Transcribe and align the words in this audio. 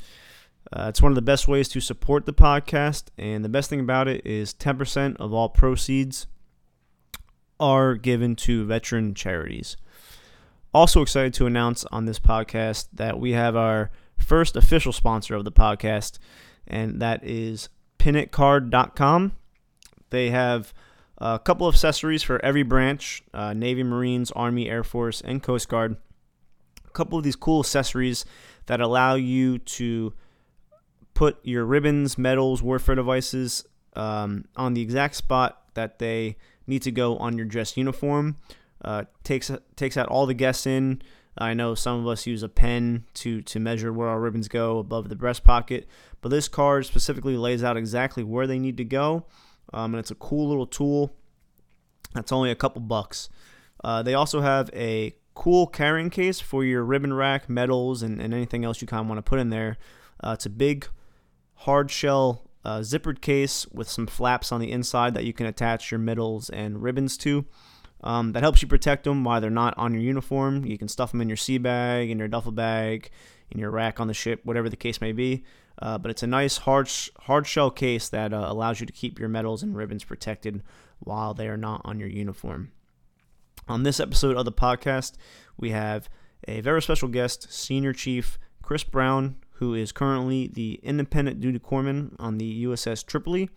Uh, 0.72 0.86
it's 0.90 1.02
one 1.02 1.12
of 1.12 1.16
the 1.16 1.24
best 1.24 1.48
ways 1.48 1.68
to 1.70 1.80
support 1.80 2.28
the 2.28 2.34
podcast, 2.34 3.06
and 3.18 3.44
the 3.44 3.50
best 3.50 3.68
thing 3.68 3.80
about 3.80 4.08
it 4.08 4.24
is 4.28 4.54
10% 4.54 5.18
of 5.18 5.34
all 5.34 5.50
proceeds 5.50 6.28
are 7.60 7.96
given 7.96 8.36
to 8.36 8.66
veteran 8.66 9.14
charities. 9.14 9.78
Also 10.74 11.02
excited 11.02 11.34
to 11.36 11.46
announce 11.46 11.86
on 11.86 12.06
this 12.06 12.20
podcast 12.20 12.88
that 12.94 13.20
we 13.20 13.32
have 13.32 13.56
our 13.56 13.92
first 14.18 14.56
official 14.56 14.92
sponsor 14.92 15.36
of 15.36 15.46
the 15.46 15.52
podcast, 15.52 16.20
and 16.68 17.02
that 17.02 17.24
is 17.24 17.70
pinitcard.com. 18.00 19.32
They 20.10 20.30
have 20.32 20.74
a 21.18 21.40
couple 21.40 21.68
of 21.68 21.76
accessories 21.76 22.24
for 22.24 22.44
every 22.44 22.64
branch 22.64 23.24
uh, 23.34 23.54
Navy, 23.54 23.84
Marines, 23.84 24.32
Army, 24.32 24.70
Air 24.70 24.84
Force, 24.84 25.22
and 25.22 25.42
Coast 25.42 25.70
Guard. 25.70 25.96
A 26.86 26.92
couple 26.92 27.18
of 27.18 27.24
these 27.24 27.36
cool 27.36 27.62
accessories 27.62 28.26
that 28.66 28.82
allow 28.82 29.16
you 29.16 29.60
to 29.60 30.14
put 31.14 31.38
your 31.44 31.66
ribbons, 31.66 32.18
medals, 32.18 32.62
warfare 32.62 32.96
devices 32.96 33.66
um, 33.96 34.46
on 34.56 34.74
the 34.74 34.82
exact 34.82 35.16
spot 35.16 35.62
that 35.74 36.00
they 36.00 36.36
need 36.68 36.82
to 36.84 36.92
go 36.92 37.18
on 37.18 37.38
your 37.38 37.46
dress 37.46 37.78
uniform. 37.78 38.38
Uh, 38.84 39.06
takes 39.24 39.52
takes 39.76 39.98
out 39.98 40.08
all 40.08 40.26
the 40.26 40.34
guests 40.34 40.66
in. 40.66 41.02
I 41.38 41.54
know 41.54 41.76
some 41.76 42.00
of 42.00 42.08
us 42.08 42.26
use 42.26 42.44
a 42.44 42.50
pen 42.50 43.06
to 43.16 43.42
to 43.42 43.60
measure 43.60 43.92
where 43.92 44.08
our 44.08 44.20
ribbons 44.20 44.48
go 44.48 44.80
above 44.80 45.10
the 45.10 45.16
breast 45.16 45.44
pocket, 45.44 45.88
but 46.22 46.30
this 46.30 46.48
card 46.48 46.86
specifically 46.86 47.38
lays 47.38 47.64
out 47.64 47.78
exactly 47.78 48.24
where 48.24 48.48
they 48.48 48.60
need 48.60 48.78
to 48.78 48.86
go, 48.86 49.26
um, 49.74 49.94
and 49.94 50.00
it's 50.00 50.12
a 50.12 50.16
cool 50.16 50.48
little 50.48 50.68
tool. 50.68 51.12
That's 52.14 52.32
only 52.32 52.52
a 52.52 52.56
couple 52.56 52.82
bucks. 52.82 53.30
Uh, 53.84 54.02
they 54.02 54.14
also 54.14 54.42
have 54.42 54.70
a 54.74 55.16
cool 55.34 55.68
carrying 55.68 56.10
case 56.10 56.40
for 56.40 56.64
your 56.64 56.84
ribbon 56.84 57.14
rack, 57.14 57.50
medals, 57.50 58.02
and, 58.02 58.22
and 58.22 58.34
anything 58.34 58.64
else 58.64 58.82
you 58.82 58.88
kind 58.88 59.02
of 59.02 59.08
want 59.08 59.18
to 59.18 59.30
put 59.30 59.40
in 59.40 59.50
there. 59.50 59.78
Uh, 60.24 60.32
it's 60.32 60.46
a 60.46 60.50
big 60.50 60.88
hard 61.56 61.92
shell 61.92 62.45
uh, 62.66 62.80
zippered 62.80 63.22
case 63.22 63.68
with 63.68 63.88
some 63.88 64.08
flaps 64.08 64.52
on 64.52 64.60
the 64.60 64.72
inside 64.72 65.14
that 65.14 65.24
you 65.24 65.34
can 65.34 65.46
attach 65.46 65.92
your 65.92 66.00
medals 66.00 66.50
and 66.50 66.82
ribbons 66.82 67.16
to. 67.18 67.46
Um, 68.04 68.34
that 68.34 68.44
helps 68.44 68.62
you 68.62 68.68
protect 68.68 69.04
them 69.04 69.24
while 69.24 69.40
they're 69.40 69.50
not 69.50 69.78
on 69.78 69.94
your 69.94 70.02
uniform. 70.02 70.66
You 70.66 70.78
can 70.78 70.88
stuff 70.88 71.12
them 71.12 71.22
in 71.22 71.30
your 71.30 71.38
sea 71.38 71.58
bag, 71.58 72.10
in 72.10 72.20
your 72.20 72.28
duffel 72.28 72.52
bag, 72.52 73.10
in 73.52 73.60
your 73.60 73.72
rack 73.72 74.00
on 74.00 74.08
the 74.08 74.14
ship, 74.14 74.42
whatever 74.44 74.70
the 74.70 74.76
case 74.76 75.00
may 75.00 75.12
be. 75.12 75.44
Uh, 75.82 75.98
but 75.98 76.10
it's 76.10 76.24
a 76.24 76.28
nice 76.28 76.58
hard 76.58 76.90
hard 77.22 77.46
shell 77.46 77.70
case 77.70 78.10
that 78.10 78.34
uh, 78.34 78.46
allows 78.48 78.80
you 78.80 78.86
to 78.86 78.94
keep 78.94 79.20
your 79.20 79.30
medals 79.30 79.62
and 79.62 79.76
ribbons 79.76 80.04
protected 80.04 80.64
while 81.00 81.34
they 81.34 81.48
are 81.48 81.58
not 81.58 81.82
on 81.84 82.00
your 82.00 82.10
uniform. 82.10 82.72
On 83.68 83.84
this 83.84 84.00
episode 84.00 84.38
of 84.38 84.46
the 84.46 84.52
podcast, 84.52 85.14
we 85.58 85.72
have 85.72 86.10
a 86.48 86.62
very 86.62 86.82
special 86.82 87.10
guest, 87.10 87.52
Senior 87.52 87.94
Chief 87.94 88.38
Chris 88.62 88.84
Brown, 88.84 89.38
who 89.56 89.74
is 89.74 89.92
currently 89.92 90.48
the 90.48 90.80
independent 90.84 91.40
duty 91.40 91.60
corpsman 91.60 92.16
on 92.20 92.38
the 92.38 92.66
USS 92.66 93.06
Tripoli. 93.06 93.50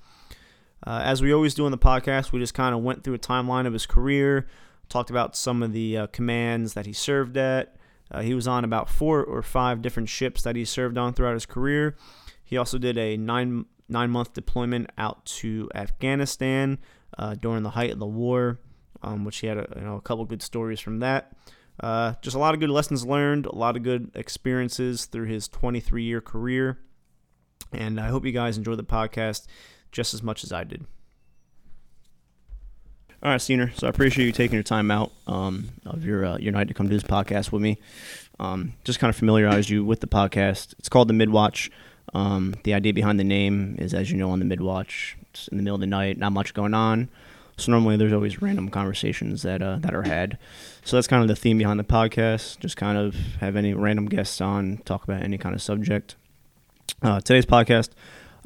Uh, 0.87 1.01
as 1.05 1.21
we 1.21 1.33
always 1.33 1.55
do 1.55 1.65
on 1.65 1.73
the 1.73 1.79
podcast, 1.79 2.31
we 2.31 2.39
just 2.39 2.55
kind 2.55 2.75
of 2.75 2.83
went 2.83 3.03
through 3.03 3.15
a 3.15 3.19
timeline 3.19 3.67
of 3.67 3.73
his 3.73 3.85
career, 3.85 4.47
talked 4.89 5.11
about 5.11 5.37
some 5.37 5.63
of 5.63 5.73
the 5.73 5.97
uh, 5.97 6.07
commands 6.09 6.75
that 6.75 6.87
he 6.87 6.93
served 6.93 7.37
at. 7.37 7.77
Uh, 8.11 8.21
he 8.21 8.33
was 8.33 8.47
on 8.47 8.65
about 8.65 8.89
four 8.89 9.23
or 9.23 9.43
five 9.43 9.83
different 9.83 10.09
ships 10.09 10.43
that 10.43 10.57
he 10.57 10.65
served 10.65 10.97
on 10.97 11.13
throughout 11.13 11.35
his 11.35 11.47
career. 11.47 11.97
He 12.45 12.57
also 12.57 12.79
did 12.79 12.97
a 12.97 13.17
nine 13.17 13.67
nine 13.89 14.11
month 14.11 14.35
deployment 14.35 14.91
out 14.97 15.25
to 15.25 15.69
Afghanistan 15.75 16.79
uh, 17.19 17.35
during 17.35 17.63
the 17.63 17.71
height 17.71 17.91
of 17.91 17.99
the 17.99 18.07
war, 18.07 18.61
um, 19.03 19.25
which 19.25 19.39
he 19.39 19.47
had 19.47 19.59
a, 19.59 19.67
you 19.77 19.83
know, 19.83 19.97
a 19.97 20.01
couple 20.01 20.25
good 20.25 20.43
stories 20.43 20.81
from 20.81 21.01
that. 21.01 21.33
Uh, 21.81 22.15
just 22.23 22.35
a 22.35 22.39
lot 22.39 22.55
of 22.55 22.61
good 22.61 22.71
lessons 22.71 23.07
learned, 23.07 23.47
a 23.47 23.55
lot 23.55 23.77
of 23.77 23.83
good 23.83 24.11
experiences 24.15 25.05
through 25.05 25.27
his 25.27 25.49
23 25.49 26.03
year 26.03 26.21
career. 26.21 26.79
And 27.73 28.01
I 28.01 28.09
hope 28.09 28.25
you 28.25 28.33
guys 28.33 28.57
enjoy 28.57 28.75
the 28.75 28.85
podcast 28.85 29.47
just 29.93 30.15
as 30.15 30.23
much 30.23 30.43
as 30.43 30.53
I 30.53 30.65
did. 30.65 30.87
All 33.21 33.33
right, 33.33 33.41
Senior. 33.41 33.73
So 33.75 33.89
I 33.89 33.91
appreciate 33.91 34.27
you 34.27 34.33
taking 34.33 34.55
your 34.55 34.63
time 34.63 34.91
out 34.93 35.11
um, 35.27 35.71
of 35.85 36.05
your 36.05 36.25
uh, 36.25 36.39
your 36.39 36.53
night 36.53 36.69
to 36.69 36.75
come 36.75 36.89
do 36.89 36.95
this 36.95 37.03
podcast 37.03 37.51
with 37.51 37.61
me. 37.61 37.79
Um, 38.39 38.75
just 38.85 39.01
kind 39.01 39.09
of 39.09 39.17
familiarize 39.17 39.69
you 39.69 39.85
with 39.85 40.01
the 40.01 40.07
podcast. 40.07 40.75
It's 40.79 40.89
called 40.89 41.09
the 41.09 41.15
Midwatch. 41.15 41.69
Um, 42.15 42.55
the 42.63 42.75
idea 42.75 42.95
behind 42.95 43.19
the 43.19 43.25
name 43.25 43.75
is, 43.79 43.93
as 43.93 44.11
you 44.11 44.17
know, 44.17 44.31
on 44.31 44.39
the 44.39 44.45
Midwatch, 44.45 45.17
it's 45.31 45.49
in 45.49 45.57
the 45.57 45.65
middle 45.65 45.75
of 45.75 45.81
the 45.81 45.87
night, 45.89 46.17
not 46.17 46.31
much 46.31 46.55
going 46.55 46.75
on. 46.75 47.09
So 47.59 47.73
normally 47.73 47.97
there's 47.97 48.13
always 48.13 48.41
random 48.41 48.69
conversations 48.69 49.43
that 49.43 49.61
uh, 49.61 49.77
that 49.81 49.95
are 49.95 50.05
had. 50.05 50.39
So 50.85 50.97
that's 50.97 51.09
kind 51.09 51.23
of 51.23 51.29
the 51.29 51.37
theme 51.37 51.59
behind 51.59 51.79
the 51.79 51.85
podcast. 51.85 52.61
Just 52.61 52.77
kind 52.77 52.97
of 52.97 53.15
have 53.41 53.57
any 53.57 53.75
random 53.75 54.07
guests 54.07 54.41
on, 54.41 54.79
talk 54.85 55.05
about 55.05 55.23
any 55.23 55.39
kind 55.39 55.55
of 55.55 55.61
subject. 55.61 56.17
Uh, 57.03 57.21
today's 57.21 57.47
podcast, 57.47 57.91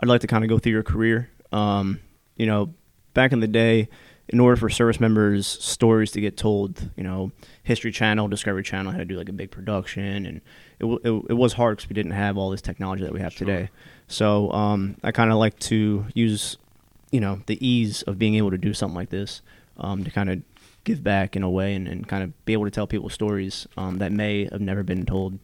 I'd 0.01 0.09
like 0.09 0.23
to 0.23 0.27
kind 0.27 0.45
of 0.45 0.51
go 0.51 0.59
through 0.59 0.73
your 0.73 0.83
career. 0.83 1.31
Um, 1.53 2.01
you 2.37 2.47
know, 2.47 2.75
back 3.15 3.33
in 3.33 3.41
the 3.41 3.47
day, 3.47 3.89
in 4.29 4.41
order 4.41 4.57
for 4.57 4.71
service 4.71 4.99
members' 4.99 5.47
stories 5.47 6.11
to 6.13 6.21
get 6.21 6.37
told, 6.37 6.91
you 6.97 7.05
know, 7.05 7.33
History 7.63 7.93
Channel, 7.93 8.29
Discovery 8.29 8.63
Channel 8.63 8.93
had 8.93 8.99
to 8.99 9.05
do 9.05 9.17
like 9.17 9.29
a 9.29 9.33
big 9.33 9.51
production, 9.51 10.27
and 10.27 10.41
it, 10.81 10.87
it, 11.05 11.23
it 11.31 11.35
was 11.35 11.53
hard 11.53 11.77
because 11.77 11.91
we 11.91 11.95
didn't 11.95 12.13
have 12.13 12.39
all 12.39 12.51
this 12.51 12.63
technology 12.63 13.05
that 13.05 13.13
we 13.13 13.21
have 13.21 13.33
sure. 13.33 13.47
today. 13.47 13.71
So 14.09 14.51
um, 14.53 14.97
I 15.03 15.13
kind 15.13 15.31
of 15.31 15.39
like 15.39 15.59
to 15.61 16.07
use 16.15 16.57
you 17.13 17.21
know 17.21 17.41
the 17.47 17.65
ease 17.65 18.03
of 18.03 18.19
being 18.19 18.35
able 18.35 18.51
to 18.51 18.59
do 18.59 18.75
something 18.75 18.97
like 18.97 19.11
this 19.11 19.43
um, 19.77 20.03
to 20.03 20.11
kind 20.11 20.31
of 20.31 20.43
give 20.85 21.05
back 21.05 21.37
in 21.37 21.45
a 21.45 21.51
way 21.51 21.75
and, 21.75 21.87
and 21.87 22.09
kind 22.09 22.25
of 22.25 22.45
be 22.45 22.53
able 22.53 22.65
to 22.65 22.71
tell 22.71 22.87
people 22.87 23.09
stories 23.09 23.69
um, 23.77 23.99
that 23.99 24.11
may 24.11 24.49
have 24.51 24.61
never 24.61 24.83
been 24.83 25.07
told 25.07 25.39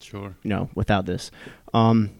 sure. 0.00 0.34
you 0.42 0.50
know 0.50 0.68
without 0.74 1.06
this. 1.06 1.30
Um, 1.72 2.10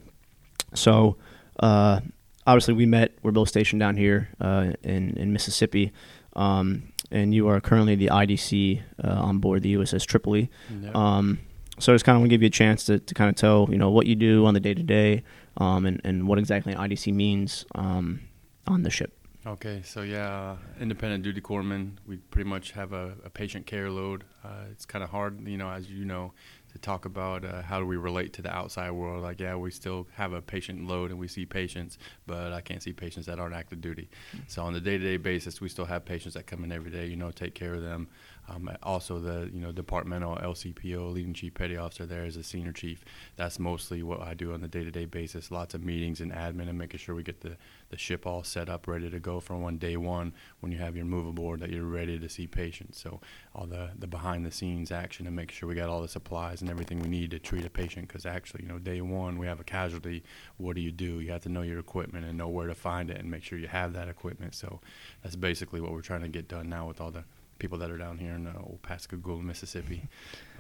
so 0.73 1.17
uh, 1.61 2.01
obviously 2.47 2.75
we 2.75 2.87
met 2.87 3.13
we're 3.23 3.33
both 3.33 3.49
stationed 3.49 3.81
down 3.81 3.97
here 3.97 4.31
uh, 4.41 4.73
in, 4.83 5.17
in 5.17 5.33
mississippi 5.33 5.93
um, 6.35 6.93
and 7.11 7.35
you 7.35 7.49
are 7.49 7.61
currently 7.61 7.95
the 7.95 8.09
idc 8.09 8.83
uh, 9.03 9.09
on 9.09 9.39
board 9.39 9.63
the 9.63 9.75
uss 9.75 10.07
tripoli. 10.07 10.49
Yep. 10.81 10.95
Um, 10.95 11.41
so 11.79 11.93
I 11.93 11.95
just 11.95 12.07
kind 12.07 12.17
of 12.17 12.21
want 12.21 12.31
to 12.31 12.35
give 12.35 12.43
you 12.43 12.47
a 12.47 12.51
chance 12.51 12.85
to, 12.85 12.99
to 12.99 13.15
kind 13.15 13.29
of 13.29 13.37
tell 13.37 13.69
you 13.71 13.77
know 13.77 13.91
what 13.91 14.07
you 14.07 14.15
do 14.15 14.47
on 14.47 14.55
the 14.55 14.61
day 14.61 14.73
to 14.73 14.83
day 14.83 15.25
and, 15.59 16.01
and 16.05 16.29
what 16.29 16.39
exactly 16.39 16.75
IDC 16.75 17.13
means 17.13 17.67
um, 17.75 18.21
on 18.67 18.83
the 18.83 18.91
ship. 18.91 19.13
Okay, 19.47 19.81
so 19.85 20.03
yeah, 20.03 20.57
independent 20.81 21.23
duty 21.23 21.41
corpsman. 21.41 21.93
We 22.05 22.17
pretty 22.17 22.51
much 22.51 22.73
have 22.73 22.93
a, 22.93 23.15
a 23.25 23.31
patient 23.31 23.65
care 23.65 23.89
load. 23.89 24.25
Uh, 24.45 24.65
it's 24.73 24.85
kind 24.85 25.05
of 25.05 25.11
hard, 25.11 25.47
you 25.47 25.57
know, 25.57 25.71
as 25.71 25.89
you 25.89 26.05
know, 26.05 26.33
to 26.73 26.79
talk 26.79 27.05
about 27.05 27.45
uh, 27.45 27.63
how 27.63 27.79
do 27.79 27.87
we 27.87 27.97
relate 27.97 28.33
to 28.35 28.43
the 28.43 28.53
outside 28.53 28.91
world. 28.91 29.23
Like, 29.23 29.41
yeah, 29.41 29.55
we 29.55 29.71
still 29.71 30.09
have 30.15 30.33
a 30.33 30.43
patient 30.43 30.89
load 30.89 31.11
and 31.11 31.19
we 31.21 31.29
see 31.29 31.47
patients, 31.47 31.97
but 32.27 32.53
I 32.53 32.61
can't 32.61 32.83
see 32.83 32.93
patients 32.93 33.27
that 33.27 33.39
aren't 33.39 33.55
active 33.55 33.81
duty. 33.81 34.09
Mm-hmm. 34.35 34.45
So 34.49 34.63
on 34.63 34.73
the 34.73 34.81
day-to-day 34.81 35.19
basis, 35.19 35.61
we 35.61 35.69
still 35.69 35.87
have 35.87 36.05
patients 36.05 36.35
that 36.35 36.47
come 36.47 36.65
in 36.65 36.73
every 36.73 36.91
day. 36.91 37.07
You 37.07 37.17
know, 37.17 37.31
take 37.31 37.55
care 37.55 37.75
of 37.75 37.83
them. 37.83 38.09
Um, 38.49 38.71
also, 38.83 39.19
the 39.19 39.51
you 39.53 39.61
know 39.61 39.73
departmental 39.73 40.37
LCPO, 40.37 41.13
leading 41.13 41.35
chief 41.35 41.55
petty 41.55 41.77
officer, 41.77 42.07
there 42.07 42.25
as 42.25 42.37
a 42.37 42.43
senior 42.43 42.73
chief. 42.73 43.05
That's 43.37 43.59
mostly 43.59 44.03
what 44.03 44.21
I 44.21 44.35
do 44.35 44.53
on 44.53 44.61
the 44.61 44.69
day-to-day 44.69 45.07
basis. 45.07 45.51
Lots 45.51 45.75
of 45.75 45.83
meetings 45.83 46.21
and 46.21 46.33
admin, 46.33 46.69
and 46.69 46.79
making 46.79 46.99
sure 46.99 47.15
we 47.15 47.23
get 47.23 47.41
the, 47.41 47.57
the 47.89 47.99
ship 47.99 48.27
all 48.27 48.43
set 48.43 48.69
up, 48.69 48.89
ready 48.89 49.09
to 49.11 49.21
go 49.21 49.41
from 49.41 49.63
one 49.63 49.79
day 49.79 49.97
one 49.97 50.33
when 50.61 50.73
you 50.73 50.79
have 50.79 50.97
your 50.97 51.05
move 51.05 51.27
aboard, 51.27 51.61
that 51.61 51.71
you're 51.71 51.85
ready 51.85 52.19
to 52.19 52.29
see 52.29 52.47
patients. 52.47 53.01
So 53.01 53.21
all 53.55 53.67
the 53.67 53.91
the 53.99 54.07
behind-the-scenes 54.07 54.91
action 54.91 55.25
to 55.27 55.31
make 55.31 55.51
sure 55.51 55.69
we 55.69 55.75
got 55.75 55.89
all 55.89 56.03
the 56.03 56.09
supplies 56.09 56.61
and 56.61 56.71
everything 56.71 56.99
we 57.01 57.09
need 57.09 57.31
to 57.31 57.39
treat 57.39 57.65
a 57.65 57.71
patient. 57.71 58.09
Because 58.09 58.27
actually, 58.27 58.65
you 58.65 58.69
know, 58.69 58.79
day 58.79 59.01
one 59.01 59.39
we 59.39 59.47
have 59.47 59.61
a 59.61 59.65
casualty. 59.65 60.23
What 60.57 60.75
do 60.77 60.83
you 60.83 60.93
do? 60.93 61.21
You 61.21 61.31
have 61.33 61.43
to 61.43 61.49
know 61.49 61.63
your 61.63 61.79
equipment 61.79 62.25
and 62.25 62.37
know 62.37 62.49
where 62.49 62.67
to 62.67 62.75
find 62.75 63.11
it, 63.11 63.19
and 63.19 63.31
make 63.31 63.45
sure 63.45 63.59
you 63.59 63.69
have 63.69 63.93
that 63.93 64.09
equipment. 64.09 64.55
So 64.55 64.81
that's 65.23 65.37
basically 65.37 65.81
what 65.81 65.93
we're 65.93 66.03
trying 66.03 66.23
to 66.23 66.29
get 66.29 66.49
done 66.49 66.69
now 66.69 66.89
with 66.89 67.01
all 67.01 67.11
the 67.11 67.25
people 67.59 67.79
that 67.79 67.91
are 67.91 67.97
down 67.97 68.19
here 68.19 68.35
in 68.35 68.47
uh, 68.47 68.53
old 68.59 68.83
Pascagoula, 68.83 69.43
Mississippi. 69.43 70.09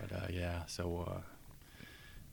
But 0.00 0.16
uh, 0.16 0.26
yeah, 0.30 0.64
so 0.66 1.06
uh, 1.06 1.20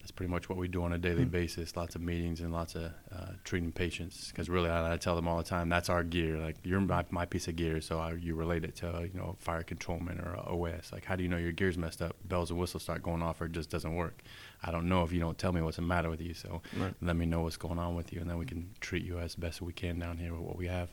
that's 0.04 0.12
pretty 0.12 0.30
much 0.30 0.50
what 0.50 0.58
we 0.58 0.68
do 0.68 0.84
on 0.84 0.92
a 0.92 0.98
daily 0.98 1.22
mm-hmm. 1.22 1.30
basis. 1.30 1.78
Lots 1.78 1.96
of 1.96 2.02
meetings 2.02 2.42
and 2.42 2.52
lots 2.52 2.76
of 2.76 2.92
uh, 3.10 3.32
treating 3.46 3.72
patients. 3.72 4.28
Because 4.28 4.50
really, 4.50 4.70
I, 4.70 4.96
I, 4.96 4.98
tell 4.98 5.16
them 5.16 5.30
all 5.30 5.38
the 5.38 5.46
time, 5.46 5.70
that's 5.70 5.88
our 5.88 6.04
gear. 6.04 6.38
Like 6.40 6.58
you're 6.62 6.82
my, 6.82 7.06
my 7.10 7.24
piece 7.24 7.48
of 7.48 7.56
gear, 7.56 7.80
so 7.80 8.00
I, 8.00 8.12
you 8.12 8.36
relate 8.36 8.66
it 8.66 8.76
to 8.78 9.10
you 9.14 9.18
know 9.18 9.38
fire 9.40 9.64
controlman 9.64 10.20
or 10.20 10.36
OS. 10.38 10.92
Like 10.92 11.06
how 11.06 11.16
do 11.16 11.24
you 11.24 11.30
know 11.30 11.38
your 11.38 11.54
gear's 11.54 11.78
messed 11.78 12.02
up? 12.02 12.18
Bells 12.26 12.52
and 12.52 12.60
whistles 12.60 12.84
start 12.84 13.02
going 13.02 13.22
off, 13.22 13.40
or 13.40 13.46
it 13.46 13.54
just 13.54 13.70
doesn't 13.70 13.96
work. 13.96 14.22
I 14.62 14.72
don't 14.72 14.90
know 14.90 15.04
if 15.04 15.14
you 15.14 15.22
don't 15.22 15.38
tell 15.38 15.54
me 15.54 15.62
what's 15.62 15.78
the 15.78 15.84
matter 15.84 16.10
with 16.10 16.20
you. 16.20 16.34
So 16.34 16.62
right. 16.78 16.94
let 17.02 17.16
me 17.16 17.26
know 17.26 17.44
what's 17.44 17.56
going 17.56 17.80
on 17.80 17.96
with 17.96 18.12
you, 18.12 18.20
and 18.20 18.30
then 18.30 18.38
we 18.38 18.46
can 18.46 18.72
treat 18.82 19.06
you 19.06 19.20
as 19.20 19.36
best 19.36 19.62
we 19.62 19.72
can 19.72 20.00
down 20.00 20.18
here 20.18 20.34
with 20.34 20.42
what 20.42 20.58
we 20.58 20.68
have. 20.68 20.90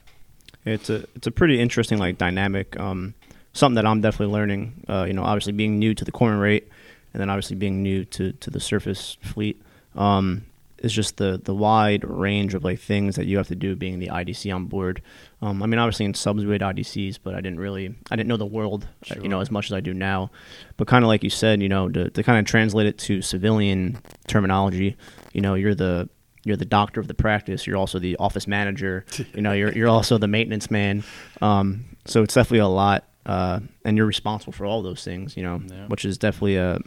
It's 0.65 0.89
a 0.89 1.05
it's 1.17 1.27
a 1.27 1.33
pretty 1.33 1.59
interesting 1.59 1.99
like 1.99 2.17
dynamic. 2.17 2.79
Um, 2.79 3.15
something 3.55 3.75
that 3.75 3.87
I'm 3.87 4.03
definitely 4.03 4.33
learning. 4.33 4.85
Uh, 4.89 5.05
you 5.09 5.15
know, 5.15 5.25
obviously 5.25 5.53
being 5.53 5.81
new 5.81 5.95
to 5.95 6.05
the 6.05 6.12
corner 6.12 6.39
rate, 6.39 6.69
and 7.12 7.21
then 7.21 7.31
obviously 7.31 7.57
being 7.57 7.83
new 7.83 8.05
to 8.07 8.33
to 8.33 8.51
the 8.51 8.61
surface 8.61 9.17
fleet. 9.23 9.61
Um, 9.95 10.47
is 10.83 10.95
just 10.95 11.19
the 11.19 11.39
the 11.45 11.55
wide 11.55 12.05
range 12.05 12.55
of 12.55 12.65
like 12.65 12.79
things 12.81 13.17
that 13.17 13.27
you 13.27 13.37
have 13.37 13.49
to 13.49 13.55
do 13.55 13.77
being 13.77 13.99
the 13.99 14.07
IDC 14.07 14.55
on 14.55 14.65
board. 14.65 15.03
Um, 15.43 15.62
I 15.62 15.67
mean, 15.67 15.79
obviously 15.79 16.07
in 16.07 16.15
subs 16.15 16.43
we 16.43 16.53
had 16.53 16.62
IDCs, 16.62 17.19
but 17.23 17.35
I 17.35 17.43
didn't 17.43 17.61
really 17.61 17.95
I 18.11 18.17
didn't 18.17 18.29
know 18.29 18.39
the 18.39 18.47
world 18.47 18.89
uh, 19.11 19.21
you 19.21 19.29
know 19.29 19.41
as 19.41 19.51
much 19.51 19.67
as 19.67 19.73
I 19.75 19.81
do 19.81 19.93
now. 19.93 20.31
But 20.79 20.87
kind 20.89 21.05
of 21.05 21.09
like 21.09 21.23
you 21.23 21.29
said, 21.29 21.61
you 21.61 21.69
know, 21.69 21.91
to, 21.91 22.09
to 22.09 22.23
kind 22.23 22.39
of 22.39 22.47
translate 22.47 22.87
it 22.87 22.97
to 23.01 23.21
civilian 23.21 23.99
terminology, 24.27 24.97
you 25.35 25.43
know, 25.43 25.53
you're 25.55 25.75
the 25.75 26.09
you're 26.45 26.57
the 26.57 26.65
doctor 26.65 26.99
of 26.99 27.09
the 27.09 27.15
practice. 27.15 27.67
You're 27.67 27.77
also 27.77 27.99
the 27.99 28.17
office 28.17 28.47
manager. 28.47 29.05
You 29.35 29.43
know, 29.43 29.53
you're 29.53 29.73
you're 29.73 29.89
also 29.89 30.17
the 30.17 30.29
maintenance 30.29 30.71
man. 30.71 31.05
Um, 31.43 31.85
so 32.07 32.23
it's 32.23 32.33
definitely 32.33 32.61
a 32.61 32.69
lot, 32.69 33.05
uh, 33.27 33.61
and 33.85 33.99
you're 33.99 34.07
responsible 34.07 34.55
for 34.55 34.65
all 34.65 34.81
those 34.83 35.05
things. 35.05 35.37
You 35.37 35.43
know, 35.43 35.61
Yeah. 35.67 35.89
which 35.89 36.07
is 36.07 36.17
definitely 36.17 36.57
a 36.57 36.79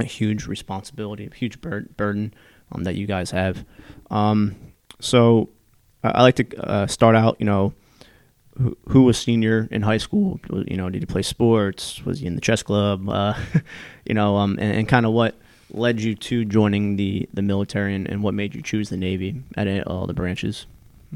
a 0.00 0.04
huge 0.04 0.46
responsibility, 0.46 1.28
a 1.30 1.34
huge 1.34 1.60
bur- 1.60 1.88
burden 1.96 2.34
um, 2.72 2.84
that 2.84 2.96
you 2.96 3.06
guys 3.06 3.30
have. 3.30 3.64
Um, 4.10 4.56
so 5.00 5.48
I, 6.02 6.10
I 6.10 6.22
like 6.22 6.36
to 6.36 6.68
uh, 6.68 6.86
start 6.86 7.16
out, 7.16 7.36
you 7.38 7.46
know, 7.46 7.74
who, 8.58 8.76
who 8.88 9.02
was 9.02 9.18
senior 9.18 9.68
in 9.70 9.82
high 9.82 9.98
school? 9.98 10.40
You 10.50 10.76
know, 10.76 10.90
did 10.90 11.02
you 11.02 11.06
play 11.06 11.22
sports? 11.22 12.04
Was 12.04 12.20
he 12.20 12.26
in 12.26 12.34
the 12.34 12.40
chess 12.40 12.62
club? 12.62 13.08
Uh, 13.08 13.34
you 14.04 14.14
know, 14.14 14.36
um, 14.36 14.58
and, 14.60 14.76
and 14.76 14.88
kind 14.88 15.06
of 15.06 15.12
what 15.12 15.34
led 15.72 16.00
you 16.00 16.14
to 16.14 16.44
joining 16.44 16.96
the, 16.96 17.28
the 17.32 17.42
military 17.42 17.94
and, 17.94 18.08
and 18.08 18.22
what 18.22 18.34
made 18.34 18.54
you 18.54 18.62
choose 18.62 18.90
the 18.90 18.96
Navy 18.96 19.42
at 19.56 19.86
all 19.86 20.06
the 20.06 20.14
branches? 20.14 20.66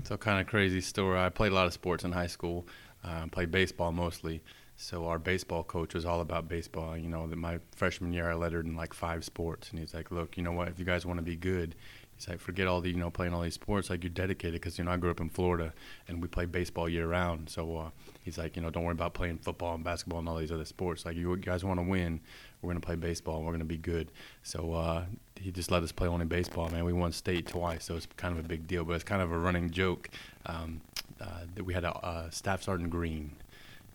So 0.04 0.16
kind 0.16 0.40
of 0.40 0.46
crazy 0.46 0.80
story. 0.80 1.18
I 1.18 1.28
played 1.28 1.52
a 1.52 1.54
lot 1.54 1.66
of 1.66 1.72
sports 1.72 2.04
in 2.04 2.12
high 2.12 2.26
school. 2.26 2.66
Uh, 3.04 3.26
played 3.26 3.50
baseball 3.50 3.92
mostly. 3.92 4.40
So 4.76 5.06
our 5.06 5.18
baseball 5.18 5.62
coach 5.62 5.94
was 5.94 6.04
all 6.04 6.20
about 6.20 6.48
baseball. 6.48 6.96
You 6.96 7.08
know, 7.08 7.26
that 7.26 7.36
my 7.36 7.58
freshman 7.76 8.12
year 8.12 8.30
I 8.30 8.34
lettered 8.34 8.66
in 8.66 8.74
like 8.76 8.92
five 8.92 9.24
sports, 9.24 9.70
and 9.70 9.78
he's 9.78 9.94
like, 9.94 10.10
"Look, 10.10 10.36
you 10.36 10.42
know 10.42 10.52
what? 10.52 10.68
If 10.68 10.78
you 10.78 10.84
guys 10.84 11.06
want 11.06 11.18
to 11.18 11.22
be 11.22 11.36
good, 11.36 11.76
he's 12.16 12.28
like, 12.28 12.40
forget 12.40 12.66
all 12.66 12.80
the 12.80 12.90
you 12.90 12.96
know 12.96 13.10
playing 13.10 13.34
all 13.34 13.42
these 13.42 13.54
sports. 13.54 13.90
Like 13.90 14.02
you're 14.02 14.10
dedicated 14.10 14.60
because 14.60 14.78
you 14.78 14.84
know 14.84 14.90
I 14.90 14.96
grew 14.96 15.10
up 15.10 15.20
in 15.20 15.28
Florida 15.28 15.72
and 16.08 16.20
we 16.20 16.28
play 16.28 16.46
baseball 16.46 16.88
year 16.88 17.06
round. 17.06 17.50
So 17.50 17.76
uh, 17.76 17.90
he's 18.22 18.38
like, 18.38 18.56
you 18.56 18.62
know, 18.62 18.70
don't 18.70 18.84
worry 18.84 18.92
about 18.92 19.14
playing 19.14 19.38
football 19.38 19.74
and 19.74 19.84
basketball 19.84 20.20
and 20.20 20.28
all 20.28 20.36
these 20.36 20.52
other 20.52 20.64
sports. 20.64 21.04
Like 21.04 21.16
you 21.16 21.36
guys 21.36 21.64
want 21.64 21.78
to 21.78 21.84
win, 21.84 22.20
we're 22.62 22.70
gonna 22.70 22.80
play 22.80 22.96
baseball 22.96 23.38
and 23.38 23.46
we're 23.46 23.52
gonna 23.52 23.64
be 23.64 23.76
good. 23.76 24.10
So 24.42 24.72
uh, 24.72 25.04
he 25.36 25.50
just 25.50 25.70
let 25.70 25.82
us 25.82 25.92
play 25.92 26.08
only 26.08 26.26
baseball. 26.26 26.68
Man, 26.68 26.84
we 26.84 26.92
won 26.92 27.12
state 27.12 27.46
twice, 27.46 27.84
so 27.84 27.96
it's 27.96 28.08
kind 28.16 28.36
of 28.36 28.44
a 28.44 28.48
big 28.48 28.66
deal. 28.66 28.84
But 28.84 28.94
it's 28.94 29.04
kind 29.04 29.22
of 29.22 29.32
a 29.32 29.38
running 29.38 29.70
joke 29.70 30.10
um, 30.46 30.80
uh, 31.20 31.40
that 31.54 31.64
we 31.64 31.74
had 31.74 31.84
a 31.84 32.28
staff 32.30 32.62
sergeant 32.62 32.90
Green. 32.90 33.32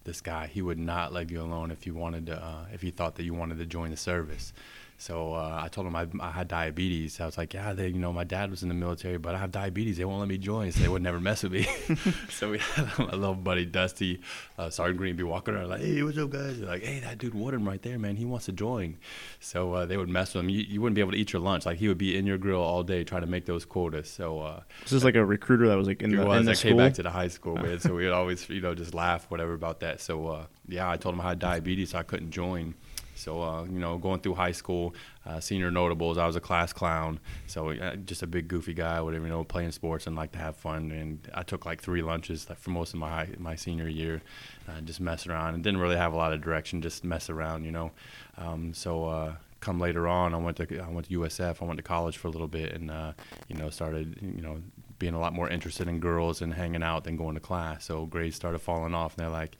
This 0.09 0.21
guy, 0.21 0.47
he 0.47 0.63
would 0.63 0.79
not 0.79 1.13
let 1.13 1.29
you 1.29 1.39
alone 1.39 1.69
if 1.69 1.85
you 1.85 1.93
wanted 1.93 2.25
to, 2.25 2.43
uh, 2.43 2.65
if 2.73 2.83
you 2.83 2.89
thought 2.89 3.13
that 3.17 3.25
you 3.25 3.35
wanted 3.35 3.59
to 3.59 3.65
join 3.67 3.91
the 3.91 3.95
service. 3.95 4.53
So 5.01 5.33
uh, 5.33 5.61
I 5.63 5.69
told 5.69 5.87
him 5.87 5.95
I, 5.95 6.07
I 6.19 6.29
had 6.29 6.49
diabetes. 6.49 7.21
I 7.21 7.25
was 7.25 7.37
like, 7.37 7.53
yeah, 7.53 7.71
they, 7.71 7.87
you 7.87 7.99
know, 7.99 8.11
my 8.11 8.25
dad 8.25 8.51
was 8.51 8.63
in 8.63 8.67
the 8.67 8.75
military, 8.75 9.17
but 9.17 9.33
I 9.33 9.37
have 9.37 9.49
diabetes. 9.49 9.95
They 9.95 10.03
won't 10.03 10.19
let 10.19 10.27
me 10.27 10.37
join, 10.37 10.73
so 10.73 10.81
they 10.81 10.89
would 10.89 11.01
never 11.01 11.21
mess 11.21 11.41
with 11.41 11.53
me. 11.53 11.67
so 12.29 12.51
we 12.51 12.57
had 12.57 12.85
my 12.99 13.11
little 13.11 13.33
buddy 13.33 13.63
Dusty, 13.63 14.19
uh, 14.57 14.69
Sergeant 14.69 14.97
Green, 14.97 15.15
be 15.15 15.23
walking 15.23 15.55
around 15.55 15.69
like, 15.69 15.79
hey, 15.79 16.03
what's 16.03 16.17
up, 16.17 16.31
guys? 16.31 16.59
They're 16.59 16.67
like, 16.67 16.83
hey, 16.83 16.99
that 16.99 17.17
dude 17.17 17.33
Woodham 17.33 17.65
right 17.65 17.81
there, 17.81 17.97
man, 17.97 18.17
he 18.17 18.25
wants 18.25 18.47
to 18.47 18.51
join. 18.51 18.97
So 19.39 19.71
uh, 19.73 19.85
they 19.85 19.95
would 19.95 20.09
mess 20.09 20.33
with 20.33 20.43
him. 20.43 20.49
You, 20.49 20.59
you 20.67 20.81
wouldn't 20.81 20.95
be 20.95 21.01
able 21.01 21.13
to 21.13 21.17
eat 21.17 21.31
your 21.31 21.41
lunch. 21.41 21.65
Like 21.65 21.77
he 21.77 21.87
would 21.87 21.97
be 21.97 22.17
in 22.17 22.27
your 22.27 22.37
grill 22.37 22.61
all 22.61 22.83
day 22.83 23.05
trying 23.05 23.21
to 23.21 23.27
make 23.27 23.45
those 23.45 23.63
quotas. 23.63 24.09
So 24.09 24.41
uh, 24.41 24.61
This 24.83 24.91
is 24.91 25.05
like 25.05 25.15
a 25.15 25.23
recruiter 25.23 25.69
that 25.69 25.77
was 25.77 25.87
like 25.87 26.01
in 26.01 26.13
the, 26.13 26.25
was. 26.25 26.41
in 26.41 26.45
the 26.45 26.55
school. 26.55 26.71
came 26.71 26.77
back 26.77 26.95
to 26.95 27.03
the 27.03 27.09
high 27.09 27.29
school, 27.29 27.55
man. 27.55 27.79
So 27.79 27.95
we 27.95 28.03
would 28.03 28.13
always, 28.13 28.49
you 28.49 28.59
know, 28.59 28.75
just 28.75 28.93
laugh, 28.93 29.31
whatever 29.31 29.53
about 29.53 29.79
that. 29.79 30.01
So 30.01 30.27
uh, 30.27 30.45
yeah, 30.67 30.91
I 30.91 30.97
told 30.97 31.15
him 31.15 31.21
I 31.21 31.29
had 31.29 31.39
diabetes, 31.39 31.91
so 31.91 31.99
I 31.99 32.03
couldn't 32.03 32.31
join. 32.31 32.75
So 33.19 33.41
uh, 33.41 33.63
you 33.63 33.79
know, 33.79 33.97
going 33.97 34.21
through 34.21 34.35
high 34.35 34.51
school, 34.51 34.95
uh, 35.25 35.39
senior 35.39 35.71
notables, 35.71 36.17
I 36.17 36.25
was 36.25 36.35
a 36.35 36.41
class 36.41 36.73
clown. 36.73 37.19
So 37.47 37.69
uh, 37.69 37.95
just 37.97 38.23
a 38.23 38.27
big 38.27 38.47
goofy 38.47 38.73
guy, 38.73 39.01
whatever, 39.01 39.25
you 39.25 39.29
know, 39.29 39.43
playing 39.43 39.71
sports 39.71 40.07
and 40.07 40.15
like 40.15 40.31
to 40.33 40.39
have 40.39 40.55
fun. 40.55 40.91
And 40.91 41.27
I 41.33 41.43
took 41.43 41.65
like 41.65 41.81
three 41.81 42.01
lunches 42.01 42.49
like, 42.49 42.59
for 42.59 42.71
most 42.71 42.93
of 42.93 42.99
my 42.99 43.27
my 43.37 43.55
senior 43.55 43.87
year, 43.87 44.21
uh, 44.67 44.81
just 44.81 44.99
mess 44.99 45.27
around 45.27 45.55
and 45.55 45.63
didn't 45.63 45.79
really 45.79 45.97
have 45.97 46.13
a 46.13 46.17
lot 46.17 46.33
of 46.33 46.41
direction, 46.41 46.81
just 46.81 47.03
mess 47.03 47.29
around, 47.29 47.63
you 47.65 47.71
know. 47.71 47.91
Um, 48.37 48.73
so. 48.73 49.05
Uh, 49.05 49.33
come 49.59 49.77
later 49.77 50.07
on, 50.07 50.33
I 50.33 50.37
went 50.37 50.57
to 50.57 50.79
I 50.79 50.89
went 50.89 51.09
to 51.09 51.19
USF. 51.19 51.61
I 51.61 51.65
went 51.65 51.77
to 51.77 51.83
college 51.83 52.17
for 52.17 52.27
a 52.27 52.31
little 52.31 52.47
bit, 52.47 52.71
and 52.71 52.89
uh, 52.89 53.11
you 53.47 53.57
know 53.57 53.69
started 53.69 54.17
you 54.21 54.41
know 54.41 54.61
being 54.99 55.13
a 55.13 55.19
lot 55.19 55.33
more 55.33 55.49
interested 55.49 55.87
in 55.87 55.99
girls 55.99 56.41
and 56.41 56.53
hanging 56.53 56.83
out 56.83 57.05
than 57.05 57.15
going 57.15 57.35
to 57.35 57.41
class. 57.41 57.85
So 57.85 58.05
grades 58.05 58.35
started 58.35 58.59
falling 58.59 58.93
off, 58.93 59.15
and 59.17 59.23
they're 59.23 59.31
like, 59.31 59.57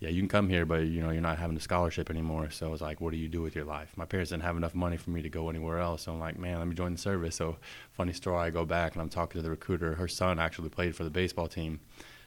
"Yeah, 0.00 0.08
you 0.08 0.20
can 0.20 0.28
come 0.28 0.48
here, 0.48 0.66
but 0.66 0.86
you 0.86 1.02
know 1.02 1.10
you're 1.10 1.22
not 1.22 1.38
having 1.38 1.56
a 1.56 1.60
scholarship 1.60 2.10
anymore." 2.10 2.50
So 2.50 2.66
I 2.66 2.70
was 2.70 2.80
like, 2.80 3.00
"What 3.00 3.12
do 3.12 3.18
you 3.18 3.28
do 3.28 3.42
with 3.42 3.54
your 3.54 3.64
life?" 3.64 3.92
My 3.96 4.04
parents 4.04 4.30
didn't 4.30 4.42
have 4.42 4.56
enough 4.56 4.74
money 4.74 4.96
for 4.96 5.10
me 5.10 5.22
to 5.22 5.28
go 5.28 5.48
anywhere 5.48 5.78
else. 5.78 6.02
So 6.02 6.12
I'm 6.12 6.20
like, 6.20 6.38
"Man, 6.38 6.58
let 6.58 6.66
me 6.66 6.74
join 6.74 6.92
the 6.92 6.98
service." 6.98 7.36
So 7.36 7.58
funny 7.92 8.12
story, 8.12 8.38
I 8.38 8.50
go 8.50 8.64
back 8.64 8.94
and 8.94 9.02
I'm 9.02 9.08
talking 9.08 9.38
to 9.38 9.42
the 9.42 9.50
recruiter. 9.50 9.94
Her 9.94 10.08
son 10.08 10.38
actually 10.38 10.70
played 10.70 10.96
for 10.96 11.04
the 11.04 11.10
baseball 11.10 11.48
team. 11.48 11.80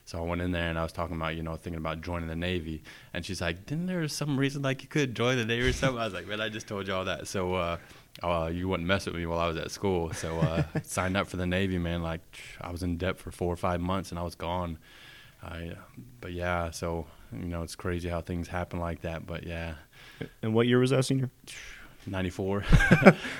So 0.06 0.18
I 0.18 0.22
went 0.22 0.42
in 0.42 0.52
there 0.52 0.68
and 0.68 0.78
I 0.78 0.82
was 0.82 0.92
talking 0.92 1.16
about, 1.16 1.34
you 1.34 1.42
know, 1.42 1.56
thinking 1.56 1.78
about 1.78 2.02
joining 2.02 2.28
the 2.28 2.36
Navy. 2.36 2.82
And 3.14 3.24
she's 3.24 3.40
like, 3.40 3.64
didn't 3.64 3.86
there 3.86 4.06
some 4.08 4.38
reason 4.38 4.60
like 4.60 4.82
you 4.82 4.88
could 4.88 5.14
join 5.14 5.38
the 5.38 5.46
Navy 5.46 5.68
or 5.68 5.72
something? 5.72 5.98
I 5.98 6.04
was 6.04 6.12
like, 6.12 6.26
man, 6.26 6.40
I 6.40 6.50
just 6.50 6.68
told 6.68 6.86
you 6.86 6.94
all 6.94 7.06
that. 7.06 7.26
So 7.26 7.54
uh, 7.54 7.78
uh, 8.22 8.50
you 8.52 8.68
wouldn't 8.68 8.86
mess 8.86 9.06
with 9.06 9.14
me 9.14 9.24
while 9.24 9.38
I 9.38 9.48
was 9.48 9.56
at 9.56 9.70
school. 9.70 10.12
So 10.12 10.38
uh, 10.40 10.64
signed 10.82 11.16
up 11.16 11.26
for 11.26 11.38
the 11.38 11.46
Navy, 11.46 11.78
man. 11.78 12.02
Like 12.02 12.20
I 12.60 12.70
was 12.70 12.82
in 12.82 12.98
debt 12.98 13.18
for 13.18 13.30
four 13.30 13.50
or 13.52 13.56
five 13.56 13.80
months 13.80 14.10
and 14.10 14.18
I 14.18 14.22
was 14.22 14.34
gone. 14.34 14.78
I, 15.42 15.72
but 16.20 16.32
yeah, 16.32 16.70
so, 16.70 17.06
you 17.42 17.48
know, 17.48 17.62
it's 17.62 17.74
crazy 17.76 18.08
how 18.08 18.20
things 18.20 18.48
happen 18.48 18.78
like 18.80 19.02
that. 19.02 19.26
But 19.26 19.44
yeah, 19.46 19.74
And 20.42 20.54
what 20.54 20.66
year 20.66 20.78
was 20.78 20.90
that, 20.90 21.04
senior? 21.04 21.30
94, 22.06 22.60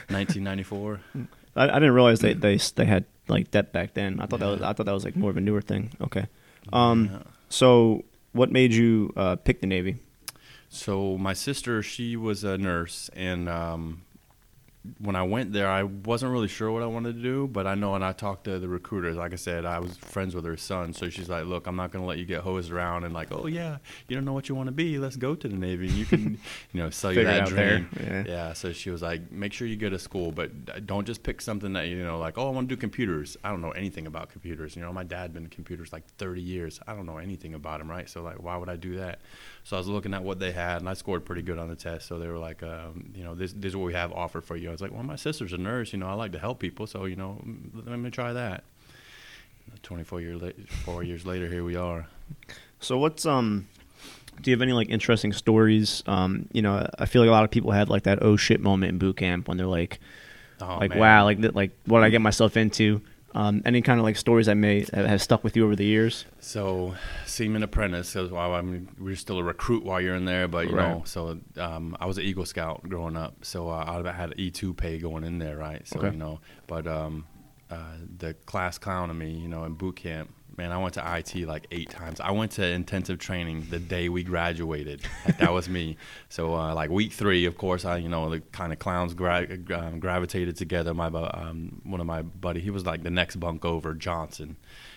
1994. 0.09 1.01
I, 1.57 1.65
I 1.65 1.67
didn't 1.75 1.93
realize 1.93 2.21
they, 2.21 2.33
they 2.35 2.57
they 2.57 2.85
had 2.85 3.05
like 3.29 3.51
debt 3.51 3.73
back 3.73 3.95
then. 3.95 4.21
I 4.21 4.27
thought 4.27 4.41
that 4.41 4.47
was 4.49 4.63
I 4.63 4.73
thought 4.73 4.87
that 4.87 4.93
was 4.93 5.05
like 5.05 5.17
more 5.17 5.31
of 5.31 5.37
a 5.37 5.41
newer 5.41 5.61
thing. 5.61 5.91
Okay. 6.01 6.27
Um. 6.73 7.11
Yeah. 7.13 7.19
So 7.49 8.05
what 8.33 8.51
made 8.51 8.73
you 8.73 9.13
uh, 9.17 9.37
pick 9.37 9.61
the 9.61 9.67
Navy? 9.67 9.97
So 10.71 11.17
my 11.19 11.35
sister, 11.35 11.83
she 11.83 12.17
was 12.17 12.43
a 12.43 12.59
nurse, 12.59 13.09
and 13.15 13.49
um, 13.49 14.03
when 14.99 15.17
I 15.17 15.23
went 15.23 15.53
there, 15.53 15.69
I 15.69 15.83
wasn't 15.83 16.33
really 16.33 16.49
sure 16.49 16.71
what 16.71 16.83
I 16.83 16.87
wanted 16.87 17.17
to 17.17 17.23
do, 17.23 17.47
but 17.47 17.67
I 17.67 17.75
know 17.75 17.93
when 17.93 18.03
I 18.03 18.13
talked 18.13 18.45
to 18.45 18.59
the 18.59 18.69
recruiters, 18.69 19.17
like 19.17 19.33
I 19.33 19.37
said, 19.37 19.65
I 19.65 19.79
was 19.79 19.97
friends 19.97 20.35
with 20.35 20.45
her 20.45 20.59
son, 20.59 20.93
so 20.93 21.09
she's 21.09 21.29
like, 21.29 21.47
"Look, 21.47 21.67
I'm 21.67 21.77
not 21.77 21.91
going 21.91 22.03
to 22.03 22.07
let 22.07 22.19
you 22.19 22.27
get 22.27 22.43
hosed 22.43 22.71
around 22.71 23.05
and 23.05 23.15
like, 23.15 23.29
oh 23.33 23.47
yeah, 23.47 23.79
you 24.09 24.15
don't 24.15 24.27
know 24.27 24.35
what 24.35 24.49
you 24.49 24.55
want 24.55 24.67
to 24.67 24.73
be, 24.73 24.99
let's 24.99 25.17
go 25.17 25.35
to 25.35 25.49
the 25.49 25.57
Navy, 25.57 25.89
and 25.89 25.97
you 25.97 26.05
can, 26.05 26.39
you 26.73 26.83
know, 26.83 26.91
sell 26.91 27.13
you 27.13 27.25
that 27.25 27.49
dream." 27.49 27.89
Yeah. 27.99 28.25
Yeah, 28.27 28.53
so 28.53 28.73
she 28.73 28.91
was 28.91 29.01
like, 29.01 29.33
make 29.33 29.53
sure 29.55 29.67
you 29.67 29.77
go 29.77 29.89
to 29.89 29.99
school, 29.99 30.33
but 30.33 30.87
don't 30.87 31.07
just 31.07 31.23
pick 31.23 31.41
something 31.41 31.73
that 31.73 31.89
you 31.89 32.05
know, 32.05 32.19
like, 32.19 32.37
oh, 32.37 32.49
I 32.49 32.51
want 32.51 32.69
to 32.69 32.75
do 32.75 32.79
computers. 32.79 33.39
I 33.43 33.51
don't 33.51 33.63
know 33.63 33.71
anything 33.71 34.07
about 34.07 34.31
computers. 34.31 34.77
You 34.77 34.83
know, 34.83 34.93
my 34.93 35.05
dad 35.05 35.33
been 35.33 35.45
in 35.45 35.51
computers 35.51 35.93
like 35.93 36.05
30 36.19 36.43
years. 36.43 36.79
I 36.87 36.95
don't 36.95 37.07
know 37.07 37.19
anything 37.19 37.55
about 37.55 37.79
them, 37.79 37.91
right? 37.91 38.09
So 38.09 38.23
like, 38.23 38.43
why 38.43 38.57
would 38.57 38.69
I 38.69 38.77
do 38.77 38.97
that? 38.97 39.21
So 39.65 39.77
I 39.77 39.81
was 39.81 39.89
looking 39.89 40.13
at 40.15 40.23
what 40.23 40.39
they 40.39 40.53
had, 40.53 40.79
and 40.83 40.89
I 40.89 40.93
scored 40.95 41.25
pretty 41.25 41.41
good 41.43 41.59
on 41.59 41.69
the 41.71 41.75
test. 41.75 42.07
So 42.07 42.19
they 42.19 42.29
were 42.29 42.39
like, 42.39 42.63
um, 42.63 43.11
you 43.15 43.25
know, 43.25 43.35
this, 43.35 43.53
this 43.55 43.71
is 43.71 43.77
what 43.77 43.87
we 43.87 43.95
have 43.95 44.13
offered 44.13 44.45
for 44.45 44.57
you. 44.57 44.69
I 44.69 44.73
was 44.73 44.83
like, 44.83 44.93
well, 44.93 45.03
my 45.03 45.17
sister's 45.17 45.55
a 45.55 45.59
nurse. 45.59 45.93
You 45.95 45.99
know, 46.01 46.07
I 46.07 46.13
like 46.13 46.33
to 46.33 46.39
help 46.39 46.59
people, 46.59 46.87
so 46.87 47.07
you 47.07 47.17
know, 47.17 47.43
let 47.75 47.99
me 47.99 48.11
try 48.11 48.33
that. 48.35 48.65
24 49.83 50.21
years 50.21 50.43
later, 50.43 50.63
four 50.85 51.03
years 51.03 51.25
later, 51.27 51.49
here 51.49 51.65
we 51.65 51.77
are. 51.77 52.07
So 52.81 52.99
what's 52.99 53.25
um 53.27 53.67
do 54.43 54.51
you 54.51 54.57
have 54.57 54.63
any 54.63 54.73
like 54.73 54.89
interesting 54.91 55.33
stories? 55.33 56.03
Um, 56.07 56.49
you 56.53 56.61
know, 56.63 56.87
I 56.99 57.07
feel 57.07 57.23
like 57.23 57.29
a 57.29 57.33
lot 57.33 57.45
of 57.45 57.51
people 57.51 57.71
had 57.71 57.89
like 57.89 58.03
that 58.05 58.19
oh 58.23 58.37
shit 58.37 58.61
moment 58.61 58.91
in 58.93 58.99
boot 58.99 59.17
camp 59.17 59.49
when 59.49 59.57
they're 59.57 59.67
like 59.67 59.99
Oh, 60.61 60.77
like 60.79 60.91
man. 60.91 60.99
wow, 60.99 61.25
like 61.25 61.41
that 61.41 61.55
like 61.55 61.71
what 61.87 62.01
did 62.01 62.07
I 62.07 62.11
get 62.11 62.21
myself 62.21 62.57
into? 62.57 63.01
Um, 63.35 63.63
any 63.65 63.83
kind 63.83 63.99
of 63.99 64.05
like 64.05 64.17
stories 64.17 64.47
that 64.47 64.55
may 64.57 64.87
have 64.93 65.07
have 65.07 65.21
stuck 65.23 65.43
with 65.43 65.57
you 65.57 65.65
over 65.65 65.75
the 65.75 65.85
years? 65.85 66.25
So, 66.39 66.95
seaman 67.27 67.63
apprentice. 67.65 68.09
So, 68.11 68.29
well, 68.29 68.55
I 68.55 68.63
mean, 68.63 68.89
we're 68.99 69.17
still 69.17 69.39
a 69.39 69.43
recruit 69.43 69.85
while 69.85 70.01
you're 70.01 70.15
in 70.15 70.25
there, 70.25 70.47
but 70.47 70.69
you 70.69 70.75
Right. 70.75 70.89
know, 70.89 71.03
so 71.05 71.41
um, 71.59 71.97
I 71.99 72.07
was 72.07 72.17
an 72.19 72.25
Eagle 72.25 72.45
Scout 72.45 72.83
growing 72.89 73.17
up, 73.17 73.45
so 73.45 73.69
uh, 73.69 74.03
I 74.07 74.13
had 74.13 74.35
E 74.37 74.51
two 74.51 74.73
pay 74.73 74.99
going 74.99 75.25
in 75.25 75.39
there, 75.39 75.57
right? 75.57 75.87
So 75.87 75.99
Okay. 75.99 76.11
you 76.13 76.17
know, 76.17 76.41
but 76.69 76.87
um, 76.87 77.27
uh, 77.71 77.97
the 78.19 78.35
class 78.47 78.79
clown 78.79 79.11
of 79.11 79.17
me, 79.17 79.31
you 79.31 79.49
know, 79.49 79.65
in 79.65 79.75
boot 79.75 79.97
camp, 79.97 80.33
man, 80.57 80.73
I 80.73 80.79
went 80.79 80.95
to 80.95 81.17
IT 81.19 81.47
like 81.47 81.67
eight 81.71 81.91
times. 81.91 82.21
I 82.21 82.31
went 82.31 82.53
to 82.53 82.67
intensive 82.67 83.19
training 83.19 83.67
the 83.71 83.79
day 83.79 84.09
we 84.09 84.23
graduated. 84.23 85.03
That 85.39 85.53
was 85.53 85.69
me. 85.69 85.97
So 86.29 86.55
uh, 86.55 86.75
like 86.75 86.91
week 86.91 87.13
three, 87.13 87.45
of 87.45 87.57
course, 87.57 87.85
I 87.85 87.99
you 87.99 88.09
know 88.09 88.31
the 88.31 88.41
kind 88.41 88.73
of 88.73 88.79
clowns 88.79 89.15
gra- 89.15 89.47
um, 89.75 90.01
gravitated 90.01 90.57
together. 90.57 90.95
My 90.95 91.07
um, 91.07 91.81
one 91.85 92.01
of 92.01 92.07
my 92.07 92.23
buddy, 92.23 92.61
he 92.61 92.71
was 92.71 92.87
like 92.87 93.03
the 93.03 93.11
next 93.11 93.37
bunk 93.37 93.65
over, 93.65 93.95
Johnson. 93.95 94.57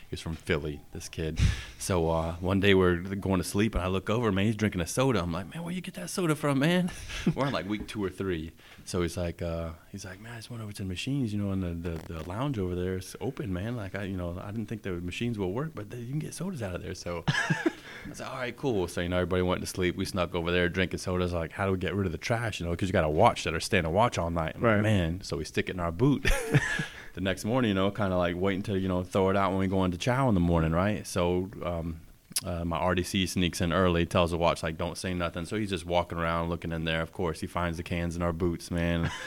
He's 0.09 0.21
from 0.21 0.35
Philly, 0.35 0.79
this 0.93 1.09
kid. 1.09 1.37
So 1.79 2.09
uh, 2.09 2.35
one 2.35 2.61
day 2.61 2.73
we're 2.73 2.95
going 2.95 3.41
to 3.41 3.47
sleep, 3.47 3.75
and 3.75 3.83
I 3.83 3.87
look 3.87 4.09
over, 4.09 4.31
man, 4.31 4.45
he's 4.45 4.55
drinking 4.55 4.79
a 4.79 4.87
soda. 4.87 5.21
I'm 5.21 5.33
like, 5.33 5.53
man, 5.53 5.63
where 5.63 5.73
you 5.73 5.81
get 5.81 5.95
that 5.95 6.09
soda 6.09 6.33
from, 6.33 6.59
man? 6.59 6.89
we're 7.35 7.45
on 7.45 7.51
like 7.51 7.67
week 7.67 7.87
two 7.87 8.01
or 8.01 8.09
three. 8.09 8.53
So 8.87 9.01
he's 9.01 9.17
like, 9.17 9.41
uh, 9.41 9.71
he's 9.91 10.05
like, 10.05 10.21
man, 10.21 10.31
I 10.31 10.37
just 10.37 10.49
went 10.49 10.63
over 10.63 10.71
to 10.71 10.81
the 10.81 10.87
machines, 10.87 11.33
you 11.33 11.41
know, 11.41 11.51
and 11.51 11.61
the, 11.61 11.89
the, 11.89 12.13
the 12.13 12.29
lounge 12.29 12.57
over 12.57 12.73
there 12.73 12.95
is 12.95 13.17
open, 13.19 13.51
man. 13.51 13.75
Like 13.75 13.95
I, 13.95 14.03
you 14.03 14.15
know, 14.15 14.41
I 14.41 14.49
didn't 14.49 14.67
think 14.67 14.83
the 14.83 14.91
machines 14.91 15.37
will 15.37 15.51
work, 15.51 15.71
but 15.75 15.93
you 15.93 16.07
can 16.07 16.19
get 16.19 16.33
sodas 16.33 16.63
out 16.63 16.73
of 16.73 16.83
there. 16.83 16.95
So 16.95 17.25
I 17.27 18.13
said, 18.13 18.27
all 18.27 18.37
right, 18.37 18.55
cool. 18.55 18.87
So 18.87 19.01
you 19.01 19.09
know, 19.09 19.17
everybody 19.17 19.41
went 19.41 19.59
to 19.59 19.67
sleep. 19.67 19.97
We 19.97 20.05
snuck 20.05 20.33
over 20.33 20.53
there 20.53 20.69
drinking 20.69 20.99
sodas. 20.99 21.33
Like, 21.33 21.51
how 21.51 21.65
do 21.65 21.73
we 21.73 21.77
get 21.77 21.95
rid 21.95 22.05
of 22.05 22.13
the 22.13 22.17
trash? 22.17 22.61
You 22.61 22.65
know, 22.65 22.71
because 22.71 22.87
you 22.87 22.93
got 22.93 23.01
to 23.01 23.09
watch 23.09 23.43
that 23.43 23.53
or 23.53 23.59
stand 23.59 23.85
and 23.85 23.93
watch 23.93 24.17
all 24.17 24.29
night. 24.29 24.53
I'm 24.55 24.61
like, 24.61 24.81
man. 24.83 25.19
So 25.21 25.35
we 25.35 25.43
stick 25.43 25.67
it 25.67 25.73
in 25.73 25.81
our 25.81 25.91
boot. 25.91 26.25
the 27.13 27.21
next 27.21 27.43
morning, 27.43 27.67
you 27.67 27.75
know, 27.75 27.91
kind 27.91 28.13
of 28.13 28.19
like 28.19 28.37
wait 28.37 28.55
until 28.55 28.77
you 28.77 28.87
know 28.87 29.03
throw 29.03 29.29
it 29.29 29.35
out 29.35 29.49
when 29.51 29.59
we 29.59 29.67
go 29.67 29.83
into 29.83 29.97
chow 29.97 30.29
in 30.29 30.33
the 30.33 30.39
morning, 30.39 30.71
right? 30.71 31.05
So. 31.05 31.49
Um, 31.61 31.99
uh, 32.45 32.63
my 32.65 32.77
RDC 32.79 33.27
sneaks 33.29 33.61
in 33.61 33.73
early, 33.73 34.05
tells 34.05 34.31
the 34.31 34.37
watch 34.37 34.61
like, 34.63 34.77
"Don't 34.77 34.97
say 34.97 35.13
nothing." 35.13 35.45
So 35.45 35.55
he's 35.57 35.69
just 35.69 35.85
walking 35.85 36.17
around, 36.17 36.49
looking 36.49 36.71
in 36.71 36.85
there. 36.85 37.01
Of 37.01 37.11
course, 37.11 37.39
he 37.41 37.47
finds 37.47 37.77
the 37.77 37.83
cans 37.83 38.15
in 38.15 38.21
our 38.21 38.33
boots, 38.33 38.69
man. 38.71 39.09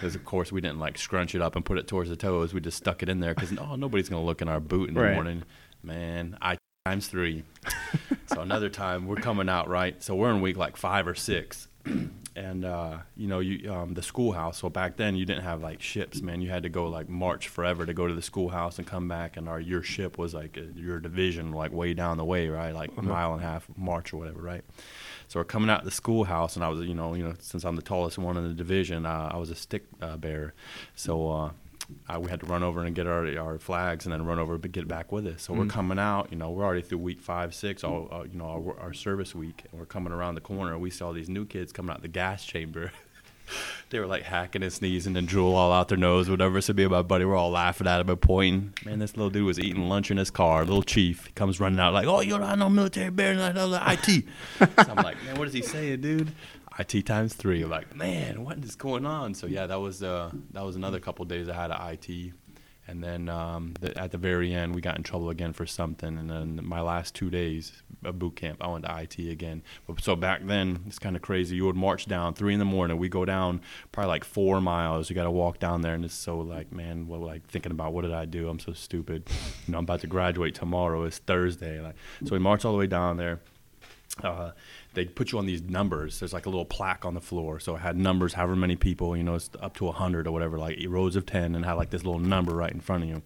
Because 0.00 0.16
of 0.16 0.24
course 0.24 0.50
we 0.50 0.60
didn't 0.60 0.80
like 0.80 0.98
scrunch 0.98 1.36
it 1.36 1.40
up 1.40 1.54
and 1.54 1.64
put 1.64 1.78
it 1.78 1.86
towards 1.86 2.10
the 2.10 2.16
toes. 2.16 2.52
We 2.52 2.60
just 2.60 2.76
stuck 2.76 3.00
it 3.04 3.08
in 3.08 3.20
there 3.20 3.32
because 3.32 3.56
oh, 3.56 3.76
nobody's 3.76 4.08
gonna 4.08 4.24
look 4.24 4.42
in 4.42 4.48
our 4.48 4.58
boot 4.58 4.88
in 4.88 4.94
the 4.96 5.00
Right. 5.02 5.14
morning. 5.14 5.44
Man, 5.84 6.36
I 6.42 6.58
times 6.84 7.06
three. 7.06 7.44
so 8.26 8.40
another 8.40 8.68
time 8.68 9.06
we're 9.06 9.14
coming 9.16 9.48
out 9.48 9.68
right. 9.68 10.02
So 10.02 10.16
we're 10.16 10.30
in 10.32 10.40
week 10.40 10.56
like 10.56 10.76
five 10.76 11.06
or 11.06 11.14
six, 11.14 11.68
and 12.36 12.64
uh, 12.64 12.98
you 13.16 13.28
know 13.28 13.40
you 13.40 13.72
um, 13.72 13.94
the 13.94 14.02
schoolhouse. 14.02 14.58
So 14.58 14.68
back 14.68 14.96
then 14.96 15.16
you 15.16 15.24
didn't 15.24 15.44
have 15.44 15.62
like 15.62 15.80
ships, 15.80 16.20
man. 16.22 16.40
You 16.40 16.50
had 16.50 16.62
to 16.64 16.68
go 16.68 16.86
like 16.86 17.08
march 17.08 17.48
forever 17.48 17.86
to 17.86 17.94
go 17.94 18.06
to 18.06 18.14
the 18.14 18.22
schoolhouse 18.22 18.78
and 18.78 18.86
come 18.86 19.08
back. 19.08 19.36
And 19.36 19.48
our 19.48 19.60
your 19.60 19.82
ship 19.82 20.18
was 20.18 20.34
like 20.34 20.58
uh 20.58 20.62
your 20.74 21.00
division, 21.00 21.52
like 21.52 21.72
way 21.72 21.94
down 21.94 22.16
the 22.16 22.24
way, 22.24 22.48
right, 22.48 22.74
like 22.74 22.90
a 22.96 23.02
mile 23.02 23.34
and 23.34 23.42
a 23.42 23.46
half 23.46 23.66
march 23.76 24.12
or 24.12 24.18
whatever, 24.18 24.40
right. 24.40 24.64
So 25.28 25.40
we're 25.40 25.44
coming 25.44 25.70
out 25.70 25.80
of 25.80 25.84
the 25.84 25.90
schoolhouse, 25.90 26.54
and 26.56 26.64
I 26.64 26.68
was, 26.68 26.86
you 26.86 26.94
know, 26.94 27.14
you 27.14 27.24
know, 27.24 27.34
since 27.40 27.64
I'm 27.64 27.76
the 27.76 27.82
tallest 27.82 28.18
one 28.18 28.36
in 28.36 28.46
the 28.46 28.54
division, 28.54 29.06
uh, 29.06 29.30
I 29.32 29.38
was 29.38 29.50
a 29.50 29.54
stick 29.54 29.84
uh, 30.02 30.16
bearer. 30.16 30.54
So 30.94 31.52
uh, 32.08 32.18
we 32.18 32.30
had 32.30 32.40
to 32.40 32.46
run 32.46 32.62
over 32.62 32.82
and 32.82 32.94
get 32.94 33.06
our 33.06 33.26
our 33.38 33.58
flags, 33.58 34.06
and 34.06 34.12
then 34.12 34.24
run 34.24 34.38
over 34.38 34.54
and 34.54 34.72
get 34.72 34.88
back 34.88 35.12
with 35.12 35.26
us. 35.26 35.42
So 35.42 35.54
we're 35.54 35.66
coming 35.66 35.98
out, 35.98 36.28
you 36.30 36.36
know, 36.36 36.50
we're 36.50 36.64
already 36.64 36.82
through 36.82 36.98
week 36.98 37.20
five, 37.20 37.54
six, 37.54 37.84
all 37.84 38.08
uh, 38.10 38.24
you 38.24 38.38
know, 38.38 38.46
our, 38.46 38.80
our 38.80 38.92
service 38.92 39.34
week, 39.34 39.64
and 39.70 39.78
we're 39.78 39.86
coming 39.86 40.12
around 40.12 40.34
the 40.34 40.40
corner, 40.40 40.78
we 40.78 40.90
saw 40.90 41.12
these 41.12 41.28
new 41.28 41.44
kids 41.44 41.72
coming 41.72 41.94
out 41.94 42.02
the 42.02 42.08
gas 42.08 42.44
chamber. 42.44 42.92
they 43.90 43.98
were 43.98 44.06
like 44.06 44.22
hacking 44.22 44.62
and 44.62 44.72
sneezing 44.72 45.16
and 45.16 45.28
drool 45.28 45.54
all 45.54 45.72
out 45.72 45.88
their 45.88 45.98
nose, 45.98 46.30
whatever. 46.30 46.60
So 46.60 46.72
me 46.72 46.84
and 46.84 46.92
my 46.92 47.02
buddy 47.02 47.24
were 47.24 47.36
all 47.36 47.50
laughing 47.50 47.86
at 47.86 48.00
him 48.00 48.08
and 48.08 48.20
pointing. 48.20 48.74
Man, 48.84 48.98
this 48.98 49.16
little 49.16 49.30
dude 49.30 49.44
was 49.44 49.58
eating 49.58 49.88
lunch 49.88 50.10
in 50.10 50.16
his 50.16 50.30
car. 50.30 50.64
Little 50.64 50.82
chief 50.82 51.26
he 51.26 51.32
comes 51.32 51.60
running 51.60 51.80
out 51.80 51.92
like, 51.92 52.06
"Oh, 52.06 52.20
you're 52.20 52.38
not 52.38 52.58
no 52.58 52.68
military 52.68 53.10
bear, 53.10 53.34
like 53.34 53.54
oh, 53.56 53.78
IT." 53.92 54.24
so 54.58 54.90
I'm 54.90 55.04
like, 55.04 55.22
"Man, 55.24 55.38
what 55.38 55.48
is 55.48 55.54
he 55.54 55.62
saying, 55.62 56.00
dude?" 56.00 56.32
IT 56.78 57.06
times 57.06 57.34
three. 57.34 57.62
I'm 57.62 57.70
like, 57.70 57.94
"Man, 57.94 58.44
what 58.44 58.58
is 58.58 58.76
going 58.76 59.06
on?" 59.06 59.34
So 59.34 59.46
yeah, 59.46 59.66
that 59.66 59.80
was 59.80 60.02
uh, 60.02 60.30
that 60.52 60.64
was 60.64 60.76
another 60.76 61.00
couple 61.00 61.24
days 61.24 61.48
I 61.48 61.54
had 61.54 61.70
at 61.70 62.08
IT. 62.08 62.32
And 62.86 63.02
then 63.02 63.28
um, 63.30 63.74
the, 63.80 63.96
at 63.98 64.10
the 64.10 64.18
very 64.18 64.52
end, 64.52 64.74
we 64.74 64.82
got 64.82 64.96
in 64.96 65.02
trouble 65.02 65.30
again 65.30 65.52
for 65.54 65.64
something. 65.64 66.18
And 66.18 66.30
then 66.30 66.60
my 66.62 66.82
last 66.82 67.14
two 67.14 67.30
days 67.30 67.82
of 68.04 68.18
boot 68.18 68.36
camp, 68.36 68.58
I 68.60 68.68
went 68.68 68.84
to 68.84 69.00
IT 69.00 69.18
again. 69.30 69.62
But, 69.86 70.02
so 70.02 70.14
back 70.14 70.44
then, 70.44 70.80
it's 70.86 70.98
kind 70.98 71.16
of 71.16 71.22
crazy. 71.22 71.56
You 71.56 71.64
would 71.64 71.76
march 71.76 72.04
down 72.06 72.34
three 72.34 72.52
in 72.52 72.58
the 72.58 72.66
morning. 72.66 72.98
We 72.98 73.08
go 73.08 73.24
down 73.24 73.62
probably 73.90 74.08
like 74.08 74.24
four 74.24 74.60
miles. 74.60 75.08
You 75.08 75.16
got 75.16 75.24
to 75.24 75.30
walk 75.30 75.58
down 75.58 75.80
there, 75.80 75.94
and 75.94 76.04
it's 76.04 76.14
so 76.14 76.38
like, 76.38 76.72
man, 76.72 77.06
what 77.06 77.20
like 77.20 77.46
thinking 77.46 77.72
about 77.72 77.94
what 77.94 78.02
did 78.02 78.12
I 78.12 78.26
do? 78.26 78.50
I'm 78.50 78.60
so 78.60 78.72
stupid. 78.74 79.28
You 79.66 79.72
know, 79.72 79.78
I'm 79.78 79.84
about 79.84 80.00
to 80.00 80.06
graduate 80.06 80.54
tomorrow. 80.54 81.04
It's 81.04 81.18
Thursday. 81.18 81.80
Like, 81.80 81.94
so 82.24 82.32
we 82.32 82.38
march 82.38 82.66
all 82.66 82.72
the 82.72 82.78
way 82.78 82.86
down 82.86 83.16
there 83.16 83.40
uh, 84.22 84.52
they 84.94 85.04
put 85.04 85.32
you 85.32 85.38
on 85.38 85.46
these 85.46 85.62
numbers. 85.62 86.20
There's 86.20 86.32
like 86.32 86.46
a 86.46 86.48
little 86.48 86.64
plaque 86.64 87.04
on 87.04 87.14
the 87.14 87.20
floor. 87.20 87.60
So 87.60 87.76
it 87.76 87.80
had 87.80 87.96
numbers, 87.96 88.34
however 88.34 88.56
many 88.56 88.76
people, 88.76 89.16
you 89.16 89.22
know, 89.22 89.34
it's 89.34 89.50
up 89.60 89.76
to 89.76 89.84
100 89.84 90.26
or 90.26 90.32
whatever, 90.32 90.58
like 90.58 90.78
rows 90.88 91.16
of 91.16 91.26
10, 91.26 91.54
and 91.54 91.64
had 91.64 91.74
like 91.74 91.90
this 91.90 92.04
little 92.04 92.20
number 92.20 92.54
right 92.54 92.72
in 92.72 92.80
front 92.80 93.04
of 93.04 93.08
you. 93.08 93.22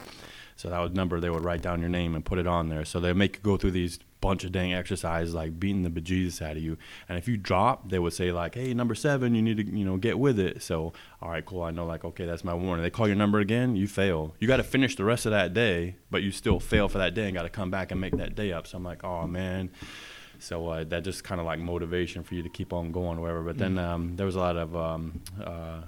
So 0.57 0.71
that 0.71 0.81
was 0.81 0.93
number 0.93 1.21
they 1.21 1.31
would 1.31 1.45
write 1.45 1.63
down 1.63 1.81
your 1.81 1.89
name 1.89 2.17
and 2.17 2.25
put 2.25 2.39
it 2.39 2.47
on 2.49 2.69
there. 2.69 2.85
So 2.85 2.99
they 2.99 3.13
make 3.13 3.37
you 3.37 3.43
go 3.43 3.57
through 3.57 3.71
these 3.71 4.01
bunch 4.21 4.43
of 4.43 4.51
dang 4.51 4.73
exercises 4.75 5.33
like 5.33 5.61
beating 5.61 5.85
the 5.85 5.91
bejesus 5.91 6.43
out 6.43 6.57
of 6.57 6.63
you. 6.63 6.77
And 7.09 7.17
if 7.17 7.29
you 7.29 7.37
drop, 7.37 7.89
they 7.91 8.01
would 8.01 8.13
say 8.13 8.33
like, 8.33 8.57
"Hey, 8.57 8.75
number 8.75 8.97
seven, 8.97 9.37
you 9.37 9.43
need 9.43 9.59
to 9.59 9.65
you 9.65 9.85
know 9.85 9.97
get 9.97 10.19
with 10.19 10.39
it." 10.39 10.63
So 10.63 10.93
all 11.23 11.31
right, 11.31 11.45
cool. 11.45 11.63
I 11.63 11.71
know 11.71 11.87
like 11.87 12.05
okay, 12.05 12.27
that's 12.27 12.45
my 12.45 12.55
warning. 12.55 12.83
They 12.83 12.91
call 12.91 13.07
your 13.07 13.17
number 13.17 13.39
again, 13.39 13.77
you 13.77 13.87
fail. 13.87 14.35
You 14.41 14.49
got 14.49 14.57
to 14.57 14.65
finish 14.65 14.97
the 14.97 15.05
rest 15.05 15.27
of 15.27 15.33
that 15.33 15.55
day, 15.55 15.97
but 16.11 16.23
you 16.23 16.33
still 16.33 16.59
fail 16.59 16.89
for 16.89 16.99
that 16.99 17.15
day 17.15 17.27
and 17.27 17.35
got 17.35 17.43
to 17.43 17.49
come 17.49 17.71
back 17.71 17.93
and 17.93 18.01
make 18.01 18.17
that 18.17 18.35
day 18.35 18.53
up. 18.53 18.67
So 18.67 18.79
I'm 18.79 18.85
like, 18.85 19.05
oh 19.05 19.27
man. 19.27 19.71
So 20.39 20.69
uh, 20.69 20.85
that 20.85 21.05
just 21.05 21.25
kind 21.25 21.41
of 21.41 21.47
like 21.47 21.59
motivation 21.59 22.23
for 22.23 22.35
you 22.35 22.43
to 22.43 22.49
keep 22.49 22.73
on 22.73 22.93
going, 22.93 23.19
or 23.19 23.23
whatever. 23.23 23.43
But 23.43 23.59
then 23.59 23.79
um, 23.79 24.17
there 24.17 24.27
was 24.27 24.37
a 24.37 24.41
lot 24.41 24.57
of 24.57 24.77
um, 24.77 25.23
uh, 25.43 25.81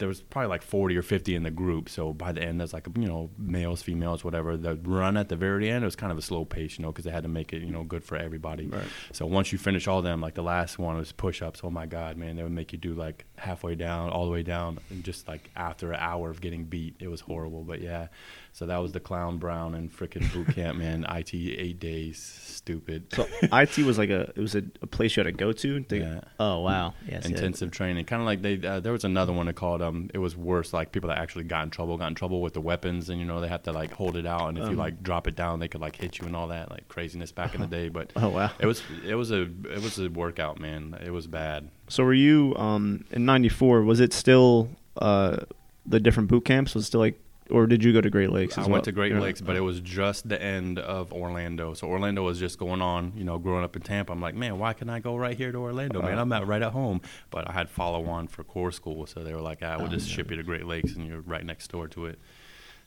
there 0.00 0.08
was 0.08 0.22
probably 0.22 0.48
like 0.48 0.62
40 0.62 0.96
or 0.96 1.02
50 1.02 1.34
in 1.34 1.42
the 1.42 1.50
group. 1.50 1.88
So 1.90 2.12
by 2.12 2.32
the 2.32 2.42
end, 2.42 2.58
there's 2.58 2.72
like 2.72 2.88
you 2.96 3.06
know 3.06 3.30
males, 3.38 3.82
females, 3.82 4.24
whatever. 4.24 4.56
The 4.56 4.74
run 4.76 5.16
at 5.16 5.28
the 5.28 5.36
very 5.36 5.70
end 5.70 5.84
it 5.84 5.86
was 5.86 5.94
kind 5.94 6.10
of 6.10 6.18
a 6.18 6.22
slow 6.22 6.44
pace, 6.44 6.78
you 6.78 6.82
know, 6.82 6.90
because 6.90 7.04
they 7.04 7.10
had 7.10 7.22
to 7.22 7.28
make 7.28 7.52
it 7.52 7.62
you 7.62 7.70
know 7.70 7.84
good 7.84 8.02
for 8.02 8.16
everybody. 8.16 8.66
Right. 8.66 8.86
So 9.12 9.26
once 9.26 9.52
you 9.52 9.58
finish 9.58 9.86
all 9.86 10.02
them, 10.02 10.20
like 10.20 10.34
the 10.34 10.42
last 10.42 10.78
one 10.78 10.96
was 10.96 11.12
push-ups. 11.12 11.60
Oh 11.62 11.70
my 11.70 11.86
God, 11.86 12.16
man, 12.16 12.34
they 12.36 12.42
would 12.42 12.50
make 12.50 12.72
you 12.72 12.78
do 12.78 12.94
like 12.94 13.26
halfway 13.36 13.74
down, 13.74 14.10
all 14.10 14.24
the 14.24 14.32
way 14.32 14.42
down, 14.42 14.78
and 14.88 15.04
just 15.04 15.28
like 15.28 15.50
after 15.54 15.92
an 15.92 16.00
hour 16.00 16.30
of 16.30 16.40
getting 16.40 16.64
beat, 16.64 16.96
it 16.98 17.08
was 17.08 17.20
horrible. 17.20 17.62
But 17.62 17.82
yeah, 17.82 18.08
so 18.52 18.66
that 18.66 18.78
was 18.78 18.92
the 18.92 19.00
clown 19.00 19.38
brown 19.38 19.74
and 19.74 19.90
frickin' 19.92 20.32
boot 20.32 20.54
camp, 20.54 20.76
man. 20.78 21.04
IT 21.08 21.34
eight 21.34 21.78
days, 21.80 22.18
stupid. 22.44 23.06
So 23.14 23.26
IT 23.42 23.78
was 23.78 23.96
like 23.98 24.10
a 24.10 24.22
it 24.34 24.38
was 24.38 24.54
a, 24.54 24.62
a 24.82 24.86
place 24.86 25.16
you 25.16 25.22
had 25.24 25.32
to 25.32 25.32
go 25.32 25.52
to. 25.52 25.80
to- 25.80 25.96
Yeah. 25.98 26.20
Oh 26.38 26.60
wow. 26.60 26.94
Yes. 27.08 27.22
yeah. 27.24 27.30
intensive 27.36 27.70
training. 27.70 28.04
Kind 28.04 28.20
of 28.22 28.26
like 28.26 28.42
they. 28.42 28.60
Uh, 28.66 28.80
there 28.80 28.92
was 28.92 29.04
another 29.04 29.32
one 29.32 29.46
that 29.46 29.54
called. 29.56 29.80
Um, 29.82 30.10
it 30.12 30.18
was 30.18 30.36
worse. 30.36 30.72
Like 30.72 30.92
people 30.92 31.08
that 31.08 31.18
actually 31.18 31.44
got 31.44 31.64
in 31.64 31.70
trouble, 31.70 31.96
got 31.96 32.08
in 32.08 32.14
trouble 32.14 32.42
with 32.42 32.52
the 32.54 32.60
weapons, 32.60 33.08
and 33.08 33.18
you 33.18 33.24
know 33.26 33.40
they 33.40 33.48
have 33.48 33.62
to 33.64 33.72
like 33.72 33.92
hold 33.92 34.16
it 34.16 34.26
out, 34.26 34.48
and 34.48 34.58
if 34.58 34.64
you 34.64 34.70
Um. 34.72 34.76
like 34.76 35.02
drop 35.02 35.26
it 35.26 35.36
down, 35.36 35.58
they 35.60 35.68
could 35.68 35.80
like 35.80 35.96
hit 35.96 36.18
you 36.18 36.26
and 36.26 36.36
all 36.36 36.48
that, 36.48 36.70
like 36.70 36.88
craziness 36.88 37.32
back 37.32 37.54
in 37.54 37.60
the 37.60 37.66
day. 37.78 37.88
But 37.88 38.12
Oh 38.16 38.28
wow. 38.28 38.50
it 38.58 38.66
was 38.66 38.82
it 39.06 39.14
was 39.14 39.30
a 39.30 39.42
it 39.42 39.80
was 39.82 39.98
a 39.98 40.08
workout, 40.08 40.58
man. 40.60 40.98
It 41.04 41.10
was 41.10 41.26
bad. 41.26 41.70
So 41.88 42.04
were 42.04 42.12
you 42.14 42.54
um 42.56 43.04
in 43.10 43.24
'94? 43.24 43.82
Was 43.82 44.00
it 44.00 44.12
still 44.12 44.70
uh 44.96 45.38
the 45.86 45.98
different 46.00 46.28
boot 46.28 46.44
camps? 46.44 46.74
Was 46.74 46.84
it 46.84 46.86
still 46.88 47.00
like, 47.00 47.18
or 47.50 47.66
did 47.66 47.82
you 47.84 47.92
go 47.92 48.00
to 48.00 48.10
Great 48.10 48.30
Lakes? 48.30 48.56
I 48.58 48.62
as 48.62 48.68
went 48.68 48.84
to 48.84 48.92
Great. 48.92 49.14
Lakes, 49.14 49.40
but 49.40 49.56
it 49.56 49.60
was 49.60 49.80
just 49.80 50.28
the 50.28 50.40
end 50.40 50.78
of 50.78 51.12
Orlando. 51.12 51.74
So 51.74 51.86
Orlando 51.88 52.22
was 52.22 52.38
just 52.38 52.58
going 52.58 52.80
on, 52.82 53.12
you 53.16 53.24
know, 53.24 53.38
growing 53.38 53.64
up 53.64 53.76
in 53.76 53.82
Tampa. 53.82 54.12
I'm 54.12 54.20
like, 54.20 54.34
man, 54.34 54.58
why 54.58 54.72
can 54.72 54.88
I 54.88 55.00
go 55.00 55.16
right 55.16 55.36
here 55.36 55.52
to 55.52 55.58
Orlando, 55.58 56.00
man? 56.02 56.18
Uh. 56.18 56.22
I'm 56.22 56.32
at 56.32 56.46
right 56.46 56.62
at 56.62 56.72
home. 56.72 57.00
But 57.30 57.48
I 57.48 57.52
had 57.52 57.68
follow 57.68 58.06
on 58.06 58.28
for 58.28 58.44
core 58.44 58.72
school, 58.72 59.06
so 59.06 59.22
they 59.22 59.34
were 59.34 59.40
like, 59.40 59.58
ah, 59.62 59.76
we'll 59.78 59.86
Oh, 59.86 59.90
just 59.90 60.08
yeah. 60.08 60.16
ship 60.16 60.30
you 60.30 60.36
to 60.36 60.42
Great 60.42 60.66
Lakes, 60.66 60.94
and 60.94 61.06
you're 61.06 61.20
right 61.20 61.44
next 61.44 61.70
door 61.70 61.88
to 61.88 62.06
it. 62.06 62.18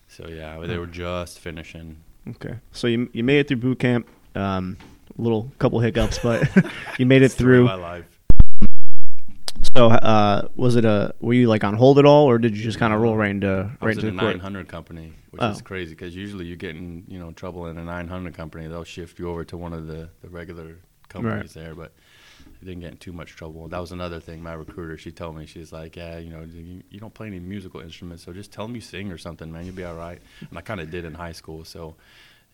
So 0.07 0.27
yeah, 0.27 0.57
they 0.59 0.77
were 0.77 0.87
just 0.87 1.39
finishing. 1.39 1.97
Okay. 2.27 2.55
So 2.71 2.87
you 2.87 3.09
you 3.13 3.23
made 3.23 3.39
it 3.39 3.47
through 3.47 3.57
boot 3.57 3.79
camp. 3.79 4.07
Um, 4.35 4.77
little 5.17 5.51
couple 5.59 5.79
hiccups, 5.79 6.19
but 6.19 6.49
you 6.97 7.05
made 7.05 7.21
it 7.21 7.29
through. 7.29 7.67
So 9.75 9.87
uh, 9.89 10.47
was 10.55 10.75
it 10.75 10.85
a? 10.85 11.15
Were 11.19 11.33
you 11.33 11.47
like 11.47 11.63
on 11.63 11.73
hold 11.75 11.97
at 11.99 12.05
all, 12.05 12.25
or 12.25 12.37
did 12.37 12.55
you 12.57 12.63
just 12.63 12.77
kind 12.79 12.93
of 12.93 13.01
roll 13.01 13.15
right 13.15 13.31
into 13.31 13.71
I 13.81 13.85
right 13.85 13.95
was 13.95 13.97
into 14.03 14.07
in 14.09 14.15
the 14.17 14.27
a 14.27 14.31
900 14.33 14.67
company, 14.67 15.13
which 15.31 15.41
Oh. 15.41 15.49
is 15.49 15.61
crazy 15.61 15.91
because 15.95 16.15
usually 16.15 16.45
you 16.45 16.55
get 16.55 16.75
in 16.75 17.05
you 17.07 17.19
know 17.19 17.31
trouble 17.31 17.67
in 17.67 17.77
a 17.77 17.83
900 17.83 18.33
company, 18.35 18.67
they'll 18.67 18.83
shift 18.83 19.19
you 19.19 19.29
over 19.29 19.43
to 19.45 19.57
one 19.57 19.73
of 19.73 19.87
the, 19.87 20.09
the 20.21 20.29
regular 20.29 20.77
companies 21.09 21.53
there. 21.53 21.73
But 21.75 21.91
I 22.61 22.65
didn't 22.65 22.81
get 22.81 22.91
in 22.91 22.97
too 22.97 23.13
much 23.13 23.35
trouble. 23.35 23.67
That 23.69 23.79
was 23.79 23.91
another 23.91 24.19
thing. 24.19 24.43
My 24.43 24.53
recruiter, 24.53 24.97
she 24.97 25.11
told 25.11 25.37
me 25.37 25.45
she's 25.45 25.71
like, 25.71 25.95
yeah, 25.95 26.17
you 26.17 26.29
know, 26.31 26.41
you, 26.41 26.83
you 26.89 26.99
don't 26.99 27.13
play 27.13 27.27
any 27.27 27.39
musical 27.39 27.79
instruments, 27.79 28.23
so 28.23 28.33
just 28.33 28.51
tell 28.51 28.67
them 28.67 28.75
you 28.75 28.81
sing 28.81 29.11
or 29.11 29.17
something, 29.17 29.51
man. 29.51 29.65
You'll 29.65 29.75
be 29.75 29.85
all 29.85 29.95
right. 29.95 30.21
And 30.41 30.57
I 30.57 30.61
kind 30.61 30.81
of 30.81 30.91
did 30.91 31.05
in 31.05 31.13
high 31.13 31.31
school, 31.31 31.63
so 31.65 31.95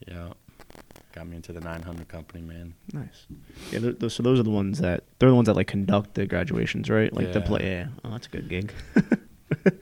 yeah, 0.07 0.29
got 1.13 1.27
me 1.27 1.35
into 1.35 1.51
the 1.53 1.59
900 1.61 2.07
company, 2.07 2.41
man. 2.43 2.73
Nice. 2.93 3.25
Yeah. 3.71 3.79
Th- 3.79 3.99
th- 3.99 4.11
so 4.11 4.23
those 4.23 4.39
are 4.39 4.43
the 4.43 4.49
ones 4.49 4.79
that 4.79 5.03
they're 5.19 5.29
the 5.29 5.35
ones 5.35 5.47
that 5.47 5.55
like 5.55 5.67
conduct 5.67 6.13
the 6.13 6.25
graduations, 6.27 6.89
right? 6.89 7.11
Like 7.13 7.33
the 7.33 7.39
Yeah. 7.39 7.45
play. 7.45 7.63
Yeah. 7.65 7.87
Oh, 8.03 8.11
that's 8.11 8.27
a 8.27 8.29
good 8.29 8.49
gig. 8.49 8.73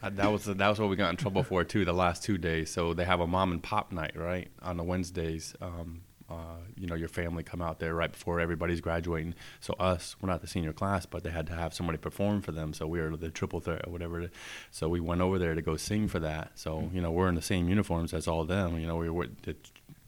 Uh, 0.00 0.10
that 0.10 0.30
was 0.30 0.44
that 0.44 0.68
was 0.68 0.78
what 0.78 0.88
we 0.88 0.94
got 0.94 1.10
in 1.10 1.16
trouble 1.16 1.42
for 1.42 1.64
too. 1.64 1.84
The 1.84 1.92
last 1.92 2.22
two 2.22 2.38
days, 2.38 2.70
so 2.70 2.94
they 2.94 3.04
have 3.04 3.18
a 3.18 3.26
mom 3.26 3.50
and 3.50 3.60
pop 3.60 3.90
night 3.90 4.12
right 4.14 4.48
on 4.62 4.76
the 4.76 4.84
Wednesdays. 4.84 5.56
Um, 5.60 6.02
uh, 6.30 6.58
you 6.76 6.86
know, 6.86 6.94
your 6.94 7.08
family 7.08 7.42
come 7.42 7.60
out 7.60 7.80
there 7.80 7.96
right 7.96 8.12
before 8.12 8.38
everybody's 8.38 8.80
graduating. 8.80 9.34
So 9.58 9.74
us, 9.80 10.14
we're 10.20 10.28
not 10.28 10.40
the 10.40 10.46
senior 10.46 10.72
class, 10.72 11.04
but 11.04 11.24
they 11.24 11.30
had 11.30 11.48
to 11.48 11.52
have 11.54 11.74
somebody 11.74 11.98
perform 11.98 12.42
for 12.42 12.52
them. 12.52 12.74
So 12.74 12.86
we 12.86 13.00
were 13.00 13.16
the 13.16 13.30
triple 13.30 13.58
threat 13.58 13.88
or 13.88 13.90
whatever. 13.92 14.30
So 14.70 14.88
we 14.88 15.00
went 15.00 15.20
over 15.20 15.36
there 15.36 15.56
to 15.56 15.62
go 15.62 15.76
sing 15.76 16.06
for 16.06 16.20
that. 16.20 16.52
So 16.54 16.90
you 16.94 17.00
know, 17.00 17.10
we're 17.10 17.28
in 17.28 17.34
the 17.34 17.42
same 17.42 17.68
uniforms 17.68 18.14
as 18.14 18.28
all 18.28 18.44
them. 18.44 18.78
You 18.78 18.86
know, 18.86 18.96
we 18.98 19.10
were 19.10 19.26
the, 19.42 19.56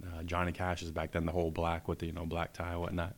uh, 0.07 0.23
Johnny 0.23 0.52
Cash 0.52 0.83
is 0.83 0.90
back 0.90 1.12
then 1.12 1.26
the 1.26 1.33
whole 1.33 1.50
black 1.50 1.88
with 1.88 1.99
the 2.00 2.07
you 2.07 2.12
know 2.12 2.26
black 2.26 2.52
tie 2.52 2.73
and 2.73 2.80
whatnot. 2.80 3.14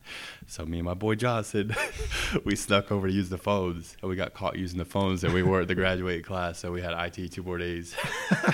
So 0.47 0.65
me 0.65 0.79
and 0.79 0.85
my 0.85 0.93
boy 0.93 1.15
Josh 1.15 1.33
Johnson, 1.33 1.75
we 2.45 2.55
snuck 2.55 2.91
over 2.91 3.07
to 3.07 3.13
use 3.13 3.29
the 3.29 3.39
phones, 3.39 3.97
and 4.01 4.09
we 4.09 4.15
got 4.15 4.35
caught 4.35 4.55
using 4.55 4.77
the 4.77 4.85
phones, 4.85 5.23
and 5.23 5.33
we 5.33 5.41
were 5.41 5.61
at 5.61 5.67
the 5.67 5.73
graduate 5.73 6.23
class, 6.23 6.59
so 6.59 6.71
we 6.71 6.79
had 6.81 6.93
IT 6.93 7.31
two 7.31 7.41
more 7.41 7.57
days. 7.57 7.95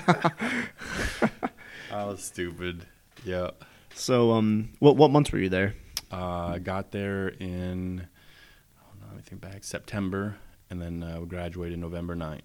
uh, 0.07 0.29
I 1.91 2.05
was 2.05 2.23
stupid. 2.23 2.85
Yeah. 3.25 3.51
So, 3.93 4.31
um, 4.31 4.69
what 4.79 4.95
what 4.95 5.11
months 5.11 5.31
were 5.33 5.39
you 5.39 5.49
there? 5.49 5.75
Uh, 6.11 6.53
I 6.53 6.59
got 6.59 6.91
there 6.91 7.27
in, 7.27 8.07
I 8.79 8.83
don't 8.87 9.11
know, 9.11 9.15
me 9.17 9.21
think 9.21 9.41
back, 9.41 9.63
September, 9.63 10.37
and 10.69 10.81
then 10.81 11.03
uh, 11.03 11.19
we 11.19 11.27
graduated 11.27 11.79
November 11.79 12.15
9th. 12.15 12.41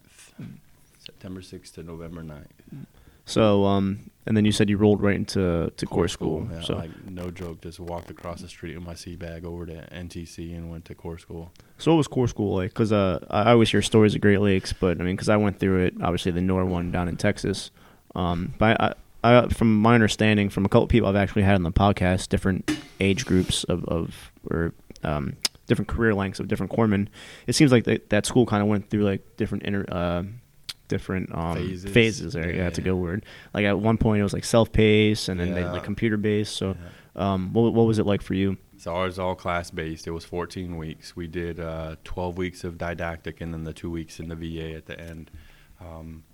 September 0.98 1.40
6th 1.40 1.74
to 1.74 1.82
November 1.82 2.22
9th. 2.22 2.86
So, 3.26 3.64
um, 3.64 4.10
and 4.26 4.36
then 4.36 4.44
you 4.44 4.52
said 4.52 4.70
you 4.70 4.76
rolled 4.76 5.02
right 5.02 5.16
into 5.16 5.70
to 5.76 5.86
core 5.86 6.08
school. 6.08 6.48
Yeah, 6.50 6.60
so, 6.62 6.76
like, 6.76 7.04
no 7.06 7.30
joke, 7.30 7.60
just 7.60 7.80
walked 7.80 8.10
across 8.10 8.40
the 8.40 8.48
street 8.48 8.74
with 8.74 8.84
my 8.84 8.94
sea 8.94 9.16
bag 9.16 9.44
over 9.44 9.66
to 9.66 9.86
NTC 9.92 10.54
and 10.56 10.70
went 10.70 10.86
to 10.86 10.94
core 10.94 11.18
school. 11.18 11.52
so 11.78 11.92
what 11.92 11.98
was 11.98 12.08
core 12.08 12.28
school 12.28 12.56
like? 12.56 12.70
Because 12.70 12.92
uh, 12.92 13.24
I 13.30 13.52
always 13.52 13.70
hear 13.70 13.82
stories 13.82 14.14
of 14.14 14.20
Great 14.20 14.40
Lakes, 14.40 14.72
but 14.72 15.00
I 15.00 15.04
mean, 15.04 15.14
because 15.14 15.28
I 15.28 15.36
went 15.36 15.58
through 15.58 15.84
it, 15.84 15.94
obviously 16.02 16.32
the 16.32 16.40
Nor 16.40 16.64
one 16.64 16.90
down 16.90 17.08
in 17.08 17.16
Texas. 17.16 17.70
Um, 18.14 18.54
but 18.58 18.80
I, 18.80 18.94
I, 19.24 19.48
from 19.48 19.80
my 19.80 19.94
understanding, 19.94 20.48
from 20.48 20.64
a 20.64 20.68
couple 20.68 20.86
people 20.86 21.08
I've 21.08 21.16
actually 21.16 21.42
had 21.42 21.56
on 21.56 21.62
the 21.62 21.72
podcast, 21.72 22.28
different 22.28 22.70
age 23.00 23.26
groups 23.26 23.64
of, 23.64 23.84
of 23.86 24.32
or 24.50 24.72
um, 25.02 25.36
different 25.66 25.88
career 25.88 26.14
lengths 26.14 26.40
of 26.40 26.48
different 26.48 26.72
corpsmen, 26.72 27.08
it 27.46 27.54
seems 27.54 27.72
like 27.72 27.84
that 27.84 28.10
that 28.10 28.26
school 28.26 28.46
kind 28.46 28.62
of 28.62 28.68
went 28.68 28.90
through 28.90 29.04
like 29.04 29.36
different 29.36 29.64
inter, 29.64 29.84
uh, 29.88 30.22
different 30.96 31.34
um, 31.34 31.56
Phases. 31.56 31.90
phases. 31.92 32.32
there, 32.34 32.48
yeah, 32.50 32.56
Yeah, 32.56 32.62
that's 32.64 32.78
a 32.78 32.82
good 32.82 32.94
word. 32.94 33.24
Like 33.52 33.64
at 33.64 33.78
one 33.78 33.98
point 33.98 34.20
it 34.20 34.22
was 34.22 34.32
like 34.32 34.44
self 34.44 34.72
paced, 34.72 35.28
and 35.28 35.38
then 35.40 35.52
they 35.54 35.62
Yeah. 35.62 35.72
like 35.72 35.84
computer 35.84 36.16
based. 36.16 36.56
So, 36.56 36.76
um, 37.16 37.52
what 37.52 37.74
what 37.74 37.86
was 37.86 37.98
it 37.98 38.06
like 38.06 38.22
for 38.22 38.34
you? 38.34 38.56
So 38.76 38.94
ours 38.94 39.18
all 39.18 39.34
class 39.34 39.70
based. 39.70 40.06
It 40.06 40.10
was 40.10 40.24
14 40.24 40.76
weeks. 40.76 41.16
We 41.16 41.26
did 41.26 41.58
uh, 41.60 41.96
12 42.04 42.36
weeks 42.36 42.64
of 42.64 42.76
didactic 42.76 43.40
and 43.40 43.52
then 43.54 43.64
the 43.64 43.72
two 43.72 43.90
weeks 43.90 44.18
in 44.20 44.28
the 44.28 44.36
VA 44.36 44.74
at 44.76 44.86
the 44.86 44.98
end. 45.00 45.30
Um, 45.80 46.24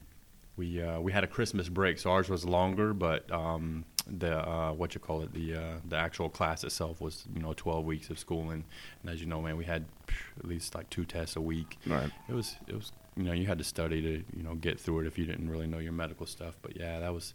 we 0.56 0.82
uh, 0.82 1.00
we 1.00 1.12
had 1.12 1.24
a 1.24 1.26
Christmas 1.26 1.68
break, 1.68 1.98
so 1.98 2.10
ours 2.10 2.28
was 2.28 2.44
longer, 2.44 2.92
but 2.92 3.30
um, 3.32 3.84
the 4.06 4.36
uh, 4.46 4.72
what 4.72 4.94
you 4.94 5.00
call 5.00 5.22
it 5.22 5.32
the 5.32 5.54
uh, 5.54 5.74
the 5.88 5.96
actual 5.96 6.28
class 6.28 6.64
itself 6.64 7.00
was 7.00 7.24
you 7.34 7.40
know 7.40 7.52
12 7.54 7.84
weeks 7.84 8.10
of 8.10 8.18
schooling. 8.18 8.64
And 9.02 9.10
as 9.12 9.20
you 9.20 9.26
know, 9.26 9.40
man, 9.40 9.56
we 9.56 9.64
had 9.64 9.84
at 10.38 10.44
least 10.46 10.74
like 10.74 10.90
two 10.90 11.04
tests 11.04 11.36
a 11.36 11.40
week. 11.40 11.78
Right. 11.86 12.10
It 12.28 12.34
was 12.34 12.56
it 12.68 12.74
was 12.74 12.92
you 13.20 13.26
know 13.26 13.32
you 13.32 13.46
had 13.46 13.58
to 13.58 13.64
study 13.64 14.00
to 14.02 14.24
you 14.36 14.42
know 14.42 14.54
get 14.54 14.80
through 14.80 15.00
it 15.00 15.06
if 15.06 15.18
you 15.18 15.24
didn't 15.24 15.48
really 15.50 15.66
know 15.66 15.78
your 15.78 15.92
medical 15.92 16.26
stuff. 16.26 16.56
But 16.62 16.76
yeah, 16.76 17.00
that 17.00 17.12
was 17.12 17.34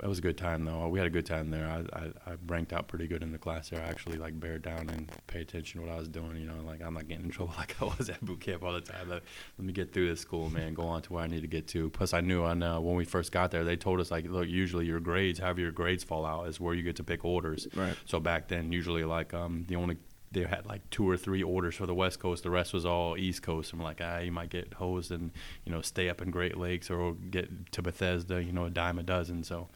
that 0.00 0.08
was 0.08 0.18
a 0.18 0.22
good 0.22 0.38
time 0.38 0.64
though. 0.64 0.86
We 0.88 0.98
had 0.98 1.08
a 1.08 1.10
good 1.10 1.26
time 1.26 1.50
there. 1.50 1.66
I, 1.66 1.98
I, 1.98 2.32
I 2.32 2.36
ranked 2.46 2.72
out 2.72 2.86
pretty 2.86 3.08
good 3.08 3.22
in 3.22 3.32
the 3.32 3.38
class 3.38 3.70
there. 3.70 3.82
I 3.82 3.88
actually 3.88 4.16
like 4.16 4.38
bear 4.38 4.58
down 4.58 4.88
and 4.90 5.10
pay 5.26 5.40
attention 5.40 5.80
to 5.80 5.86
what 5.86 5.94
I 5.94 5.98
was 5.98 6.08
doing. 6.08 6.36
You 6.36 6.46
know, 6.46 6.62
like 6.64 6.80
I'm 6.82 6.94
not 6.94 7.08
getting 7.08 7.24
in 7.24 7.30
trouble 7.30 7.54
like 7.58 7.74
I 7.82 7.84
was 7.84 8.08
at 8.08 8.24
boot 8.24 8.40
camp 8.40 8.62
all 8.62 8.72
the 8.72 8.80
time. 8.80 9.08
Let, 9.08 9.22
let 9.58 9.66
me 9.66 9.72
get 9.72 9.92
through 9.92 10.08
this 10.08 10.20
school, 10.20 10.50
man. 10.50 10.74
Go 10.74 10.84
on 10.84 11.02
to 11.02 11.12
where 11.12 11.24
I 11.24 11.26
need 11.26 11.40
to 11.40 11.48
get 11.48 11.66
to. 11.68 11.90
Plus, 11.90 12.12
I 12.12 12.20
knew 12.20 12.44
on 12.44 12.62
uh, 12.62 12.78
when 12.80 12.94
we 12.94 13.04
first 13.04 13.32
got 13.32 13.50
there, 13.50 13.64
they 13.64 13.76
told 13.76 14.00
us 14.00 14.10
like, 14.10 14.26
look, 14.28 14.46
usually 14.46 14.86
your 14.86 15.00
grades, 15.00 15.40
however 15.40 15.60
your 15.60 15.72
grades 15.72 16.04
fall 16.04 16.24
out, 16.24 16.46
is 16.46 16.60
where 16.60 16.74
you 16.74 16.82
get 16.82 16.96
to 16.96 17.04
pick 17.04 17.24
orders. 17.24 17.66
Right. 17.74 17.96
So 18.04 18.20
back 18.20 18.48
then, 18.48 18.70
usually 18.70 19.04
like 19.04 19.34
um, 19.34 19.64
the 19.66 19.76
only 19.76 19.96
they 20.32 20.42
had 20.42 20.66
like 20.66 20.88
two 20.90 21.08
or 21.08 21.16
three 21.16 21.42
orders 21.42 21.74
for 21.76 21.86
the 21.86 21.94
West 21.94 22.18
Coast. 22.20 22.42
The 22.42 22.50
rest 22.50 22.72
was 22.72 22.84
all 22.84 23.16
East 23.16 23.42
Coast. 23.42 23.72
I'm 23.72 23.80
like, 23.82 24.00
ah, 24.02 24.18
you 24.18 24.30
might 24.32 24.50
get 24.50 24.74
hosed 24.74 25.10
and 25.10 25.30
you 25.64 25.72
know 25.72 25.80
stay 25.82 26.08
up 26.08 26.20
in 26.20 26.30
Great 26.30 26.56
Lakes 26.56 26.90
or 26.90 27.14
get 27.14 27.72
to 27.72 27.82
Bethesda, 27.82 28.42
you 28.42 28.52
know, 28.52 28.64
a 28.66 28.70
dime 28.70 28.98
a 28.98 29.02
dozen. 29.02 29.42
So 29.44 29.68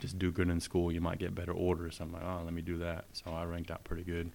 just 0.00 0.18
do 0.18 0.30
good 0.30 0.48
in 0.48 0.60
school, 0.60 0.92
you 0.92 1.00
might 1.00 1.18
get 1.18 1.34
better 1.34 1.52
orders. 1.52 1.98
I'm 2.00 2.12
like, 2.12 2.22
oh, 2.24 2.40
let 2.44 2.54
me 2.54 2.62
do 2.62 2.78
that. 2.78 3.04
So 3.12 3.32
I 3.32 3.44
ranked 3.44 3.70
out 3.70 3.84
pretty 3.84 4.04
good. 4.04 4.30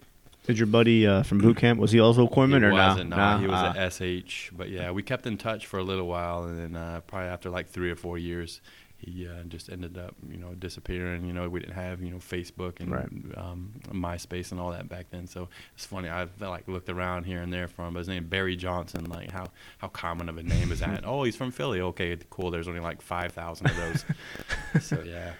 Did 0.46 0.58
your 0.58 0.66
buddy 0.66 1.06
uh, 1.06 1.22
from 1.22 1.38
boot 1.38 1.56
camp 1.56 1.80
was 1.80 1.90
he 1.90 2.00
also 2.00 2.26
a 2.26 2.28
corpsman 2.28 2.62
or 2.62 2.70
wasn't, 2.70 3.08
nah, 3.08 3.38
he 3.38 3.46
was 3.46 3.56
Ah. 3.56 3.74
at 3.74 3.92
SH. 3.94 4.50
But 4.54 4.68
yeah, 4.68 4.90
we 4.90 5.02
kept 5.02 5.26
in 5.26 5.38
touch 5.38 5.64
for 5.64 5.78
a 5.78 5.82
little 5.82 6.06
while, 6.06 6.44
and 6.44 6.58
then 6.58 6.76
uh, 6.76 7.00
probably 7.06 7.28
after 7.28 7.48
like 7.48 7.70
three 7.70 7.90
or 7.90 7.96
four 7.96 8.18
years, 8.18 8.60
he 9.06 9.28
uh, 9.28 9.42
just 9.44 9.68
ended 9.70 9.98
up, 9.98 10.14
you 10.30 10.36
know, 10.38 10.54
disappearing. 10.54 11.24
You 11.24 11.32
know, 11.32 11.48
we 11.48 11.60
didn't 11.60 11.74
have, 11.74 12.02
you 12.02 12.10
know, 12.10 12.16
Facebook 12.18 12.80
and 12.80 12.90
Right. 12.90 13.08
um, 13.36 13.72
MySpace 13.90 14.50
and 14.52 14.60
all 14.60 14.70
that 14.72 14.88
back 14.88 15.06
then. 15.10 15.26
So 15.26 15.48
it's 15.74 15.84
funny. 15.86 16.08
I 16.08 16.26
like 16.40 16.66
looked 16.68 16.88
around 16.88 17.24
here 17.24 17.40
and 17.42 17.52
there 17.52 17.68
for 17.68 17.86
him. 17.86 17.94
But 17.94 18.00
his 18.00 18.08
name 18.08 18.26
Barry 18.26 18.56
Johnson. 18.56 19.04
Like 19.10 19.30
how 19.30 19.46
how 19.78 19.88
common 19.88 20.28
of 20.28 20.38
a 20.38 20.42
name 20.42 20.72
is 20.72 20.80
that? 20.80 21.02
oh, 21.06 21.24
he's 21.24 21.36
from 21.36 21.50
Philly. 21.50 21.80
Okay, 21.80 22.16
cool. 22.30 22.50
There's 22.50 22.68
only 22.68 22.80
like 22.80 23.02
five 23.02 23.32
thousand 23.32 23.70
of 23.70 23.76
those. 23.76 24.04
so 24.84 25.02
yeah. 25.02 25.32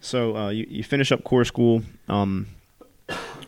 So 0.00 0.36
uh, 0.36 0.48
you 0.50 0.66
you 0.68 0.82
finish 0.84 1.12
up 1.12 1.24
core 1.24 1.44
school. 1.44 1.82
Um, 2.08 2.48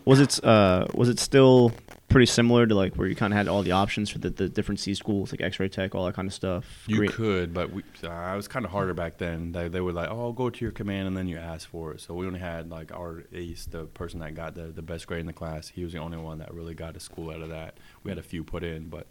was 0.05 0.21
it 0.21 0.43
uh, 0.45 0.87
was 0.95 1.09
it 1.09 1.19
still 1.19 1.73
pretty 2.15 2.27
similar 2.27 2.65
to 2.67 2.75
like 2.75 2.95
where 2.95 3.09
you 3.09 3.17
kind 3.17 3.33
of 3.33 3.37
had 3.37 3.49
all 3.49 3.63
the 3.63 3.73
options 3.73 4.09
for 4.09 4.19
the, 4.19 4.31
the 4.31 4.49
different 4.49 4.79
C 4.79 4.95
schools 4.95 5.33
like 5.33 5.41
X-ray 5.41 5.69
Tech, 5.69 5.95
all 5.95 6.07
that 6.07 6.15
kind 6.15 6.29
of 6.29 6.33
stuff? 6.33 6.85
You 6.87 6.99
Great- 6.99 7.11
could, 7.13 7.53
but 7.53 7.71
we, 7.73 7.83
uh, 8.03 8.09
I 8.09 8.37
was 8.37 8.47
kind 8.47 8.65
of 8.65 8.71
harder 8.71 8.95
back 8.95 9.19
then. 9.19 9.53
They, 9.53 9.69
they 9.69 9.81
were 9.81 9.93
like, 9.93 10.09
"Oh, 10.11 10.33
go 10.33 10.49
to 10.49 10.65
your 10.65 10.73
command," 10.73 11.09
and 11.09 11.17
then 11.17 11.27
you 11.29 11.37
ask 11.39 11.69
for 11.69 11.93
it. 11.93 12.01
So 12.01 12.15
we 12.15 12.27
only 12.27 12.39
had 12.41 12.71
like 12.71 12.93
our 12.93 13.25
ace, 13.33 13.67
the 13.67 13.85
person 13.87 14.21
that 14.21 14.35
got 14.35 14.55
the 14.55 14.69
the 14.69 14.83
best 14.83 15.07
grade 15.07 15.21
in 15.21 15.27
the 15.27 15.33
class. 15.33 15.69
He 15.69 15.83
was 15.85 15.93
the 15.93 15.99
only 15.99 16.19
one 16.19 16.39
that 16.39 16.55
really 16.55 16.75
got 16.75 16.97
a 16.97 17.01
school 17.01 17.31
out 17.31 17.43
of 17.43 17.49
that. 17.51 17.77
We 18.05 18.11
had 18.11 18.19
a 18.19 18.23
few 18.23 18.45
put 18.45 18.63
in, 18.63 18.89
but 18.89 19.07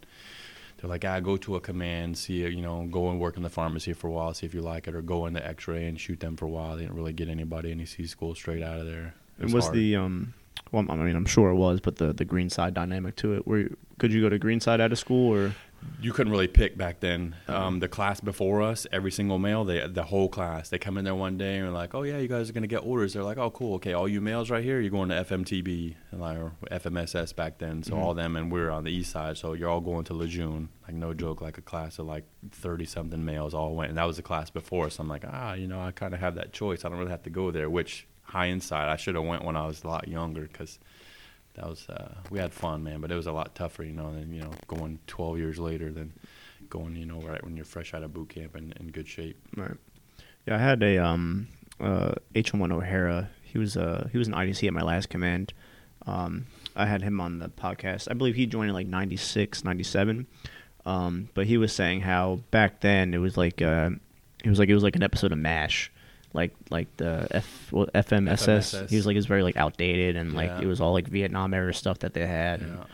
they're 0.78 0.88
like, 0.90 1.04
"Ah, 1.04 1.20
go 1.20 1.36
to 1.36 1.56
a 1.56 1.60
command, 1.60 2.16
see, 2.18 2.40
you 2.46 2.62
know, 2.62 2.86
go 2.90 3.10
and 3.10 3.20
work 3.20 3.36
in 3.36 3.42
the 3.42 3.50
pharmacy 3.50 3.92
for 3.92 4.08
a 4.08 4.10
while, 4.12 4.32
see 4.34 4.46
if 4.46 4.54
you 4.54 4.62
like 4.62 4.88
it, 4.88 4.94
or 4.94 5.02
go 5.02 5.26
into 5.26 5.46
X-ray 5.46 5.86
and 5.86 6.00
shoot 6.00 6.20
them 6.20 6.36
for 6.36 6.46
a 6.46 6.48
while." 6.48 6.74
They 6.76 6.82
didn't 6.82 6.96
really 6.96 7.12
get 7.12 7.28
anybody 7.28 7.70
any 7.70 7.84
C 7.86 8.06
school 8.06 8.34
straight 8.34 8.62
out 8.62 8.80
of 8.80 8.86
there. 8.86 9.14
It 9.38 9.44
And 9.44 9.52
was 9.52 9.70
the 9.70 9.96
um, 9.96 10.32
well, 10.74 10.84
I 10.90 10.96
mean, 10.96 11.16
I'm 11.16 11.26
sure 11.26 11.50
it 11.50 11.56
was, 11.56 11.80
but 11.80 11.96
the 11.96 12.12
the 12.12 12.24
green 12.24 12.50
side 12.50 12.74
dynamic 12.74 13.16
to 13.16 13.34
it. 13.34 13.46
Where 13.46 13.60
you, 13.60 13.76
could 13.98 14.12
you 14.12 14.20
go 14.20 14.28
to 14.28 14.38
green 14.38 14.60
side 14.60 14.80
out 14.80 14.92
of 14.92 14.98
school 14.98 15.32
or? 15.32 15.54
You 16.00 16.14
couldn't 16.14 16.32
really 16.32 16.48
pick 16.48 16.78
back 16.78 17.00
then. 17.00 17.36
Um, 17.46 17.78
the 17.78 17.88
class 17.88 18.18
before 18.18 18.62
us, 18.62 18.86
every 18.90 19.10
single 19.12 19.38
male, 19.38 19.64
they 19.64 19.86
the 19.86 20.02
whole 20.04 20.30
class, 20.30 20.70
they 20.70 20.78
come 20.78 20.96
in 20.96 21.04
there 21.04 21.14
one 21.14 21.36
day 21.36 21.58
and 21.58 21.68
are 21.68 21.72
like, 21.72 21.94
"Oh 21.94 22.04
yeah, 22.04 22.16
you 22.16 22.26
guys 22.26 22.48
are 22.48 22.54
gonna 22.54 22.66
get 22.66 22.78
orders." 22.86 23.12
They're 23.12 23.22
like, 23.22 23.36
"Oh 23.36 23.50
cool, 23.50 23.74
okay, 23.74 23.92
all 23.92 24.08
you 24.08 24.22
males 24.22 24.48
right 24.50 24.64
here, 24.64 24.80
you're 24.80 24.90
going 24.90 25.10
to 25.10 25.16
FMTB 25.16 25.94
and 26.10 26.22
like 26.22 26.38
or 26.38 26.52
FMSS 26.70 27.34
back 27.36 27.58
then." 27.58 27.82
So 27.82 27.92
Mhm. 27.96 27.98
all 27.98 28.14
them 28.14 28.34
and 28.34 28.50
we're 28.50 28.70
on 28.70 28.84
the 28.84 28.92
east 28.92 29.10
side, 29.10 29.36
so 29.36 29.52
you're 29.52 29.68
all 29.68 29.82
going 29.82 30.04
to 30.04 30.14
Lejeune. 30.14 30.70
Like 30.86 30.94
no 30.96 31.12
joke, 31.12 31.42
like 31.42 31.58
a 31.58 31.62
class 31.62 31.98
of 31.98 32.06
like 32.06 32.24
thirty 32.50 32.86
something 32.86 33.22
males 33.22 33.52
all 33.52 33.74
went, 33.74 33.90
and 33.90 33.98
that 33.98 34.04
was 34.04 34.16
the 34.16 34.22
class 34.22 34.48
before. 34.48 34.88
So 34.88 35.02
I'm 35.02 35.08
like, 35.08 35.24
ah, 35.30 35.52
you 35.52 35.66
know, 35.66 35.80
I 35.82 35.90
kind 35.90 36.14
of 36.14 36.20
have 36.20 36.34
that 36.36 36.54
choice. 36.54 36.86
I 36.86 36.88
don't 36.88 36.96
really 36.98 37.10
have 37.10 37.24
to 37.24 37.30
go 37.30 37.50
there. 37.50 37.68
Which 37.68 38.06
hindsight, 38.34 38.88
I 38.88 38.96
should 38.96 39.14
have 39.14 39.24
went 39.24 39.44
when 39.44 39.56
I 39.56 39.66
was 39.66 39.84
a 39.84 39.86
lot 39.86 40.08
younger 40.08 40.42
because 40.42 40.78
that 41.54 41.68
was 41.68 41.88
uh, 41.88 42.14
we 42.30 42.38
had 42.38 42.52
fun, 42.52 42.82
man. 42.82 43.00
But 43.00 43.12
it 43.12 43.14
was 43.14 43.26
a 43.26 43.32
lot 43.32 43.54
tougher, 43.54 43.84
you 43.84 43.92
know, 43.92 44.12
than 44.12 44.32
you 44.32 44.42
know 44.42 44.50
going 44.66 44.98
12 45.06 45.38
years 45.38 45.58
later 45.58 45.92
than 45.92 46.12
going, 46.68 46.96
you 46.96 47.06
know, 47.06 47.20
right 47.20 47.42
when 47.44 47.56
you're 47.56 47.64
fresh 47.64 47.94
out 47.94 48.02
of 48.02 48.12
boot 48.12 48.30
camp 48.30 48.54
and 48.56 48.74
in 48.80 48.88
good 48.88 49.08
shape. 49.08 49.36
Right. 49.56 49.76
Yeah, 50.46 50.56
I 50.56 50.58
had 50.58 50.82
a 50.82 50.98
um 50.98 51.48
uh 51.80 52.14
H1 52.34 52.72
O'Hara. 52.72 53.30
He 53.42 53.58
was 53.58 53.76
uh 53.76 54.08
he 54.10 54.18
was 54.18 54.28
an 54.28 54.34
IDC 54.34 54.66
at 54.66 54.74
my 54.74 54.82
last 54.82 55.08
command. 55.08 55.52
Um, 56.06 56.46
I 56.76 56.86
had 56.86 57.02
him 57.02 57.20
on 57.20 57.38
the 57.38 57.48
podcast. 57.48 58.08
I 58.10 58.14
believe 58.14 58.34
he 58.34 58.46
joined 58.46 58.68
in 58.68 58.74
like 58.74 58.88
96, 58.88 59.64
97. 59.64 60.26
Um, 60.84 61.30
but 61.32 61.46
he 61.46 61.56
was 61.56 61.72
saying 61.72 62.02
how 62.02 62.40
back 62.50 62.80
then 62.80 63.14
it 63.14 63.18
was 63.18 63.36
like 63.36 63.62
uh 63.62 63.90
it 64.44 64.50
was 64.50 64.58
like 64.58 64.68
it 64.68 64.74
was 64.74 64.82
like 64.82 64.96
an 64.96 65.02
episode 65.02 65.32
of 65.32 65.38
MASH. 65.38 65.90
Like 66.34 66.52
like 66.68 66.94
the 66.98 67.26
F 67.30 67.72
well, 67.72 67.86
FMSS. 67.94 68.46
FMSS. 68.84 68.90
He 68.90 68.96
was 68.96 69.06
like 69.06 69.14
it 69.14 69.18
was 69.18 69.26
very 69.26 69.42
like 69.42 69.56
outdated 69.56 70.16
and 70.16 70.34
like 70.34 70.50
Yeah. 70.50 70.60
it 70.62 70.66
was 70.66 70.80
all 70.80 70.92
like 70.92 71.06
Vietnam 71.08 71.54
era 71.54 71.72
stuff 71.72 72.00
that 72.00 72.12
they 72.12 72.26
had. 72.26 72.60
and, 72.60 72.76
Yeah. 72.78 72.84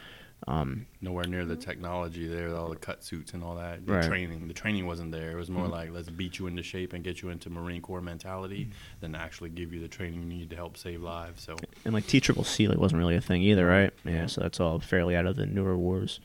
um, 0.61 0.87
Nowhere 1.01 1.25
near 1.25 1.45
the 1.47 1.57
technology 1.57 2.27
there, 2.29 2.55
all 2.55 2.69
the 2.69 2.77
cut 2.77 3.03
suits 3.03 3.33
and 3.33 3.43
all 3.43 3.57
that. 3.57 3.87
The 3.87 3.93
Right. 3.95 4.05
training, 4.05 4.47
the 4.47 4.53
training 4.55 4.87
wasn't 4.87 5.13
there. 5.13 5.31
It 5.33 5.37
was 5.37 5.49
more 5.51 5.67
Mhm. 5.69 5.71
like 5.73 5.91
let's 5.91 6.11
beat 6.11 6.39
you 6.39 6.47
into 6.49 6.63
shape 6.63 6.93
and 6.93 7.03
get 7.03 7.23
you 7.23 7.31
into 7.31 7.49
Marine 7.49 7.81
Corps 7.81 8.03
mentality, 8.03 8.65
Mm-hmm. 8.67 9.01
than 9.01 9.15
actually 9.15 9.49
give 9.51 9.73
you 9.73 9.81
the 9.81 9.89
training 9.89 10.21
you 10.23 10.29
need 10.39 10.51
to 10.51 10.57
help 10.57 10.77
save 10.77 11.01
lives. 11.03 11.43
So 11.43 11.57
and 11.87 11.95
like 11.95 12.07
T 12.07 12.21
Triple 12.21 12.45
C 12.45 12.69
like 12.69 12.77
wasn't 12.79 12.99
really 12.99 13.17
a 13.17 13.21
thing 13.23 13.41
either, 13.43 13.67
right? 13.67 13.93
Yeah, 14.05 14.13
Yeah. 14.13 14.27
so 14.27 14.43
that's 14.43 14.61
all 14.61 14.81
fairly 14.81 15.17
out 15.17 15.25
of 15.27 15.37
the 15.37 15.47
newer 15.47 15.79
wars. 15.79 16.21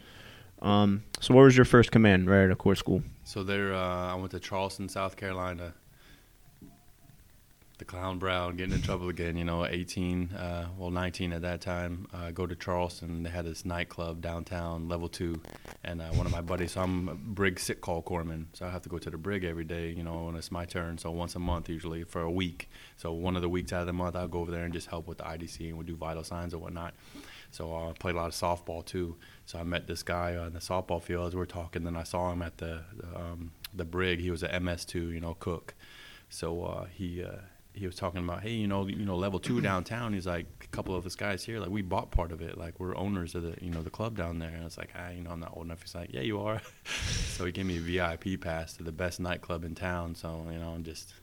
Um, 0.62 1.04
so 1.22 1.34
what 1.34 1.44
was 1.44 1.56
your 1.56 1.66
first 1.66 1.92
command 1.92 2.30
right 2.30 2.44
out 2.46 2.52
of 2.52 2.58
core 2.58 2.76
school? 2.76 3.04
So 3.24 3.44
there, 3.44 3.74
uh, 3.74 4.12
I 4.14 4.16
went 4.16 4.32
to 4.32 4.40
Charleston, 4.40 4.90
South 4.90 5.16
Carolina. 5.16 5.74
The 7.78 7.84
clown 7.84 8.20
Brown 8.20 8.56
getting 8.56 8.74
in 8.74 8.82
trouble 8.82 9.10
again. 9.10 9.36
You 9.36 9.44
know, 9.44 9.66
18, 9.66 10.32
uh, 10.32 10.70
well, 10.78 10.92
19 10.92 11.34
at 11.34 11.42
that 11.42 11.60
time. 11.60 12.08
Uh, 12.14 12.32
go 12.32 12.46
to 12.46 12.56
Charleston. 12.56 13.24
They 13.24 13.30
had 13.30 13.46
this 13.46 13.66
nightclub 13.66 14.22
downtown, 14.22 14.88
level 14.88 15.10
two, 15.10 15.42
and 15.84 16.02
uh, 16.02 16.06
one 16.12 16.26
of 16.26 16.32
my 16.32 16.40
buddies. 16.40 16.72
So 16.72 16.82
I'm 16.82 17.10
a 17.10 17.16
brig 17.16 17.60
sick 17.60 17.82
call 17.82 18.02
corpsman, 18.02 18.46
so 18.54 18.66
I 18.66 18.70
have 18.70 18.82
to 18.84 18.90
go 18.90 18.98
to 18.98 19.10
the 19.10 19.18
brig 19.18 19.44
every 19.44 19.66
day. 19.66 19.90
You 19.90 20.04
know, 20.04 20.24
when 20.24 20.36
it's 20.36 20.52
my 20.52 20.64
turn. 20.64 20.98
So 20.98 21.12
once 21.12 21.36
a 21.36 21.40
month, 21.40 21.68
usually 21.68 22.06
for 22.06 22.22
a 22.22 22.32
week. 22.32 22.70
So 22.96 23.12
one 23.12 23.36
of 23.36 23.42
the 23.42 23.50
weeks 23.50 23.74
out 23.74 23.82
of 23.82 23.88
the 23.88 23.94
month, 23.94 24.16
I'll 24.16 24.30
go 24.30 24.40
over 24.40 24.52
there 24.52 24.64
and 24.64 24.74
just 24.74 24.88
help 24.88 25.06
with 25.06 25.18
the 25.18 25.26
IDC 25.26 25.68
and 25.68 25.74
we'll 25.74 25.86
do 25.86 25.98
vital 25.98 26.24
signs 26.24 26.54
or 26.54 26.60
whatnot. 26.60 26.94
So 27.52 27.76
uh, 27.76 27.90
I 27.90 27.94
played 27.94 28.16
a 28.16 28.18
lot 28.18 28.28
of 28.28 28.34
softball 28.34 28.86
too. 28.86 29.18
So 29.46 29.60
I 29.60 29.64
met 29.64 29.86
this 29.86 30.02
guy 30.02 30.38
on 30.38 30.54
the 30.54 30.60
softball 30.60 31.02
field 31.02 31.28
as 31.28 31.34
we 31.34 31.40
were 31.40 31.46
talking. 31.46 31.84
Then 31.84 31.98
I 31.98 32.04
saw 32.04 32.32
him 32.32 32.42
at 32.42 32.58
the 32.58 32.84
um, 33.14 33.52
the 33.74 33.84
brig. 33.84 34.22
He 34.22 34.32
was 34.32 34.44
a 34.44 34.48
MS2, 34.48 34.94
you 35.14 35.20
know, 35.20 35.34
cook. 35.34 35.74
So 36.30 36.64
uh, 36.64 36.86
he 36.86 37.22
uh, 37.22 37.38
he 37.76 37.86
was 37.86 37.96
talking 37.96 38.24
about, 38.24 38.42
hey, 38.42 38.52
you 38.52 38.68
know, 38.68 38.88
you 38.88 39.06
know, 39.06 39.18
level 39.18 39.40
two 39.40 39.62
downtown. 39.70 40.14
He's 40.14 40.26
like, 40.26 40.46
a 40.64 40.68
couple 40.68 40.96
of 40.96 41.06
us 41.06 41.16
guys 41.16 41.44
here, 41.44 41.60
like 41.60 41.70
we 41.70 41.82
bought 41.82 42.12
part 42.12 42.32
of 42.32 42.42
it. 42.42 42.58
Like 42.58 42.80
we're 42.80 42.96
owners 42.96 43.36
of 43.36 43.44
the 43.44 43.56
you 43.62 43.70
know 43.70 43.82
the 43.82 43.90
club 43.90 44.18
down 44.18 44.40
there. 44.40 44.50
And 44.50 44.62
I 44.62 44.66
was 44.66 44.78
like, 44.78 44.90
ah, 44.96 45.10
you 45.10 45.22
know, 45.22 45.32
I'm 45.32 45.40
not 45.40 45.52
old 45.56 45.66
enough. 45.66 45.82
He's 45.82 45.96
like, 45.96 46.14
yeah, 46.14 46.22
you 46.22 46.40
are. 46.40 46.62
so 47.28 47.46
he 47.46 47.52
gave 47.52 47.66
me 47.66 47.78
a 47.78 47.82
VIP 47.82 48.40
pass 48.40 48.74
to 48.78 48.84
the 48.84 48.92
best 48.92 49.20
nightclub 49.20 49.64
in 49.64 49.76
town. 49.76 50.16
So 50.16 50.46
you 50.52 50.58
know, 50.60 50.70
I'm 50.70 50.84
just 50.84 51.14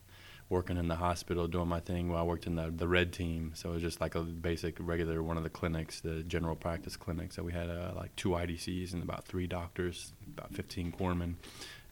working 0.48 0.76
in 0.76 0.86
the 0.86 0.96
hospital 0.96 1.48
doing 1.48 1.66
my 1.68 1.80
thing 1.80 2.10
while 2.10 2.20
I 2.20 2.24
worked 2.24 2.46
in 2.46 2.56
the 2.56 2.70
the 2.70 2.86
red 2.86 3.12
team. 3.12 3.52
So 3.54 3.70
it 3.70 3.74
was 3.74 3.82
just 3.82 4.00
like 4.00 4.14
a 4.14 4.20
basic 4.20 4.76
regular 4.78 5.22
one 5.22 5.36
of 5.36 5.42
the 5.42 5.50
clinics, 5.50 6.00
the 6.00 6.22
general 6.22 6.54
practice 6.54 6.96
clinics. 6.96 7.36
So 7.36 7.42
we 7.42 7.52
had 7.52 7.70
uh, 7.70 7.92
like 7.96 8.14
two 8.16 8.30
IDCs 8.30 8.92
and 8.92 9.02
about 9.02 9.24
three 9.24 9.46
doctors, 9.46 10.12
about 10.26 10.54
15 10.54 10.92
corpsmen, 10.92 11.34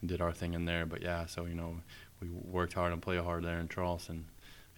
and 0.01 0.09
did 0.09 0.21
our 0.21 0.31
thing 0.31 0.53
in 0.53 0.65
there. 0.65 0.85
But 0.85 1.01
yeah, 1.01 1.25
so 1.25 1.45
you 1.45 1.55
know 1.55 1.77
we 2.21 2.29
worked 2.29 2.73
hard 2.73 2.93
and 2.93 3.01
played 3.01 3.21
hard 3.21 3.43
there 3.43 3.59
in 3.59 3.67
Charleston. 3.67 4.25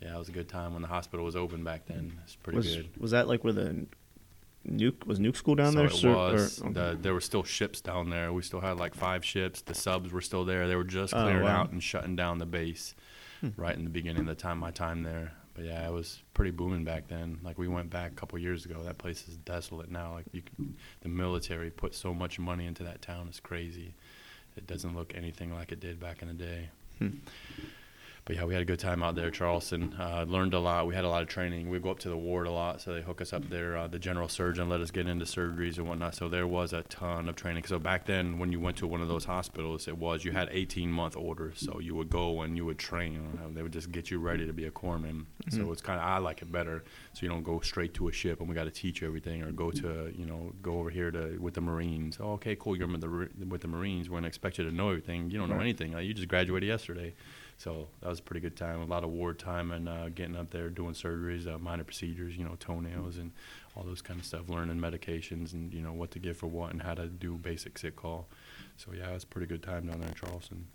Yeah, 0.04 0.16
it 0.16 0.20
was 0.20 0.30
a 0.30 0.34
good 0.34 0.50
time 0.50 0.74
when 0.74 0.82
the 0.82 0.88
hospital 0.88 1.26
was 1.26 1.36
open 1.36 1.64
back 1.64 1.86
then. 1.86 2.20
It's 2.24 2.36
pretty 2.36 2.58
was, 2.58 2.76
good. 2.76 2.90
Was 3.00 3.12
that 3.12 3.28
like 3.28 3.44
where 3.44 3.54
the 3.54 3.86
nuke 4.68 5.06
was 5.06 5.20
nuke 5.20 5.36
school 5.38 5.56
down 5.56 5.72
so 5.74 5.78
there? 5.78 5.88
It 5.88 5.94
sir? 5.94 6.14
was. 6.14 6.62
Or- 6.62 6.72
the, 6.74 6.98
there 7.00 7.14
were 7.14 7.22
still 7.22 7.44
ships 7.44 7.80
down 7.82 8.10
there. 8.10 8.34
We 8.34 8.42
still 8.42 8.60
had 8.62 8.78
like 8.78 8.96
five 8.96 9.24
ships. 9.24 9.62
The 9.62 9.76
subs 9.76 10.12
were 10.12 10.22
still 10.22 10.44
there. 10.46 10.68
They 10.68 10.76
were 10.76 10.84
just 10.84 11.14
Oh, 11.14 11.22
clearing 11.24 11.44
wow. 11.44 11.62
out 11.62 11.72
and 11.72 11.82
shutting 11.82 12.16
down 12.16 12.40
the 12.40 12.46
base 12.46 12.96
Hmm. 13.42 13.50
right 13.58 13.76
in 13.76 13.84
the 13.84 13.90
beginning 13.90 14.22
of 14.22 14.28
the 14.28 14.36
time 14.36 14.58
my 14.58 14.72
time 14.72 15.04
there. 15.04 15.34
But 15.54 15.66
yeah, 15.66 15.88
it 15.88 15.92
was 15.92 16.24
pretty 16.34 16.52
booming 16.52 16.84
back 16.84 17.08
then. 17.08 17.40
Like 17.44 17.58
we 17.58 17.68
went 17.68 17.90
back 17.90 18.12
a 18.12 18.16
couple 18.16 18.40
years 18.40 18.66
ago. 18.66 18.82
That 18.84 18.98
place 18.98 19.28
is 19.28 19.38
desolate 19.38 19.92
now. 19.92 20.14
Like 20.14 20.26
you, 20.32 20.42
can, 20.42 20.76
the 21.02 21.10
military 21.10 21.70
put 21.70 21.94
so 21.94 22.14
much 22.14 22.40
money 22.40 22.66
into 22.66 22.84
that 22.84 23.02
town. 23.02 23.28
It's 23.30 23.40
crazy. 23.40 23.94
It 24.58 24.66
doesn't 24.68 24.96
look 24.96 25.14
anything 25.16 25.54
like 25.54 25.72
it 25.72 25.80
did 25.80 26.00
back 26.00 26.22
in 26.22 26.28
the 26.30 26.34
day. 26.34 26.70
Hmm. 27.00 27.08
But 28.26 28.38
yeah, 28.38 28.46
we 28.46 28.54
had 28.54 28.62
a 28.62 28.66
good 28.66 28.80
time 28.80 29.04
out 29.04 29.16
there, 29.16 29.30
Charleston. 29.30 29.94
Uh, 30.00 30.24
learned 30.26 30.54
a 30.54 30.60
lot. 30.60 30.88
We 30.88 30.96
had 30.96 31.04
a 31.04 31.10
lot 31.10 31.22
of 31.22 31.28
training. 31.28 31.70
We 31.70 31.78
go 31.80 31.92
up 31.92 32.00
to 32.00 32.10
the 32.10 32.16
ward 32.16 32.48
a 32.48 32.52
lot, 32.52 32.80
so 32.80 32.94
they 32.94 33.02
hook 33.02 33.20
us 33.20 33.34
up 33.34 33.50
there. 33.50 33.76
Uh, 33.76 33.88
the 33.88 34.00
general 34.00 34.30
surgeon 34.30 34.70
let 34.70 34.80
us 34.80 34.92
get 34.92 35.08
into 35.10 35.26
surgeries 35.26 35.78
and 35.78 35.90
whatnot. 35.90 36.16
So 36.16 36.30
there 36.30 36.48
was 36.48 36.72
a 36.72 36.84
ton 36.84 37.28
of 37.28 37.36
training. 37.36 37.66
So 37.66 37.80
back 37.80 38.06
then, 38.06 38.40
when 38.40 38.50
you 38.54 38.62
went 38.62 38.78
to 38.78 38.88
one 38.88 39.02
of 39.02 39.10
those 39.10 39.26
hospitals, 39.26 39.90
it 39.90 39.98
was 39.98 40.24
you 40.24 40.32
had 40.32 40.48
18 40.54 40.90
month 40.90 41.18
orders. 41.18 41.56
So 41.60 41.82
you 41.82 41.96
would 41.96 42.10
go 42.10 42.44
and 42.44 42.56
you 42.56 42.64
would 42.64 42.80
train. 42.80 43.20
They 43.54 43.62
would 43.62 43.74
just 43.74 43.92
get 43.92 44.10
you 44.10 44.20
ready 44.20 44.46
to 44.48 44.54
be 44.54 44.66
a 44.68 44.72
corpsman. 44.72 45.26
So 45.50 45.58
Mhm. 45.58 45.74
it's 45.74 45.82
kind 45.82 46.00
of 46.00 46.06
I 46.06 46.20
like 46.20 46.42
it 46.42 46.50
better. 46.50 46.86
So 47.12 47.24
you 47.24 47.28
don't 47.30 47.44
go 47.44 47.60
straight 47.60 47.94
to 47.96 48.08
a 48.08 48.12
ship 48.14 48.40
and 48.40 48.48
we 48.48 48.56
got 48.56 48.64
to 48.66 48.72
teach 48.72 49.02
you 49.02 49.08
everything, 49.08 49.42
or 49.44 49.52
go 49.52 49.70
to 49.72 50.14
you 50.18 50.26
know 50.26 50.54
go 50.62 50.80
over 50.80 50.90
here 50.90 51.12
to 51.12 51.38
with 51.42 51.56
the 51.56 51.62
Marines. 51.62 52.20
Oh, 52.22 52.34
okay, 52.36 52.56
cool. 52.56 52.78
You're 52.78 52.88
with 52.88 53.02
the 53.02 53.46
with 53.50 53.60
the 53.62 53.68
Marines. 53.68 54.10
We're 54.10 54.16
gonna 54.18 54.28
expect 54.28 54.60
you 54.60 54.64
to 54.64 54.72
know 54.72 54.92
everything. 54.92 55.30
You 55.30 55.40
don't 55.40 55.50
know 55.50 55.56
Right. 55.56 55.64
anything. 55.64 55.92
Like, 55.92 56.06
you 56.06 56.14
just 56.14 56.30
graduated 56.30 56.68
yesterday. 56.70 57.16
So 57.58 57.88
that 58.02 58.10
was 58.10 58.20
a 58.20 58.24
pretty 58.24 58.42
good 58.42 58.58
time. 58.58 58.82
A 58.82 58.86
lot 58.86 59.04
of 59.04 59.10
ward 59.10 59.40
time 59.40 59.72
and 59.72 59.88
uh, 59.88 60.10
getting 60.10 60.36
up 60.36 60.50
there, 60.50 60.70
doing 60.70 60.94
surgeries, 60.94 61.48
uh, 61.48 61.58
minor 61.58 61.84
procedures, 61.84 62.36
you 62.36 62.44
know, 62.44 62.56
toenails 62.60 63.18
and 63.18 63.32
all 63.76 63.84
those 63.84 64.02
kind 64.02 64.20
of 64.20 64.26
stuff. 64.26 64.50
Learning 64.50 64.78
medications 64.78 65.54
and 65.54 65.74
you 65.74 65.82
know 65.82 65.94
what 65.94 66.12
to 66.12 66.20
give 66.20 66.38
for 66.38 66.48
what 66.48 66.72
and 66.72 66.82
how 66.82 66.94
to 66.94 67.08
do 67.08 67.38
basic 67.38 67.78
sick 67.78 67.96
call. 67.96 68.28
So 68.78 68.92
yeah, 68.94 69.10
it 69.10 69.14
was 69.14 69.24
a 69.24 69.28
pretty 69.28 69.48
good 69.48 69.64
time 69.64 69.88
down 69.88 70.00
there 70.00 70.10
in 70.10 70.16
Charleston. 70.16 70.68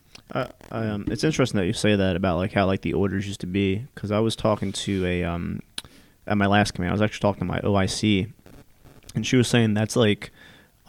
Um, 0.71 1.05
it's 1.09 1.25
interesting 1.25 1.59
that 1.61 1.67
you 1.67 1.73
say 1.73 1.97
that 1.97 2.17
about 2.17 2.37
like 2.37 2.53
how 2.53 2.67
like 2.67 2.83
the 2.83 2.95
orders 2.95 3.27
used 3.27 3.41
to 3.41 3.47
be 3.47 3.85
because 3.95 4.11
I 4.11 4.21
was 4.21 4.37
talking 4.37 4.73
to 4.73 5.07
a 5.07 5.25
um 5.25 5.61
at 6.27 6.37
my 6.37 6.47
last 6.47 6.73
command 6.75 6.91
I 6.91 6.95
was 6.95 7.03
actually 7.03 7.21
talking 7.21 7.41
to 7.41 7.45
my 7.47 7.61
OIC 7.61 8.31
and 9.15 9.27
she 9.27 9.37
was 9.37 9.49
saying 9.49 9.75
that's 9.75 9.97
like 9.97 10.31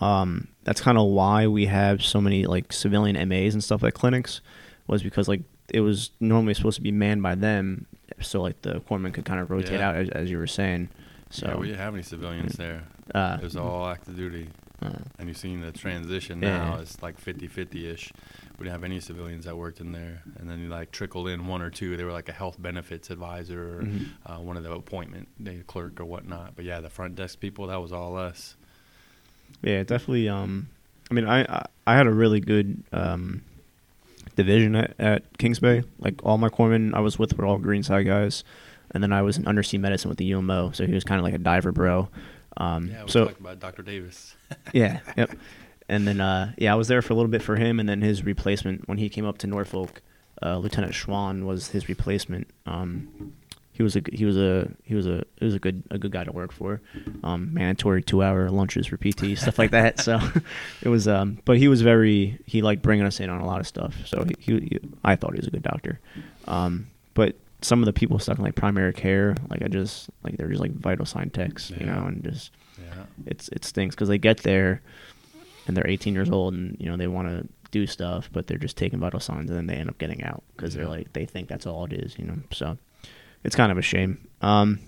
um 0.02 0.48
that's 0.64 0.82
kind 0.82 0.98
of 0.98 1.08
why 1.08 1.48
we 1.48 1.66
have 1.66 2.04
so 2.04 2.20
many 2.22 2.46
like 2.46 2.74
civilian 2.74 3.30
MAs 3.30 3.54
and 3.54 3.64
stuff 3.64 3.84
at 3.84 3.94
clinics 3.94 4.42
was 4.88 5.04
because 5.04 5.28
like 5.28 5.42
it 5.74 5.82
was 5.82 6.12
normally 6.20 6.54
supposed 6.54 6.76
to 6.78 6.82
be 6.82 6.92
manned 6.92 7.22
by 7.24 7.36
them 7.36 7.86
so 8.22 8.42
like 8.42 8.62
the 8.64 8.80
corpsman 8.82 9.14
could 9.14 9.26
kind 9.26 9.40
of 9.40 9.50
rotate 9.50 9.80
Yeah. 9.80 9.90
out 9.90 9.96
as, 9.96 10.10
as 10.10 10.32
you 10.32 10.38
were 10.38 10.48
saying 10.48 10.90
so 11.30 11.48
yeah, 11.48 11.56
we 11.58 11.68
didn't 11.68 11.80
have 11.80 11.94
any 11.94 12.02
civilians 12.04 12.54
there. 12.54 12.84
uh, 13.14 13.38
It 13.40 13.44
was 13.44 13.56
all 13.56 13.88
active 13.88 14.16
duty. 14.18 14.50
uh, 14.82 14.90
And 15.20 15.28
you've 15.28 15.38
seen 15.38 15.62
the 15.62 15.72
transition 15.72 16.42
Yeah. 16.42 16.58
now. 16.58 16.80
It's 16.80 17.04
like 17.04 17.22
50-50 17.22 17.86
ish. 17.86 18.12
We 18.58 18.64
didn't 18.64 18.72
have 18.72 18.84
any 18.84 19.00
civilians 19.00 19.46
that 19.46 19.56
worked 19.56 19.80
in 19.80 19.92
there, 19.92 20.24
and 20.40 20.50
then 20.50 20.60
you 20.60 20.70
like 20.70 20.90
trickled 20.92 21.28
in 21.28 21.46
one 21.46 21.62
or 21.62 21.70
two. 21.70 21.96
They 21.98 22.04
were 22.04 22.12
like 22.12 22.30
a 22.30 22.34
health 22.34 22.60
benefits 22.60 23.12
advisor, 23.12 23.78
or 23.78 23.82
mhm. 23.84 24.08
uh, 24.26 24.40
one 24.40 24.58
of 24.58 24.64
the 24.64 24.72
appointment 24.72 25.28
day 25.44 25.62
clerk 25.68 26.00
or 26.00 26.06
whatnot. 26.06 26.56
But 26.56 26.66
yeah, 26.66 26.80
the 26.82 26.90
front 26.90 27.14
desk 27.16 27.40
people, 27.40 27.68
that 27.68 27.80
was 27.80 27.92
all 27.94 28.18
us. 28.18 28.56
Yeah, 29.62 29.84
definitely. 29.84 30.28
Um, 30.30 30.68
I 31.12 31.14
mean, 31.14 31.26
I 31.28 31.42
I, 31.44 31.66
I 31.86 31.96
had 31.96 32.08
a 32.08 32.12
really 32.12 32.40
good 32.40 32.84
um, 32.92 33.44
division 34.44 34.76
at, 34.76 34.94
at 35.00 35.38
Kings 35.38 35.60
Bay. 35.60 35.84
Like 36.00 36.24
all 36.24 36.38
my 36.38 36.50
corpsmen 36.50 36.94
I 36.94 37.00
was 37.00 37.20
with 37.20 37.38
were 37.38 37.46
all 37.46 37.58
greenside 37.58 38.06
guys, 38.06 38.44
and 38.92 39.04
then 39.04 39.12
I 39.12 39.22
was 39.22 39.38
in 39.38 39.48
undersea 39.48 39.78
medicine 39.78 40.10
with 40.10 40.18
the 40.18 40.32
UMO, 40.34 40.72
so 40.72 40.86
he 40.86 40.94
was 40.94 41.04
kind 41.04 41.20
of 41.20 41.24
like 41.24 41.34
a 41.34 41.40
diver 41.40 41.72
bro. 41.72 42.10
Um, 42.58 42.90
Yeah, 42.90 43.04
we 43.04 43.10
so 43.10 43.26
talked 43.26 43.40
about 43.40 43.60
Dr. 43.60 43.84
Davis. 43.84 44.36
yeah, 44.74 45.00
yep. 45.18 45.32
And 45.88 46.08
then 46.08 46.22
uh, 46.22 46.54
yeah, 46.58 46.72
I 46.72 46.76
was 46.76 46.88
there 46.88 47.02
for 47.02 47.14
a 47.14 47.16
little 47.16 47.32
bit 47.32 47.42
for 47.42 47.56
him, 47.56 47.80
and 47.80 47.88
then 47.90 48.02
his 48.02 48.24
replacement 48.24 48.88
when 48.88 48.98
he 48.98 49.10
came 49.10 49.26
up 49.26 49.38
to 49.40 49.48
Norfolk, 49.48 50.02
uh, 50.42 50.58
Lieutenant 50.58 50.94
Schwann 50.94 51.46
was 51.46 51.70
his 51.70 51.90
replacement. 51.90 52.48
Um, 52.66 53.34
he 53.80 53.84
was 53.84 53.96
a 53.96 54.02
he 54.12 54.26
was 54.26 54.36
a 54.36 54.70
he 54.84 54.94
was 54.94 55.08
a 55.08 55.24
he 55.38 55.46
was 55.46 55.56
a 55.56 55.60
good 55.60 55.82
a 55.90 55.98
good 55.98 56.12
guy 56.12 56.26
to 56.26 56.34
work 56.34 56.52
for. 56.52 56.82
Um, 57.24 57.54
mandatory 57.54 58.04
two 58.04 58.22
hour 58.22 58.50
lunches 58.50 58.88
for 58.88 58.98
PT 58.98 59.38
stuff 59.38 59.58
like 59.58 59.72
that. 59.72 60.02
So 60.02 60.20
it 60.82 60.90
was 60.90 61.08
um, 61.08 61.40
but 61.46 61.58
he 61.58 61.70
was 61.70 61.82
very 61.82 62.38
he 62.46 62.62
liked 62.62 62.82
bringing 62.82 63.06
us 63.06 63.22
in 63.22 63.30
on 63.30 63.40
a 63.40 63.46
lot 63.48 63.62
of 63.62 63.68
stuff. 63.68 63.96
So 64.06 64.26
he, 64.26 64.36
he, 64.38 64.60
he 64.60 64.80
I 65.06 65.16
thought 65.16 65.32
he 65.32 65.38
was 65.40 65.48
a 65.48 65.52
good 65.52 65.64
doctor. 65.64 66.02
Um, 66.46 66.88
but 67.14 67.38
some 67.62 67.80
of 67.82 67.86
the 67.86 67.94
people 67.94 68.20
stuck 68.20 68.38
in 68.38 68.44
like 68.44 68.56
primary 68.56 68.92
care, 68.92 69.36
like 69.50 69.62
I 69.62 69.70
just 69.70 70.10
like 70.24 70.36
they're 70.36 70.50
just 70.50 70.60
like 70.62 70.74
vital 70.74 71.06
sign 71.06 71.30
techs, 71.30 71.70
you 71.72 71.86
know, 71.86 72.04
and 72.06 72.22
just 72.22 72.52
Yeah. 72.78 73.06
it's 73.28 73.48
it 73.50 73.64
stinks 73.64 73.96
because 73.96 74.10
they 74.10 74.18
get 74.18 74.40
there 74.44 74.82
and 75.68 75.78
they're 75.78 75.88
18 75.88 76.14
years 76.14 76.30
old 76.30 76.54
and 76.54 76.76
you 76.82 76.90
know 76.90 76.98
they 76.98 77.08
want 77.08 77.30
to 77.30 77.48
do 77.72 77.86
stuff 77.88 78.30
but 78.34 78.48
they're 78.48 78.58
just 78.58 78.76
taking 78.76 79.00
vital 79.00 79.20
signs 79.22 79.50
and 79.50 79.58
then 79.58 79.68
they 79.68 79.76
end 79.76 79.90
up 79.90 79.98
getting 80.00 80.22
out 80.24 80.44
because 80.58 80.74
they're 80.74 80.88
like 80.88 81.14
they 81.14 81.24
think 81.26 81.48
that's 81.48 81.66
all 81.68 81.86
it 81.86 81.94
is 81.94 82.18
you 82.18 82.26
know 82.26 82.36
so 82.52 82.78
it's 83.44 83.56
kind 83.56 83.72
of 83.72 83.78
a 83.78 83.82
shame. 83.82 84.28
Um 84.42 84.80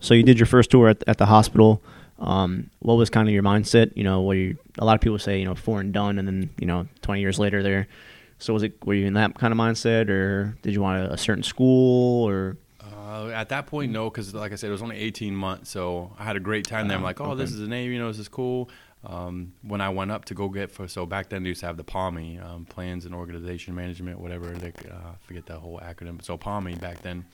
so 0.00 0.14
you 0.14 0.22
did 0.22 0.38
your 0.38 0.46
first 0.46 0.70
tour 0.70 0.88
at, 0.88 1.02
at 1.06 1.18
the 1.18 1.26
hospital. 1.26 1.82
Um 2.18 2.70
what 2.80 2.94
was 2.94 3.10
kind 3.10 3.28
of 3.28 3.34
your 3.34 3.42
mindset? 3.42 3.92
You 3.96 4.04
know 4.04 4.20
where 4.22 4.36
you 4.36 4.56
a 4.78 4.84
lot 4.84 4.94
of 4.94 5.00
people 5.00 5.18
say 5.18 5.38
you 5.38 5.44
know 5.44 5.54
four 5.54 5.80
and 5.80 5.92
done 5.92 6.18
and 6.18 6.26
then 6.28 6.50
you 6.58 6.66
know 6.66 6.86
20 7.02 7.20
years 7.20 7.38
later 7.38 7.62
there. 7.62 7.86
So 8.38 8.54
was 8.54 8.62
it 8.62 8.84
were 8.86 8.94
you 8.94 9.06
in 9.06 9.14
that 9.14 9.38
kind 9.38 9.52
of 9.52 9.58
mindset 9.58 10.08
or 10.08 10.56
did 10.62 10.72
you 10.74 10.80
want 10.80 11.02
a, 11.04 11.12
a 11.12 11.18
certain 11.18 11.42
school 11.42 12.26
or? 12.28 12.56
Uh, 12.82 13.26
at 13.34 13.48
that 13.48 13.66
point, 13.66 13.90
no, 13.90 14.08
because 14.08 14.32
like 14.34 14.52
I 14.52 14.54
said, 14.54 14.68
it 14.68 14.72
was 14.72 14.82
only 14.82 14.96
18 14.96 15.34
months, 15.34 15.68
so 15.70 16.12
I 16.16 16.22
had 16.22 16.36
a 16.36 16.40
great 16.40 16.64
time 16.64 16.86
there. 16.86 16.96
I'm 16.96 17.02
Ah, 17.02 17.06
like, 17.06 17.20
oh, 17.20 17.34
this 17.34 17.50
is 17.50 17.58
the 17.58 17.66
Navy, 17.66 17.94
you 17.94 17.98
know, 17.98 18.06
this 18.06 18.20
is 18.20 18.28
cool. 18.28 18.70
Um, 19.02 19.54
when 19.62 19.80
I 19.80 19.88
went 19.88 20.10
up 20.10 20.26
to 20.26 20.34
go 20.34 20.50
get 20.50 20.70
for, 20.70 20.86
so 20.86 21.06
back 21.06 21.30
then 21.30 21.42
they 21.42 21.48
used 21.48 21.60
to 21.60 21.66
have 21.66 21.78
the 21.78 21.84
PAMI, 21.84 22.38
um, 22.38 22.66
Plans 22.66 23.06
and 23.06 23.14
Organization 23.14 23.74
Management, 23.74 24.20
whatever. 24.20 24.48
They, 24.50 24.72
uh, 24.90 25.12
forget 25.22 25.46
that 25.46 25.58
whole 25.58 25.80
acronym. 25.80 26.22
So 26.22 26.36
PAMI 26.36 26.74
back 26.74 27.00
then, 27.00 27.24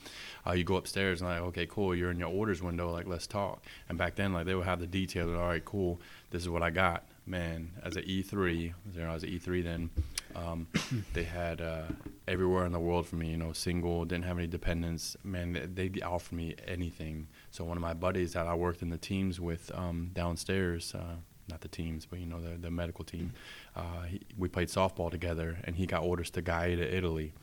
uh, 0.45 0.53
you 0.53 0.63
go 0.63 0.77
upstairs 0.77 1.19
and 1.19 1.29
like, 1.29 1.41
okay, 1.41 1.65
cool, 1.65 1.93
you're 1.93 2.11
in 2.11 2.19
your 2.19 2.29
orders 2.29 2.61
window, 2.61 2.89
like 2.91 3.05
let's 3.05 3.27
talk. 3.27 3.63
And 3.89 3.97
back 3.97 4.15
then, 4.15 4.31
like 4.31 4.45
they 4.45 4.55
would 4.55 4.65
have 4.65 4.79
the 4.79 4.87
detail. 4.87 5.29
All 5.35 5.47
right, 5.47 5.63
cool, 5.65 5.99
this 6.31 6.41
is 6.41 6.47
what 6.49 6.63
I 6.63 6.69
got. 6.69 7.03
Man, 7.25 7.71
as 7.83 7.97
an 7.97 8.03
E3, 8.03 8.55
you 8.61 8.73
know, 8.95 9.09
I 9.09 9.13
was 9.15 9.23
an 9.23 9.29
E3 9.29 9.61
then. 9.61 9.89
Um, 10.37 10.67
they 11.13 11.23
had 11.23 11.59
uh, 11.59 11.83
everywhere 12.29 12.65
in 12.65 12.71
the 12.71 12.79
world 12.79 13.05
for 13.07 13.17
me. 13.17 13.31
You 13.31 13.35
know, 13.37 13.51
single, 13.51 14.05
didn't 14.05 14.23
have 14.23 14.37
any 14.37 14.47
dependents. 14.47 15.17
Man, 15.25 15.51
they- 15.51 15.65
they'd 15.89 16.01
offer 16.01 16.33
me 16.33 16.55
anything. 16.65 17.27
So 17.51 17.65
one 17.65 17.75
of 17.75 17.81
my 17.81 17.93
buddies 17.93 18.31
that 18.31 18.47
I 18.47 18.53
worked 18.53 18.81
in 18.81 18.89
the 18.89 18.97
teams 18.97 19.41
with 19.41 19.69
um, 19.75 20.11
downstairs, 20.13 20.95
uh, 20.95 21.15
not 21.47 21.61
the 21.61 21.67
teams, 21.67 22.05
but 22.05 22.19
you 22.19 22.25
know 22.25 22.41
the 22.41 22.57
the 22.57 22.71
medical 22.71 23.03
team, 23.03 23.33
uh, 23.75 24.03
he, 24.03 24.21
we 24.37 24.47
played 24.47 24.67
softball 24.67 25.11
together, 25.11 25.57
and 25.63 25.75
he 25.75 25.85
got 25.85 26.03
orders 26.03 26.29
to 26.31 26.41
Gaeta, 26.41 26.95
Italy. 26.95 27.33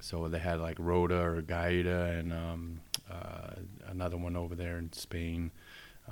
So 0.00 0.28
they 0.28 0.38
had 0.38 0.60
like 0.60 0.76
Rota 0.78 1.18
or 1.18 1.42
Gaeta 1.42 2.02
and 2.04 2.32
um, 2.32 2.80
uh, 3.10 3.54
another 3.86 4.16
one 4.16 4.36
over 4.36 4.54
there 4.54 4.78
in 4.78 4.92
Spain 4.92 5.50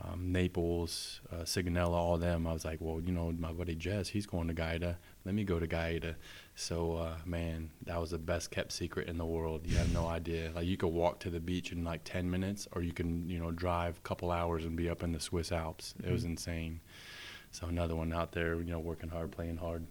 um, 0.03 0.33
Naples, 0.33 1.21
uh, 1.33 1.43
Sigonella, 1.43 1.93
all 1.93 2.19
them. 2.19 2.47
I 2.47 2.53
was 2.53 2.65
like, 2.65 2.79
well, 2.81 3.01
you 3.01 3.13
know, 3.13 3.33
my 3.39 3.53
buddy 3.53 3.75
Jess, 3.75 4.09
he's 4.09 4.27
going 4.27 4.49
to 4.49 4.55
Gaeta. 4.55 4.97
Let 5.25 5.35
me 5.35 5.45
go 5.45 5.61
to 5.61 5.67
Gaeta. 5.67 6.17
So, 6.57 6.97
uh, 6.97 7.17
man, 7.25 7.71
that 7.87 8.01
was 8.01 8.11
the 8.11 8.19
best 8.19 8.51
kept 8.51 8.73
secret 8.73 9.09
in 9.09 9.19
the 9.19 9.25
world. 9.25 9.63
You 9.67 9.77
have 9.77 9.93
no 9.93 10.07
idea. 10.07 10.51
Like, 10.55 10.67
you 10.67 10.77
could 10.77 10.89
walk 10.89 11.21
to 11.21 11.31
the 11.31 11.41
beach 11.41 11.71
in 11.71 11.85
like 11.85 12.03
10 12.05 12.29
minutes, 12.29 12.67
or 12.73 12.83
you 12.83 12.93
can, 12.93 13.29
you 13.29 13.39
know, 13.39 13.53
drive 13.53 13.99
a 13.99 14.01
couple 14.01 14.31
hours 14.31 14.65
and 14.65 14.77
be 14.77 14.91
up 14.91 15.03
in 15.03 15.13
the 15.13 15.21
Swiss 15.21 15.53
Alps. 15.53 15.95
It 16.05 16.11
was 16.11 16.25
insane. 16.25 16.81
So, 17.55 17.67
another 17.69 17.95
one 17.97 18.13
out 18.13 18.33
there, 18.33 18.57
you 18.57 18.73
know, 18.73 18.81
working 18.81 19.11
hard, 19.11 19.31
playing 19.31 19.59
hard. 19.59 19.85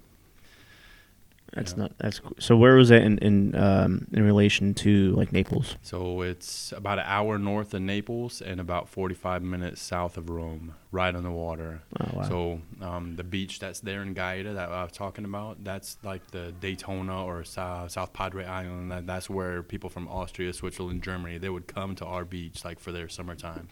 that's 1.53 1.73
Yeah. 1.73 1.83
not 1.83 1.91
that's 1.99 2.19
cool. 2.19 2.33
so 2.39 2.57
where 2.57 2.75
was 2.75 2.89
that 2.89 3.03
in 3.03 3.17
in 3.19 3.55
um 3.55 4.07
in 4.11 4.23
relation 4.23 4.73
to 4.73 5.11
like 5.19 5.31
naples 5.31 5.75
So 5.83 6.21
it's 6.23 6.71
about 6.71 6.97
an 6.97 7.05
hour 7.07 7.37
north 7.37 7.73
of 7.75 7.81
Naples 7.81 8.41
and 8.41 8.59
about 8.59 8.89
45 8.89 9.43
minutes 9.43 9.79
south 9.81 10.17
of 10.17 10.29
Rome, 10.29 10.73
right 10.91 11.13
on 11.15 11.23
the 11.23 11.31
water. 11.45 11.81
oh 12.01 12.09
wow 12.17 12.23
So 12.31 12.61
um, 12.81 13.15
the 13.17 13.23
beach 13.35 13.59
that's 13.59 13.81
there 13.81 14.01
in 14.01 14.13
Gaeta 14.15 14.51
that 14.53 14.69
I 14.69 14.83
was 14.83 14.93
talking 14.93 15.25
about, 15.25 15.63
that's 15.63 15.97
like 16.03 16.23
the 16.31 16.45
Daytona 16.59 17.23
or 17.23 17.43
South, 17.43 17.91
South 17.91 18.11
Padre 18.13 18.45
Island. 18.45 18.91
That, 18.91 19.05
that's 19.05 19.29
where 19.29 19.61
people 19.61 19.89
from 19.95 20.07
Austria, 20.07 20.51
Switzerland, 20.53 21.03
Germany, 21.03 21.37
they 21.37 21.49
would 21.55 21.67
come 21.67 21.93
to 22.01 22.05
our 22.05 22.25
beach 22.25 22.65
like 22.65 22.79
for 22.79 22.91
their 22.91 23.07
summertime. 23.09 23.67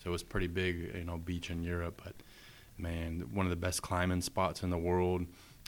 So 0.00 0.04
it 0.10 0.12
was 0.18 0.22
pretty 0.22 0.48
big, 0.62 0.74
you 0.94 1.04
know, 1.04 1.18
beach 1.18 1.50
in 1.50 1.62
Europe. 1.62 2.00
But 2.04 2.14
man, 2.78 3.28
one 3.32 3.46
of 3.46 3.50
the 3.50 3.56
best 3.56 3.82
climbing 3.82 4.20
spots 4.22 4.62
in 4.62 4.70
the 4.70 4.78
world. 4.78 5.26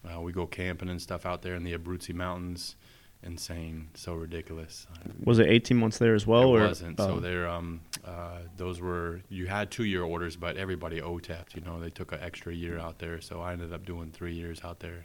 Uh, 0.08 0.20
we 0.20 0.32
go 0.32 0.46
camping 0.46 0.88
and 0.88 1.00
stuff 1.02 1.26
out 1.26 1.42
there 1.42 1.54
in 1.54 1.64
the 1.64 1.76
Abruzzi 1.76 2.14
Mountains. 2.14 2.76
insane, 3.24 3.88
so 3.94 4.14
ridiculous. 4.14 4.86
Was 5.24 5.40
it 5.40 5.48
18 5.48 5.76
months 5.76 5.98
there 5.98 6.14
as 6.14 6.24
well? 6.26 6.54
it 6.54 6.60
or? 6.60 6.68
wasn't. 6.68 7.00
oh, 7.00 7.06
So 7.06 7.20
they're 7.20 7.48
um, 7.48 7.80
uh, 8.04 8.38
those 8.56 8.80
were 8.80 9.20
you 9.28 9.46
had 9.46 9.70
two 9.70 9.84
year 9.84 10.02
orders, 10.04 10.36
but 10.36 10.56
everybody 10.56 11.00
OTEP'd. 11.00 11.54
You 11.56 11.62
know, 11.62 11.80
they 11.80 11.90
took 11.90 12.12
an 12.12 12.20
extra 12.22 12.54
year 12.54 12.78
out 12.78 12.98
there, 13.00 13.20
so 13.20 13.40
I 13.40 13.52
ended 13.52 13.72
up 13.72 13.84
doing 13.84 14.12
three 14.12 14.34
years 14.34 14.60
out 14.62 14.78
there. 14.78 15.04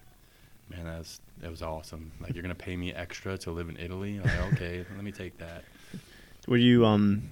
Man, 0.69 0.85
that's 0.85 1.21
that 1.41 1.49
was 1.49 1.61
awesome. 1.63 2.11
Like 2.21 2.35
you're 2.35 2.43
gonna 2.43 2.55
pay 2.55 2.77
me 2.77 2.93
extra 2.93 3.37
to 3.39 3.51
live 3.51 3.67
in 3.67 3.77
Italy? 3.77 4.19
Like, 4.19 4.53
okay, 4.53 4.85
let 4.95 5.03
me 5.03 5.11
take 5.11 5.37
that. 5.39 5.63
Were 6.47 6.57
you 6.57 6.85
um? 6.85 7.31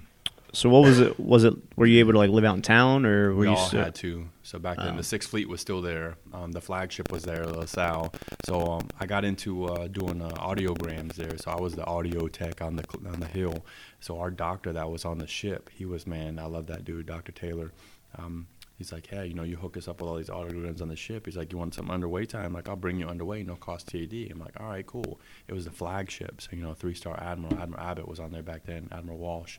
So 0.54 0.68
what 0.68 0.82
was 0.82 1.00
it? 1.00 1.18
Was 1.18 1.44
it? 1.44 1.54
Were 1.76 1.86
you 1.86 2.00
able 2.00 2.12
to 2.12 2.18
like 2.18 2.30
live 2.30 2.44
out 2.44 2.56
in 2.56 2.62
town, 2.62 3.06
or 3.06 3.30
were 3.30 3.36
we 3.40 3.46
you? 3.48 3.54
all 3.54 3.66
still- 3.66 3.84
had 3.84 3.94
to. 3.96 4.28
So 4.42 4.58
back 4.58 4.76
then, 4.76 4.94
Oh. 4.94 4.96
the 4.98 5.02
Sixth 5.02 5.30
Fleet 5.30 5.48
was 5.48 5.60
still 5.62 5.80
there. 5.80 6.16
Um, 6.32 6.52
the 6.52 6.60
flagship 6.60 7.10
was 7.10 7.22
there, 7.22 7.44
La 7.46 7.64
Salle. 7.64 8.12
So 8.44 8.60
um, 8.72 8.88
I 9.00 9.06
got 9.06 9.24
into 9.24 9.64
uh, 9.66 9.86
doing 9.88 10.20
uh, 10.20 10.28
audiograms 10.30 11.14
there. 11.14 11.38
So 11.38 11.50
I 11.52 11.60
was 11.60 11.74
the 11.74 11.86
audio 11.86 12.28
tech 12.28 12.60
on 12.60 12.76
the 12.76 12.84
on 13.06 13.20
the 13.20 13.26
hill. 13.28 13.64
So 14.00 14.18
our 14.20 14.30
doctor 14.30 14.72
that 14.72 14.90
was 14.90 15.04
on 15.06 15.18
the 15.18 15.26
ship, 15.26 15.70
he 15.72 15.84
was 15.86 16.06
man. 16.06 16.38
I 16.38 16.44
love 16.46 16.66
that 16.66 16.84
dude, 16.84 17.06
Doctor 17.06 17.32
Taylor. 17.32 17.72
Um, 18.18 18.46
he's 18.78 18.92
like, 18.92 19.06
hey, 19.06 19.26
you 19.26 19.34
know, 19.34 19.42
you 19.42 19.56
hook 19.56 19.76
us 19.76 19.88
up 19.88 20.00
with 20.00 20.08
all 20.08 20.16
these 20.16 20.28
audiograms 20.28 20.82
on 20.82 20.88
the 20.88 20.96
ship. 20.96 21.26
He's 21.26 21.36
like, 21.36 21.52
you 21.52 21.58
want 21.58 21.74
some 21.74 21.90
underway 21.90 22.26
time? 22.26 22.52
Like, 22.52 22.68
I'll 22.68 22.76
bring 22.76 22.98
you 22.98 23.06
underway, 23.06 23.42
no 23.42 23.56
cost 23.56 23.88
TAD. 23.88 24.12
I'm 24.30 24.38
like, 24.38 24.58
all 24.60 24.68
right, 24.68 24.86
cool. 24.86 25.20
It 25.48 25.54
was 25.54 25.64
the 25.64 25.70
flagship. 25.70 26.40
So 26.40 26.50
you 26.52 26.62
know, 26.62 26.74
three 26.74 26.94
star 26.94 27.18
admiral, 27.20 27.58
Admiral 27.60 27.82
Abbot 27.82 28.08
was 28.08 28.20
on 28.20 28.32
there 28.32 28.42
back 28.42 28.64
then, 28.64 28.88
Admiral 28.92 29.18
Walsh. 29.18 29.58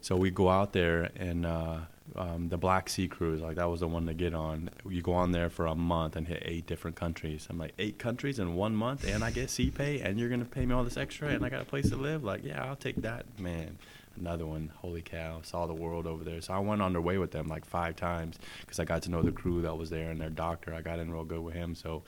So 0.00 0.16
we 0.16 0.30
go 0.30 0.48
out 0.48 0.72
there 0.72 1.10
and 1.16 1.44
uh, 1.44 1.78
um, 2.16 2.48
the 2.48 2.56
Black 2.56 2.88
Sea 2.88 3.08
cruise, 3.08 3.40
like 3.40 3.56
that 3.56 3.68
was 3.68 3.80
the 3.80 3.88
one 3.88 4.06
to 4.06 4.14
get 4.14 4.34
on. 4.34 4.70
You 4.88 5.02
go 5.02 5.12
on 5.12 5.32
there 5.32 5.50
for 5.50 5.66
a 5.66 5.74
month 5.74 6.16
and 6.16 6.26
hit 6.26 6.42
eight 6.44 6.66
different 6.66 6.96
countries. 6.96 7.46
I'm 7.50 7.58
like, 7.58 7.74
eight 7.78 7.98
countries 7.98 8.38
in 8.38 8.54
one 8.54 8.74
month, 8.74 9.06
and 9.06 9.22
I 9.22 9.30
get 9.30 9.50
sea 9.50 9.70
pay, 9.70 10.00
and 10.00 10.18
you're 10.18 10.28
gonna 10.28 10.44
pay 10.44 10.66
me 10.66 10.74
all 10.74 10.84
this 10.84 10.96
extra, 10.96 11.28
and 11.28 11.44
I 11.44 11.48
got 11.48 11.62
a 11.62 11.66
place 11.66 11.90
to 11.90 11.96
live. 11.96 12.24
Like, 12.24 12.44
yeah, 12.44 12.64
I'll 12.64 12.76
take 12.76 12.96
that, 13.02 13.26
man. 13.38 13.78
Another 14.18 14.46
one, 14.46 14.72
holy 14.76 15.02
cow, 15.02 15.40
saw 15.42 15.66
the 15.66 15.74
world 15.74 16.06
over 16.06 16.24
there. 16.24 16.40
So 16.40 16.52
I 16.52 16.58
went 16.58 16.82
on 16.82 16.92
their 16.92 17.00
way 17.00 17.18
with 17.18 17.30
them 17.30 17.48
like 17.48 17.64
five 17.64 17.96
times 17.96 18.38
because 18.60 18.78
I 18.78 18.84
got 18.84 19.02
to 19.02 19.10
know 19.10 19.22
the 19.22 19.32
crew 19.32 19.62
that 19.62 19.76
was 19.76 19.90
there 19.90 20.10
and 20.10 20.20
their 20.20 20.30
doctor. 20.30 20.74
I 20.74 20.82
got 20.82 20.98
in 20.98 21.10
real 21.12 21.24
good 21.24 21.40
with 21.40 21.54
him. 21.54 21.74
So 21.74 22.02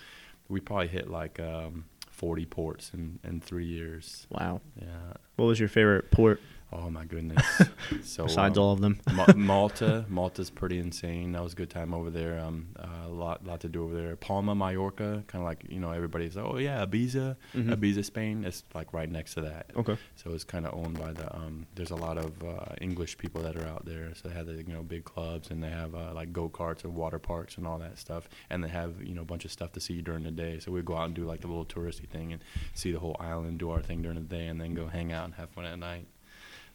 we 0.49 0.61
probably 0.61 0.89
hit 0.89 1.09
like 1.09 1.41
um, 1.41 1.85
40 2.11 2.47
ports 2.47 2.91
in, 2.93 3.19
in 3.25 3.41
three 3.41 3.67
years. 3.67 4.27
Wow. 4.31 4.61
Yeah. 4.81 5.15
What 5.37 5.47
was 5.47 5.59
your 5.59 5.69
favorite 5.69 6.11
port 6.11 6.41
Oh 6.73 6.89
my 6.91 7.05
goodness. 7.05 7.45
so 8.03 8.25
besides 8.25 8.57
um, 8.57 8.65
all 8.65 8.73
of 8.73 8.81
them? 8.81 9.01
Ma- 9.13 9.27
Malta, 9.37 10.07
Malta's 10.09 10.51
pretty 10.51 10.79
insane. 10.79 11.33
That 11.33 11.43
was 11.43 11.53
a 11.53 11.57
good 11.57 11.71
time 11.71 11.93
over 11.93 12.11
there. 12.11 12.39
Um, 12.41 12.69
uh, 12.79 13.07
a 13.07 13.09
lot, 13.09 13.45
lot 13.45 13.61
to 13.61 13.69
do 13.69 13.85
over 13.85 13.95
there. 13.95 14.17
Palma, 14.17 14.55
Mallorca, 14.55 15.23
kind 15.27 15.43
of 15.43 15.47
like 15.47 15.65
you 15.69 15.81
know 15.81 15.91
everybody's. 15.91 16.37
Oh 16.37 16.57
yeah, 16.57 16.85
Ibiza, 16.85 17.37
Mhm. 17.55 17.75
Ibiza, 17.77 18.05
Spain. 18.05 18.45
It's 18.45 18.65
like 18.75 18.93
right 18.93 19.11
next 19.11 19.35
to 19.35 19.43
that. 19.43 19.67
Okay. 19.77 19.97
So 20.17 20.31
it's 20.33 20.45
kind 20.45 20.67
of 20.67 20.75
owned 20.75 20.99
by 20.99 21.13
the. 21.13 21.35
Um, 21.37 21.67
there's 21.75 21.91
a 21.91 21.97
lot 21.97 22.17
of 22.19 22.43
uh, 22.43 22.75
English 22.81 23.19
people 23.19 23.43
that 23.43 23.57
are 23.57 23.67
out 23.67 23.85
there. 23.85 24.15
So 24.15 24.29
they 24.29 24.35
have 24.35 24.47
the 24.47 24.55
you 24.55 24.73
know 24.73 24.83
big 24.83 25.05
clubs 25.05 25.51
and 25.51 25.63
they 25.63 25.71
have 25.71 25.95
uh, 25.95 26.13
like 26.15 26.33
go 26.33 26.49
karts 26.49 26.85
and 26.85 26.95
water 26.95 27.19
parks 27.19 27.57
and 27.59 27.67
all 27.67 27.79
that 27.79 27.99
stuff. 27.99 28.29
And 28.51 28.65
they 28.65 28.69
have 28.69 29.03
you 29.03 29.15
know 29.15 29.23
a 29.23 29.27
bunch 29.27 29.45
of 29.45 29.53
stuff 29.53 29.73
to 29.73 29.81
see 29.81 30.01
during 30.01 30.25
the 30.25 30.31
day. 30.31 30.59
So 30.59 30.73
we 30.73 30.81
go 30.83 30.97
out 30.97 31.07
and 31.07 31.15
do 31.15 31.25
like 31.25 31.41
the 31.43 31.49
little 31.49 31.67
touristy 31.67 32.09
thing 32.09 32.33
and 32.33 32.43
see 32.75 32.93
the 32.93 32.99
whole 32.99 33.17
island, 33.21 33.59
do 33.59 33.71
our 33.71 33.83
thing 33.83 34.01
during 34.03 34.17
the 34.17 34.25
day, 34.25 34.47
and 34.47 34.61
then 34.61 34.75
go 34.75 34.87
hang 34.87 35.13
out 35.13 35.27
and 35.27 35.35
have 35.35 35.51
fun 35.51 35.65
at 35.67 35.79
night. 35.79 36.07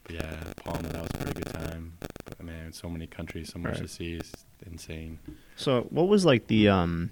But 0.08 0.16
yeah, 0.16 0.38
Palma, 0.64 0.88
that 0.90 1.02
was 1.02 1.10
a 1.14 1.18
pretty 1.18 1.42
good 1.44 1.54
time. 1.54 1.94
But 2.26 2.44
man, 2.44 2.72
so 2.74 2.90
many 2.90 3.08
countries, 3.08 3.52
so 3.52 3.60
much 3.60 3.74
Right. 3.74 3.82
to 3.82 3.88
see. 3.88 4.14
It's 4.16 4.32
insane. 4.66 5.20
So 5.58 5.82
what 5.90 6.08
was 6.08 6.26
like 6.26 6.48
the 6.48 6.70
um? 6.70 7.12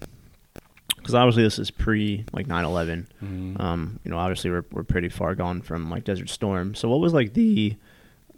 Because 0.98 1.14
obviously 1.14 1.44
this 1.44 1.60
is 1.60 1.70
pre 1.70 2.26
like 2.34 2.48
9/11. 2.48 3.06
Mhm. 3.24 3.60
Um, 3.60 4.00
you 4.04 4.10
know, 4.12 4.18
obviously 4.18 4.50
we're 4.50 4.66
we're 4.72 4.84
pretty 4.84 5.10
far 5.10 5.36
gone 5.36 5.62
from 5.62 5.90
like 5.90 6.04
Desert 6.04 6.30
Storm. 6.30 6.74
So 6.74 6.90
what 6.90 7.00
was 7.00 7.14
like 7.14 7.34
the 7.34 7.76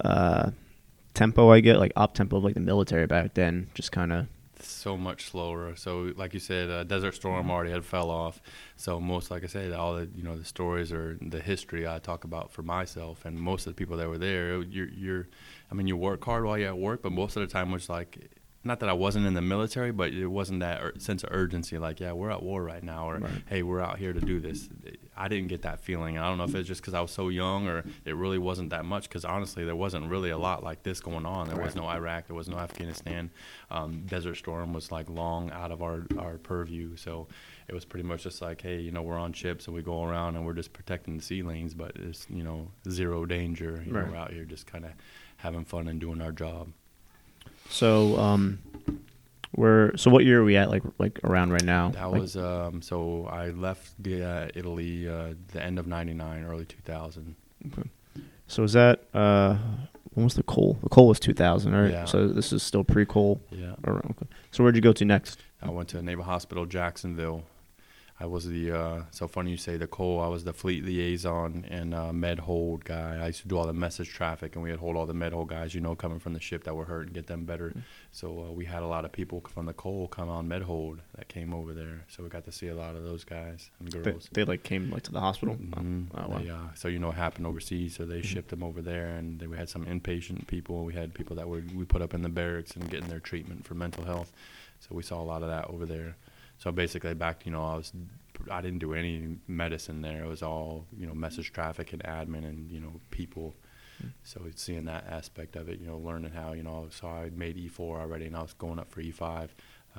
uh 0.03 0.51
tempo 1.13 1.49
I 1.51 1.59
get 1.61 1.79
like 1.79 1.91
op 1.95 2.13
tempo 2.13 2.37
of 2.37 2.43
like 2.43 2.55
the 2.55 2.59
military 2.59 3.05
back 3.07 3.35
then? 3.35 3.67
Just 3.73 3.91
kind 3.91 4.11
of 4.11 4.27
so 4.63 4.97
much 4.97 5.25
slower. 5.25 5.75
So, 5.75 6.13
like 6.15 6.33
you 6.33 6.39
said, 6.39 6.69
uh, 6.69 6.83
Desert 6.83 7.15
Storm 7.15 7.49
already 7.49 7.71
had 7.71 7.85
fell 7.85 8.09
off. 8.09 8.41
So 8.75 8.99
most, 8.99 9.29
like 9.31 9.43
I 9.43 9.47
said, 9.47 9.71
all 9.73 9.95
the 9.95 10.09
you 10.15 10.23
know 10.23 10.37
the 10.37 10.45
stories 10.45 10.91
or 10.91 11.17
the 11.21 11.39
history 11.39 11.87
I 11.87 11.99
talk 11.99 12.23
about 12.23 12.51
for 12.51 12.63
myself 12.63 13.25
and 13.25 13.39
most 13.39 13.67
of 13.67 13.73
the 13.73 13.77
people 13.77 13.97
that 13.97 14.07
were 14.09 14.17
there. 14.17 14.61
You're, 14.63 14.89
you're, 14.89 15.27
I 15.71 15.75
mean, 15.75 15.87
you 15.87 15.97
work 15.97 16.23
hard 16.23 16.45
while 16.45 16.57
you're 16.57 16.69
at 16.69 16.77
work, 16.77 17.01
but 17.01 17.11
most 17.11 17.35
of 17.35 17.41
the 17.41 17.47
time 17.47 17.71
was 17.71 17.89
like, 17.89 18.29
not 18.67 18.79
that 18.81 18.89
I 18.89 18.93
wasn't 18.93 19.25
in 19.25 19.33
the 19.33 19.41
military, 19.41 19.91
but 19.91 20.13
it 20.13 20.27
wasn't 20.27 20.59
that 20.59 20.81
ur- 20.81 20.93
sense 20.99 21.23
of 21.23 21.29
urgency. 21.31 21.77
Like, 21.77 21.99
yeah, 21.99 22.11
we're 22.11 22.29
at 22.29 22.43
war 22.43 22.61
right 22.63 22.83
now, 22.83 23.09
or 23.09 23.17
Right. 23.19 23.31
hey, 23.47 23.63
we're 23.63 23.81
out 23.81 23.97
here 23.97 24.13
to 24.13 24.19
do 24.21 24.39
this. 24.39 24.69
I 25.15 25.27
didn't 25.27 25.47
get 25.47 25.63
that 25.63 25.79
feeling. 25.79 26.17
I 26.17 26.27
don't 26.27 26.37
know 26.37 26.43
if 26.43 26.53
it's 26.53 26.67
just 26.67 26.81
because 26.81 26.93
I 26.93 27.01
was 27.01 27.09
so 27.11 27.29
young, 27.29 27.67
or 27.67 27.83
it 28.05 28.15
really 28.15 28.37
wasn't 28.37 28.69
that 28.69 28.85
much. 28.85 29.09
Because 29.09 29.25
honestly, 29.25 29.63
there 29.65 29.75
wasn't 29.75 30.09
really 30.09 30.29
a 30.29 30.37
lot 30.37 30.63
like 30.63 30.83
this 30.83 30.99
going 30.99 31.25
on. 31.25 31.47
There 31.49 31.57
was 31.59 31.75
no 31.75 31.87
Iraq, 31.87 32.27
there 32.27 32.35
was 32.35 32.47
no 32.49 32.57
Afghanistan. 32.59 33.31
Um, 33.71 34.03
Desert 34.05 34.35
Storm 34.35 34.73
was 34.73 34.91
like 34.91 35.09
long 35.09 35.49
out 35.51 35.71
of 35.71 35.81
our 35.81 36.05
our 36.19 36.37
purview, 36.37 36.95
so 36.97 37.27
it 37.67 37.73
was 37.73 37.83
pretty 37.85 38.07
much 38.07 38.23
just 38.23 38.41
like, 38.41 38.61
hey, 38.61 38.79
you 38.79 38.91
know, 38.91 39.01
we're 39.01 39.17
on 39.17 39.33
ships 39.33 39.65
and 39.67 39.75
we 39.75 39.81
go 39.81 40.03
around 40.03 40.35
and 40.35 40.45
we're 40.45 40.53
just 40.53 40.71
protecting 40.73 41.17
the 41.17 41.23
sea 41.23 41.41
lanes, 41.41 41.73
but 41.73 41.91
it's 41.95 42.27
you 42.29 42.43
know 42.43 42.69
zero 42.89 43.25
danger. 43.25 43.81
You 43.85 43.93
Right. 43.93 44.05
know, 44.05 44.11
we're 44.11 44.17
out 44.17 44.31
here 44.31 44.45
just 44.45 44.67
kind 44.67 44.85
of 44.85 44.91
having 45.37 45.65
fun 45.65 45.87
and 45.87 45.99
doing 45.99 46.21
our 46.21 46.31
job. 46.31 46.69
So 47.69 48.17
um. 48.17 48.59
We're 49.55 49.97
so 49.97 50.11
what 50.11 50.23
year 50.23 50.41
are 50.41 50.43
we 50.43 50.55
at 50.55 50.69
like 50.69 50.83
like 50.99 51.19
around 51.23 51.51
right 51.51 51.63
now? 51.63 51.89
That 51.89 52.11
Like, 52.11 52.21
was 52.21 52.37
um, 52.37 52.81
so 52.83 53.25
I 53.25 53.49
left 53.49 53.91
the, 53.97 54.23
uh, 54.23 54.47
Italy 54.53 55.09
uh, 55.09 55.33
the 55.51 55.63
end 55.63 55.79
of 55.79 55.87
'99, 55.87 56.43
early 56.43 56.65
2000. 56.65 57.35
so 58.47 58.63
is 58.63 58.73
that 58.73 59.05
uh 59.15 59.57
when 60.13 60.25
was 60.25 60.35
the 60.35 60.43
Cole? 60.43 60.77
The 60.83 60.89
Cole 60.89 61.07
was 61.07 61.19
2000, 61.19 61.73
right? 61.73 61.91
Yeah. 61.91 62.05
So 62.05 62.27
this 62.27 62.53
is 62.53 62.61
still 62.61 62.83
pre 62.83 63.05
Cole. 63.05 63.41
Yeah. 63.49 63.73
Okay. 63.87 64.27
So 64.51 64.63
where'd 64.63 64.75
you 64.75 64.81
go 64.81 64.93
to 64.93 65.05
next? 65.05 65.39
I 65.63 65.71
went 65.71 65.89
to 65.89 65.97
a 65.97 66.01
Naval 66.03 66.25
Hospital 66.25 66.65
Jacksonville. 66.67 67.43
I 68.19 68.25
was 68.25 68.47
the 68.47 68.71
uh, 68.71 69.01
so 69.11 69.27
funny 69.27 69.51
you 69.51 69.57
say 69.57 69.77
the 69.77 69.85
Cole. 69.85 70.19
I 70.21 70.27
was 70.27 70.43
the 70.43 70.51
fleet 70.51 70.83
liaison 70.83 71.63
and 71.69 71.93
uh, 71.93 72.11
med 72.11 72.39
hold 72.39 72.83
guy. 72.83 73.19
I 73.21 73.27
used 73.27 73.41
to 73.43 73.47
do 73.47 73.59
all 73.59 73.67
the 73.67 73.73
message 73.73 74.09
traffic, 74.09 74.55
and 74.55 74.63
we 74.63 74.71
had 74.71 74.79
hold 74.79 74.95
all 74.97 75.05
the 75.05 75.13
med 75.13 75.33
hold 75.33 75.49
guys, 75.49 75.75
you 75.75 75.81
know, 75.81 75.93
coming 75.95 76.17
from 76.17 76.33
the 76.33 76.39
ship 76.39 76.63
that 76.63 76.75
were 76.75 76.85
hurt 76.85 77.05
and 77.05 77.13
get 77.13 77.27
them 77.27 77.45
better. 77.45 77.73
So 78.11 78.47
uh, 78.49 78.51
we 78.51 78.65
had 78.65 78.81
a 78.81 78.87
lot 78.87 79.05
of 79.05 79.11
people 79.11 79.43
from 79.53 79.67
the 79.67 79.73
Cole 79.73 80.07
come 80.07 80.29
on 80.29 80.47
med 80.47 80.63
hold 80.63 80.99
that 81.15 81.27
came 81.27 81.53
over 81.53 81.75
there. 81.75 82.05
So 82.07 82.23
we 82.23 82.29
got 82.29 82.43
to 82.45 82.51
see 82.51 82.69
a 82.69 82.75
lot 82.75 82.95
of 82.95 83.03
those 83.03 83.23
guys 83.23 83.69
and 83.79 83.91
They, 83.91 83.99
girls. 84.11 84.29
they 84.33 84.43
like 84.45 84.63
came 84.63 84.89
like 84.89 85.03
to 85.03 85.11
the 85.11 85.21
hospital. 85.21 85.55
Mhm. 85.55 86.07
Oh, 86.15 86.27
wow. 86.27 86.39
They, 86.39 86.49
uh, 86.49 86.57
so 86.73 86.87
you 86.87 86.97
know 86.97 87.07
what 87.07 87.17
happened 87.17 87.45
overseas, 87.45 87.95
so 87.95 88.05
they 88.05 88.21
Mhm. 88.21 88.25
shipped 88.25 88.49
them 88.49 88.63
over 88.63 88.81
there, 88.81 89.09
and 89.15 89.39
then 89.39 89.51
we 89.51 89.57
had 89.57 89.69
some 89.69 89.85
inpatient 89.85 90.47
people. 90.47 90.85
We 90.85 90.93
had 90.93 91.13
people 91.13 91.35
that 91.35 91.47
were 91.47 91.61
we 91.75 91.85
put 91.85 92.01
up 92.01 92.15
in 92.15 92.23
the 92.23 92.29
barracks 92.29 92.75
and 92.75 92.89
getting 92.89 93.09
their 93.09 93.19
treatment 93.19 93.65
for 93.67 93.75
mental 93.75 94.05
health. 94.05 94.31
So 94.79 94.95
we 94.95 95.03
saw 95.03 95.21
a 95.21 95.27
lot 95.33 95.43
of 95.43 95.49
that 95.49 95.65
over 95.69 95.85
there. 95.85 96.15
So 96.57 96.71
basically, 96.71 97.13
back 97.13 97.45
you 97.45 97.51
know, 97.51 97.63
I 97.63 97.75
was 97.75 97.93
I 98.51 98.61
didn't 98.61 98.79
do 98.79 98.93
any 98.93 99.37
medicine 99.47 100.01
there. 100.01 100.23
It 100.23 100.27
was 100.27 100.43
all 100.43 100.85
you 100.97 101.05
know, 101.05 101.13
message 101.13 101.51
traffic 101.53 101.93
and 101.93 102.03
admin 102.03 102.45
and 102.45 102.71
you 102.71 102.79
know, 102.79 102.99
people. 103.11 103.55
Mm. 104.03 104.11
So 104.23 104.41
it's 104.47 104.61
seeing 104.61 104.85
that 104.85 105.05
aspect 105.09 105.55
of 105.55 105.69
it, 105.69 105.79
you 105.79 105.87
know, 105.87 105.97
learning 105.97 106.31
how 106.31 106.53
you 106.53 106.63
know. 106.63 106.87
So 106.89 107.07
I 107.07 107.29
made 107.35 107.57
E4 107.57 107.79
already, 107.79 108.25
and 108.25 108.35
I 108.35 108.41
was 108.41 108.53
going 108.53 108.79
up 108.79 108.91
for 108.91 109.01
E5. 109.01 109.49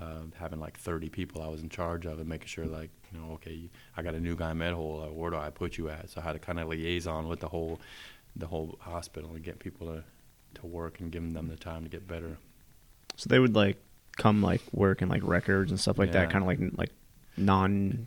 Uh, 0.01 0.23
having 0.39 0.61
like 0.61 0.79
30 0.79 1.09
people 1.09 1.43
I 1.43 1.49
was 1.49 1.61
in 1.61 1.69
charge 1.69 2.07
of 2.07 2.21
and 2.21 2.29
making 2.29 2.47
sure 2.47 2.67
like 2.67 2.91
you 3.13 3.19
know 3.19 3.33
okay 3.33 3.69
I 3.97 4.03
got 4.03 4.15
a 4.15 4.21
new 4.21 4.37
guy 4.37 4.53
med 4.53 4.73
hold 4.73 5.03
uh, 5.03 5.13
where 5.13 5.29
do 5.29 5.37
I 5.37 5.51
put 5.51 5.77
you 5.77 5.89
at 5.89 6.09
so 6.09 6.21
I 6.21 6.25
had 6.25 6.35
to 6.35 6.39
kind 6.39 6.61
of 6.61 6.69
liaison 6.69 7.27
with 7.27 7.41
the 7.41 7.49
whole 7.49 7.81
the 8.37 8.47
whole 8.47 8.79
hospital 8.81 9.31
and 9.35 9.43
get 9.43 9.59
people 9.59 9.89
to 9.89 10.05
to 10.61 10.67
work 10.67 11.01
and 11.01 11.11
giving 11.11 11.33
them 11.33 11.49
the 11.49 11.57
time 11.57 11.83
to 11.83 11.89
get 11.91 12.07
better 12.07 12.39
So 13.17 13.29
they 13.29 13.41
would 13.41 13.57
like 13.57 13.79
come 14.19 14.43
like 14.43 14.61
work 14.73 15.01
and 15.01 15.11
like 15.11 15.23
records 15.25 15.71
and 15.71 15.81
stuff 15.81 15.99
like 15.99 16.13
that, 16.13 16.31
kind 16.31 16.43
of 16.45 16.47
like 16.49 16.59
like 16.77 16.91
non. 17.37 18.07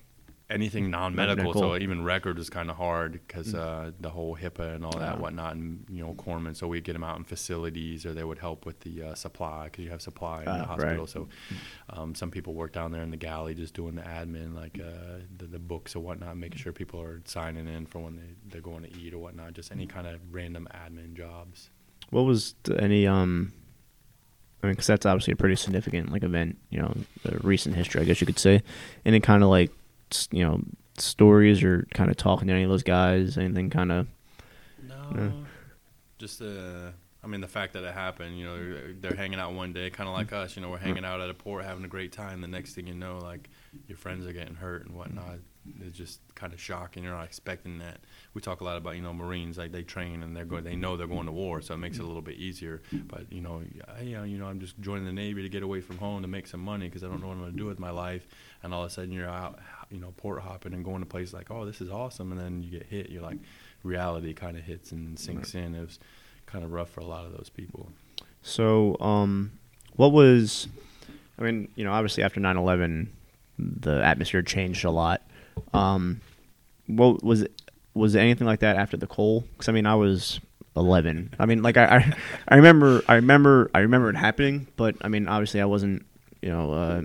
anything 0.50 0.92
non-medical, 0.92 1.54
so 1.54 1.78
even 1.78 2.04
record 2.04 2.38
is 2.38 2.50
kind 2.50 2.70
of 2.70 2.76
hard 2.76 3.14
because 3.14 3.56
uh, 3.56 3.90
the 4.02 4.10
whole 4.10 4.36
HIPAA 4.36 4.76
and 4.76 4.84
all 4.84 4.92
that 5.00 5.16
Ah. 5.16 5.18
whatnot, 5.18 5.56
and 5.56 5.86
you 5.90 6.04
know 6.04 6.14
corpsmen. 6.16 6.54
So 6.58 6.68
we'd 6.68 6.84
get 6.84 6.92
them 6.92 7.06
out 7.06 7.18
in 7.18 7.24
facilities, 7.24 8.06
or 8.06 8.14
they 8.14 8.26
would 8.26 8.40
help 8.40 8.66
with 8.66 8.82
the 8.82 9.02
uh, 9.04 9.16
supply 9.16 9.66
because 9.66 9.86
you 9.86 9.92
have 9.92 10.02
supply 10.02 10.42
in 10.42 10.50
Ah, 10.50 10.54
the 10.54 10.60
right. 10.84 10.98
hospital. 10.98 11.08
So 11.08 11.30
um, 11.90 12.14
some 12.16 12.32
people 12.32 12.54
work 12.54 12.74
down 12.74 12.92
there 12.92 13.02
in 13.02 13.12
the 13.12 13.18
galley 13.18 13.54
just 13.56 13.74
doing 13.74 13.96
the 13.96 14.02
admin, 14.02 14.54
like 14.54 14.78
uh, 14.78 15.20
the, 15.38 15.46
the 15.46 15.60
books 15.60 15.96
or 15.96 16.02
whatnot, 16.02 16.36
making 16.36 16.58
sure 16.60 16.74
people 16.74 17.00
are 17.02 17.22
signing 17.24 17.68
in 17.70 17.86
for 17.86 18.00
when 18.00 18.18
they 18.18 18.34
they're 18.50 18.60
going 18.62 18.84
to 18.84 18.94
eat 19.00 19.14
or 19.14 19.20
whatnot. 19.20 19.54
Just 19.54 19.72
any 19.72 19.88
kind 19.88 20.06
of 20.06 20.20
random 20.32 20.68
admin 20.76 21.14
jobs. 21.16 21.70
What 22.10 22.24
was 22.24 22.56
th- 22.66 22.78
any 22.78 23.08
um? 23.08 23.54
I 24.62 24.68
mean, 24.68 24.74
because 24.74 24.88
that's 24.88 25.06
obviously 25.06 25.34
a 25.34 25.36
pretty 25.36 25.56
significant 25.56 26.12
like 26.12 26.24
event, 26.24 26.58
you 26.70 26.80
know, 26.80 26.96
the 27.24 27.40
recent 27.40 27.76
history, 27.76 28.02
I 28.02 28.04
guess 28.04 28.22
you 28.22 28.28
could 28.28 28.40
say. 28.40 28.62
Any 29.06 29.20
kind 29.20 29.44
of 29.44 29.50
like, 29.50 29.72
you 30.32 30.44
know, 30.44 30.62
stories 30.98 31.64
or 31.64 31.88
kind 31.94 32.12
of 32.12 32.18
talking 32.18 32.48
to 32.48 32.54
any 32.54 32.64
of 32.64 32.70
those 32.70 32.84
guys, 32.84 33.38
anything 33.38 33.70
kind 33.70 33.92
of. 33.92 34.08
No, 34.88 34.96
Yeah. 35.16 35.32
just 36.20 36.42
uh, 36.42 36.92
I 37.24 37.28
mean 37.28 37.42
the 37.42 37.48
fact 37.48 37.74
that 37.74 37.84
it 37.84 37.94
happened. 37.94 38.38
You 38.38 38.46
know, 38.46 38.58
they're, 38.58 38.76
uh, 38.76 38.94
they're 39.00 39.16
hanging 39.16 39.40
out 39.40 39.54
one 39.54 39.74
day, 39.74 39.90
kind 39.90 40.08
of 40.08 40.14
like 40.14 40.32
us. 40.32 40.56
You 40.56 40.62
know, 40.62 40.70
we're 40.70 40.78
mm-hmm. 40.78 40.88
hanging 40.88 41.06
out 41.06 41.22
at 41.22 41.30
a 41.30 41.34
port, 41.34 41.64
having 41.64 41.84
a 41.84 41.90
great 41.90 42.12
time. 42.12 42.42
The 42.42 42.48
next 42.48 42.76
thing 42.76 42.88
you 42.88 42.94
know, 42.94 43.20
like 43.20 43.50
your 43.88 43.98
friends 43.98 44.26
are 44.26 44.34
getting 44.34 44.56
hurt 44.56 44.86
and 44.86 44.96
whatnot. 44.96 45.40
It's 45.80 45.98
just 45.98 46.20
kind 46.36 46.54
of 46.54 46.60
shocking. 46.60 47.04
You're 47.04 47.14
not 47.14 47.26
expecting 47.26 47.80
that. 47.80 48.00
We 48.34 48.42
talk 48.42 48.62
a 48.62 48.64
lot 48.64 48.78
about 48.78 48.96
you 48.96 49.02
know 49.02 49.14
Marines 49.14 49.58
like 49.58 49.72
they 49.72 49.84
train 49.84 50.24
and 50.24 50.36
they're 50.36 50.46
going 50.46 50.64
they 50.64 50.76
know 50.76 50.98
they're 50.98 51.08
going 51.08 51.26
to 51.28 51.32
war, 51.32 51.62
so 51.62 51.74
it 51.74 51.78
makes 51.78 51.98
it 51.98 52.04
a 52.04 52.08
little 52.08 52.22
bit 52.22 52.38
easier. 52.38 52.82
But 52.92 53.32
you 53.32 53.42
know, 53.42 53.62
I, 53.96 54.02
you 54.02 54.38
know, 54.38 54.48
I'm 54.48 54.60
just 54.60 54.80
joining 54.80 55.06
the 55.06 55.14
Navy 55.14 55.44
to 55.44 55.50
get 55.50 55.64
away 55.64 55.82
from 55.82 55.98
home 55.98 56.22
to 56.22 56.28
make 56.28 56.48
some 56.48 56.62
money 56.62 56.88
because 56.88 57.04
I 57.04 57.08
don't 57.08 57.22
know 57.22 57.28
what 57.28 57.34
I'm 57.34 57.42
going 57.42 57.52
to 57.52 57.58
do 57.58 57.66
with 57.66 57.80
my 57.80 57.92
life. 57.92 58.28
And 58.64 58.74
all 58.74 58.84
of 58.84 58.92
a 58.92 58.94
sudden 58.94 59.12
you're 59.12 59.30
out, 59.30 59.60
you 59.90 60.00
know, 60.00 60.14
port 60.18 60.42
hopping 60.42 60.74
and 60.74 60.84
going 60.84 61.02
to 61.02 61.06
places 61.06 61.34
like, 61.34 61.52
oh, 61.52 61.66
this 61.66 61.82
is 61.82 61.90
awesome, 61.90 62.32
and 62.32 62.40
then 62.40 62.64
you 62.64 62.72
get 62.72 62.88
hit. 62.88 63.10
You're 63.10 63.24
like, 63.24 63.38
reality 63.84 64.34
kind 64.34 64.58
of 64.58 64.64
hits 64.64 64.92
and 64.92 65.18
sinks 65.18 65.54
right. 65.56 65.64
in. 65.64 65.76
It 65.76 65.82
was 65.82 66.00
kind 66.46 66.64
of 66.64 66.72
rough 66.72 66.90
for 66.90 67.02
a 67.02 67.06
lot 67.06 67.26
of 67.26 67.32
those 67.34 67.50
people. 67.50 67.92
So, 68.42 68.98
um, 69.00 69.52
what 69.96 70.12
was? 70.12 70.68
I 71.38 71.44
mean, 71.44 71.70
you 71.76 71.84
know, 71.84 71.92
obviously 71.92 72.24
after 72.24 72.40
9/11, 72.40 73.08
the 73.58 74.04
atmosphere 74.04 74.42
changed 74.42 74.86
a 74.86 74.92
lot. 74.92 75.22
Um, 75.74 76.22
what 76.88 77.24
was 77.24 77.44
it? 77.44 77.62
Was 77.94 78.16
it 78.16 78.20
anything 78.20 78.48
like 78.48 78.62
that 78.62 78.78
after 78.78 78.98
the 78.98 79.08
Cole? 79.08 79.46
Because 79.52 79.68
I 79.68 79.74
mean, 79.74 79.86
I 79.86 79.96
was 79.96 80.40
11. 80.76 81.36
I 81.40 81.46
mean, 81.46 81.62
like 81.62 81.78
I, 81.78 81.98
I, 81.98 82.14
I 82.48 82.56
remember, 82.56 83.02
I 83.08 83.16
remember, 83.16 83.70
I 83.74 83.80
remember 83.80 84.10
it 84.10 84.16
happening, 84.16 84.68
but 84.78 84.96
I 85.02 85.08
mean, 85.08 85.28
obviously, 85.28 85.62
I 85.62 85.66
wasn't, 85.66 86.06
you 86.42 86.50
know, 86.50 86.74
uh, 86.74 87.02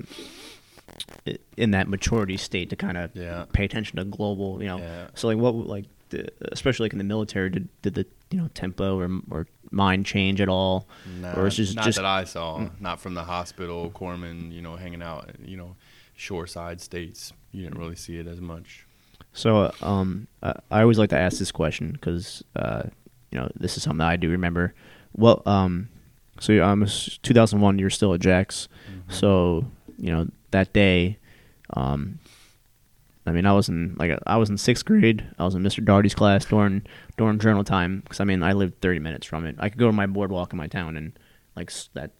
in 1.56 1.72
that 1.72 1.88
maturity 1.88 2.36
state 2.36 2.70
to 2.70 2.76
kind 2.76 2.96
of 2.96 3.14
yeah. 3.14 3.46
pay 3.52 3.64
attention 3.64 3.96
to 3.96 4.04
global, 4.04 4.62
you 4.62 4.68
know. 4.68 4.78
Yeah. 4.78 5.08
So 5.14 5.28
like, 5.28 5.38
what 5.38 5.54
like, 5.54 5.86
the, 6.10 6.28
especially 6.52 6.84
like 6.84 6.92
in 6.92 6.98
the 6.98 7.04
military, 7.04 7.50
did 7.50 7.68
did 7.82 7.94
the 7.94 8.06
you 8.30 8.38
know 8.38 8.48
tempo 8.54 8.98
or 8.98 9.20
or 9.30 9.46
mind 9.70 10.06
change 10.06 10.40
at 10.40 10.48
all? 10.48 10.86
No, 11.20 11.32
or 11.32 11.46
it's 11.48 11.56
just 11.56 11.74
not 11.74 11.84
just, 11.84 11.96
that 11.96 12.04
I 12.04 12.24
saw. 12.24 12.58
Mm. 12.58 12.80
Not 12.80 13.00
from 13.00 13.14
the 13.14 13.24
hospital, 13.24 13.90
corpsman, 13.90 14.52
you 14.52 14.62
know, 14.62 14.76
hanging 14.76 15.02
out, 15.02 15.30
you 15.44 15.56
know, 15.56 15.74
shoreside 16.16 16.80
states. 16.80 17.32
You 17.52 17.62
didn't 17.62 17.78
really 17.78 17.96
see 17.96 18.18
it 18.18 18.26
as 18.26 18.40
much. 18.40 18.86
So, 19.32 19.72
um, 19.82 20.28
I, 20.42 20.80
always 20.80 20.98
like 20.98 21.10
to 21.10 21.18
ask 21.18 21.38
this 21.38 21.52
question 21.52 21.92
because, 21.92 22.42
uh, 22.56 22.84
you 23.30 23.38
know, 23.38 23.50
this 23.54 23.76
is 23.76 23.82
something 23.82 24.00
I 24.00 24.16
do 24.16 24.30
remember. 24.30 24.74
Well, 25.14 25.42
um, 25.46 25.88
so 26.40 26.62
um, 26.64 26.86
2001, 26.86 27.78
you're 27.78 27.90
still 27.90 28.14
at 28.14 28.20
Jax. 28.20 28.68
Mm-hmm. 28.90 29.12
So, 29.12 29.66
you 29.98 30.10
know, 30.10 30.28
that 30.52 30.72
day, 30.72 31.18
um, 31.74 32.18
I 33.26 33.32
mean, 33.32 33.44
I 33.44 33.52
was 33.52 33.68
in 33.68 33.96
like 33.98 34.16
I 34.26 34.36
was 34.36 34.50
in 34.50 34.56
sixth 34.56 34.84
grade. 34.84 35.26
I 35.38 35.44
was 35.44 35.54
in 35.54 35.62
Mr. 35.62 35.84
Darty's 35.84 36.14
class 36.14 36.44
during 36.44 36.82
during 37.16 37.38
journal 37.38 37.64
time 37.64 38.00
because 38.00 38.20
I 38.20 38.24
mean 38.24 38.42
I 38.42 38.52
lived 38.52 38.80
30 38.80 39.00
minutes 39.00 39.26
from 39.26 39.44
it. 39.44 39.56
I 39.58 39.68
could 39.68 39.78
go 39.78 39.86
to 39.86 39.92
my 39.92 40.06
boardwalk 40.06 40.52
in 40.52 40.56
my 40.56 40.68
town 40.68 40.96
and 40.96 41.18
like 41.56 41.72
that 41.94 42.12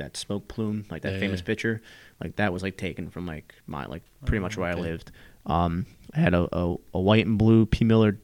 that 0.00 0.16
smoke 0.16 0.48
plume, 0.48 0.84
like 0.90 1.02
that 1.02 1.14
yeah, 1.14 1.20
famous 1.20 1.40
yeah. 1.40 1.46
picture, 1.46 1.82
like 2.22 2.36
that 2.36 2.52
was 2.52 2.62
like 2.62 2.76
taken 2.76 3.10
from 3.10 3.26
like 3.26 3.54
my 3.66 3.86
like 3.86 4.02
pretty 4.24 4.38
oh, 4.38 4.42
much 4.42 4.56
where 4.56 4.70
okay. 4.70 4.78
I 4.78 4.82
lived. 4.82 5.12
Um, 5.46 5.86
I 6.14 6.20
had 6.20 6.34
a, 6.34 6.48
a, 6.54 6.76
a, 6.92 7.00
white 7.00 7.26
and 7.26 7.38
blue 7.38 7.64
P 7.64 7.84
Miller 7.84 8.18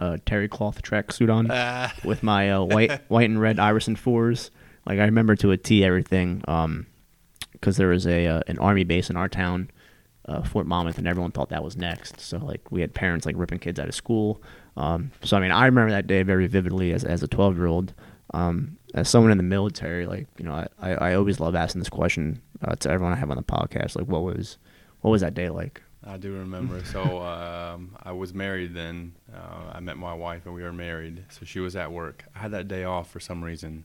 uh, 0.00 0.18
terry 0.24 0.48
cloth 0.48 0.82
tracksuit 0.82 1.32
on 1.32 1.48
ah. 1.50 1.92
with 2.04 2.22
my 2.22 2.50
uh, 2.50 2.62
white 2.62 3.00
white 3.08 3.28
and 3.28 3.40
red 3.40 3.58
Iverson 3.58 3.96
fours. 3.96 4.50
Like 4.86 4.98
I 4.98 5.04
remember 5.04 5.36
to 5.36 5.50
a 5.50 5.56
T 5.56 5.84
everything. 5.84 6.42
Um, 6.48 6.86
because 7.62 7.76
there 7.76 7.88
was 7.88 8.06
a 8.06 8.26
uh, 8.26 8.40
an 8.48 8.58
army 8.58 8.82
base 8.82 9.08
in 9.08 9.16
our 9.16 9.28
town, 9.28 9.70
uh, 10.26 10.42
Fort 10.42 10.66
Monmouth, 10.66 10.98
and 10.98 11.06
everyone 11.06 11.30
thought 11.30 11.48
that 11.50 11.62
was 11.62 11.76
next. 11.76 12.20
So 12.20 12.38
like 12.38 12.70
we 12.70 12.80
had 12.82 12.92
parents 12.92 13.24
like 13.24 13.36
ripping 13.38 13.60
kids 13.60 13.78
out 13.78 13.88
of 13.88 13.94
school. 13.94 14.42
Um, 14.76 15.12
so 15.22 15.36
I 15.36 15.40
mean 15.40 15.52
I 15.52 15.66
remember 15.66 15.92
that 15.92 16.06
day 16.06 16.22
very 16.24 16.48
vividly 16.48 16.92
as 16.92 17.04
as 17.04 17.22
a 17.22 17.28
twelve 17.28 17.56
year 17.56 17.66
old. 17.66 17.94
Um, 18.32 18.78
as 18.94 19.08
someone 19.08 19.30
in 19.30 19.38
the 19.38 19.44
military, 19.44 20.06
like 20.06 20.26
you 20.38 20.44
know, 20.44 20.66
I, 20.80 20.92
I, 20.92 21.14
always 21.14 21.38
love 21.38 21.54
asking 21.54 21.80
this 21.80 21.90
question 21.90 22.40
uh, 22.62 22.74
to 22.76 22.90
everyone 22.90 23.12
I 23.12 23.16
have 23.16 23.30
on 23.30 23.36
the 23.36 23.42
podcast. 23.42 23.96
Like, 23.96 24.06
what 24.06 24.22
was 24.22 24.58
what 25.02 25.10
was 25.10 25.20
that 25.20 25.34
day 25.34 25.50
like? 25.50 25.82
I 26.04 26.16
do 26.16 26.32
remember. 26.32 26.84
so 26.84 27.22
um, 27.22 27.96
I 28.02 28.12
was 28.12 28.34
married 28.34 28.74
then. 28.74 29.12
Uh, 29.32 29.72
I 29.72 29.80
met 29.80 29.96
my 29.96 30.14
wife 30.14 30.46
and 30.46 30.54
we 30.54 30.62
were 30.62 30.72
married. 30.72 31.24
So 31.30 31.44
she 31.44 31.60
was 31.60 31.76
at 31.76 31.92
work. 31.92 32.24
I 32.34 32.40
had 32.40 32.50
that 32.52 32.68
day 32.68 32.84
off 32.84 33.10
for 33.10 33.20
some 33.20 33.42
reason. 33.44 33.84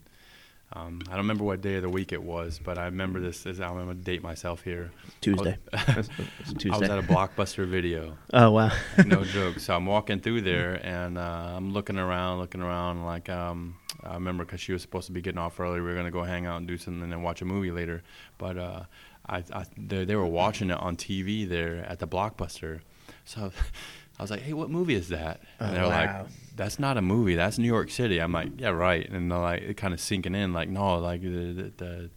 Um, 0.74 1.02
I 1.08 1.12
don't 1.12 1.20
remember 1.20 1.46
what 1.46 1.62
day 1.62 1.76
of 1.76 1.82
the 1.82 1.90
week 1.90 2.12
it 2.12 2.22
was, 2.22 2.60
but 2.62 2.78
I 2.78 2.86
remember 2.86 3.22
this. 3.22 3.46
As 3.46 3.62
I'm 3.62 3.74
going 3.74 3.88
to 3.88 3.94
date 3.94 4.22
myself 4.22 4.64
here. 4.64 4.92
Tuesday. 5.22 5.58
I 5.74 5.96
was, 5.96 6.10
Tuesday. 6.58 6.72
I 6.72 6.78
was 6.78 6.90
at 6.90 7.00
a 7.00 7.04
Blockbuster 7.04 7.66
video. 7.68 8.18
Oh 8.34 8.52
wow! 8.52 8.72
no 9.06 9.24
joke. 9.24 9.60
So 9.60 9.74
I'm 9.74 9.86
walking 9.86 10.20
through 10.20 10.42
there 10.42 10.86
and 10.86 11.18
uh, 11.18 11.54
I'm 11.56 11.74
looking 11.74 11.98
around, 11.98 12.40
looking 12.40 12.62
around. 12.62 13.06
Like 13.06 13.30
um, 13.30 13.78
I 14.04 14.16
remember 14.16 14.44
because 14.44 14.60
she 14.60 14.74
was 14.74 14.82
supposed 14.82 15.08
to 15.08 15.14
be 15.14 15.22
getting 15.22 15.40
off 15.40 15.60
early. 15.60 15.80
We 15.80 15.88
were 15.88 15.94
going 15.94 16.06
to 16.06 16.12
go 16.12 16.24
hang 16.24 16.46
out 16.46 16.58
and 16.58 16.68
do 16.68 16.78
something 16.78 17.02
and 17.04 17.12
then 17.12 17.22
watch 17.22 17.42
a 17.42 17.46
movie 17.46 17.72
later. 17.72 18.04
But 18.38 18.58
uh, 18.58 18.84
I, 19.28 19.44
I 19.54 19.66
they, 19.78 20.04
they 20.04 20.16
were 20.16 20.26
watching 20.26 20.70
it 20.70 20.78
on 20.80 20.98
TV 20.98 21.48
there 21.48 21.86
at 21.88 22.00
the 22.00 22.08
Blockbuster. 22.08 22.82
So 23.24 23.52
I 24.20 24.22
was 24.22 24.30
like, 24.30 24.42
"Hey, 24.42 24.54
what 24.54 24.70
movie 24.70 24.96
is 24.96 25.10
that?" 25.10 25.42
And 25.60 25.72
oh, 25.72 25.74
they're 25.74 25.90
wow. 25.90 26.18
like, 26.24 26.28
"That's 26.58 26.80
not 26.80 26.98
a 26.98 27.02
movie. 27.02 27.36
That's 27.36 27.58
New 27.58 27.68
York 27.68 27.90
City." 27.90 28.20
I'm 28.20 28.34
like, 28.34 28.60
"Yeah, 28.60 28.70
right." 28.70 29.08
And 29.10 29.32
they're 29.32 29.40
like, 29.40 29.62
it 29.62 29.78
kind 29.78 29.94
of 29.94 30.02
sinking 30.02 30.36
in, 30.36 30.54
like, 30.54 30.70
"No, 30.70 30.98
like 30.98 31.22
the 31.22 31.54
the, 31.54 31.72
the, 31.78 32.10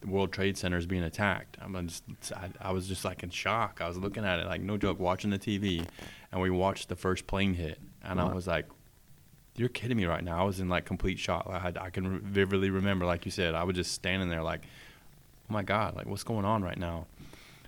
the 0.00 0.06
World 0.06 0.32
Trade 0.32 0.56
Center 0.56 0.76
is 0.76 0.86
being 0.86 1.02
attacked." 1.02 1.56
I'm 1.60 1.88
just, 1.88 2.04
I, 2.32 2.50
I, 2.60 2.72
was 2.72 2.86
just 2.86 3.04
like 3.04 3.22
in 3.22 3.30
shock. 3.30 3.80
I 3.80 3.88
was 3.88 3.96
looking 3.96 4.24
at 4.24 4.38
it, 4.38 4.46
like, 4.46 4.60
no 4.60 4.76
joke, 4.76 5.00
watching 5.00 5.30
the 5.30 5.38
TV, 5.38 5.84
and 6.30 6.40
we 6.40 6.50
watched 6.50 6.88
the 6.88 6.96
first 6.96 7.26
plane 7.26 7.54
hit, 7.54 7.80
and 8.04 8.18
wow. 8.18 8.30
I 8.30 8.34
was 8.34 8.46
like, 8.46 8.66
"You're 9.56 9.68
kidding 9.68 9.96
me 9.96 10.04
right 10.04 10.22
now!" 10.22 10.40
I 10.40 10.44
was 10.44 10.60
in 10.60 10.68
like 10.68 10.84
complete 10.84 11.18
shock. 11.18 11.48
I 11.50 11.58
had, 11.58 11.78
I 11.78 11.90
can 11.90 12.20
vividly 12.20 12.70
remember, 12.70 13.06
like 13.06 13.24
you 13.24 13.30
said, 13.32 13.54
I 13.54 13.64
was 13.64 13.74
just 13.74 13.92
standing 13.92 14.28
there, 14.28 14.42
like, 14.42 14.62
"Oh 15.48 15.52
my 15.52 15.62
God, 15.62 15.96
like 15.96 16.06
what's 16.06 16.24
going 16.24 16.44
on 16.44 16.62
right 16.62 16.78
now?" 16.78 17.06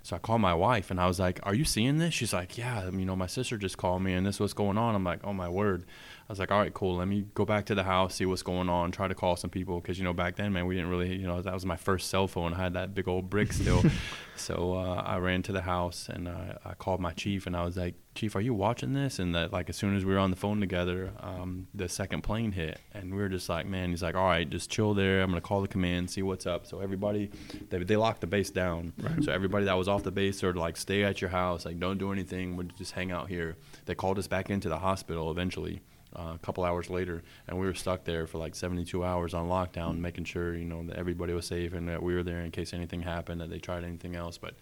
So 0.09 0.17
I 0.17 0.21
called 0.21 0.41
my 0.41 0.55
wife 0.55 0.91
and 0.91 0.99
I 0.99 1.07
was 1.07 1.21
like, 1.21 1.39
"Are 1.43 1.55
you 1.55 1.65
seeing 1.65 1.99
this?" 1.99 2.15
She's 2.15 2.33
like, 2.33 2.57
"Yeah, 2.57 2.89
you 2.89 3.05
know, 3.05 3.15
my 3.15 3.27
sister 3.27 3.59
just 3.59 3.77
called 3.77 4.03
me 4.03 4.15
and 4.15 4.27
this 4.27 4.41
what's 4.41 4.55
going 4.55 4.79
on." 4.79 4.95
I'm 4.95 5.05
like, 5.05 5.21
"Oh 5.23 5.35
my 5.35 5.51
word." 5.51 5.85
I 6.29 6.33
was 6.33 6.39
like, 6.39 6.53
"All 6.53 6.59
right, 6.59 6.75
cool. 6.75 6.97
Let 6.97 7.09
me 7.09 7.25
go 7.33 7.47
back 7.47 7.65
to 7.67 7.75
the 7.75 7.85
house, 7.85 8.17
see 8.17 8.27
what's 8.27 8.43
going 8.43 8.69
on, 8.69 8.93
try 8.93 9.09
to 9.09 9.15
call 9.15 9.37
some 9.37 9.49
people 9.49 9.81
because 9.81 9.99
you 9.99 10.05
know 10.05 10.13
back 10.13 10.37
then, 10.37 10.53
man, 10.53 10.67
we 10.67 10.75
didn't 10.75 10.91
really, 10.91 11.17
you 11.17 11.27
know, 11.27 11.41
that 11.41 11.55
was 11.55 11.65
my 11.65 11.77
first 11.77 12.11
cell 12.11 12.29
phone. 12.29 12.53
I 12.53 12.59
had 12.59 12.75
that 12.75 12.95
big 12.95 13.09
old 13.09 13.31
brick 13.31 13.51
still." 13.53 13.83
so 14.37 14.75
uh, 14.75 15.03
I 15.07 15.17
ran 15.19 15.43
to 15.45 15.53
the 15.53 15.63
house 15.63 16.11
and 16.13 16.29
uh, 16.29 16.59
I 16.67 16.75
called 16.75 17.01
my 17.01 17.13
chief 17.13 17.47
and 17.47 17.57
I 17.57 17.65
was 17.65 17.79
like, 17.79 17.95
"Chief, 18.15 18.37
are 18.37 18.43
you 18.43 18.53
watching 18.53 18.93
this?" 18.93 19.19
And 19.19 19.35
that 19.35 19.55
like 19.55 19.71
as 19.71 19.77
soon 19.77 19.97
as 19.97 20.05
we 20.05 20.13
were 20.13 20.19
on 20.19 20.31
the 20.31 20.37
phone 20.37 20.61
together, 20.61 21.13
um, 21.21 21.67
the 21.75 21.89
second 21.89 22.21
plane 22.21 22.53
hit 22.53 22.79
and 22.93 23.15
we 23.15 23.23
were 23.23 23.31
just 23.31 23.49
like, 23.49 23.65
"Man," 23.65 23.89
he's 23.89 24.03
like, 24.03 24.15
"All 24.15 24.27
right, 24.27 24.49
just 24.49 24.71
chill 24.71 24.93
there. 24.93 25.23
I'm 25.23 25.31
gonna 25.31 25.41
call 25.41 25.63
the 25.63 25.69
command, 25.69 26.11
see 26.11 26.23
what's 26.23 26.45
up." 26.45 26.67
So 26.67 26.81
everybody, 26.81 27.31
they, 27.71 27.79
they 27.79 27.97
locked 27.97 28.21
the 28.21 28.27
base 28.27 28.51
down. 28.51 28.93
Right. 28.99 29.25
So 29.25 29.33
everybody 29.33 29.65
that 29.65 29.79
was 29.79 29.89
off 29.89 30.03
the 30.03 30.11
base 30.11 30.45
or 30.45 30.53
like 30.53 30.77
stay 30.77 31.05
at 31.05 31.23
your 31.23 31.31
house, 31.31 31.65
like 31.65 31.81
don't 31.81 31.97
do 31.97 32.13
anything. 32.13 32.55
We'll 32.55 32.67
just 32.77 32.93
hang 32.93 33.13
out 33.13 33.31
here. 33.31 33.57
They 33.87 33.95
called 33.95 34.19
us 34.19 34.27
back 34.27 34.51
into 34.51 34.69
the 34.69 34.79
hospital 34.79 35.31
eventually. 35.31 35.81
Uh, 36.19 36.35
a 36.35 36.39
couple 36.39 36.65
hours 36.65 36.91
later, 36.91 37.23
and 37.47 37.61
we 37.61 37.65
were 37.65 37.75
stuck 37.75 38.03
there 38.03 38.27
for 38.27 38.39
like 38.39 38.57
72 38.57 39.05
hours 39.05 39.35
on 39.35 39.49
lockdown, 39.49 39.99
making 40.01 40.25
sure 40.25 40.57
you 40.57 40.65
know 40.65 40.83
that 40.83 40.97
everybody 40.97 41.33
was 41.33 41.47
safe 41.47 41.75
and 41.75 41.89
that 41.89 42.03
we 42.03 42.13
were 42.13 42.25
there 42.25 42.41
in 42.41 42.51
case 42.51 42.75
anything 42.75 43.03
happened, 43.03 43.41
that 43.41 43.51
they 43.51 43.61
tried 43.61 43.85
anything 43.85 44.17
else. 44.17 44.37
But 44.37 44.55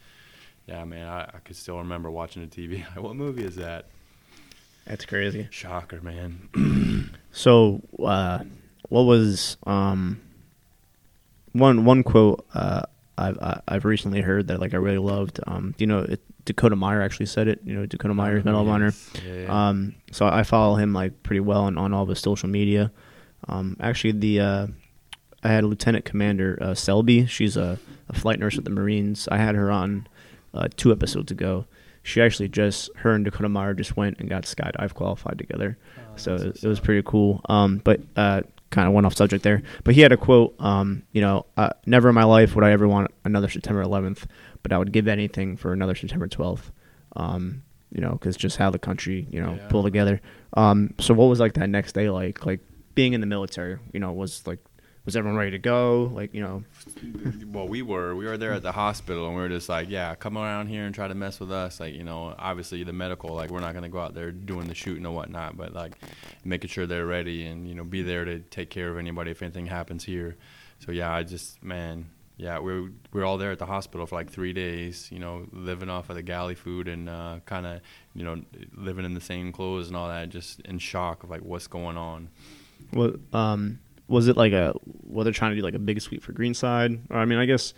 yeah, 0.66 0.84
man, 0.84 1.08
I, 1.08 1.22
I 1.22 1.38
could 1.44 1.56
still 1.56 1.78
remember 1.78 2.10
watching 2.10 2.46
the 2.46 2.48
TV. 2.48 2.84
what 3.00 3.16
movie 3.16 3.44
is 3.44 3.56
that? 3.56 3.86
That's 4.86 5.06
crazy. 5.06 5.48
Shocker, 5.50 6.02
man. 6.02 7.10
so, 7.32 7.80
uh, 8.04 8.40
what 8.90 9.02
was 9.02 9.56
um, 9.66 10.20
one 11.52 11.86
one 11.86 12.02
quote 12.02 12.46
uh, 12.52 12.82
I've 13.16 13.62
I've 13.66 13.84
recently 13.84 14.20
heard 14.20 14.48
that 14.48 14.60
like 14.60 14.74
I 14.74 14.76
really 14.76 14.98
loved. 14.98 15.40
Um, 15.46 15.74
you 15.78 15.86
know, 15.86 16.00
it, 16.00 16.20
Dakota 16.46 16.76
Meyer 16.76 17.02
actually 17.02 17.26
said 17.26 17.48
it. 17.48 17.60
You 17.64 17.74
know, 17.74 17.86
Dakota 17.86 18.14
Meyer, 18.14 18.42
Medal 18.42 18.62
of 18.62 18.68
Honor. 18.68 18.92
Yeah, 19.26 19.34
yeah. 19.34 19.68
Um, 19.68 19.94
so 20.12 20.26
I 20.26 20.42
follow 20.44 20.76
him 20.76 20.94
like 20.94 21.22
pretty 21.22 21.40
well 21.40 21.64
on, 21.64 21.76
on 21.76 21.92
all 21.92 22.04
of 22.04 22.08
his 22.08 22.20
social 22.20 22.48
media. 22.48 22.90
Um, 23.48 23.76
actually, 23.80 24.12
the 24.12 24.40
uh, 24.40 24.66
I 25.42 25.48
had 25.48 25.64
Lieutenant 25.64 26.04
Commander 26.04 26.58
uh, 26.62 26.74
Selby. 26.74 27.26
She's 27.26 27.56
a, 27.56 27.78
a 28.08 28.14
flight 28.14 28.38
nurse 28.38 28.56
with 28.56 28.64
the 28.64 28.70
Marines. 28.70 29.28
I 29.30 29.36
had 29.36 29.54
her 29.54 29.70
on 29.70 30.06
uh, 30.54 30.68
two 30.76 30.92
episodes 30.92 31.30
ago. 31.30 31.66
She 32.02 32.22
actually 32.22 32.48
just 32.48 32.90
her 32.96 33.12
and 33.12 33.24
Dakota 33.24 33.48
Meyer 33.48 33.74
just 33.74 33.96
went 33.96 34.18
and 34.20 34.28
got 34.28 34.44
skydive 34.44 34.94
qualified 34.94 35.38
together. 35.38 35.76
Oh, 35.98 36.02
so 36.16 36.34
it, 36.36 36.62
it 36.62 36.68
was 36.68 36.80
pretty 36.80 37.02
cool. 37.04 37.40
Um, 37.48 37.78
but 37.84 38.00
uh, 38.14 38.42
kind 38.70 38.86
of 38.86 38.94
went 38.94 39.06
off 39.06 39.16
subject 39.16 39.42
there. 39.42 39.62
But 39.84 39.94
he 39.94 40.00
had 40.00 40.12
a 40.12 40.16
quote, 40.16 40.54
um, 40.60 41.02
you 41.12 41.20
know, 41.20 41.46
uh, 41.56 41.70
never 41.86 42.08
in 42.08 42.14
my 42.14 42.24
life 42.24 42.54
would 42.54 42.64
I 42.64 42.72
ever 42.72 42.86
want 42.86 43.10
another 43.24 43.48
September 43.48 43.82
11th, 43.82 44.26
but 44.66 44.74
I 44.74 44.78
would 44.78 44.90
give 44.90 45.06
anything 45.06 45.56
for 45.56 45.72
another 45.72 45.94
September 45.94 46.26
12th. 46.26 46.72
Um, 47.14 47.62
you 47.92 48.00
know, 48.00 48.10
because 48.10 48.36
just 48.36 48.56
how 48.56 48.68
the 48.70 48.80
country, 48.80 49.28
you 49.30 49.40
know, 49.40 49.54
yeah. 49.54 49.68
pulled 49.68 49.84
together. 49.84 50.20
Um, 50.54 50.92
so 50.98 51.14
what 51.14 51.26
was 51.26 51.38
like 51.38 51.52
that 51.52 51.68
next 51.68 51.92
day 51.92 52.10
like? 52.10 52.44
Like 52.44 52.58
being 52.96 53.12
in 53.12 53.20
the 53.20 53.28
military, 53.28 53.78
you 53.92 54.00
know, 54.00 54.12
was 54.12 54.44
like 54.44 54.58
was 55.04 55.14
everyone 55.14 55.38
ready 55.38 55.52
to 55.52 55.60
go? 55.60 56.10
Like, 56.12 56.34
you 56.34 56.40
know. 56.40 56.64
well, 57.46 57.68
we 57.68 57.80
were. 57.80 58.16
We 58.16 58.24
were 58.24 58.36
there 58.36 58.54
at 58.54 58.64
the 58.64 58.72
hospital, 58.72 59.28
and 59.28 59.36
we 59.36 59.40
were 59.40 59.48
just 59.48 59.68
like, 59.68 59.88
yeah, 59.88 60.16
come 60.16 60.36
around 60.36 60.66
here 60.66 60.84
and 60.84 60.92
try 60.92 61.06
to 61.06 61.14
mess 61.14 61.38
with 61.38 61.52
us. 61.52 61.78
Like, 61.78 61.94
you 61.94 62.02
know, 62.02 62.34
obviously 62.36 62.82
the 62.82 62.92
medical, 62.92 63.32
like, 63.32 63.50
we're 63.50 63.60
not 63.60 63.72
gonna 63.72 63.88
go 63.88 64.00
out 64.00 64.14
there 64.14 64.32
doing 64.32 64.66
the 64.66 64.74
shooting 64.74 65.06
or 65.06 65.14
whatnot, 65.14 65.56
but 65.56 65.72
like, 65.72 65.96
making 66.44 66.70
sure 66.70 66.86
they're 66.86 67.06
ready 67.06 67.46
and 67.46 67.68
you 67.68 67.76
know, 67.76 67.84
be 67.84 68.02
there 68.02 68.24
to 68.24 68.40
take 68.40 68.68
care 68.68 68.90
of 68.90 68.98
anybody 68.98 69.30
if 69.30 69.42
anything 69.42 69.66
happens 69.66 70.02
here. 70.02 70.36
So 70.80 70.90
yeah, 70.90 71.14
I 71.14 71.22
just 71.22 71.62
man, 71.62 72.06
yeah, 72.36 72.58
we 72.58 72.72
were, 72.72 72.82
we 72.82 73.20
were 73.20 73.24
all 73.24 73.38
there 73.38 73.50
at 73.50 73.58
the 73.58 73.66
hospital 73.66 74.06
for 74.06 74.14
like 74.16 74.30
three 74.30 74.52
days. 74.52 75.08
You 75.10 75.18
know, 75.18 75.46
living 75.52 75.88
off 75.88 76.10
of 76.10 76.16
the 76.16 76.22
galley 76.22 76.54
food 76.54 76.86
and 76.88 77.08
uh, 77.08 77.38
kind 77.46 77.66
of 77.66 77.80
you 78.14 78.24
know 78.24 78.42
living 78.74 79.04
in 79.04 79.14
the 79.14 79.20
same 79.20 79.52
clothes 79.52 79.88
and 79.88 79.96
all 79.96 80.08
that, 80.08 80.28
just 80.28 80.60
in 80.60 80.78
shock 80.78 81.22
of 81.22 81.30
like 81.30 81.40
what's 81.42 81.66
going 81.66 81.96
on. 81.96 82.28
Well, 82.92 83.14
um, 83.32 83.78
was 84.08 84.28
it 84.28 84.36
like 84.36 84.52
a? 84.52 84.74
Well, 85.04 85.24
they're 85.24 85.32
trying 85.32 85.52
to 85.52 85.56
do 85.56 85.62
like 85.62 85.74
a 85.74 85.78
big 85.78 86.00
sweep 86.00 86.22
for 86.22 86.32
Greenside, 86.32 87.00
or 87.10 87.18
I 87.18 87.24
mean, 87.24 87.38
I 87.38 87.46
guess. 87.46 87.72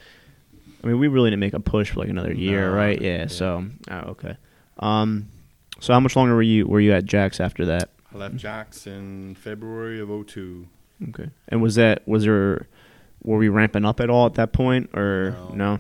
I 0.83 0.87
mean, 0.87 1.01
we 1.01 1.09
really 1.09 1.31
didn't 1.31 1.41
make 1.41 1.55
a 1.55 1.61
push 1.61 1.91
for 1.91 2.01
like 2.01 2.09
another 2.09 2.33
year, 2.33 2.71
No, 2.71 2.77
right? 2.77 3.01
Yeah. 3.01 3.19
yeah. 3.19 3.27
So, 3.27 3.65
oh, 3.91 3.97
okay. 4.11 4.37
Um, 4.79 5.29
so 5.81 5.93
how 5.93 5.99
much 5.99 6.15
longer 6.15 6.37
were 6.37 6.43
you 6.43 6.67
were 6.67 6.79
you 6.81 6.93
at 6.93 7.05
Jax 7.05 7.41
after 7.41 7.65
that? 7.67 7.91
I 8.15 8.19
left 8.19 8.37
Jax 8.37 8.87
in 8.87 9.35
February 9.35 10.01
of 10.01 10.09
02. 10.27 10.67
Okay. 11.11 11.31
And 11.49 11.61
was 11.63 11.75
that 11.77 12.07
was 12.07 12.25
there? 12.25 12.67
Were 13.23 13.37
we 13.39 13.49
ramping 13.49 13.85
up 13.85 14.01
at 14.01 14.11
all 14.11 14.27
at 14.27 14.35
that 14.35 14.53
point, 14.53 14.91
or 14.95 15.33
No. 15.53 15.55
no? 15.55 15.79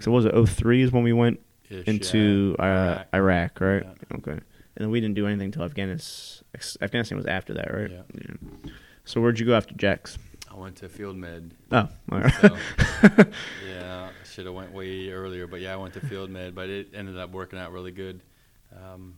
So 0.00 0.10
was 0.10 0.24
it 0.24 0.34
03 0.34 0.82
is 0.82 0.92
when 0.92 1.04
we 1.04 1.12
went 1.12 1.40
Ish, 1.70 1.86
into 1.86 2.56
yeah. 2.58 2.64
uh, 2.64 3.04
Iraq, 3.16 3.60
right? 3.60 3.84
Yeah. 3.84 4.16
Okay. 4.18 4.32
And 4.32 4.40
then 4.86 4.90
we 4.90 5.00
didn't 5.00 5.14
do 5.14 5.26
anything 5.26 5.46
until 5.46 5.62
Afghanistan. 5.62 6.44
Afghanistan 6.80 7.16
was 7.16 7.26
after 7.26 7.54
that, 7.54 7.72
right? 7.72 7.90
Yeah. 7.90 8.42
So 9.04 9.20
where'd 9.20 9.38
you 9.38 9.46
go 9.46 9.54
after 9.54 9.74
Jax? 9.74 10.18
I 10.50 10.56
went 10.56 10.76
to 10.76 10.88
Field 10.88 11.16
Med. 11.16 11.54
Oh, 11.70 11.88
all 12.10 12.20
right. 12.20 12.32
So, 12.40 12.56
yeah, 13.68 14.10
should 14.30 14.44
have 14.46 14.54
went 14.54 14.72
way 14.72 15.10
earlier, 15.10 15.46
but 15.46 15.60
yeah, 15.60 15.72
I 15.72 15.76
went 15.76 15.94
to 15.94 16.00
Field 16.00 16.30
Med, 16.30 16.54
but 16.54 16.68
it 16.68 16.88
ended 16.94 17.16
up 17.16 17.30
working 17.30 17.58
out 17.58 17.72
really 17.72 17.90
good. 17.92 18.20
Um, 18.74 19.14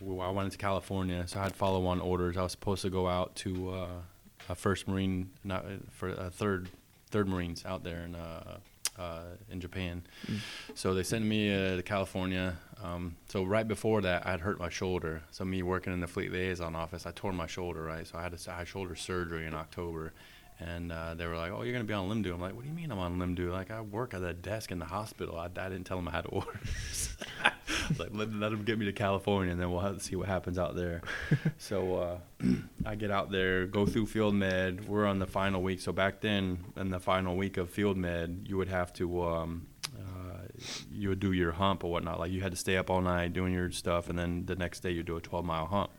I 0.00 0.30
went 0.30 0.52
to 0.52 0.58
California, 0.58 1.24
so 1.26 1.40
I 1.40 1.44
had 1.44 1.54
follow-on 1.56 2.00
orders. 2.00 2.36
I 2.36 2.42
was 2.42 2.52
supposed 2.52 2.82
to 2.82 2.90
go 2.90 3.08
out 3.08 3.34
to 3.36 3.70
uh, 3.70 3.86
a 4.48 4.54
First 4.54 4.88
Marine, 4.88 5.30
not 5.44 5.64
for 5.90 6.08
a 6.10 6.30
third, 6.30 6.68
third 7.10 7.28
Marines 7.28 7.64
out 7.64 7.84
there 7.84 8.00
in 8.00 8.14
uh, 8.14 8.58
uh, 8.98 9.20
in 9.50 9.60
Japan. 9.60 10.02
Mm. 10.26 10.38
So 10.74 10.92
they 10.92 11.02
sent 11.04 11.24
me 11.24 11.54
uh, 11.54 11.76
to 11.76 11.82
California. 11.82 12.56
Um, 12.82 13.16
so 13.28 13.44
right 13.44 13.66
before 13.66 14.00
that, 14.02 14.26
I 14.26 14.30
had 14.32 14.40
hurt 14.40 14.58
my 14.58 14.68
shoulder. 14.68 15.22
So 15.30 15.44
me 15.44 15.62
working 15.62 15.92
in 15.92 16.00
the 16.00 16.06
fleet 16.06 16.32
liaison 16.32 16.74
office, 16.74 17.06
I 17.06 17.12
tore 17.12 17.32
my 17.32 17.46
shoulder. 17.46 17.84
Right, 17.84 18.06
so 18.06 18.18
I 18.18 18.22
had 18.22 18.34
a, 18.34 18.50
I 18.50 18.58
had 18.58 18.68
shoulder 18.68 18.96
surgery 18.96 19.46
in 19.46 19.54
October, 19.54 20.12
and 20.60 20.90
uh, 20.90 21.14
they 21.14 21.26
were 21.26 21.36
like, 21.36 21.52
"Oh, 21.52 21.62
you're 21.62 21.72
gonna 21.72 21.84
be 21.84 21.94
on 21.94 22.08
limb 22.08 22.24
I'm 22.24 22.40
like, 22.40 22.54
"What 22.54 22.62
do 22.62 22.68
you 22.68 22.74
mean 22.74 22.90
I'm 22.90 22.98
on 22.98 23.18
limb 23.18 23.36
Like 23.36 23.70
I 23.70 23.80
work 23.80 24.12
at 24.12 24.22
a 24.22 24.34
desk 24.34 24.72
in 24.72 24.78
the 24.78 24.84
hospital. 24.84 25.38
I, 25.38 25.44
I 25.44 25.68
didn't 25.68 25.84
tell 25.84 25.96
them 25.96 26.08
I 26.08 26.12
had 26.12 26.26
orders. 26.28 27.16
like 27.98 28.08
let, 28.12 28.32
let 28.32 28.50
them 28.50 28.64
get 28.64 28.78
me 28.78 28.86
to 28.86 28.92
California, 28.92 29.52
and 29.52 29.60
then 29.60 29.70
we'll 29.70 29.80
have 29.80 29.96
to 29.96 30.02
see 30.02 30.16
what 30.16 30.26
happens 30.26 30.58
out 30.58 30.74
there. 30.74 31.02
so 31.58 31.96
uh, 31.96 32.18
I 32.86 32.96
get 32.96 33.10
out 33.10 33.30
there, 33.30 33.66
go 33.66 33.86
through 33.86 34.06
field 34.06 34.34
med. 34.34 34.88
We're 34.88 35.06
on 35.06 35.20
the 35.20 35.26
final 35.26 35.62
week. 35.62 35.80
So 35.80 35.92
back 35.92 36.20
then, 36.20 36.64
in 36.76 36.90
the 36.90 37.00
final 37.00 37.36
week 37.36 37.56
of 37.56 37.70
field 37.70 37.96
med, 37.96 38.46
you 38.48 38.56
would 38.56 38.68
have 38.68 38.92
to. 38.94 39.22
Um, 39.22 39.66
uh, 39.96 40.38
you 40.92 41.08
would 41.08 41.20
do 41.20 41.32
your 41.32 41.52
hump 41.52 41.84
or 41.84 41.90
whatnot. 41.90 42.18
Like 42.18 42.32
you 42.32 42.40
had 42.40 42.50
to 42.50 42.58
stay 42.58 42.76
up 42.76 42.90
all 42.90 43.00
night 43.00 43.32
doing 43.32 43.52
your 43.52 43.70
stuff, 43.70 44.08
and 44.08 44.18
then 44.18 44.44
the 44.46 44.56
next 44.56 44.80
day 44.80 44.90
you 44.90 45.04
do 45.04 45.16
a 45.16 45.20
12 45.20 45.44
mile 45.44 45.66
hump. 45.66 45.90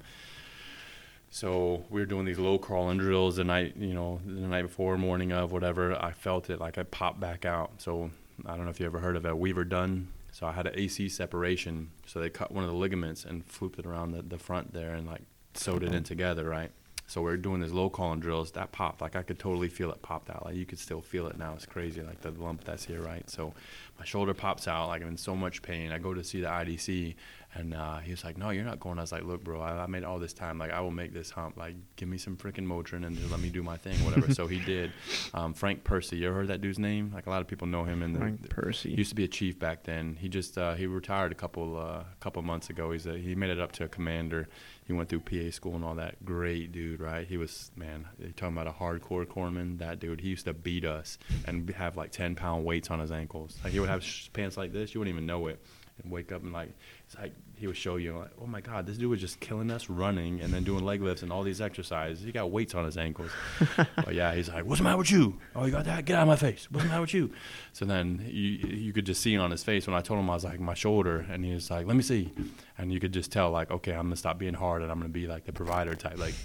So 1.30 1.86
we 1.90 2.02
were 2.02 2.06
doing 2.06 2.26
these 2.26 2.40
low 2.40 2.58
crawling 2.58 2.98
drills 2.98 3.36
the 3.36 3.44
night, 3.44 3.76
you 3.78 3.94
know, 3.94 4.20
the 4.26 4.48
night 4.48 4.64
before, 4.64 4.98
morning 4.98 5.32
of, 5.32 5.52
whatever. 5.52 5.96
I 6.02 6.12
felt 6.12 6.50
it 6.50 6.60
like 6.60 6.78
I 6.78 6.84
popped 6.84 7.20
back 7.20 7.46
out. 7.46 7.72
So 7.78 8.10
I 8.46 8.56
don't 8.56 8.66
know 8.66 8.72
if 8.72 8.80
you 8.80 8.86
ever 8.86 9.00
heard 9.00 9.16
of 9.16 9.26
a 9.26 9.36
Weaver 9.36 9.64
Dunn. 9.64 10.08
So 10.32 10.48
I 10.48 10.52
had 10.52 10.68
an 10.68 10.74
AC 10.76 11.10
separation. 11.10 11.92
So 12.06 12.20
they 12.20 12.30
cut 12.30 12.52
one 12.52 12.64
of 12.64 12.70
the 12.70 12.76
ligaments 12.76 13.26
and 13.26 13.48
flooped 13.48 13.78
it 13.78 13.86
around 13.86 14.12
the, 14.12 14.22
the 14.22 14.38
front 14.40 14.74
there 14.74 14.96
and 14.96 15.08
like 15.08 15.22
sewed 15.54 15.84
it 15.84 15.88
in 15.88 15.96
uh-huh. 15.96 16.04
together, 16.04 16.50
right? 16.50 16.72
So 17.10 17.24
we 17.24 17.32
are 17.32 17.38
doing 17.38 17.60
these 17.60 17.72
low 17.72 17.90
calling 17.90 18.20
drills. 18.20 18.52
That 18.52 18.72
popped. 18.72 19.02
Like 19.02 19.16
I 19.16 19.24
could 19.24 19.40
totally 19.40 19.68
feel 19.68 19.92
it 19.92 20.02
popped 20.04 20.30
out. 20.30 20.46
Like 20.46 20.56
you 20.56 20.66
could 20.66 20.78
still 20.78 21.02
feel 21.02 21.28
it 21.28 21.40
now. 21.40 21.54
It's 21.56 21.66
crazy. 21.66 22.04
Like 22.04 22.22
the 22.22 22.30
lump 22.32 22.64
that's 22.64 22.86
here, 22.86 23.02
right? 23.02 23.28
So 23.28 23.54
my 23.98 24.06
shoulder 24.06 24.36
pops 24.36 24.68
out. 24.68 24.90
Like 24.90 25.02
I'm 25.02 25.10
in 25.10 25.18
so 25.18 25.36
much 25.36 25.64
pain. 25.64 25.92
I 25.92 25.98
go 25.98 26.14
to 26.14 26.24
see 26.24 26.42
the 26.42 26.48
IDC, 26.48 27.16
and 27.56 27.74
uh, 27.74 27.98
he 27.98 28.12
was 28.12 28.24
like, 28.24 28.38
"No, 28.38 28.52
you're 28.52 28.64
not 28.64 28.80
going." 28.80 29.00
I 29.00 29.02
was 29.02 29.12
like, 29.12 29.24
"Look, 29.24 29.44
bro, 29.44 29.60
I, 29.60 29.84
I 29.84 29.88
made 29.88 30.04
all 30.04 30.20
this 30.20 30.34
time. 30.34 30.60
Like 30.60 30.72
I 30.72 30.82
will 30.82 30.92
make 30.92 31.14
this 31.14 31.32
hump. 31.32 31.58
Like 31.58 31.76
give 31.96 32.08
me 32.08 32.18
some 32.18 32.38
freaking 32.38 32.66
Motrin 32.66 33.06
and 33.06 33.18
just 33.18 33.32
let 33.32 33.40
me 33.40 33.50
do 33.50 33.64
my 33.64 33.78
thing, 33.78 33.98
whatever." 34.06 34.34
so 34.34 34.48
he 34.48 34.60
did. 34.60 34.92
Um, 35.32 35.54
Frank 35.54 35.84
Percy. 35.84 36.18
You 36.18 36.28
ever 36.28 36.38
heard 36.38 36.48
that 36.48 36.62
dude's 36.62 36.80
name? 36.80 37.12
Like 37.14 37.28
a 37.28 37.30
lot 37.30 37.42
of 37.42 37.48
people 37.48 37.68
know 37.68 37.84
him 37.84 38.02
in 38.02 38.14
the. 38.14 38.20
Frank 38.20 38.50
Percy. 38.50 38.90
Used 38.92 39.10
to 39.10 39.16
be 39.16 39.24
a 39.24 39.28
chief 39.28 39.60
back 39.60 39.84
then. 39.84 40.18
He 40.20 40.28
just 40.28 40.58
uh, 40.58 40.74
he 40.74 40.88
retired 40.88 41.32
a 41.32 41.36
couple 41.36 41.78
uh, 41.78 42.04
couple 42.20 42.42
months 42.42 42.70
ago. 42.70 42.92
He's 42.92 43.06
a, 43.06 43.18
he 43.18 43.36
made 43.36 43.50
it 43.52 43.60
up 43.60 43.72
to 43.74 43.84
a 43.84 43.88
commander. 43.88 44.48
He 44.86 44.94
went 44.94 45.08
through 45.08 45.20
PA 45.20 45.52
school 45.52 45.76
and 45.76 45.86
all 45.86 45.96
that. 45.96 46.26
Great 46.26 46.72
dude, 46.72 47.00
right? 47.00 47.28
He 47.28 47.38
was 47.38 47.72
man. 47.76 48.08
You're 48.18 48.32
talking 48.32 48.58
about 48.58 48.68
a 48.68 48.72
hardcore 48.72 49.26
corpsman. 49.26 49.78
That 49.78 50.00
dude. 50.00 50.22
He 50.22 50.30
used 50.30 50.46
to 50.46 50.54
beat 50.54 50.84
us 50.86 51.18
and 51.46 51.70
have 51.72 51.96
like 51.96 52.12
ten 52.12 52.34
pound 52.36 52.66
weights 52.66 52.90
on 52.90 53.00
his 53.00 53.12
ankles. 53.12 53.58
Like 53.64 53.74
he 53.74 53.80
would 53.80 53.90
have 53.90 54.04
sh- 54.04 54.30
pants 54.34 54.58
like 54.58 54.74
this. 54.74 54.94
You 54.94 55.00
wouldn't 55.00 55.14
even 55.14 55.28
know 55.28 55.48
it. 55.48 55.62
And 56.04 56.12
wake 56.12 56.32
up 56.32 56.44
and 56.44 56.54
like 56.54 56.72
it's 57.06 57.18
like 57.18 57.34
he 57.60 57.68
would 57.68 57.76
show 57.76 57.98
you 57.98 58.18
like, 58.18 58.32
oh 58.42 58.46
my 58.46 58.62
god, 58.62 58.86
this 58.86 58.98
dude 58.98 59.10
was 59.10 59.20
just 59.20 59.40
killing 59.42 59.70
us 59.70 59.90
running 59.90 60.40
and 60.40 60.54
then 60.54 60.64
doing 60.64 60.86
leg 60.86 61.02
lifts 61.02 61.24
and 61.24 61.32
all 61.32 61.44
these 61.44 61.60
exercises. 61.60 62.24
He 62.24 62.32
got 62.32 62.52
weights 62.52 62.74
on 62.74 62.86
his 62.86 62.98
ankles. 62.98 63.32
but 63.96 64.14
yeah, 64.14 64.34
he's 64.34 64.48
like, 64.48 64.64
what's 64.64 64.80
the 64.80 64.86
matter 64.86 64.98
with 64.98 65.12
you? 65.12 65.38
Oh, 65.56 65.66
you 65.66 65.72
got 65.72 65.84
that? 65.86 66.06
Get 66.06 66.16
out 66.16 66.22
of 66.22 66.30
my 66.30 66.38
face. 66.38 66.68
What's 66.72 66.86
the 66.86 66.90
matter 66.90 67.02
with 67.02 67.14
you? 67.14 67.32
So 67.74 67.84
then 67.84 68.26
you 68.26 68.50
you 68.70 68.94
could 68.94 69.06
just 69.06 69.22
see 69.22 69.36
on 69.36 69.52
his 69.52 69.64
face 69.64 69.88
when 69.88 69.96
I 69.96 70.02
told 70.02 70.20
him 70.20 70.30
I 70.30 70.36
was 70.36 70.46
like 70.46 70.60
my 70.60 70.74
shoulder, 70.74 71.26
and 71.30 71.44
he 71.44 71.54
was 71.54 71.70
like, 71.70 71.86
let 71.86 71.98
me 71.98 72.04
see, 72.04 72.32
and 72.78 72.94
you 72.94 73.00
could 73.02 73.12
just 73.12 73.32
tell 73.32 73.52
like, 73.52 73.72
okay, 73.72 73.92
I'm 73.92 74.04
gonna 74.04 74.16
stop 74.16 74.38
being 74.38 74.54
hard 74.54 74.82
and 74.82 74.90
I'm 74.90 74.98
gonna 74.98 75.10
be 75.10 75.28
like 75.28 75.44
the 75.44 75.52
provider 75.52 75.96
type, 75.96 76.18
like 76.18 76.36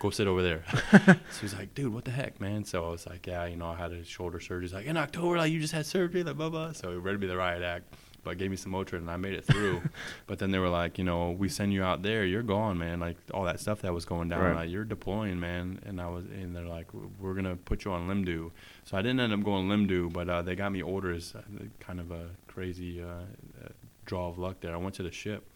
go 0.00 0.10
sit 0.10 0.26
over 0.26 0.42
there. 0.42 0.64
so 1.06 1.40
he's 1.40 1.54
like, 1.54 1.74
dude, 1.74 1.94
what 1.94 2.04
the 2.04 2.10
heck, 2.10 2.40
man? 2.40 2.64
So 2.64 2.84
I 2.84 2.90
was 2.90 3.06
like, 3.06 3.26
yeah, 3.26 3.46
you 3.46 3.56
know, 3.56 3.68
I 3.68 3.76
had 3.76 3.92
a 3.92 4.04
shoulder 4.04 4.40
surgery. 4.40 4.64
He's 4.64 4.74
like, 4.74 4.86
in 4.86 4.96
October, 4.96 5.36
like 5.38 5.52
you 5.52 5.60
just 5.60 5.72
had 5.72 5.86
surgery, 5.86 6.24
like 6.24 6.36
blah 6.36 6.48
blah. 6.48 6.72
So 6.72 6.90
he 6.90 6.96
read 6.96 7.20
me 7.20 7.28
the 7.28 7.36
riot 7.36 7.62
act 7.62 7.94
but 8.24 8.38
gave 8.38 8.50
me 8.50 8.56
some 8.56 8.72
Motrin 8.72 8.98
and 8.98 9.10
I 9.10 9.16
made 9.16 9.34
it 9.34 9.44
through. 9.44 9.82
but 10.26 10.38
then 10.38 10.50
they 10.50 10.58
were 10.58 10.68
like, 10.68 10.98
you 10.98 11.04
know, 11.04 11.30
we 11.30 11.48
send 11.48 11.72
you 11.72 11.82
out 11.84 12.02
there, 12.02 12.24
you're 12.24 12.42
gone, 12.42 12.78
man. 12.78 12.98
Like 13.00 13.16
all 13.32 13.44
that 13.44 13.60
stuff 13.60 13.82
that 13.82 13.92
was 13.92 14.04
going 14.04 14.28
down, 14.30 14.40
Right. 14.40 14.56
like 14.56 14.70
you're 14.70 14.84
deploying, 14.84 15.38
man. 15.38 15.80
And 15.86 16.00
I 16.00 16.08
was, 16.08 16.24
and 16.24 16.56
they're 16.56 16.64
like, 16.66 16.86
we're 17.20 17.34
gonna 17.34 17.56
put 17.56 17.84
you 17.84 17.92
on 17.92 18.08
Limdu. 18.08 18.50
So 18.84 18.96
I 18.96 19.02
didn't 19.02 19.20
end 19.20 19.32
up 19.32 19.42
going 19.44 19.68
Limdu, 19.68 20.12
but 20.12 20.28
uh, 20.28 20.42
they 20.42 20.54
got 20.56 20.72
me 20.72 20.82
orders. 20.82 21.34
uh, 21.36 21.42
Kind 21.80 22.00
of 22.00 22.10
a 22.10 22.30
crazy 22.48 23.02
uh, 23.02 23.06
uh, 23.06 23.68
draw 24.06 24.28
of 24.28 24.38
luck 24.38 24.60
there. 24.60 24.72
I 24.72 24.76
went 24.78 24.94
to 24.96 25.02
the 25.02 25.12
ship. 25.12 25.46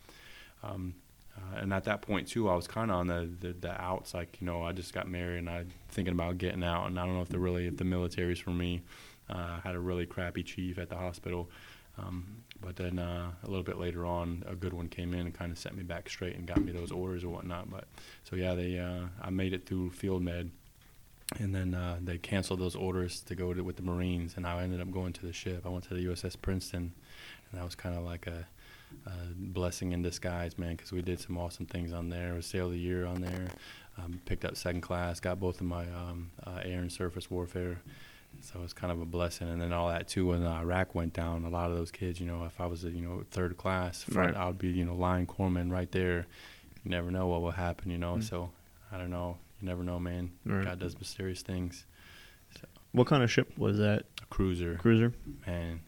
Um, 0.63 0.95
uh, 1.37 1.59
and 1.59 1.73
at 1.73 1.85
that 1.85 2.03
point 2.03 2.27
too, 2.27 2.49
I 2.51 2.57
was 2.57 2.67
kind 2.67 2.91
of 2.91 2.97
on 2.97 3.07
the, 3.07 3.29
the 3.41 3.53
the 3.53 3.81
outs. 3.81 4.13
Like 4.13 4.39
you 4.41 4.47
know, 4.47 4.63
I 4.65 4.73
just 4.73 4.93
got 4.93 5.09
married 5.09 5.39
and 5.39 5.49
I 5.49 5.65
thinking 5.89 6.13
about 6.13 6.39
getting 6.39 6.65
out. 6.65 6.87
And 6.87 6.99
I 6.99 7.05
don't 7.07 7.15
know 7.15 7.23
if 7.23 7.29
the 7.29 7.39
really 7.39 7.67
if 7.67 7.77
the 7.77 7.85
military's 7.85 8.41
for 8.41 8.51
me. 8.51 8.83
Uh, 9.31 9.59
I 9.59 9.61
had 9.63 9.75
a 9.75 9.79
really 9.79 10.07
crappy 10.07 10.43
chief 10.43 10.79
at 10.79 10.89
the 10.89 10.97
hospital. 10.97 11.51
Um, 11.99 12.39
but 12.61 12.77
then 12.77 12.99
uh, 12.99 13.31
a 13.43 13.47
little 13.47 13.63
bit 13.63 13.79
later 13.79 14.05
on, 14.05 14.45
a 14.47 14.55
good 14.55 14.73
one 14.73 14.89
came 14.89 15.15
in 15.15 15.21
and 15.21 15.35
kind 15.35 15.53
of 15.53 15.59
set 15.59 15.77
me 15.77 15.83
back 15.83 16.09
straight 16.09 16.37
and 16.37 16.47
got 16.47 16.63
me 16.63 16.73
those 16.73 16.91
orders 16.91 17.25
or 17.25 17.29
whatnot. 17.29 17.71
But 17.71 17.85
so 18.25 18.37
yeah, 18.37 18.55
they 18.55 18.79
uh, 18.79 19.07
I 19.23 19.31
made 19.31 19.53
it 19.53 19.67
through 19.67 19.91
field 19.91 20.23
med, 20.23 20.51
and 21.39 21.55
then 21.55 21.75
uh, 21.75 21.99
they 22.03 22.19
canceled 22.19 22.61
those 22.61 22.75
orders 22.75 23.21
to 23.23 23.35
go 23.35 23.55
to, 23.55 23.63
with 23.63 23.77
the 23.77 23.83
Marines, 23.83 24.35
and 24.37 24.47
I 24.47 24.61
ended 24.63 24.81
up 24.81 24.91
going 24.91 25.13
to 25.15 25.27
the 25.27 25.33
ship. 25.33 25.63
I 25.65 25.69
went 25.69 25.85
to 25.85 25.95
the 25.95 26.07
USS 26.07 26.41
Princeton, 26.41 26.93
and 27.51 27.61
that 27.61 27.65
was 27.65 27.75
kind 27.77 27.97
of 27.97 28.03
like 28.03 28.27
a, 28.27 28.47
a 29.07 29.13
blessing 29.37 29.93
in 29.93 30.03
disguise, 30.03 30.59
man, 30.59 30.75
because 30.75 30.91
we 30.91 31.01
did 31.03 31.21
some 31.21 31.39
awesome 31.39 31.67
things 31.67 31.93
on 31.93 32.09
there. 32.09 32.35
Was 32.35 32.47
Sailor 32.47 32.67
of 32.67 32.73
the 32.73 32.79
Year 32.79 33.07
on 33.07 33.21
there. 33.21 33.49
Um, 33.99 34.21
picked 34.27 34.45
up 34.45 34.57
second 34.57 34.83
class, 34.83 35.19
got 35.19 35.41
both 35.41 35.61
of 35.61 35.67
my 35.67 35.83
um, 35.83 36.31
uh, 36.47 36.61
air 36.63 36.79
and 36.79 36.93
surface 36.93 37.29
warfare 37.29 37.81
so 38.41 38.61
it's 38.63 38.73
kind 38.73 38.93
of 38.93 39.01
a 39.01 39.05
blessing. 39.05 39.49
And 39.49 39.61
then 39.61 39.73
all 39.73 39.89
that 39.89 40.09
too, 40.09 40.27
when 40.29 40.45
Iraq 40.47 40.95
went 40.95 41.13
down, 41.13 41.45
a 41.45 41.49
lot 41.51 41.71
of 41.71 41.77
those 41.77 41.91
kids, 41.91 42.21
you 42.21 42.27
know, 42.27 42.45
if 42.45 42.61
I 42.61 42.67
was 42.67 42.85
a 42.85 42.91
you 42.91 43.01
know 43.03 43.25
third 43.31 43.57
class, 43.57 44.03
front, 44.03 44.35
Right. 44.35 44.43
I 44.43 44.47
would 44.47 44.59
be 44.59 44.69
you 44.69 44.85
know 44.85 44.95
line 44.95 45.27
corpsman 45.27 45.71
right 45.71 45.91
there. 45.93 46.27
You 46.85 46.91
never 46.91 47.11
know 47.11 47.27
what 47.27 47.43
will 47.43 47.51
happen, 47.51 47.91
you 47.91 47.99
know. 47.99 48.17
Mm. 48.17 48.23
So 48.25 48.51
I 48.93 48.99
don't 48.99 49.11
know. 49.11 49.37
You 49.61 49.67
never 49.69 49.83
know, 49.83 49.99
man. 49.99 50.31
Right. 50.47 50.65
God 50.65 50.79
does 50.79 50.97
mysterious 50.99 51.43
things. 51.43 51.85
What 52.93 53.07
kind 53.07 53.23
of 53.23 53.31
ship 53.31 53.53
was 53.59 53.79
that? 53.79 54.05
A 54.23 54.27
cruiser, 54.31 54.77
Cruiser. 54.77 55.13
man. 55.47 55.81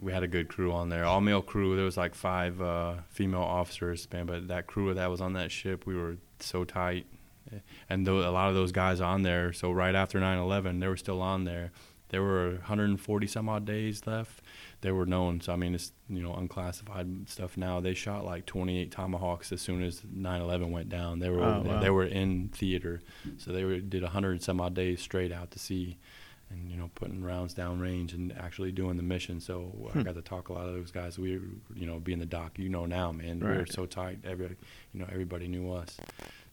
We 0.00 0.12
had 0.12 0.22
a 0.22 0.28
good 0.28 0.48
crew 0.48 0.72
on 0.72 0.88
there, 0.88 1.04
all 1.04 1.20
male 1.20 1.42
crew. 1.42 1.74
There 1.74 1.84
was 1.84 1.96
like 1.96 2.14
five 2.14 2.60
uh, 2.62 2.94
female 3.08 3.42
officers, 3.42 4.06
man. 4.12 4.26
But 4.26 4.48
that 4.48 4.66
crew 4.66 4.92
that 4.94 5.10
was 5.10 5.20
on 5.20 5.32
that 5.34 5.50
ship, 5.50 5.84
we 5.86 5.96
were 5.96 6.16
so 6.38 6.64
tight 6.64 7.06
and 7.88 8.06
tho- 8.06 8.28
a 8.28 8.30
lot 8.30 8.48
of 8.48 8.54
those 8.54 8.72
guys 8.72 9.00
on 9.00 9.22
there. 9.22 9.52
So 9.52 9.70
right 9.72 9.94
after 9.94 10.18
9/11, 10.20 10.80
they 10.80 10.86
were 10.88 10.96
still 10.96 11.20
on 11.22 11.44
there. 11.44 11.72
There 12.10 12.22
were 12.22 12.54
140 12.54 13.26
some 13.28 13.48
odd 13.48 13.64
days 13.64 14.04
left. 14.06 14.42
They 14.80 14.90
were 14.90 15.06
known. 15.06 15.40
So 15.40 15.52
I 15.52 15.56
mean, 15.56 15.74
it's 15.74 15.92
you 16.08 16.22
know 16.22 16.34
unclassified 16.34 17.28
stuff 17.28 17.56
now. 17.56 17.80
They 17.80 17.94
shot 17.94 18.24
like 18.24 18.46
28 18.46 18.90
tomahawks 18.90 19.52
as 19.52 19.60
soon 19.60 19.82
as 19.82 20.00
9/11 20.02 20.70
went 20.70 20.88
down. 20.88 21.20
They 21.20 21.30
were 21.30 21.42
Oh, 21.44 21.62
wow. 21.62 21.80
they 21.80 21.90
were 21.90 22.04
in 22.06 22.48
theater, 22.48 23.00
so 23.38 23.52
they 23.52 23.64
were, 23.64 23.78
did 23.78 24.02
100 24.02 24.42
some 24.42 24.60
odd 24.60 24.74
days 24.74 25.00
straight 25.00 25.32
out 25.32 25.50
to 25.52 25.58
sea. 25.58 25.98
And 26.52 26.68
you 26.68 26.76
know, 26.76 26.90
putting 26.96 27.22
rounds 27.22 27.54
down 27.54 27.78
range 27.78 28.12
and 28.12 28.32
actually 28.36 28.72
doing 28.72 28.96
the 28.96 29.04
mission. 29.04 29.38
So 29.38 29.88
I 29.90 29.98
Hmm. 29.98 30.02
got 30.02 30.16
to 30.16 30.22
talk 30.22 30.48
a 30.48 30.52
lot 30.52 30.66
of 30.66 30.74
those 30.74 30.90
guys. 30.90 31.16
We, 31.16 31.38
were, 31.38 31.44
you 31.76 31.86
know, 31.86 32.00
being 32.00 32.18
the 32.18 32.26
doc, 32.26 32.58
you 32.58 32.68
know 32.68 32.86
now, 32.86 33.12
man. 33.12 33.38
We 33.38 33.46
were 33.46 33.66
so 33.66 33.86
tight. 33.86 34.18
Every, 34.24 34.56
you 34.92 34.98
know, 34.98 35.06
everybody 35.12 35.46
knew 35.46 35.70
us. 35.70 35.96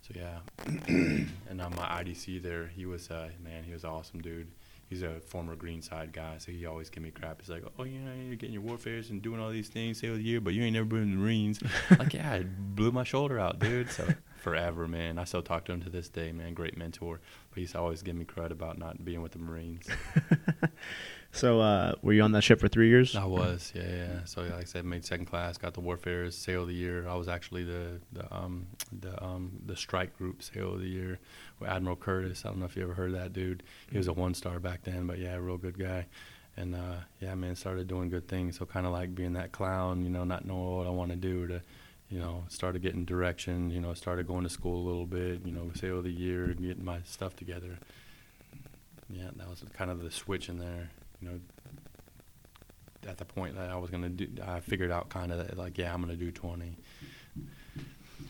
So 0.08 0.20
yeah, 0.20 0.40
and 0.88 1.62
on 1.62 1.76
my 1.76 2.04
IDC 2.04 2.42
there, 2.42 2.68
he 2.68 2.86
was 2.86 3.12
uh, 3.12 3.30
man, 3.44 3.64
he 3.64 3.74
was 3.74 3.84
an 3.84 3.90
awesome 3.90 4.22
dude. 4.22 4.48
he's 4.90 5.02
a 5.02 5.20
former 5.20 5.56
Greenside 5.56 6.14
guy, 6.14 6.38
so 6.38 6.52
he 6.52 6.66
always 6.66 6.90
give 6.90 7.04
me 7.04 7.12
crap. 7.12 7.42
He's 7.42 7.50
like, 7.50 7.64
"Oh, 7.78 7.84
you 7.84 8.00
know, 8.00 8.14
you're 8.14 8.36
getting 8.36 8.54
your 8.54 8.62
warfares 8.62 9.10
and 9.10 9.22
doing 9.22 9.42
all 9.42 9.50
these 9.50 9.68
things, 9.68 10.00
say 10.00 10.08
the 10.08 10.22
year, 10.22 10.40
but 10.40 10.54
you 10.54 10.64
ain't 10.64 10.74
never 10.74 10.86
been 10.86 11.04
in 11.04 11.12
the 11.12 11.18
Marines." 11.18 11.62
like, 12.00 12.14
yeah, 12.14 12.32
I 12.32 12.44
blew 12.44 12.92
my 12.92 13.04
shoulder 13.04 13.38
out, 13.38 13.60
dude. 13.60 13.92
So 13.92 14.08
forever, 14.48 14.88
man. 14.88 15.20
I 15.20 15.26
still 15.26 15.42
talk 15.42 15.66
to 15.66 15.74
him 15.74 15.82
to 15.82 15.90
this 15.90 16.08
day, 16.08 16.32
man. 16.32 16.54
Great 16.54 16.78
mentor, 16.78 17.20
but 17.50 17.60
he's 17.60 17.76
always 17.76 18.02
give 18.02 18.16
me 18.16 18.24
credit 18.24 18.54
about 18.54 18.78
not 18.78 19.04
being 19.04 19.22
with 19.22 19.34
the 19.34 19.40
Marines. 19.40 19.86
so, 21.34 21.60
uh, 21.60 21.96
were 22.02 22.14
you 22.14 22.22
on 22.22 22.32
that 22.32 22.44
ship 22.44 22.62
for 22.62 22.70
three 22.70 22.88
years? 22.88 23.14
I 23.14 23.26
was, 23.26 23.74
yeah, 23.76 23.90
yeah. 23.90 24.24
So, 24.24 24.44
like 24.44 24.54
I 24.54 24.64
said, 24.64 24.86
made 24.86 25.04
second 25.04 25.26
class, 25.26 25.58
got 25.58 25.74
the 25.74 25.82
warfares, 25.82 26.38
sailor 26.38 26.62
of 26.62 26.70
the 26.70 26.76
year. 26.76 27.06
I 27.10 27.16
was 27.16 27.28
actually 27.28 27.66
the 27.66 28.00
the 28.14 28.34
um 28.34 28.68
the 28.98 29.22
um 29.22 29.52
the 29.66 29.76
strike 29.76 30.18
group 30.18 30.42
sailor 30.42 30.76
of 30.76 30.80
the 30.80 30.88
year 30.88 31.20
with 31.60 31.70
Admiral 31.70 31.98
Curtis. 31.98 32.46
I 32.46 32.48
don't 32.48 32.60
know 32.60 32.66
if 32.66 32.78
you 32.78 32.84
ever 32.84 32.94
heard 32.94 33.16
that 33.16 33.34
dude. 33.34 33.64
He 33.92 33.98
was 33.98 34.08
a 34.08 34.14
one 34.14 34.34
star 34.34 34.62
back 34.62 34.84
then, 34.84 35.08
but 35.08 35.20
yeah, 35.20 35.36
real 35.36 35.58
good 35.58 35.78
guy. 35.78 36.06
And 36.56 36.74
uh, 36.74 37.00
yeah, 37.20 37.36
man, 37.36 37.58
started 37.58 37.90
doing 37.90 38.08
good 38.10 38.30
things. 38.30 38.58
So 38.58 38.66
kind 38.66 38.86
of 38.86 38.94
like 38.94 39.14
being 39.14 39.34
that 39.34 39.52
clown, 39.52 40.06
you 40.06 40.10
know, 40.10 40.24
not 40.24 40.46
knowing 40.46 40.78
what 40.78 40.88
I 40.88 40.92
want 40.92 41.12
to 41.12 41.18
do 41.18 41.48
to, 41.48 41.62
you 42.10 42.20
know, 42.20 42.46
started 42.48 42.82
getting 42.82 43.06
direction. 43.06 43.70
You 43.70 43.82
know, 43.82 43.94
started 43.94 44.28
going 44.28 44.44
to 44.44 44.50
school 44.50 44.82
a 44.82 44.86
little 44.86 45.06
bit. 45.06 45.46
You 45.46 45.52
know, 45.52 45.72
say 45.76 45.90
over 45.90 46.02
the 46.02 46.12
year, 46.12 46.46
and 46.46 46.60
getting 46.60 46.86
my 46.86 47.00
stuff 47.04 47.36
together. 47.36 47.78
Yeah, 49.10 49.30
that 49.36 49.50
was 49.50 49.64
kind 49.74 49.92
of 49.92 50.02
the 50.02 50.12
switch 50.12 50.50
in 50.50 50.60
there. 50.60 50.90
You 51.22 51.30
know, 51.30 51.40
at 53.08 53.18
the 53.18 53.26
point 53.26 53.56
that 53.56 53.70
I 53.70 53.76
was 53.78 53.90
gonna 53.90 54.10
do, 54.10 54.28
I 54.46 54.60
figured 54.60 54.92
out 54.92 55.10
kind 55.10 55.32
of 55.32 55.38
that 55.40 55.58
like, 55.58 55.78
yeah, 55.78 55.94
I'm 55.94 56.02
gonna 56.02 56.16
do 56.16 56.32
20. 56.32 56.78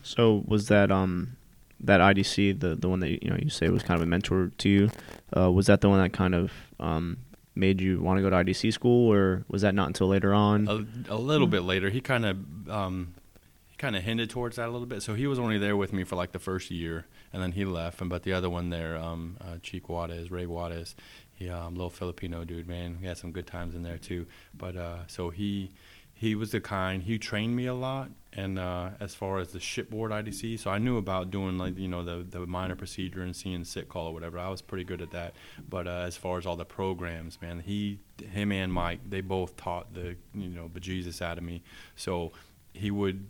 So 0.03 0.43
was 0.45 0.67
that 0.67 0.91
um 0.91 1.36
that 1.80 1.99
IDC 1.99 2.59
the 2.59 2.75
the 2.75 2.89
one 2.89 2.99
that 3.01 3.23
you 3.23 3.30
know 3.30 3.38
you 3.41 3.49
say 3.49 3.69
was 3.69 3.84
kind 3.84 3.99
of 3.99 4.03
a 4.03 4.09
mentor 4.09 4.51
to 4.57 4.69
you? 4.69 4.89
Uh, 5.36 5.51
was 5.51 5.67
that 5.67 5.82
the 5.82 5.89
one 5.89 5.99
that 6.01 6.13
kind 6.13 6.36
of 6.36 6.51
um 6.80 7.17
made 7.57 7.82
you 7.82 7.99
want 7.99 8.17
to 8.17 8.21
go 8.21 8.30
to 8.30 8.36
IDC 8.36 8.71
school, 8.71 9.11
or 9.11 9.43
was 9.49 9.63
that 9.63 9.75
not 9.75 9.88
until 9.88 10.07
later 10.07 10.34
on? 10.34 10.67
A, 11.09 11.13
a 11.13 11.17
little 11.17 11.47
bit 11.47 11.61
later, 11.61 11.89
he 11.89 11.99
kind 11.99 12.25
of 12.25 12.69
um, 12.69 13.13
kind 13.78 13.95
of 13.95 14.03
hinted 14.03 14.30
towards 14.30 14.55
that 14.55 14.67
a 14.67 14.71
little 14.71 14.88
bit. 14.88 15.01
So 15.03 15.13
he 15.13 15.28
was 15.28 15.39
only 15.39 15.57
there 15.57 15.78
with 15.78 15.93
me 15.93 16.03
for 16.03 16.15
like 16.15 16.32
the 16.32 16.39
first 16.39 16.71
year, 16.71 17.05
and 17.32 17.41
then 17.41 17.51
he 17.51 17.65
left. 17.65 18.01
And 18.01 18.09
but 18.09 18.23
the 18.23 18.34
other 18.34 18.49
one 18.49 18.69
there, 18.69 18.97
um, 18.97 19.38
uh, 19.41 19.57
Cheek 19.61 19.89
Juarez, 19.89 20.32
Ray 20.32 20.45
Juarez, 20.45 20.95
he 21.34 21.49
um, 21.49 21.75
little 21.75 21.89
Filipino 21.89 22.43
dude, 22.43 22.67
man. 22.67 22.97
We 22.99 23.07
had 23.07 23.17
some 23.17 23.32
good 23.32 23.47
times 23.47 23.75
in 23.75 23.84
there 23.84 23.97
too. 23.97 24.25
But 24.55 24.75
uh, 24.75 25.07
so 25.07 25.30
he 25.30 25.71
he 26.17 26.34
was 26.34 26.51
the 26.51 26.59
kind 26.59 27.03
he 27.03 27.19
trained 27.19 27.55
me 27.55 27.67
a 27.67 27.73
lot 27.73 28.09
and 28.34 28.57
uh, 28.57 28.89
as 28.99 29.13
far 29.13 29.38
as 29.38 29.49
the 29.49 29.59
shipboard 29.59 30.11
idc 30.11 30.59
so 30.59 30.71
i 30.71 30.80
knew 30.80 30.97
about 30.97 31.30
doing 31.30 31.59
like 31.59 31.78
you 31.78 31.88
know 31.88 32.03
the, 32.03 32.25
the 32.28 32.39
minor 32.47 32.75
procedure 32.75 33.21
and 33.21 33.36
seeing 33.36 33.63
sit 33.63 33.88
call 33.88 34.07
or 34.07 34.13
whatever 34.13 34.39
i 34.39 34.49
was 34.49 34.59
pretty 34.59 34.84
good 34.84 34.99
at 34.99 35.11
that 35.11 35.36
but 35.69 35.88
uh, 35.88 35.91
as 36.07 36.17
far 36.17 36.39
as 36.39 36.45
all 36.47 36.55
the 36.55 36.65
programs 36.65 37.39
man 37.39 37.59
he 37.59 37.99
him 38.32 38.51
and 38.51 38.73
mike 38.73 38.99
they 39.07 39.21
both 39.21 39.55
taught 39.57 39.93
the 39.93 40.15
you 40.34 40.49
know 40.49 40.67
bejesus 40.67 41.21
out 41.21 41.38
of 41.38 41.43
me 41.43 41.61
so 41.95 42.32
he 42.73 42.91
would 42.91 43.25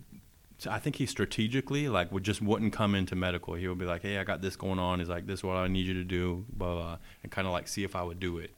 I 0.65 0.79
think 0.79 0.95
he 0.95 1.05
strategically 1.05 1.87
like 1.87 2.11
would 2.11 2.23
just 2.23 2.41
wouldn't 2.41 2.73
come 2.73 2.95
into 2.95 3.15
medical. 3.15 3.53
He 3.53 3.67
would 3.67 3.77
be 3.77 3.85
like, 3.85 4.01
"Hey, 4.01 4.17
I 4.17 4.23
got 4.23 4.41
this 4.41 4.55
going 4.55 4.79
on." 4.79 4.99
He's 4.99 5.09
like, 5.09 5.27
"This 5.27 5.41
is 5.41 5.43
what 5.43 5.57
I 5.57 5.67
need 5.67 5.85
you 5.85 5.93
to 5.93 6.03
do," 6.03 6.45
blah 6.51 6.73
blah, 6.73 6.97
and 7.21 7.31
kind 7.31 7.45
of 7.45 7.53
like 7.53 7.67
see 7.67 7.83
if 7.83 7.95
I 7.95 8.01
would 8.01 8.19
do 8.19 8.39
it. 8.39 8.51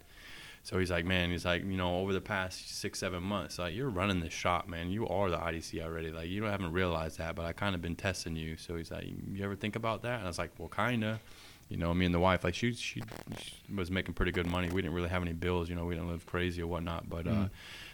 So 0.63 0.77
he's 0.77 0.91
like, 0.91 1.05
man, 1.05 1.31
he's 1.31 1.45
like, 1.45 1.63
you 1.63 1.77
know, 1.77 1.99
over 1.99 2.13
the 2.13 2.21
past 2.21 2.79
six, 2.79 2.99
seven 2.99 3.23
months, 3.23 3.57
like 3.57 3.73
you're 3.73 3.89
running 3.89 4.19
this 4.19 4.33
shop, 4.33 4.67
man. 4.67 4.91
You 4.91 5.07
are 5.07 5.29
the 5.29 5.37
IDC 5.37 5.81
already. 5.81 6.11
Like 6.11 6.27
you 6.27 6.41
don't 6.41 6.51
haven't 6.51 6.73
realized 6.73 7.17
that, 7.17 7.35
but 7.35 7.45
I 7.45 7.53
kind 7.53 7.75
of 7.75 7.81
been 7.81 7.95
testing 7.95 8.35
you. 8.35 8.57
So 8.57 8.75
he's 8.75 8.91
like, 8.91 9.05
you 9.31 9.43
ever 9.43 9.55
think 9.55 9.75
about 9.75 10.03
that? 10.03 10.15
And 10.15 10.25
I 10.25 10.27
was 10.27 10.37
like, 10.37 10.51
well, 10.57 10.69
kinda. 10.69 11.19
You 11.69 11.77
know, 11.77 11.93
me 11.93 12.05
and 12.05 12.13
the 12.13 12.19
wife, 12.19 12.43
like 12.43 12.55
she, 12.55 12.73
she, 12.73 13.03
she 13.37 13.53
was 13.75 13.91
making 13.91 14.15
pretty 14.15 14.31
good 14.31 14.47
money. 14.47 14.69
We 14.69 14.81
didn't 14.81 14.95
really 14.95 15.09
have 15.09 15.21
any 15.21 15.33
bills. 15.33 15.69
You 15.69 15.75
know, 15.75 15.85
we 15.85 15.93
didn't 15.93 16.09
live 16.09 16.25
crazy 16.25 16.63
or 16.63 16.67
whatnot. 16.67 17.07
But 17.07 17.25
mm. 17.25 17.45
uh, 17.45 17.49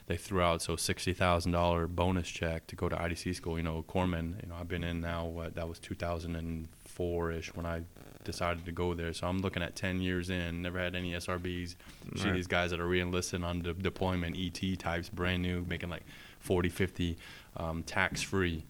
they 0.07 0.17
threw 0.17 0.41
out 0.41 0.61
so 0.61 0.75
sixty 0.75 1.13
thousand 1.13 1.51
dollar 1.51 1.87
bonus 1.87 2.27
check 2.27 2.67
to 2.67 2.75
go 2.75 2.89
to 2.89 2.95
IDC 2.95 3.35
school. 3.35 3.57
You 3.57 3.63
know, 3.63 3.83
Corman. 3.83 4.39
You 4.43 4.49
know, 4.49 4.55
I've 4.59 4.67
been 4.67 4.83
in 4.83 5.01
now. 5.01 5.25
What 5.25 5.55
that 5.55 5.67
was 5.67 5.79
two 5.79 5.95
thousand 5.95 6.35
and 6.35 6.67
four 6.85 7.31
ish 7.31 7.53
when 7.55 7.65
I 7.65 7.81
decided 8.25 8.65
to 8.65 8.71
go 8.71 8.93
there. 8.93 9.13
So 9.13 9.27
I'm 9.27 9.39
looking 9.39 9.63
at 9.63 9.75
10 9.75 10.01
years 10.01 10.29
in, 10.29 10.61
never 10.61 10.79
had 10.79 10.95
any 10.95 11.13
SRBs. 11.13 11.75
Right. 12.05 12.19
See 12.19 12.31
these 12.31 12.47
guys 12.47 12.71
that 12.71 12.81
are 12.81 12.87
re-enlisted 12.87 13.43
on 13.43 13.61
de- 13.61 13.73
deployment, 13.73 14.35
ET 14.37 14.79
types, 14.79 15.07
brand 15.07 15.41
new, 15.41 15.63
making 15.69 15.89
like 15.89 16.03
40, 16.39 16.69
50 16.69 17.17
um, 17.55 17.83
tax 17.83 18.21
free. 18.21 18.65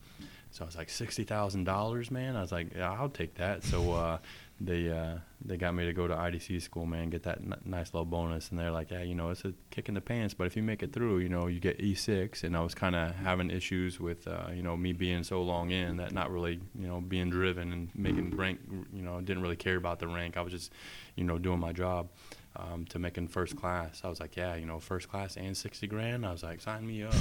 So 0.52 0.64
I 0.64 0.68
was 0.68 0.76
like 0.76 0.90
$60,000, 0.90 2.12
man. 2.12 2.36
I 2.36 2.42
was 2.42 2.52
like, 2.52 2.76
yeah, 2.76 2.92
I'll 2.92 3.10
take 3.10 3.36
that. 3.36 3.64
So 3.64 3.94
uh, 3.94 4.20
they 4.60 4.90
uh, 4.90 5.18
they 5.44 5.58
got 5.58 5.76
me 5.76 5.86
to 5.86 5.94
go 5.94 6.08
to 6.08 6.16
IDC 6.16 6.62
school, 6.62 6.86
man, 6.86 7.10
get 7.10 7.24
that 7.24 7.40
n- 7.40 7.56
nice 7.66 7.94
little 7.94 8.06
bonus, 8.06 8.50
and 8.50 8.60
they're 8.60 8.72
like, 8.72 8.90
yeah, 8.90 9.02
you 9.02 9.14
know, 9.14 9.30
it's 9.30 9.44
a 9.44 9.54
kick 9.70 9.90
in 9.90 9.96
the 9.96 10.02
pants, 10.02 10.34
but 10.34 10.48
if 10.48 10.56
you 10.56 10.64
make 10.64 10.82
it 10.82 10.94
through, 10.94 11.20
you 11.20 11.30
know, 11.30 11.48
you 11.48 11.60
get 11.60 11.78
E6, 11.80 12.44
and 12.44 12.56
I 12.56 12.62
was 12.62 12.74
kind 12.74 12.96
of 12.96 13.14
having 13.16 13.52
issues 13.52 14.00
with, 14.00 14.28
uh, 14.28 14.48
you 14.54 14.64
know, 14.64 14.78
me 14.78 14.94
being 14.94 15.24
so 15.24 15.42
long 15.42 15.72
in 15.72 15.98
that 15.98 16.14
not 16.14 16.32
really, 16.32 16.62
you 16.74 16.88
know, 16.88 17.02
being 17.02 17.30
driven 17.30 17.74
and 17.74 17.90
making 17.96 18.36
rank, 18.36 18.60
you 18.94 19.02
know, 19.02 19.20
didn't 19.20 19.44
really 19.44 19.58
care 19.58 19.76
about 19.76 20.00
the 20.00 20.08
rank. 20.08 20.38
I 20.38 20.42
was 20.42 20.54
just, 20.54 20.72
you 21.16 21.26
know, 21.26 21.38
doing 21.38 21.60
my 21.60 21.74
job. 21.74 22.10
Um, 22.58 22.86
to 22.86 23.00
making 23.00 23.28
first 23.28 23.58
class, 23.58 24.00
I 24.06 24.08
was 24.08 24.22
like, 24.22 24.38
yeah, 24.38 24.56
you 24.56 24.66
know, 24.66 24.80
first 24.80 25.10
class 25.10 25.36
and 25.36 25.58
sixty 25.58 25.88
grand. 25.88 26.26
I 26.26 26.32
was 26.32 26.42
like, 26.42 26.62
sign 26.62 26.88
me 26.88 27.04
up. 27.04 27.14
so, 27.14 27.20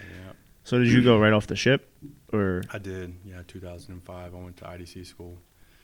yeah. 0.00 0.32
So 0.64 0.78
did 0.78 0.88
you 0.88 1.04
go 1.04 1.18
right 1.18 1.34
off 1.34 1.46
the 1.46 1.56
ship, 1.56 1.92
or? 2.32 2.62
I 2.72 2.78
did. 2.78 3.16
Yeah, 3.22 3.42
2005. 3.46 4.34
I 4.34 4.38
went 4.38 4.56
to 4.56 4.64
IDC 4.64 5.04
school 5.06 5.36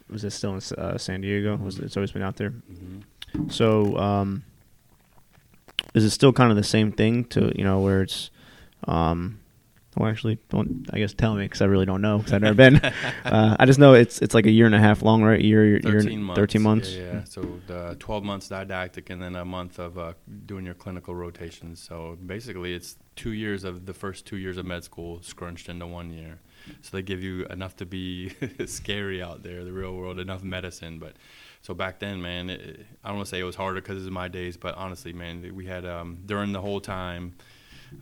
was 0.09 0.24
it 0.24 0.30
still 0.30 0.54
in 0.54 0.61
uh, 0.78 0.98
San 0.98 1.20
Diego? 1.20 1.57
Was 1.57 1.78
it, 1.78 1.84
it's 1.84 1.96
always 1.96 2.12
been 2.12 2.22
out 2.22 2.36
there? 2.36 2.50
Mm-hmm. 2.50 3.48
So, 3.48 3.96
um, 3.98 4.44
is 5.94 6.04
it 6.04 6.11
still 6.11 6.32
kind 6.32 6.50
of 6.50 6.57
the 6.57 6.64
same 6.64 6.92
thing 6.92 7.24
to 7.26 7.52
you 7.57 7.64
know 7.64 7.80
where 7.80 8.02
it's, 8.02 8.30
um, 8.84 9.40
well, 9.96 10.09
actually, 10.09 10.38
don't 10.50 10.88
I 10.92 10.98
guess 10.98 11.14
tell 11.14 11.34
me 11.34 11.44
because 11.44 11.62
I 11.62 11.64
really 11.66 11.86
don't 11.86 12.02
know 12.02 12.18
because 12.18 12.34
I've 12.34 12.42
never 12.42 12.54
been. 12.54 12.76
uh, 13.24 13.57
I 13.59 13.66
just 13.66 13.78
know 13.78 13.94
it's 13.94 14.20
it's 14.20 14.34
like 14.34 14.46
a 14.46 14.50
year 14.50 14.66
and 14.66 14.74
a 14.74 14.78
half 14.78 15.02
long, 15.02 15.22
right? 15.22 15.40
Year, 15.40 15.80
thirteen 15.82 16.11
year, 16.11 16.20
months. 16.20 16.38
Thirteen 16.38 16.62
months. 16.62 16.92
Yeah, 16.92 17.02
yeah. 17.02 17.24
So 17.24 17.61
the 17.66 17.96
twelve 17.98 18.22
months 18.22 18.48
didactic, 18.48 19.11
and 19.11 19.20
then 19.20 19.34
a 19.36 19.44
month 19.44 19.78
of 19.78 19.98
uh, 19.98 20.12
doing 20.44 20.64
your 20.64 20.74
clinical 20.74 21.14
rotations. 21.14 21.80
So 21.80 22.18
basically, 22.24 22.74
it's 22.74 22.96
two 23.16 23.32
years 23.32 23.64
of 23.64 23.86
the 23.86 23.94
first 23.94 24.26
two 24.26 24.36
years 24.36 24.59
of 24.59 24.66
med 24.66 24.84
school 24.84 25.20
scrunched 25.22 25.68
into 25.68 25.86
one 25.86 26.11
year 26.11 26.40
so 26.83 26.97
they 26.97 27.03
give 27.03 27.23
you 27.23 27.47
enough 27.47 27.77
to 27.77 27.87
be 27.87 28.33
scary 28.67 29.23
out 29.23 29.43
there, 29.43 29.64
the 29.64 29.73
real 29.73 29.95
world, 29.95 30.19
enough 30.19 30.43
medicine. 30.43 30.99
But 30.99 31.14
so 31.62 31.75
back 31.75 31.99
then, 31.99 32.21
man, 32.23 32.51
it, 32.51 32.87
I 33.03 33.09
don't 33.09 33.17
want 33.17 33.27
to 33.27 33.31
say 33.31 33.41
it 33.41 33.45
was 33.45 33.57
harder 33.57 33.81
because 33.81 34.03
it's 34.03 34.12
my 34.12 34.29
days, 34.29 34.57
but 34.57 34.75
honestly, 34.77 35.12
man, 35.12 35.55
we 35.55 35.67
had 35.67 35.85
um, 35.85 36.19
during 36.27 36.53
the 36.53 36.61
whole 36.61 36.81
time, 36.81 37.35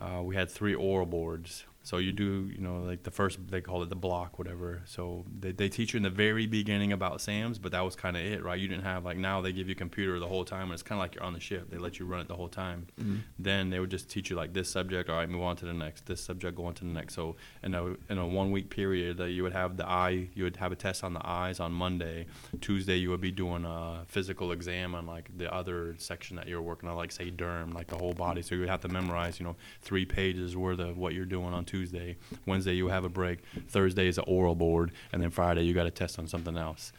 uh, 0.01 0.23
we 0.23 0.35
had 0.35 0.51
three 0.51 0.75
oral 0.75 1.07
boards 1.07 1.65
so 1.85 1.99
you 1.99 2.13
do, 2.13 2.51
you 2.51 2.63
know, 2.63 2.79
like 2.79 3.03
the 3.03 3.11
first 3.11 3.39
they 3.49 3.61
call 3.61 3.83
it 3.83 3.91
the 3.91 3.95
block, 3.95 4.39
whatever. 4.39 4.81
So 4.87 5.27
they, 5.39 5.53
they 5.53 5.69
teach 5.69 5.93
you 5.93 5.99
in 5.99 6.03
the 6.03 6.09
very 6.09 6.47
beginning 6.47 6.93
about 6.93 7.21
SAMs, 7.21 7.59
but 7.59 7.73
that 7.73 7.83
was 7.83 7.95
kind 7.95 8.17
of 8.17 8.25
it, 8.25 8.43
right? 8.43 8.59
You 8.59 8.69
didn't 8.69 8.85
have 8.85 9.05
like 9.05 9.19
now 9.19 9.43
they 9.43 9.53
give 9.53 9.69
you 9.69 9.73
a 9.73 9.77
computer 9.77 10.19
the 10.19 10.27
whole 10.27 10.47
time, 10.47 10.63
and 10.63 10.73
it's 10.73 10.83
kind 10.83 10.99
of 10.99 11.01
like 11.01 11.15
you're 11.15 11.25
on 11.25 11.35
the 11.35 11.41
ship. 11.41 11.71
They 11.71 11.77
let 11.77 11.99
you 11.99 12.07
run 12.07 12.21
it 12.21 12.29
the 12.29 12.37
whole 12.37 12.49
time. 12.49 12.87
Mm-hmm. 12.99 13.17
Then 13.39 13.69
they 13.69 13.81
would 13.81 13.91
just 13.91 14.09
teach 14.09 14.31
you 14.31 14.37
like 14.37 14.55
this 14.55 14.71
subject. 14.71 15.11
All 15.11 15.17
right, 15.17 15.29
move 15.29 15.43
on 15.43 15.57
to 15.57 15.67
the 15.67 15.75
next. 15.75 16.07
This 16.07 16.25
subject, 16.25 16.57
go 16.57 16.65
on 16.65 16.73
to 16.75 16.85
the 16.85 16.91
next. 16.91 17.15
So 17.15 17.37
in 17.63 17.75
a 17.75 17.95
in 18.09 18.17
a 18.17 18.27
one 18.27 18.51
week 18.51 18.71
period, 18.71 19.19
that 19.19 19.25
uh, 19.25 19.27
you 19.27 19.43
would 19.43 19.53
have 19.53 19.77
the 19.77 19.87
eye, 19.87 20.29
you 20.35 20.45
would 20.45 20.57
have 20.57 20.73
a 20.73 20.77
test 20.77 21.05
on 21.05 21.13
the 21.13 21.27
eyes 21.27 21.61
on 21.61 21.71
Monday. 21.73 22.25
Tuesday 22.63 22.97
you 22.97 23.11
would 23.11 23.21
be 23.21 23.31
doing 23.31 23.67
a 23.67 24.05
physical 24.09 24.53
exam 24.53 24.95
on 24.95 25.07
like 25.07 25.37
the 25.37 25.53
other 25.53 25.97
section 25.99 26.37
that 26.37 26.49
you're 26.49 26.63
working 26.63 26.89
on, 26.89 26.97
like 26.97 27.13
say 27.13 27.31
derm, 27.31 27.75
like 27.75 27.89
the 27.89 27.97
whole 27.97 28.15
body. 28.15 28.41
So 28.41 28.55
you 28.55 28.63
would 28.63 28.71
have 28.71 28.81
to 28.81 28.89
memorize, 28.89 29.39
you 29.39 29.45
know, 29.45 29.57
three 29.83 30.07
pages 30.07 30.57
worth 30.57 30.79
of 30.79 30.97
what 30.97 31.13
you're 31.13 31.27
doing 31.27 31.53
on 31.53 31.67
Tuesday. 31.67 31.74
Wednesday 32.47 32.75
you 32.75 32.89
have 32.89 33.05
a 33.05 33.09
break. 33.09 33.41
Thursday 33.69 34.09
is 34.09 34.19
an 34.19 34.25
oral 34.27 34.55
board, 34.55 34.93
and 35.13 35.23
then 35.23 35.31
Friday 35.31 35.63
you 35.63 35.75
got 35.75 35.85
to 35.85 35.91
test 35.91 36.19
on 36.19 36.27
something 36.27 36.57
else. 36.57 36.93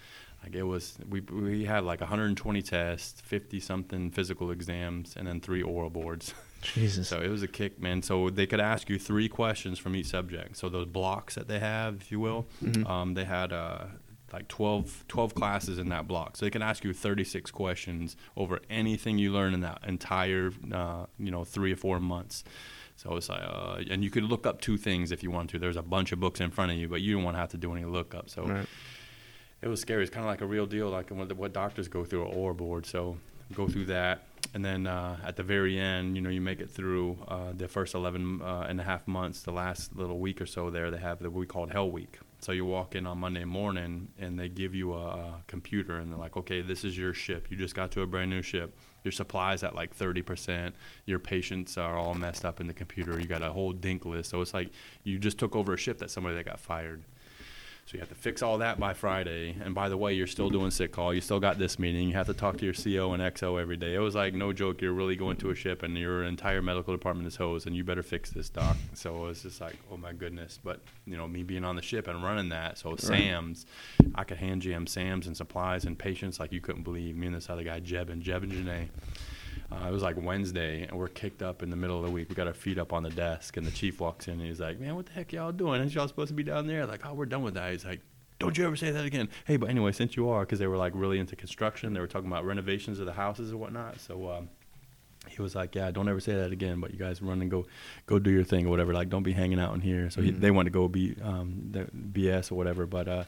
Like 0.44 0.54
it 0.54 0.64
was, 0.64 0.98
we 1.10 1.22
we 1.22 1.66
had 1.66 1.84
like 1.84 2.02
120 2.02 2.62
tests, 2.62 3.20
50 3.22 3.60
something 3.60 4.12
physical 4.12 4.52
exams, 4.52 5.16
and 5.18 5.28
then 5.28 5.42
three 5.42 5.64
oral 5.64 5.90
boards. 5.90 6.36
Jesus. 6.62 7.08
so 7.10 7.20
it 7.20 7.30
was 7.30 7.42
a 7.42 7.48
kick, 7.48 7.80
man. 7.80 8.04
So 8.04 8.30
they 8.30 8.46
could 8.46 8.60
ask 8.60 8.88
you 8.88 9.00
three 9.00 9.28
questions 9.28 9.80
from 9.80 9.96
each 9.96 10.08
subject. 10.08 10.58
So 10.58 10.70
those 10.70 10.86
blocks 10.86 11.34
that 11.34 11.48
they 11.48 11.60
have, 11.60 11.96
if 12.02 12.12
you 12.12 12.20
will, 12.20 12.46
mm-hmm. 12.64 12.86
um, 12.86 13.16
they 13.16 13.26
had 13.26 13.54
uh, 13.54 13.86
like 14.32 14.48
12, 14.48 15.06
12 15.08 15.34
classes 15.34 15.80
in 15.80 15.90
that 15.90 16.08
block. 16.08 16.38
So 16.38 16.46
they 16.46 16.50
can 16.50 16.62
ask 16.62 16.84
you 16.84 16.94
36 16.94 17.50
questions 17.52 18.16
over 18.36 18.60
anything 18.70 19.18
you 19.18 19.32
learn 19.32 19.54
in 19.54 19.62
that 19.62 19.80
entire, 19.88 20.52
uh, 20.72 21.06
you 21.18 21.32
know, 21.32 21.44
three 21.44 21.72
or 21.72 21.78
four 21.78 22.00
months. 22.00 22.44
So 22.96 23.16
it's 23.18 23.30
like, 23.30 23.42
uh, 23.44 23.82
and 23.90 24.04
you 24.04 24.10
could 24.10 24.24
look 24.24 24.46
up 24.46 24.62
two 24.62 24.78
things 24.78 25.12
if 25.12 25.22
you 25.22 25.32
want 25.32 25.50
to. 25.52 25.60
There's 25.60 25.76
a 25.76 25.84
bunch 25.84 26.12
of 26.12 26.20
books 26.20 26.40
in 26.40 26.52
front 26.52 26.72
of 26.72 26.78
you, 26.78 26.88
but 26.88 27.02
you 27.02 27.16
don't 27.16 27.24
want 27.24 27.36
to 27.36 27.40
have 27.40 27.50
to 27.50 27.58
do 27.58 27.74
any 27.74 27.86
lookup. 27.86 28.30
So 28.30 28.44
right. 28.44 28.66
it 29.62 29.68
was 29.68 29.82
scary. 29.82 30.04
It's 30.04 30.12
kind 30.12 30.26
of 30.26 30.30
like 30.30 30.42
a 30.42 30.46
real 30.46 30.66
deal, 30.66 30.90
like 30.90 31.12
what, 31.12 31.32
what 31.34 31.54
doctors 31.54 31.88
go 31.88 32.06
through 32.06 32.24
or 32.24 32.54
board. 32.54 32.86
So 32.86 33.18
go 33.54 33.68
through 33.68 33.86
that. 33.86 34.24
And 34.54 34.64
then 34.64 34.88
uh, 34.88 35.18
at 35.24 35.36
the 35.36 35.44
very 35.44 35.78
end, 35.78 36.16
you 36.16 36.22
know, 36.22 36.30
you 36.30 36.40
make 36.40 36.62
it 36.62 36.70
through 36.70 37.18
uh, 37.28 37.52
the 37.56 37.68
first 37.68 37.94
11 37.94 38.42
uh, 38.42 38.66
and 38.70 38.80
a 38.80 38.84
half 38.84 39.08
months, 39.08 39.42
the 39.42 39.52
last 39.52 39.96
little 39.96 40.20
week 40.20 40.40
or 40.40 40.46
so 40.46 40.70
there, 40.70 40.92
they 40.92 40.98
have 40.98 41.22
what 41.22 41.34
we 41.34 41.46
call 41.46 41.68
Hell 41.68 41.92
Week. 41.92 42.20
So 42.40 42.52
you 42.52 42.66
walk 42.66 42.96
in 42.96 43.08
on 43.08 43.18
Monday 43.18 43.44
morning 43.44 44.10
and 44.20 44.40
they 44.40 44.50
give 44.50 44.74
you 44.74 44.94
a, 44.94 45.08
a 45.08 45.44
computer 45.48 45.98
and 45.98 46.12
they're 46.12 46.20
like, 46.20 46.38
okay, 46.38 46.62
this 46.62 46.84
is 46.84 46.98
your 46.98 47.14
ship. 47.14 47.48
You 47.50 47.58
just 47.58 47.76
got 47.76 47.92
to 47.92 48.02
a 48.02 48.08
brand 48.08 48.30
new 48.30 48.42
ship. 48.42 48.78
Your 49.06 49.12
supplies 49.12 49.64
at 49.64 49.76
like 49.76 49.96
30%. 49.98 50.74
Your 51.06 51.20
patients 51.20 51.78
are 51.78 51.96
all 51.96 52.16
messed 52.16 52.44
up 52.44 52.60
in 52.60 52.68
the 52.68 52.74
computer. 52.74 53.20
You 53.20 53.28
got 53.28 53.44
a 53.44 53.52
whole 53.52 53.72
dink 53.72 54.04
list. 54.04 54.32
So 54.32 54.42
it's 54.42 54.54
like 54.54 54.72
you 55.04 55.20
just 55.20 55.38
took 55.38 55.56
over 55.56 55.74
a 55.74 55.78
ship 55.78 56.00
that 56.00 56.10
somebody 56.10 56.36
that 56.36 56.46
got 56.46 56.60
fired. 56.60 57.04
So 57.86 57.94
you 57.94 58.00
have 58.00 58.10
to 58.10 58.16
fix 58.16 58.42
all 58.42 58.58
that 58.58 58.80
by 58.80 58.96
Friday. 58.96 59.56
And 59.64 59.76
by 59.76 59.90
the 59.90 59.98
way, 59.98 60.14
you're 60.14 60.26
still 60.26 60.50
doing 60.50 60.72
sick 60.72 60.92
call. 60.92 61.14
You 61.14 61.22
still 61.22 61.40
got 61.40 61.60
this 61.60 61.78
meeting. 61.78 62.08
You 62.08 62.16
have 62.16 62.26
to 62.26 62.34
talk 62.34 62.58
to 62.58 62.66
your 62.66 62.74
CO 62.74 63.14
and 63.14 63.22
XO 63.22 63.62
every 63.62 63.78
day. 63.78 63.94
It 63.94 64.00
was 64.00 64.16
like 64.16 64.34
no 64.34 64.52
joke. 64.54 64.82
You're 64.82 64.92
really 64.92 65.16
going 65.16 65.38
to 65.38 65.52
a 65.52 65.56
ship, 65.56 65.84
and 65.84 65.96
your 65.96 66.24
entire 66.24 66.64
medical 66.64 66.96
department 66.96 67.28
is 67.28 67.36
hosed, 67.36 67.68
and 67.68 67.76
you 67.76 67.84
better 67.84 68.02
fix 68.02 68.32
this, 68.32 68.50
doc. 68.50 68.76
So 68.96 69.16
it 69.16 69.28
was 69.28 69.44
just 69.44 69.62
like, 69.62 69.76
oh 69.92 69.98
my 69.98 70.14
goodness. 70.14 70.60
But 70.64 70.80
you 71.06 71.16
know, 71.16 71.28
me 71.28 71.44
being 71.44 71.64
on 71.64 71.76
the 71.76 71.84
ship 71.84 72.08
and 72.08 72.24
running 72.24 72.50
that, 72.50 72.80
so 72.80 72.96
SAMs, 72.96 73.68
I 74.16 74.24
could 74.24 74.38
hand 74.38 74.64
jam 74.64 74.88
SAMs 74.88 75.28
and 75.28 75.38
supplies 75.38 75.86
and 75.86 75.96
patients 75.96 76.40
like 76.40 76.52
you 76.52 76.62
couldn't 76.62 76.84
believe. 76.84 77.16
Me 77.16 77.28
and 77.28 77.36
this 77.36 77.52
other 77.52 77.64
guy, 77.64 77.82
Jeb 77.82 78.10
and 78.10 78.24
Jeb 78.24 78.42
and 78.42 78.52
Janae. 78.52 78.88
Uh, 79.72 79.88
it 79.88 79.92
was 79.92 80.04
like 80.04 80.16
Wednesday, 80.22 80.84
and 80.84 80.98
we're 80.98 81.08
kicked 81.08 81.42
up 81.42 81.64
in 81.64 81.70
the 81.70 81.76
middle 81.76 81.98
of 81.98 82.06
the 82.06 82.12
week. 82.12 82.30
We 82.30 82.36
got 82.36 82.48
our 82.48 82.54
feet 82.54 82.78
up 82.78 82.94
on 82.94 83.04
the 83.04 83.10
desk, 83.10 83.58
and 83.58 83.66
the 83.66 83.72
chief 83.72 84.00
walks 84.00 84.28
in, 84.28 84.36
and 84.36 84.44
he's 84.44 84.60
like, 84.60 84.80
"Man, 84.80 84.96
what 84.96 85.08
the 85.08 85.14
heck 85.14 85.34
y'all 85.34 85.52
doing? 85.52 85.80
Aren't 85.82 85.94
y'all 85.96 86.08
supposed 86.08 86.28
to 86.30 86.34
be 86.36 86.44
down 86.44 86.68
there?" 86.68 86.86
Like, 86.86 87.06
"Oh, 87.06 87.14
we're 87.14 87.26
done 87.26 87.42
with 87.42 87.56
that." 87.56 87.72
He's 87.72 87.84
like, 87.86 88.02
"Don't 88.40 88.58
you 88.58 88.66
ever 88.68 88.76
say 88.76 88.92
that 88.92 89.06
again." 89.06 89.28
Hey, 89.46 89.58
but 89.58 89.70
anyway, 89.70 89.92
since 89.92 90.16
you 90.16 90.30
are, 90.30 90.42
because 90.42 90.60
they 90.60 90.68
were 90.68 90.78
like 90.78 90.94
really 90.96 91.18
into 91.20 91.36
construction, 91.36 91.94
they 91.94 92.00
were 92.00 92.08
talking 92.08 92.28
about 92.28 92.46
renovations 92.46 93.00
of 93.00 93.06
the 93.08 93.14
houses 93.14 93.50
and 93.52 93.60
whatnot. 93.60 94.00
So 94.00 94.30
um, 94.30 94.50
he 95.28 95.42
was 95.42 95.56
like, 95.56 95.74
"Yeah, 95.74 95.90
don't 95.90 96.08
ever 96.08 96.20
say 96.20 96.34
that 96.34 96.52
again." 96.52 96.80
But 96.80 96.92
you 96.92 97.00
guys 97.00 97.22
run 97.24 97.42
and 97.42 97.50
go, 97.50 97.66
go 98.06 98.20
do 98.20 98.30
your 98.30 98.44
thing 98.44 98.68
or 98.68 98.70
whatever. 98.70 98.94
Like, 98.94 99.10
don't 99.10 99.24
be 99.24 99.34
hanging 99.34 99.60
out 99.60 99.74
in 99.74 99.82
here. 99.82 100.12
So 100.12 100.22
he, 100.22 100.32
Mhm. 100.32 100.42
they 100.42 100.52
wanted 100.52 100.70
to 100.72 100.74
go 100.80 100.88
be 100.88 101.16
um, 101.24 101.70
the 101.72 101.86
BS 102.14 102.52
or 102.52 102.56
whatever. 102.56 102.86
But 102.86 103.08
uh, 103.08 103.24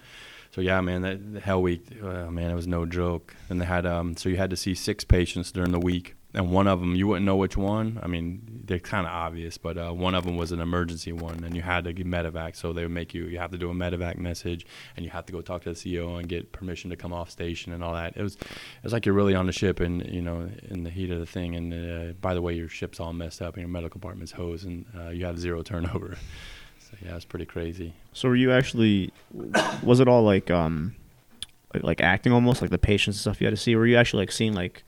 so 0.52 0.62
yeah, 0.62 0.80
man, 0.82 1.02
that 1.02 1.34
the 1.34 1.40
hell 1.40 1.64
week, 1.64 1.84
uh, 2.02 2.30
man, 2.30 2.52
it 2.52 2.56
was 2.56 2.68
no 2.68 2.86
joke. 2.86 3.36
And 3.50 3.60
they 3.60 3.66
had 3.66 3.88
um, 3.88 4.16
so 4.16 4.30
you 4.30 4.38
had 4.38 4.52
to 4.52 4.56
see 4.56 4.76
six 4.76 5.04
patients 5.04 5.52
during 5.52 5.72
the 5.72 5.80
week, 5.80 6.14
and 6.34 6.51
one 6.51 6.67
of 6.67 6.80
them 6.80 6.95
you 6.95 7.07
wouldn't 7.07 7.25
know 7.25 7.36
which 7.36 7.57
one. 7.57 7.99
I 8.03 8.07
mean, 8.07 8.61
they're 8.65 8.80
kind 8.80 9.07
of 9.07 9.13
obvious, 9.13 9.57
but 9.57 9.78
uh, 9.78 9.91
one 9.91 10.13
of 10.13 10.25
them 10.25 10.36
was 10.36 10.51
an 10.51 10.59
emergency 10.59 11.11
one, 11.11 11.43
and 11.43 11.55
you 11.55 11.61
had 11.61 11.86
to 11.86 11.93
get 11.93 12.05
medevac. 12.05 12.55
So 12.55 12.73
they 12.73 12.84
would 12.84 12.91
make 12.91 13.13
you 13.13 13.25
you 13.25 13.39
have 13.39 13.51
to 13.51 13.57
do 13.57 13.69
a 13.69 13.73
medevac 13.73 14.17
message, 14.17 14.65
and 14.95 15.05
you 15.05 15.11
have 15.11 15.25
to 15.28 15.34
go 15.34 15.41
talk 15.41 15.63
to 15.63 15.73
the 15.73 15.75
CEO 15.75 16.19
and 16.19 16.28
get 16.28 16.51
permission 16.51 16.89
to 16.89 16.95
come 16.95 17.13
off 17.13 17.30
station 17.30 17.71
and 17.71 17.84
all 17.84 17.93
that. 17.93 18.17
It 18.17 18.23
was 18.23 18.36
it 18.36 18.84
was 18.84 18.93
like 18.93 19.05
you're 19.05 19.15
really 19.15 19.36
on 19.36 19.45
the 19.45 19.51
ship 19.51 19.80
and 19.80 20.05
you 20.05 20.21
know 20.21 20.49
in 20.69 20.84
the 20.84 20.89
heat 20.89 21.11
of 21.11 21.19
the 21.19 21.25
thing. 21.25 21.55
And 21.55 21.73
uh, 21.73 22.13
by 22.21 22.34
the 22.34 22.41
way, 22.41 22.53
your 22.53 22.67
ship's 22.67 22.99
all 22.99 23.13
messed 23.13 23.41
up 23.41 23.55
and 23.55 23.61
your 23.61 23.69
medical 23.69 23.99
department's 23.99 24.34
hosed, 24.34 24.65
and 24.65 24.86
uh, 24.97 25.09
you 25.09 25.25
have 25.25 25.39
zero 25.39 25.61
turnover. 25.63 26.17
So 26.80 26.97
yeah, 27.05 27.15
it's 27.15 27.25
pretty 27.25 27.45
crazy. 27.45 27.93
So 28.13 28.30
were 28.30 28.36
you 28.36 28.51
actually? 28.51 29.13
Was 29.82 29.99
it 29.99 30.07
all 30.07 30.23
like 30.23 30.51
um, 30.51 30.95
like, 31.84 32.01
acting 32.01 32.34
almost 32.34 32.61
like 32.61 32.71
the 32.71 32.78
patients 32.78 33.17
and 33.17 33.21
stuff 33.21 33.41
you 33.41 33.47
had 33.47 33.55
to 33.55 33.61
see? 33.61 33.75
Were 33.75 33.88
you 33.88 33.97
actually 33.97 34.23
like 34.23 34.32
seeing 34.32 34.53
like, 34.53 34.84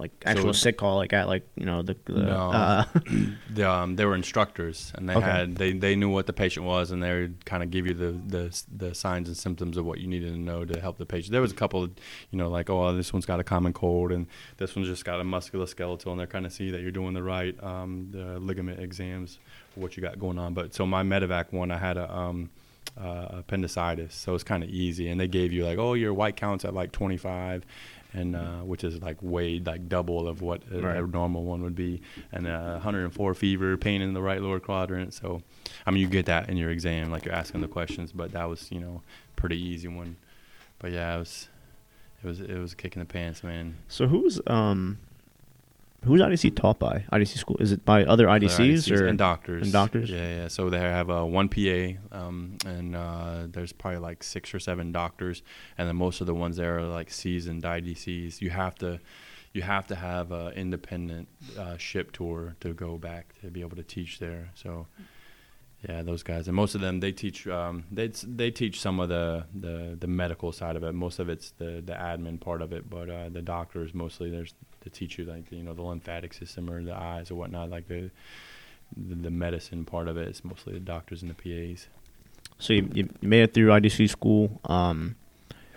like 0.00 0.10
actual 0.26 0.52
So- 0.54 0.60
sick 0.64 0.78
call 0.78 0.96
like 0.96 1.12
at 1.12 1.28
like 1.28 1.46
you 1.56 1.66
know 1.66 1.82
the, 1.82 1.96
the 2.06 2.12
No. 2.22 2.50
uh, 2.50 2.84
The, 3.54 3.68
um, 3.68 3.96
they 3.96 4.04
were 4.04 4.14
instructors, 4.14 4.92
and 4.96 5.08
they 5.08 5.14
Okay. 5.14 5.26
had 5.26 5.56
they, 5.56 5.72
they 5.72 5.94
knew 5.96 6.08
what 6.08 6.26
the 6.26 6.32
patient 6.32 6.64
was, 6.66 6.90
and 6.90 7.02
they 7.02 7.12
would 7.12 7.44
kind 7.44 7.62
of 7.62 7.70
give 7.70 7.86
you 7.86 7.94
the, 7.94 8.12
the 8.12 8.62
the 8.76 8.94
signs 8.94 9.28
and 9.28 9.36
symptoms 9.36 9.76
of 9.76 9.84
what 9.84 9.98
you 10.00 10.06
needed 10.06 10.32
to 10.32 10.38
know 10.38 10.64
to 10.64 10.80
help 10.80 10.98
the 10.98 11.06
patient. 11.06 11.32
There 11.32 11.40
was 11.40 11.52
a 11.52 11.56
couple, 11.56 11.82
of, 11.84 11.90
you 12.30 12.38
know, 12.38 12.48
like 12.48 12.70
oh 12.70 12.92
this 12.94 13.12
one's 13.12 13.26
got 13.26 13.40
a 13.40 13.44
common 13.44 13.72
cold, 13.72 14.12
and 14.12 14.26
this 14.56 14.74
one's 14.74 14.88
just 14.88 15.04
got 15.04 15.20
a 15.20 15.24
musculoskeletal, 15.24 16.06
and 16.10 16.18
they're 16.18 16.26
kind 16.26 16.46
of 16.46 16.52
see 16.52 16.70
that 16.70 16.80
you're 16.80 16.90
doing 16.90 17.14
the 17.14 17.22
right 17.22 17.54
um, 17.62 18.08
the 18.10 18.38
ligament 18.40 18.80
exams 18.80 19.38
for 19.74 19.80
what 19.80 19.96
you 19.96 20.02
got 20.02 20.18
going 20.18 20.38
on. 20.38 20.54
But 20.54 20.74
so 20.74 20.86
my 20.86 21.02
medevac 21.02 21.52
one, 21.52 21.70
I 21.70 21.78
had 21.78 21.96
a 21.96 22.10
um, 22.12 22.50
uh, 23.00 23.26
appendicitis, 23.40 24.14
so 24.14 24.34
it's 24.34 24.44
kind 24.44 24.62
of 24.62 24.70
easy, 24.70 25.08
and 25.08 25.20
they 25.20 25.28
gave 25.28 25.52
you 25.52 25.66
like 25.66 25.78
oh 25.78 25.94
your 25.94 26.14
white 26.14 26.36
counts 26.36 26.64
at 26.64 26.72
like 26.72 26.92
25. 26.92 27.64
And 28.12 28.34
uh, 28.34 28.58
which 28.62 28.82
is 28.82 29.00
like 29.00 29.18
way 29.20 29.60
like 29.60 29.88
double 29.88 30.26
of 30.26 30.42
what 30.42 30.62
a, 30.72 30.78
a 30.78 31.06
normal 31.06 31.44
one 31.44 31.62
would 31.62 31.76
be, 31.76 32.02
and 32.32 32.46
uh, 32.46 32.72
104 32.72 33.34
fever, 33.34 33.76
pain 33.76 34.02
in 34.02 34.14
the 34.14 34.22
right 34.22 34.42
lower 34.42 34.58
quadrant. 34.58 35.14
So, 35.14 35.42
I 35.86 35.92
mean, 35.92 36.00
you 36.00 36.08
get 36.08 36.26
that 36.26 36.48
in 36.48 36.56
your 36.56 36.70
exam, 36.70 37.12
like 37.12 37.24
you're 37.24 37.34
asking 37.34 37.60
the 37.60 37.68
questions, 37.68 38.10
but 38.10 38.32
that 38.32 38.48
was, 38.48 38.70
you 38.72 38.80
know, 38.80 39.02
pretty 39.36 39.62
easy 39.62 39.86
one. 39.86 40.16
But 40.80 40.90
yeah, 40.90 41.14
it 41.14 41.18
was, 41.20 41.48
it 42.24 42.26
was, 42.26 42.40
it 42.40 42.58
was 42.58 42.72
a 42.72 42.76
kick 42.76 42.96
in 42.96 43.00
the 43.00 43.06
pants, 43.06 43.44
man. 43.44 43.76
so 43.86 44.08
who's 44.08 44.40
um, 44.48 44.98
who's 46.04 46.20
IDC 46.20 46.56
taught 46.56 46.78
by? 46.78 47.04
IDC 47.12 47.38
school? 47.38 47.56
Is 47.60 47.72
it 47.72 47.84
by 47.84 48.04
other 48.04 48.28
Other 48.28 48.46
IDCs, 48.46 48.90
or 48.90 49.06
and 49.06 49.18
doctors 49.18 49.62
and 49.62 49.72
doctors? 49.72 50.10
Yeah, 50.10 50.36
yeah. 50.42 50.48
So 50.48 50.70
they 50.70 50.78
have 50.78 51.10
uh, 51.10 51.24
one 51.24 51.48
PA, 51.48 51.98
um, 52.12 52.56
and 52.66 52.96
uh, 52.96 53.46
there's 53.48 53.72
probably 53.72 54.00
like 54.00 54.22
six 54.22 54.54
or 54.54 54.60
seven 54.60 54.92
doctors, 54.92 55.42
and 55.76 55.88
then 55.88 55.96
most 55.96 56.20
of 56.20 56.26
the 56.26 56.34
ones 56.34 56.56
there 56.56 56.78
are 56.78 56.86
like 56.86 57.10
seasoned 57.10 57.62
IDCs. 57.62 58.40
You 58.40 58.50
have 58.50 58.74
to. 58.76 59.00
You 59.52 59.62
have 59.62 59.88
to 59.88 59.96
have 59.96 60.30
an 60.30 60.52
independent 60.52 61.26
uh, 61.58 61.76
ship 61.76 62.12
tour 62.12 62.54
to 62.60 62.72
go 62.72 62.98
back 62.98 63.34
to 63.40 63.50
be 63.50 63.62
able 63.62 63.76
to 63.78 63.82
teach 63.82 64.20
there. 64.20 64.50
So, 64.54 64.86
Yeah, 65.88 66.02
those 66.02 66.22
guys, 66.22 66.46
and 66.46 66.54
most 66.54 66.76
of 66.76 66.80
them 66.82 67.00
they 67.00 67.10
teach 67.10 67.48
um, 67.48 67.82
they 67.90 68.08
they 68.08 68.52
teach 68.52 68.80
some 68.80 69.00
of 69.00 69.08
the, 69.08 69.46
the 69.52 69.96
the 69.98 70.06
medical 70.06 70.52
side 70.52 70.76
of 70.76 70.84
it. 70.84 70.92
Most 70.94 71.18
of 71.18 71.28
it's 71.28 71.50
the 71.58 71.82
the 71.84 71.94
admin 71.94 72.38
part 72.38 72.62
of 72.62 72.72
it, 72.72 72.88
but 72.88 73.10
uh, 73.10 73.28
the 73.28 73.42
doctors 73.42 73.92
mostly 73.92 74.30
there's 74.30 74.54
to 74.82 74.90
teach 74.90 75.18
you 75.18 75.24
like 75.24 75.50
you 75.50 75.62
know 75.62 75.74
the 75.74 75.82
lymphatic 75.82 76.32
system 76.32 76.70
or 76.70 76.82
the 76.82 76.94
eyes 76.94 77.30
or 77.30 77.34
whatnot. 77.34 77.70
Like 77.70 77.88
the 77.88 78.10
the, 78.96 79.14
the 79.14 79.30
medicine 79.30 79.84
part 79.84 80.08
of 80.08 80.16
it 80.16 80.28
is 80.28 80.44
mostly 80.44 80.74
the 80.74 80.80
doctors 80.80 81.22
and 81.22 81.30
the 81.30 81.34
PAs. 81.34 81.86
So 82.58 82.72
you, 82.74 82.88
you 82.92 83.08
made 83.22 83.42
it 83.42 83.54
through 83.54 83.68
IDC 83.68 84.10
school. 84.10 84.60
Um, 84.64 85.16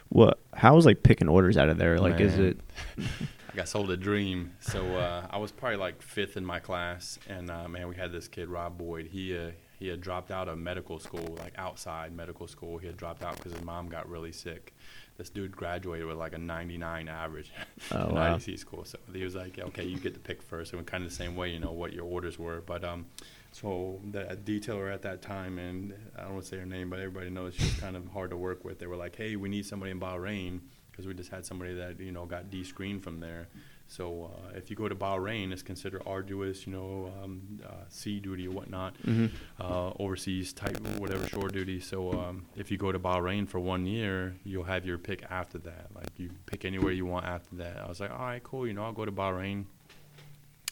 what? 0.09 0.39
How 0.53 0.75
was 0.75 0.85
like 0.85 1.03
picking 1.03 1.29
orders 1.29 1.57
out 1.57 1.69
of 1.69 1.77
there? 1.77 1.99
Like, 1.99 2.19
is 2.19 2.37
it? 2.37 2.59
I 2.99 3.55
got 3.55 3.67
sold 3.67 3.91
a 3.91 3.97
dream. 3.97 4.53
So 4.59 4.97
uh, 4.97 5.27
I 5.29 5.37
was 5.37 5.51
probably 5.51 5.77
like 5.77 6.01
fifth 6.01 6.37
in 6.37 6.45
my 6.45 6.59
class, 6.59 7.19
and 7.27 7.49
uh, 7.49 7.67
man, 7.67 7.87
we 7.87 7.95
had 7.95 8.11
this 8.11 8.27
kid 8.27 8.49
Rob 8.49 8.77
Boyd. 8.77 9.07
He 9.07 9.37
uh, 9.37 9.51
he 9.83 9.89
had 9.89 9.99
dropped 9.99 10.31
out 10.31 10.47
of 10.47 10.57
medical 10.57 10.97
school, 10.97 11.35
like 11.37 11.51
outside 11.57 12.15
medical 12.15 12.47
school. 12.47 12.77
He 12.77 12.87
had 12.87 12.95
dropped 12.95 13.21
out 13.21 13.35
because 13.35 13.51
his 13.51 13.61
mom 13.63 13.89
got 13.89 14.07
really 14.09 14.31
sick. 14.31 14.73
This 15.17 15.29
dude 15.29 15.51
graduated 15.51 16.07
with 16.07 16.15
like 16.15 16.31
a 16.31 16.37
99 16.37 17.09
average 17.09 17.51
Oh, 17.91 18.07
in 18.07 18.15
wow. 18.15 18.37
IDC 18.37 18.57
school. 18.59 18.85
So 18.85 18.97
he 19.11 19.25
was 19.25 19.35
like, 19.35 19.59
okay, 19.59 19.83
you 19.83 19.97
get 19.97 20.13
to 20.13 20.21
pick 20.21 20.41
first, 20.41 20.71
and 20.71 20.85
kind 20.87 21.03
of 21.03 21.09
the 21.09 21.15
same 21.17 21.35
way, 21.35 21.49
you 21.49 21.59
know, 21.59 21.73
what 21.73 21.91
your 21.91 22.05
orders 22.05 22.39
were. 22.39 22.61
But 22.65 22.85
um, 22.85 23.07
so 23.51 23.99
the 24.09 24.39
detailer 24.41 24.91
at 24.93 25.01
that 25.01 25.21
time, 25.21 25.59
and 25.59 25.93
I 26.17 26.21
don't 26.21 26.31
want 26.35 26.43
to 26.45 26.49
say 26.49 26.57
her 26.59 26.65
name, 26.65 26.89
but 26.89 26.99
everybody 26.99 27.29
knows 27.29 27.53
she 27.53 27.65
was 27.65 27.73
kind 27.81 27.97
of 27.97 28.07
hard 28.07 28.29
to 28.29 28.37
work 28.37 28.63
with. 28.63 28.79
They 28.79 28.87
were 28.87 28.95
like, 28.95 29.17
hey, 29.17 29.35
we 29.35 29.49
need 29.49 29.65
somebody 29.65 29.91
in 29.91 29.99
Bahrain 29.99 30.61
because 30.91 31.07
we 31.07 31.13
just 31.13 31.29
had 31.29 31.45
somebody 31.45 31.73
that 31.73 31.99
you 31.99 32.13
know 32.13 32.25
got 32.25 32.49
de-screened 32.49 33.03
from 33.03 33.19
there. 33.19 33.49
So 33.87 34.31
uh, 34.33 34.57
if 34.57 34.69
you 34.69 34.75
go 34.75 34.87
to 34.87 34.95
Bahrain, 34.95 35.51
it's 35.51 35.61
considered 35.61 36.01
arduous, 36.05 36.65
you 36.65 36.73
know, 36.73 37.11
um, 37.21 37.59
uh, 37.63 37.85
sea 37.89 38.19
duty 38.19 38.47
or 38.47 38.51
whatnot, 38.51 38.95
hmm 38.97 39.27
uh, 39.59 39.91
overseas 39.99 40.51
type 40.53 40.77
whatever 40.97 41.27
shore 41.27 41.49
duty. 41.49 41.79
So 41.79 42.11
um, 42.11 42.45
if 42.55 42.71
you 42.71 42.77
go 42.77 42.91
to 42.91 42.99
Bahrain 42.99 43.47
for 43.47 43.59
one 43.59 43.85
year, 43.85 44.35
you'll 44.43 44.63
have 44.63 44.85
your 44.85 44.97
pick 44.97 45.23
after 45.29 45.57
that. 45.59 45.87
Like 45.93 46.07
you 46.17 46.31
pick 46.45 46.65
anywhere 46.65 46.91
you 46.91 47.05
want 47.05 47.25
after 47.25 47.55
that. 47.57 47.77
I 47.77 47.87
was 47.87 47.99
like, 47.99 48.11
all 48.11 48.25
right, 48.25 48.43
cool. 48.43 48.65
You 48.65 48.73
know, 48.73 48.83
I'll 48.83 48.93
go 48.93 49.05
to 49.05 49.11
Bahrain. 49.11 49.65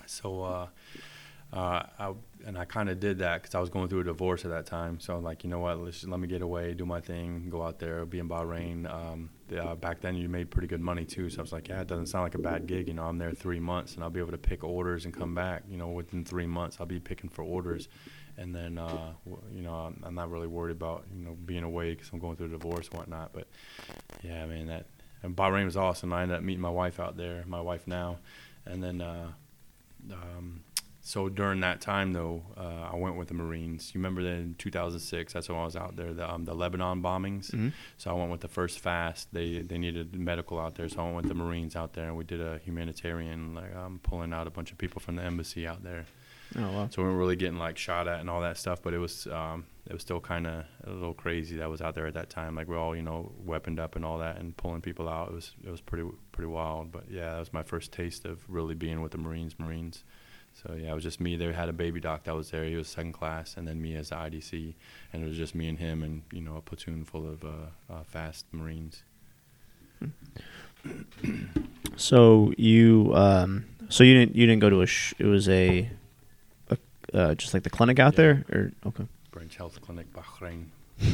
So. 0.05 0.43
Uh, 0.43 0.67
uh, 1.53 1.83
I, 1.99 2.13
and 2.45 2.57
I 2.57 2.63
kind 2.63 2.89
of 2.89 2.99
did 2.99 3.19
that 3.19 3.41
because 3.41 3.55
I 3.55 3.59
was 3.59 3.69
going 3.69 3.89
through 3.89 4.01
a 4.01 4.03
divorce 4.05 4.45
at 4.45 4.51
that 4.51 4.65
time. 4.65 5.01
So 5.01 5.17
I'm 5.17 5.23
like, 5.23 5.43
you 5.43 5.49
know 5.49 5.59
what? 5.59 5.79
Let's 5.79 5.97
just 5.97 6.09
let 6.09 6.19
me 6.19 6.27
get 6.27 6.41
away, 6.41 6.73
do 6.73 6.85
my 6.85 7.01
thing, 7.01 7.49
go 7.49 7.61
out 7.61 7.77
there, 7.77 8.05
be 8.05 8.19
in 8.19 8.29
Bahrain. 8.29 8.89
Um, 8.89 9.29
uh, 9.53 9.75
back 9.75 10.01
then, 10.01 10.15
you 10.15 10.29
made 10.29 10.49
pretty 10.49 10.67
good 10.67 10.81
money 10.81 11.05
too. 11.05 11.29
So 11.29 11.39
I 11.39 11.41
was 11.41 11.51
like, 11.51 11.67
yeah, 11.67 11.81
it 11.81 11.87
doesn't 11.87 12.07
sound 12.07 12.23
like 12.23 12.35
a 12.35 12.39
bad 12.39 12.67
gig. 12.67 12.87
You 12.87 12.93
know, 12.93 13.03
I'm 13.03 13.17
there 13.17 13.31
three 13.31 13.59
months, 13.59 13.95
and 13.95 14.03
I'll 14.03 14.09
be 14.09 14.19
able 14.19 14.31
to 14.31 14.37
pick 14.37 14.63
orders 14.63 15.05
and 15.05 15.13
come 15.13 15.35
back. 15.35 15.63
You 15.69 15.77
know, 15.77 15.89
within 15.89 16.23
three 16.25 16.47
months, 16.47 16.77
I'll 16.79 16.85
be 16.85 16.99
picking 16.99 17.29
for 17.29 17.43
orders. 17.43 17.87
And 18.37 18.55
then, 18.55 18.77
uh, 18.77 19.13
you 19.53 19.61
know, 19.61 19.73
I'm, 19.73 20.01
I'm 20.05 20.15
not 20.15 20.31
really 20.31 20.47
worried 20.47 20.71
about 20.75 21.05
you 21.15 21.23
know 21.23 21.37
being 21.45 21.63
away 21.63 21.93
because 21.93 22.09
I'm 22.11 22.19
going 22.19 22.37
through 22.37 22.47
a 22.47 22.57
divorce 22.57 22.87
and 22.87 22.97
whatnot. 22.97 23.33
But 23.33 23.47
yeah, 24.21 24.43
I 24.43 24.47
mean 24.47 24.67
that 24.67 24.85
and 25.23 25.35
Bahrain 25.35 25.65
was 25.65 25.77
awesome. 25.77 26.13
I 26.13 26.23
ended 26.23 26.37
up 26.37 26.43
meeting 26.43 26.61
my 26.61 26.69
wife 26.69 26.99
out 26.99 27.17
there, 27.17 27.43
my 27.47 27.61
wife 27.61 27.87
now, 27.87 28.17
and 28.65 28.83
then. 28.83 29.01
Uh, 29.01 29.31
um, 30.11 30.63
so 31.03 31.29
during 31.29 31.61
that 31.61 31.81
time, 31.81 32.13
though, 32.13 32.43
uh, 32.55 32.89
I 32.93 32.95
went 32.95 33.17
with 33.17 33.27
the 33.27 33.33
Marines. 33.33 33.91
You 33.93 33.99
remember 33.99 34.21
that 34.23 34.29
in 34.29 34.55
2006? 34.57 35.33
That's 35.33 35.49
when 35.49 35.57
I 35.57 35.65
was 35.65 35.75
out 35.75 35.95
there. 35.95 36.13
The, 36.13 36.31
um, 36.31 36.45
the 36.45 36.53
Lebanon 36.53 37.01
bombings. 37.01 37.51
hmm 37.51 37.69
So 37.97 38.11
I 38.11 38.13
went 38.13 38.31
with 38.31 38.41
the 38.41 38.47
first 38.47 38.79
fast. 38.79 39.33
They 39.33 39.61
they 39.61 39.77
needed 39.77 40.15
medical 40.15 40.59
out 40.59 40.75
there, 40.75 40.87
so 40.87 40.99
I 41.01 41.03
went 41.05 41.15
with 41.17 41.27
the 41.27 41.33
Marines 41.33 41.75
out 41.75 41.93
there, 41.93 42.07
and 42.07 42.15
we 42.17 42.23
did 42.23 42.39
a 42.41 42.59
humanitarian, 42.59 43.55
like 43.55 43.75
um, 43.75 43.99
pulling 44.03 44.31
out 44.33 44.47
a 44.47 44.51
bunch 44.51 44.71
of 44.71 44.77
people 44.77 45.01
from 45.01 45.15
the 45.15 45.23
embassy 45.23 45.65
out 45.67 45.83
there. 45.83 46.05
Oh 46.57 46.71
wow. 46.71 46.89
So 46.91 47.01
we 47.01 47.07
weren't 47.07 47.17
really 47.19 47.35
getting 47.37 47.57
like 47.57 47.77
shot 47.77 48.07
at 48.07 48.19
and 48.19 48.29
all 48.29 48.41
that 48.41 48.57
stuff, 48.57 48.81
but 48.83 48.93
it 48.93 48.97
was 48.97 49.25
um, 49.27 49.65
it 49.87 49.93
was 49.93 50.01
still 50.01 50.19
kind 50.19 50.45
of 50.45 50.65
a 50.83 50.89
little 50.91 51.13
crazy 51.13 51.57
that 51.57 51.69
was 51.69 51.81
out 51.81 51.95
there 51.95 52.07
at 52.07 52.13
that 52.13 52.29
time. 52.29 52.55
Like 52.55 52.67
we're 52.67 52.77
all 52.77 52.95
you 52.95 53.01
know 53.01 53.31
weaponed 53.43 53.79
up 53.79 53.95
and 53.95 54.03
all 54.05 54.17
that, 54.19 54.37
and 54.37 54.55
pulling 54.55 54.81
people 54.81 55.07
out. 55.07 55.29
It 55.29 55.33
was 55.33 55.53
it 55.63 55.71
was 55.71 55.81
pretty 55.81 56.07
pretty 56.31 56.49
wild. 56.49 56.91
But 56.91 57.09
yeah, 57.09 57.31
that 57.31 57.39
was 57.39 57.53
my 57.53 57.63
first 57.63 57.91
taste 57.91 58.25
of 58.25 58.41
really 58.49 58.75
being 58.75 59.01
with 59.01 59.13
the 59.13 59.17
Marines. 59.17 59.57
Marines. 59.57 60.03
So 60.53 60.75
yeah, 60.77 60.91
it 60.91 60.95
was 60.95 61.03
just 61.03 61.19
me. 61.19 61.35
They 61.35 61.51
had 61.51 61.69
a 61.69 61.73
baby 61.73 61.99
doc 61.99 62.23
that 62.25 62.35
was 62.35 62.51
there. 62.51 62.63
He 62.65 62.75
was 62.75 62.87
second 62.87 63.13
class, 63.13 63.55
and 63.57 63.67
then 63.67 63.81
me 63.81 63.95
as 63.95 64.09
the 64.09 64.15
IDC, 64.15 64.73
and 65.11 65.23
it 65.23 65.27
was 65.27 65.35
just 65.37 65.55
me 65.55 65.67
and 65.67 65.79
him, 65.79 66.03
and 66.03 66.21
you 66.31 66.41
know 66.41 66.55
a 66.57 66.61
platoon 66.61 67.03
full 67.03 67.27
of 67.27 67.43
uh, 67.43 67.47
uh, 67.89 68.03
fast 68.03 68.45
Marines. 68.51 69.03
So 71.97 72.51
you, 72.57 73.11
um, 73.13 73.65
so 73.89 74.03
you 74.03 74.13
didn't 74.15 74.35
you 74.35 74.47
didn't 74.47 74.61
go 74.61 74.69
to 74.71 74.81
a 74.81 74.87
sh- 74.87 75.13
it 75.19 75.25
was 75.25 75.47
a, 75.49 75.87
a 76.69 76.77
uh, 77.13 77.35
just 77.35 77.53
like 77.53 77.61
the 77.63 77.69
clinic 77.69 77.99
out 77.99 78.13
Yeah. 78.13 78.17
there 78.17 78.45
or 78.51 78.71
okay. 78.87 79.05
Branch 79.29 79.55
Health 79.55 79.79
Clinic, 79.81 80.07
Bahrain. 80.13 80.65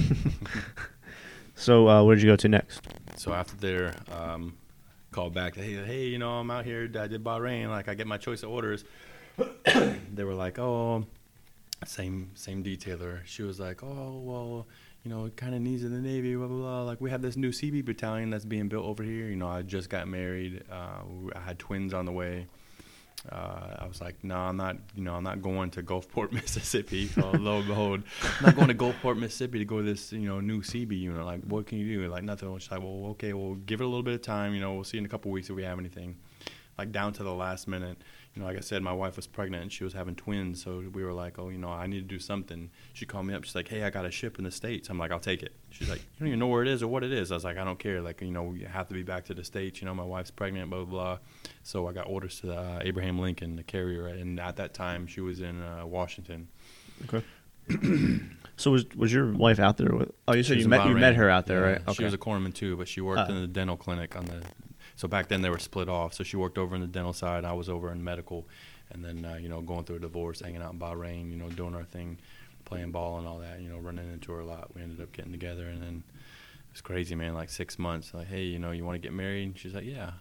So 1.60 1.90
uh, 1.90 2.04
where 2.04 2.16
did 2.16 2.22
you 2.24 2.30
go 2.30 2.36
to 2.36 2.48
next? 2.48 2.82
So 3.16 3.34
after 3.34 3.56
there, 3.58 3.96
um, 4.12 4.56
called 5.12 5.34
back. 5.34 5.56
Hey, 5.56 5.74
hey, 5.74 6.06
you 6.06 6.20
know, 6.20 6.30
I'm 6.34 6.52
out 6.52 6.66
here. 6.66 6.84
I 6.84 7.08
did 7.08 7.24
Bahrain. 7.24 7.70
Like, 7.70 7.88
I 7.90 7.96
get 7.96 8.06
my 8.06 8.18
choice 8.18 8.44
of 8.44 8.52
orders. 8.52 8.86
they 10.14 10.24
were 10.24 10.34
like, 10.34 10.60
oh, 10.60 11.06
same 11.86 12.32
same 12.34 12.64
detailer. 12.64 13.20
She 13.26 13.44
was 13.44 13.60
like, 13.60 13.84
oh, 13.84 14.22
well, 14.24 14.68
you 15.04 15.12
know, 15.12 15.26
it 15.26 15.38
kind 15.38 15.54
of 15.54 15.62
needs 15.62 15.84
in 15.84 15.92
the 15.92 16.00
Navy. 16.00 16.36
Blah 16.36 16.48
blah 16.48 16.58
blah. 16.58 16.84
Like, 16.84 17.00
we 17.00 17.10
have 17.10 17.22
this 17.22 17.38
new 17.38 17.52
CB 17.52 17.86
battalion 17.86 18.30
that's 18.30 18.46
being 18.46 18.68
built 18.68 18.86
over 18.86 19.04
here. 19.04 19.28
You 19.28 19.36
know, 19.36 19.48
I 19.48 19.62
just 19.62 19.90
got 19.90 20.08
married. 20.08 20.64
Uh, 20.72 21.04
I 21.36 21.40
had 21.40 21.60
twins 21.60 21.94
on 21.94 22.06
the 22.06 22.12
way. 22.12 22.48
Uh, 23.32 23.76
I 23.80 23.88
was 23.88 24.00
like, 24.00 24.24
no, 24.24 24.36
I'm 24.36 24.58
not. 24.58 24.78
You 24.96 25.04
know, 25.04 25.16
I'm 25.16 25.24
not 25.24 25.42
going 25.42 25.72
to 25.72 25.84
Gulfport, 25.84 26.32
Mississippi. 26.34 27.08
So 27.08 27.30
lo 27.32 27.60
and 27.60 27.68
behold, 27.68 28.04
I'm 28.40 28.46
not 28.46 28.56
going 28.56 28.68
to 28.70 28.74
Gulfport, 28.74 29.18
Mississippi 29.18 29.60
to 29.60 29.66
go 29.66 29.78
to 29.78 29.84
this, 29.84 30.12
you 30.12 30.28
know, 30.28 30.40
new 30.40 30.62
CB 30.62 31.00
unit. 31.00 31.26
Like, 31.26 31.44
what 31.44 31.68
can 31.68 31.78
you 31.78 32.02
do? 32.02 32.08
Like, 32.10 32.24
nothing. 32.24 32.58
She's 32.58 32.72
like, 32.72 32.82
well, 32.82 33.12
okay, 33.12 33.34
we'll 33.34 33.56
give 33.56 33.82
it 33.82 33.84
a 33.84 33.88
little 33.88 34.04
bit 34.04 34.16
of 34.16 34.22
time. 34.22 34.54
You 34.54 34.62
know, 34.62 34.74
we'll 34.74 34.84
see 34.84 34.98
in 34.98 35.06
a 35.06 35.10
couple 35.10 35.32
weeks 35.32 35.50
if 35.50 35.56
we 35.56 35.64
have 35.64 35.80
anything. 35.80 36.18
Like 36.78 36.92
down 36.92 37.14
to 37.14 37.24
the 37.24 37.34
last 37.34 37.68
minute. 37.68 37.98
You 38.38 38.44
know, 38.44 38.50
like 38.50 38.58
I 38.58 38.60
said, 38.60 38.84
my 38.84 38.94
wife 38.94 39.16
was 39.16 39.26
pregnant 39.26 39.64
and 39.64 39.72
she 39.72 39.84
was 39.84 39.94
having 39.94 40.14
twins, 40.14 40.64
so 40.64 40.84
we 40.94 41.04
were 41.04 41.12
like, 41.12 41.40
oh, 41.40 41.50
you 41.50 41.58
know, 41.58 41.70
I 41.70 41.88
need 41.88 42.08
to 42.08 42.16
do 42.16 42.20
something. 42.20 42.70
She 42.94 43.08
called 43.08 43.26
me 43.26 43.34
up. 43.34 43.44
She's 43.44 43.56
like, 43.56 43.68
hey, 43.68 43.82
I 43.82 43.90
got 43.90 44.06
a 44.06 44.12
ship 44.12 44.38
in 44.38 44.44
the 44.44 44.52
states. 44.52 44.90
I'm 44.92 45.00
like, 45.00 45.10
I'll 45.10 45.20
take 45.20 45.42
it. 45.42 45.54
She's 45.72 45.90
like, 45.90 45.98
you 46.02 46.06
don't 46.20 46.28
even 46.28 46.38
know 46.38 46.46
where 46.46 46.62
it 46.62 46.68
is 46.68 46.84
or 46.84 46.88
what 46.88 47.04
it 47.04 47.12
is. 47.12 47.32
I 47.32 47.34
was 47.34 47.44
like, 47.44 47.58
I 47.58 47.64
don't 47.64 47.80
care. 47.80 48.00
Like, 48.00 48.22
you 48.22 48.30
know, 48.30 48.44
we 48.44 48.60
have 48.62 48.88
to 48.90 48.94
be 48.94 49.02
back 49.02 49.26
to 49.26 49.34
the 49.34 49.44
states. 49.44 49.82
You 49.82 49.86
know, 49.88 49.96
my 49.96 50.04
wife's 50.04 50.30
pregnant, 50.30 50.70
blah 50.70 50.84
blah 50.86 50.86
blah. 50.86 51.18
So 51.64 51.88
I 51.88 51.94
got 51.94 52.06
orders 52.08 52.40
to 52.42 52.46
the 52.46 52.58
uh, 52.60 52.80
Abraham 52.84 53.18
Lincoln, 53.18 53.56
the 53.56 53.64
carrier, 53.64 54.06
and 54.06 54.40
at 54.40 54.58
that 54.58 54.76
time 54.76 55.08
she 55.08 55.20
was 55.20 55.42
in 55.42 55.64
uh, 55.64 55.88
Washington. 55.88 56.48
Okay. 57.12 57.26
so 58.56 58.70
was 58.70 58.86
was 58.96 59.12
your 59.12 59.32
wife 59.34 59.60
out 59.60 59.78
there 59.78 59.96
with? 59.96 60.12
Oh, 60.28 60.36
you 60.36 60.44
said 60.44 60.60
you 60.60 60.68
met 60.68 60.88
you 60.88 60.96
met 60.96 61.16
her 61.16 61.28
out 61.28 61.48
there, 61.48 61.62
Yeah, 61.62 61.72
right? 61.72 61.82
Okay. 61.88 61.94
She 61.94 62.04
was 62.04 62.14
a 62.14 62.18
corpsman 62.20 62.54
too, 62.54 62.78
but 62.78 62.88
she 62.88 63.02
worked 63.02 63.32
Uh. 63.32 63.34
in 63.34 63.42
the 63.42 63.48
dental 63.48 63.78
clinic 63.78 64.16
on 64.16 64.26
the. 64.26 64.44
So 64.98 65.08
back 65.08 65.30
then 65.30 65.42
they 65.42 65.50
were 65.50 65.60
split 65.60 65.88
off. 65.88 66.14
So 66.14 66.24
she 66.24 66.36
worked 66.36 66.58
over 66.58 66.76
in 66.76 66.82
the 66.82 66.88
dental 66.88 67.14
side. 67.14 67.46
I 67.46 67.54
was 67.54 67.70
over 67.70 67.92
in 67.92 68.04
medical, 68.04 68.46
and 68.92 69.04
then 69.06 69.24
uh, 69.24 69.36
you 69.36 69.48
know 69.48 69.62
going 69.62 69.86
through 69.86 69.98
a 69.98 70.00
divorce, 70.00 70.42
hanging 70.42 70.62
out 70.62 70.74
in 70.74 70.80
Bahrain, 70.80 71.32
you 71.32 71.38
know 71.38 71.50
doing 71.50 71.76
our 71.76 71.86
thing, 71.86 72.18
playing 72.66 72.92
ball 72.92 73.18
and 73.20 73.28
all 73.28 73.40
that. 73.40 73.62
You 73.62 73.70
know 73.70 73.78
running 73.78 74.12
into 74.12 74.32
her 74.34 74.42
a 74.42 74.46
lot. 74.46 74.76
We 74.76 74.82
ended 74.82 75.02
up 75.02 75.12
getting 75.14 75.32
together, 75.32 75.68
and 75.68 75.82
then 75.82 76.04
it 76.14 76.74
was 76.74 76.82
crazy, 76.82 77.16
man. 77.16 77.34
Like 77.34 77.50
six 77.50 77.80
months. 77.80 78.14
Like 78.14 78.28
hey, 78.28 78.44
you 78.44 78.60
know 78.60 78.72
you 78.72 78.84
want 78.84 78.96
to 78.96 79.00
get 79.00 79.14
married? 79.14 79.44
And 79.44 79.58
she's 79.58 79.74
like 79.74 79.86
yeah. 79.86 80.12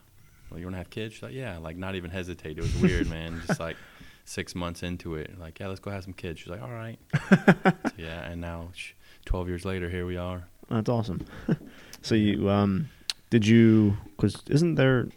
Well, 0.51 0.61
you 0.61 0.67
want 0.67 0.75
to 0.75 0.79
have 0.79 0.91
kids? 0.91 1.15
She's 1.15 1.23
like 1.23 1.35
yeah. 1.35 1.59
Like 1.59 1.77
not 1.77 1.97
even 1.97 2.11
hesitate. 2.11 2.59
It 2.59 2.63
was 2.63 2.77
weird, 2.77 3.09
man. 3.09 3.43
Just 3.47 3.61
like 3.61 3.77
six 4.25 4.55
months 4.55 4.83
into 4.83 5.15
it, 5.15 5.39
like 5.39 5.59
yeah, 5.59 5.69
let's 5.69 5.81
go 5.81 5.91
have 5.91 6.05
some 6.05 6.13
kids. 6.13 6.41
She's 6.41 6.49
like 6.49 6.63
all 6.63 6.71
right. 6.71 6.99
so, 7.29 7.55
yeah, 7.97 8.31
and 8.31 8.41
now. 8.41 8.71
sh- 8.75 8.93
12 9.27 9.49
years 9.49 9.65
later, 9.65 9.91
here 9.91 10.07
we 10.07 10.17
are. 10.17 10.47
That's 10.71 10.89
awesome. 10.89 11.27
so 12.03 12.15
you 12.15 12.49
um, 12.49 12.89
did 13.31 13.47
you? 13.47 13.97
Because 14.17 14.43
isn't 14.49 14.75
there? 14.77 15.09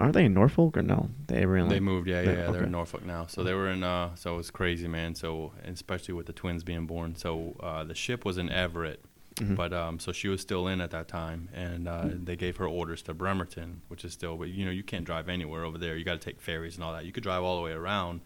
Aren't 0.00 0.14
they 0.14 0.26
in 0.26 0.34
Norfolk 0.34 0.76
or 0.76 0.82
no? 0.82 1.10
They 1.26 1.44
were 1.44 1.56
in. 1.56 1.68
They 1.68 1.80
moved, 1.80 2.06
yeah, 2.08 2.20
yeah, 2.22 2.30
yeah. 2.30 2.50
They're 2.52 2.62
in 2.64 2.70
Norfolk 2.70 3.04
now. 3.04 3.26
So 3.26 3.42
they 3.42 3.52
were 3.52 3.68
in. 3.68 3.82
Uh, 3.82 4.14
so 4.14 4.34
it 4.34 4.36
was 4.36 4.50
crazy, 4.50 4.86
man. 4.86 5.14
So 5.16 5.52
especially 5.64 6.14
with 6.14 6.26
the 6.26 6.32
twins 6.32 6.62
being 6.62 6.86
born. 6.86 7.16
So 7.16 7.56
uh, 7.60 7.82
the 7.84 7.96
ship 7.96 8.24
was 8.24 8.38
in 8.38 8.48
Everett, 8.48 9.00
Mhm. 9.36 9.56
but 9.56 9.72
um, 9.72 9.98
so 9.98 10.12
she 10.12 10.28
was 10.28 10.40
still 10.40 10.68
in 10.68 10.80
at 10.80 10.90
that 10.92 11.08
time, 11.08 11.48
and 11.52 11.88
uh, 11.88 12.06
they 12.12 12.36
gave 12.36 12.56
her 12.58 12.66
orders 12.66 13.02
to 13.02 13.14
Bremerton, 13.14 13.82
which 13.88 14.04
is 14.04 14.12
still. 14.12 14.36
But 14.36 14.48
you 14.50 14.64
know, 14.64 14.70
you 14.70 14.84
can't 14.84 15.04
drive 15.04 15.28
anywhere 15.28 15.64
over 15.64 15.78
there. 15.78 15.96
You 15.96 16.04
got 16.04 16.20
to 16.20 16.24
take 16.24 16.40
ferries 16.40 16.76
and 16.76 16.84
all 16.84 16.92
that. 16.92 17.04
You 17.04 17.10
could 17.12 17.24
drive 17.24 17.42
all 17.42 17.56
the 17.56 17.62
way 17.62 17.72
around. 17.72 18.20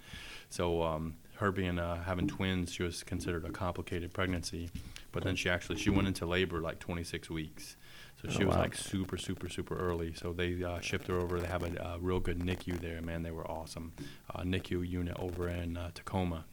So 0.51 0.83
um, 0.83 1.15
her 1.37 1.51
being 1.53 1.79
uh, 1.79 2.03
having 2.05 2.29
twins, 2.29 2.73
she 2.75 2.83
was 2.83 3.03
considered 3.03 3.47
a 3.47 3.51
complicated 3.51 4.13
pregnancy. 4.13 4.71
But 5.11 5.25
then 5.25 5.37
she 5.37 5.49
actually 5.49 5.77
she 5.79 5.89
went 5.91 6.07
into 6.07 6.27
labor 6.27 6.61
like 6.61 6.79
26 6.81 7.31
weeks. 7.31 7.77
So 8.23 8.31
she 8.31 8.45
Oh, 8.45 8.47
was 8.47 8.55
wow. 8.57 8.63
like 8.63 8.75
super, 8.77 9.17
super, 9.17 9.49
super 9.49 9.77
early. 9.77 10.15
So 10.15 10.33
they 10.33 10.63
uh, 10.63 10.81
shipped 10.81 11.09
her 11.09 11.19
over. 11.19 11.41
They 11.41 11.49
have 11.49 11.63
a 11.65 11.85
uh, 11.95 11.97
real 12.01 12.21
good 12.21 12.39
NICU 12.39 12.81
there, 12.81 13.03
man. 13.03 13.23
They 13.23 13.33
were 13.33 13.49
awesome. 13.51 13.93
Uh, 14.33 14.43
NICU 14.43 14.89
unit 14.89 15.17
over 15.19 15.49
in 15.49 15.77
uh, 15.77 15.91
Tacoma. 15.95 16.45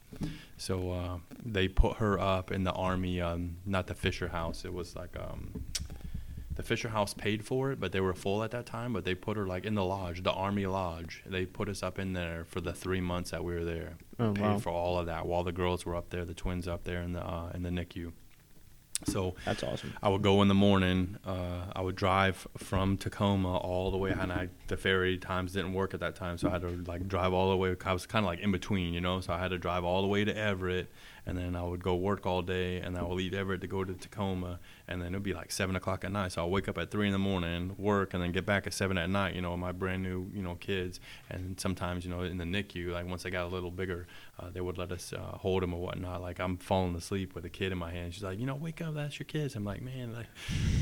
So 0.56 0.90
uh, 0.92 1.18
they 1.44 1.68
put 1.68 1.98
her 1.98 2.18
up 2.18 2.50
in 2.50 2.64
the 2.64 2.72
army, 2.72 3.20
um, 3.20 3.56
not 3.64 3.86
the 3.86 3.94
Fisher 3.94 4.28
House. 4.28 4.64
It 4.64 4.72
was 4.74 4.96
like 4.96 5.14
um, 5.18 5.64
the 6.56 6.64
Fisher 6.64 6.88
House 6.88 7.14
paid 7.14 7.44
for 7.44 7.70
it, 7.70 7.78
but 7.78 7.92
they 7.92 8.00
were 8.00 8.14
full 8.14 8.42
at 8.42 8.50
that 8.50 8.66
time. 8.66 8.92
But 8.92 9.04
they 9.04 9.14
put 9.14 9.36
her 9.36 9.46
like 9.46 9.64
in 9.64 9.74
the 9.76 9.84
lodge, 9.84 10.24
the 10.24 10.32
Army 10.32 10.66
Lodge. 10.66 11.22
They 11.24 11.46
put 11.46 11.68
us 11.68 11.82
up 11.84 12.00
in 12.00 12.12
there 12.14 12.44
for 12.48 12.60
the 12.60 12.72
three 12.72 13.00
months 13.00 13.30
that 13.30 13.44
we 13.44 13.54
were 13.54 13.64
there. 13.64 13.92
Oh, 14.18 14.32
paid 14.32 14.42
wow. 14.42 14.58
for 14.58 14.70
all 14.70 14.98
of 14.98 15.06
that 15.06 15.24
while 15.24 15.44
the 15.44 15.52
girls 15.52 15.86
were 15.86 15.94
up 15.94 16.10
there, 16.10 16.24
the 16.24 16.34
twins 16.34 16.66
up 16.66 16.82
there 16.82 17.00
in 17.02 17.12
the 17.12 17.24
uh, 17.24 17.52
in 17.54 17.62
the 17.62 17.70
NICU. 17.70 18.12
So 19.04 19.34
That's 19.44 19.62
awesome. 19.62 19.94
I 20.02 20.08
would 20.08 20.22
go 20.22 20.42
in 20.42 20.48
the 20.48 20.54
morning. 20.54 21.16
Uh, 21.24 21.64
I 21.74 21.80
would 21.80 21.96
drive 21.96 22.46
from 22.58 22.96
Tacoma 22.96 23.56
all 23.56 23.90
the 23.90 23.96
way, 23.96 24.10
and 24.10 24.32
I, 24.32 24.48
the 24.68 24.76
ferry 24.76 25.16
times 25.18 25.52
didn't 25.52 25.72
work 25.72 25.94
at 25.94 26.00
that 26.00 26.16
time, 26.16 26.38
so 26.38 26.48
I 26.48 26.52
had 26.52 26.62
to 26.62 26.84
like 26.86 27.08
drive 27.08 27.32
all 27.32 27.50
the 27.50 27.56
way. 27.56 27.74
I 27.84 27.92
was 27.92 28.06
kind 28.06 28.24
of 28.24 28.28
like 28.28 28.40
in 28.40 28.52
between, 28.52 28.92
you 28.94 29.00
know. 29.00 29.20
So 29.20 29.32
I 29.32 29.38
had 29.38 29.48
to 29.48 29.58
drive 29.58 29.84
all 29.84 30.02
the 30.02 30.08
way 30.08 30.24
to 30.24 30.36
Everett, 30.36 30.90
and 31.26 31.38
then 31.38 31.56
I 31.56 31.62
would 31.62 31.82
go 31.82 31.94
work 31.94 32.26
all 32.26 32.42
day, 32.42 32.78
and 32.78 32.96
I 32.96 33.02
would 33.02 33.14
leave 33.14 33.34
Everett 33.34 33.60
to 33.62 33.66
go 33.66 33.84
to 33.84 33.94
Tacoma, 33.94 34.58
and 34.90 35.00
then 35.00 35.14
it'd 35.14 35.22
be 35.22 35.32
like 35.32 35.52
seven 35.52 35.76
o'clock 35.76 36.04
at 36.04 36.10
night. 36.10 36.32
So 36.32 36.42
I'll 36.42 36.50
wake 36.50 36.68
up 36.68 36.76
at 36.76 36.90
three 36.90 37.06
in 37.06 37.12
the 37.12 37.18
morning, 37.18 37.74
work, 37.78 38.12
and 38.12 38.22
then 38.22 38.32
get 38.32 38.44
back 38.44 38.66
at 38.66 38.74
seven 38.74 38.98
at 38.98 39.08
night. 39.08 39.36
You 39.36 39.40
know, 39.40 39.56
my 39.56 39.70
brand 39.70 40.02
new, 40.02 40.28
you 40.34 40.42
know, 40.42 40.56
kids, 40.56 40.98
and 41.30 41.58
sometimes, 41.60 42.04
you 42.04 42.10
know, 42.10 42.22
in 42.22 42.38
the 42.38 42.44
NICU, 42.44 42.90
like 42.90 43.06
once 43.06 43.22
they 43.22 43.30
got 43.30 43.44
a 43.44 43.48
little 43.48 43.70
bigger, 43.70 44.08
uh, 44.40 44.50
they 44.50 44.60
would 44.60 44.78
let 44.78 44.90
us 44.90 45.12
uh, 45.12 45.36
hold 45.38 45.62
them 45.62 45.72
or 45.72 45.80
whatnot. 45.80 46.20
Like 46.20 46.40
I'm 46.40 46.56
falling 46.56 46.96
asleep 46.96 47.34
with 47.34 47.44
a 47.44 47.48
kid 47.48 47.70
in 47.70 47.78
my 47.78 47.92
hand. 47.92 48.12
She's 48.14 48.24
like, 48.24 48.40
you 48.40 48.46
know, 48.46 48.56
wake 48.56 48.82
up, 48.82 48.94
that's 48.94 49.18
your 49.18 49.26
kids. 49.26 49.54
I'm 49.54 49.64
like, 49.64 49.80
man, 49.80 50.12
like 50.12 50.26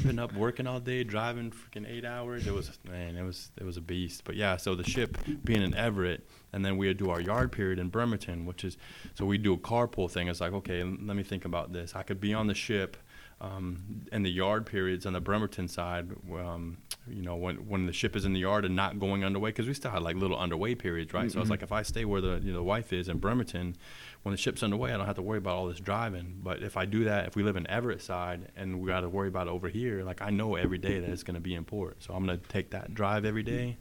been 0.05 0.19
up 0.19 0.33
working 0.33 0.67
all 0.67 0.81
day, 0.81 1.05
driving 1.05 1.51
freaking 1.51 1.89
eight 1.89 2.07
hours. 2.07 2.47
It 2.47 2.55
was 2.55 2.79
man, 2.89 3.15
it 3.15 3.23
was 3.23 3.51
it 3.59 3.65
was 3.65 3.77
a 3.77 3.83
beast. 3.83 4.23
But 4.25 4.37
yeah, 4.37 4.57
so 4.57 4.75
the 4.75 4.85
ship 4.85 5.19
being 5.45 5.63
in 5.63 5.75
Everett, 5.75 6.27
and 6.53 6.65
then 6.65 6.79
we 6.79 6.89
would 6.89 6.97
do 6.97 7.11
our 7.11 7.21
yard 7.21 7.53
period 7.53 7.79
in 7.79 7.91
Bremerton, 7.91 8.47
which 8.47 8.65
is 8.65 8.79
so 9.15 9.27
we 9.27 9.37
do 9.37 9.53
a 9.53 9.59
carpool 9.59 10.11
thing. 10.11 10.29
It's 10.29 10.41
like, 10.41 10.53
okay, 10.53 10.83
let 10.83 11.17
me 11.17 11.23
think 11.23 11.45
about 11.45 11.75
this. 11.75 11.95
I 11.95 12.03
could 12.03 12.21
be 12.21 12.33
on 12.33 12.47
the 12.47 12.55
ship. 12.55 12.97
Um, 13.41 14.03
and 14.11 14.27
the 14.27 14.31
yard 14.31 14.67
periods 14.67 15.07
on 15.07 15.13
the 15.13 15.21
Bremerton 15.21 15.69
side, 15.69 16.11
um, 16.35 16.79
you 17.09 17.23
know, 17.23 17.37
when 17.37 17.69
when 17.69 17.87
the 17.87 17.93
ship 17.93 18.17
is 18.17 18.25
in 18.25 18.33
the 18.33 18.41
yard 18.41 18.65
and 18.65 18.75
not 18.75 18.99
going 18.99 19.25
underway, 19.25 19.51
because 19.51 19.69
we 19.69 19.75
still 19.75 19.93
had 19.93 20.03
like 20.03 20.17
little 20.17 20.37
underway 20.37 20.75
periods, 20.75 21.15
right? 21.15 21.31
So 21.31 21.39
it's 21.41 21.47
Mhm. 21.47 21.51
like 21.53 21.63
if 21.63 21.71
I 21.71 21.83
stay 21.83 22.05
where 22.05 22.21
the 22.21 22.41
you 22.43 22.51
know 22.51 22.59
the 22.59 22.65
wife 22.65 22.93
is 22.93 23.09
in 23.09 23.19
Bremerton, 23.19 23.77
when 24.25 24.33
the 24.33 24.37
ship's 24.37 24.65
underway, 24.65 24.93
I 24.93 24.97
don't 24.97 25.07
have 25.07 25.15
to 25.17 25.23
worry 25.23 25.39
about 25.39 25.55
all 25.55 25.69
this 25.69 25.79
driving. 25.79 26.41
But 26.43 26.65
if 26.65 26.77
I 26.77 26.85
do 26.85 27.05
that, 27.05 27.29
if 27.29 27.37
we 27.37 27.45
live 27.45 27.57
in 27.57 27.67
Everett 27.69 28.03
side 28.03 28.49
and 28.57 28.81
we 28.81 28.89
got 28.89 29.01
to 29.03 29.09
worry 29.09 29.29
about 29.29 29.47
it 29.47 29.51
over 29.51 29.69
here, 29.69 30.03
like 30.03 30.21
I 30.21 30.31
know 30.31 30.57
every 30.57 30.79
day 30.79 30.99
that 30.99 31.09
it's 31.09 31.23
going 31.23 31.37
to 31.37 31.41
be 31.41 31.55
in 31.55 31.65
port, 31.65 32.03
so 32.03 32.15
I'm 32.15 32.27
going 32.27 32.41
to 32.41 32.49
take 32.49 32.71
that 32.71 32.93
drive 32.93 33.25
every 33.25 33.45
day. 33.45 33.77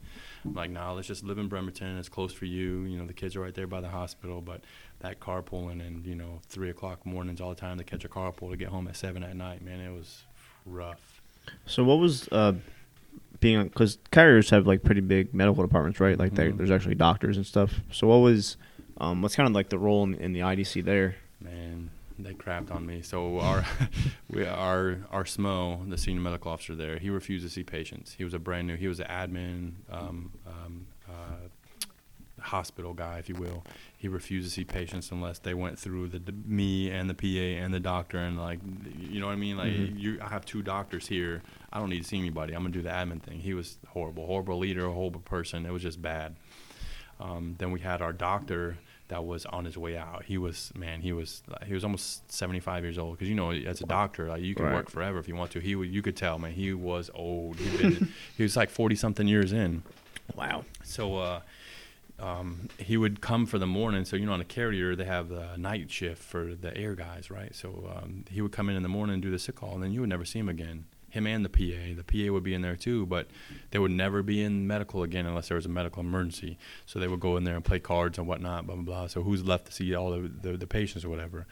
I'm 0.45 0.53
like, 0.53 0.69
nah, 0.71 0.91
let's 0.93 1.07
just 1.07 1.23
live 1.23 1.37
in 1.37 1.47
Bremerton. 1.47 1.97
It's 1.97 2.09
close 2.09 2.33
for 2.33 2.45
you. 2.45 2.81
You 2.83 2.97
know, 2.99 3.05
the 3.05 3.13
kids 3.13 3.35
are 3.35 3.41
right 3.41 3.53
there 3.53 3.67
by 3.67 3.81
the 3.81 3.89
hospital, 3.89 4.41
but 4.41 4.61
that 4.99 5.19
carpooling 5.19 5.85
and 5.85 6.05
you 6.05 6.15
know 6.15 6.39
three 6.47 6.69
o'clock 6.69 7.05
mornings 7.05 7.39
all 7.41 7.49
the 7.49 7.55
time 7.59 7.77
to 7.77 7.83
catch 7.83 8.03
a 8.05 8.09
carpool 8.09 8.49
to 8.51 8.57
get 8.57 8.69
home 8.69 8.87
at 8.87 8.95
seven 8.95 9.23
at 9.23 9.35
night, 9.35 9.61
man, 9.63 9.79
it 9.79 9.91
was 9.93 10.23
rough. 10.65 11.21
So 11.65 11.83
what 11.83 11.99
was 11.99 12.27
uh, 12.31 12.53
being 13.39 13.57
on? 13.57 13.67
Because 13.67 13.97
carriers 14.11 14.49
have 14.49 14.65
like 14.67 14.83
pretty 14.83 15.01
big 15.01 15.33
medical 15.33 15.63
departments, 15.63 15.99
right? 15.99 16.17
Like 16.17 16.33
Mhm. 16.33 16.57
there's 16.57 16.71
actually 16.71 16.95
doctors 16.95 17.37
and 17.37 17.45
stuff. 17.45 17.81
So 17.91 18.07
what 18.07 18.17
was 18.17 18.57
um, 18.99 19.21
what's 19.21 19.35
kind 19.35 19.47
of 19.47 19.53
like 19.53 19.69
the 19.69 19.77
role 19.77 20.03
in, 20.03 20.15
in 20.15 20.33
the 20.33 20.39
IDC 20.39 20.83
there? 20.83 21.15
Man, 21.39 21.91
they 22.19 22.33
crapped 22.33 22.71
on 22.71 22.85
me. 22.85 23.01
So 23.01 23.39
our 23.39 23.65
we 24.29 24.45
our 24.45 24.99
our 25.11 25.23
SMO, 25.23 25.89
the 25.89 25.97
senior 25.97 26.21
medical 26.21 26.51
officer 26.51 26.75
there, 26.75 26.97
he 26.97 27.09
refused 27.09 27.45
to 27.45 27.49
see 27.51 27.63
patients. 27.63 28.13
He 28.17 28.23
was 28.23 28.33
a 28.33 28.39
brand 28.39 28.67
new. 28.67 28.75
He 28.75 28.87
was 28.87 28.99
an 28.99 29.07
admin, 29.07 29.73
um, 29.91 30.31
um, 30.45 30.87
uh, 31.09 31.47
hospital 32.39 32.93
guy, 32.93 33.17
if 33.17 33.27
you 33.29 33.35
will. 33.35 33.63
He 33.97 34.07
refused 34.07 34.47
to 34.47 34.53
see 34.53 34.63
patients 34.63 35.11
unless 35.11 35.39
they 35.39 35.53
went 35.55 35.79
through 35.79 36.09
the, 36.09 36.19
the 36.19 36.31
me 36.45 36.89
and 36.91 37.09
the 37.09 37.13
PA 37.15 37.63
and 37.63 37.73
the 37.73 37.79
doctor 37.79 38.19
and 38.19 38.37
like, 38.39 38.59
you 38.95 39.19
know 39.19 39.25
what 39.25 39.33
I 39.33 39.37
mean? 39.37 39.57
Like 39.57 39.71
Mhm. 39.73 39.99
you, 39.99 40.19
I 40.21 40.29
have 40.29 40.45
two 40.45 40.61
doctors 40.61 41.07
here. 41.07 41.41
I 41.73 41.79
don't 41.79 41.89
need 41.89 42.03
to 42.03 42.07
see 42.07 42.17
anybody. 42.19 42.53
I'm 42.53 42.61
gonna 42.61 42.73
do 42.73 42.81
the 42.83 42.89
admin 42.89 43.21
thing. 43.21 43.39
He 43.39 43.53
was 43.53 43.77
horrible, 43.87 44.25
horrible 44.27 44.59
leader, 44.59 44.87
horrible 44.89 45.21
person. 45.21 45.65
It 45.65 45.71
was 45.71 45.81
just 45.81 46.01
bad. 46.01 46.35
Um, 47.19 47.55
then 47.57 47.71
we 47.71 47.79
had 47.79 48.01
our 48.03 48.13
doctor 48.13 48.77
that 49.09 49.23
was 49.25 49.45
on 49.45 49.65
his 49.65 49.77
way 49.77 49.95
out. 49.97 50.25
He 50.25 50.37
was 50.37 50.71
man, 50.75 51.01
he 51.01 51.13
was 51.13 51.41
he 51.65 51.73
was 51.73 51.83
almost 51.83 52.29
75 52.31 52.83
years 52.83 52.97
old 52.97 53.13
because 53.17 53.29
you 53.29 53.35
know 53.35 53.51
as 53.51 53.81
a 53.81 53.85
doctor 53.85 54.27
like, 54.27 54.41
you 54.41 54.53
can 54.55 54.65
Right. 54.65 54.75
work 54.75 54.89
forever 54.89 55.17
if 55.19 55.27
you 55.27 55.35
want 55.35 55.51
to. 55.51 55.59
He 55.59 55.69
you 55.69 56.01
could 56.01 56.15
tell 56.17 56.37
man 56.39 56.51
he 56.51 56.73
was 56.73 57.09
old. 57.13 57.57
Been, 57.57 58.09
he 58.37 58.43
was 58.43 58.55
like 58.57 58.69
40 58.69 58.95
something 58.95 59.27
years 59.27 59.53
in. 59.53 59.83
Wow. 60.35 60.65
So 60.83 61.17
uh, 61.17 61.41
um, 62.19 62.67
he 62.77 62.97
would 62.97 63.21
come 63.21 63.45
for 63.45 63.57
the 63.59 63.67
morning. 63.67 64.03
So 64.05 64.15
you 64.15 64.25
know, 64.25 64.33
on 64.33 64.41
a 64.41 64.45
carrier, 64.45 64.95
they 64.95 65.05
have 65.05 65.29
the 65.29 65.55
night 65.57 65.89
shift 65.91 66.21
for 66.21 66.53
the 66.55 66.75
air 66.75 66.95
guys, 66.95 67.29
right? 67.31 67.55
So 67.55 67.89
um, 67.95 68.25
he 68.29 68.41
would 68.41 68.51
come 68.51 68.69
in 68.69 68.75
in 68.75 68.83
the 68.83 68.89
morning 68.89 69.13
and 69.15 69.21
do 69.23 69.31
the 69.31 69.39
sick 69.39 69.55
call, 69.55 69.73
and 69.75 69.83
then 69.83 69.91
you 69.91 70.01
would 70.01 70.09
never 70.09 70.25
see 70.25 70.39
him 70.39 70.49
again. 70.49 70.85
Him 71.17 71.27
and 71.27 71.43
the 71.43 71.49
PA. 71.49 71.95
The 71.95 72.03
PA 72.03 72.31
would 72.31 72.43
be 72.43 72.53
in 72.53 72.61
there 72.61 72.75
too, 72.75 73.05
but 73.05 73.27
they 73.71 73.79
would 73.79 73.91
never 73.91 74.21
be 74.21 74.43
in 74.43 74.67
medical 74.67 75.03
again 75.03 75.25
unless 75.25 75.47
there 75.47 75.55
was 75.55 75.65
a 75.65 75.69
medical 75.69 76.01
emergency. 76.01 76.57
So 76.85 76.99
they 76.99 77.07
would 77.07 77.19
go 77.19 77.37
in 77.37 77.43
there 77.43 77.55
and 77.55 77.65
play 77.65 77.79
cards 77.79 78.17
and 78.17 78.27
whatnot, 78.27 78.67
blah 78.67 78.75
blah 78.75 78.83
blah. 78.83 79.07
So 79.07 79.23
who's 79.23 79.45
left 79.45 79.65
to 79.67 79.71
see 79.71 79.95
all 79.95 80.11
the 80.11 80.31
the, 80.41 80.57
the 80.57 80.67
patients 80.67 81.03
or 81.03 81.09
whatever? 81.09 81.47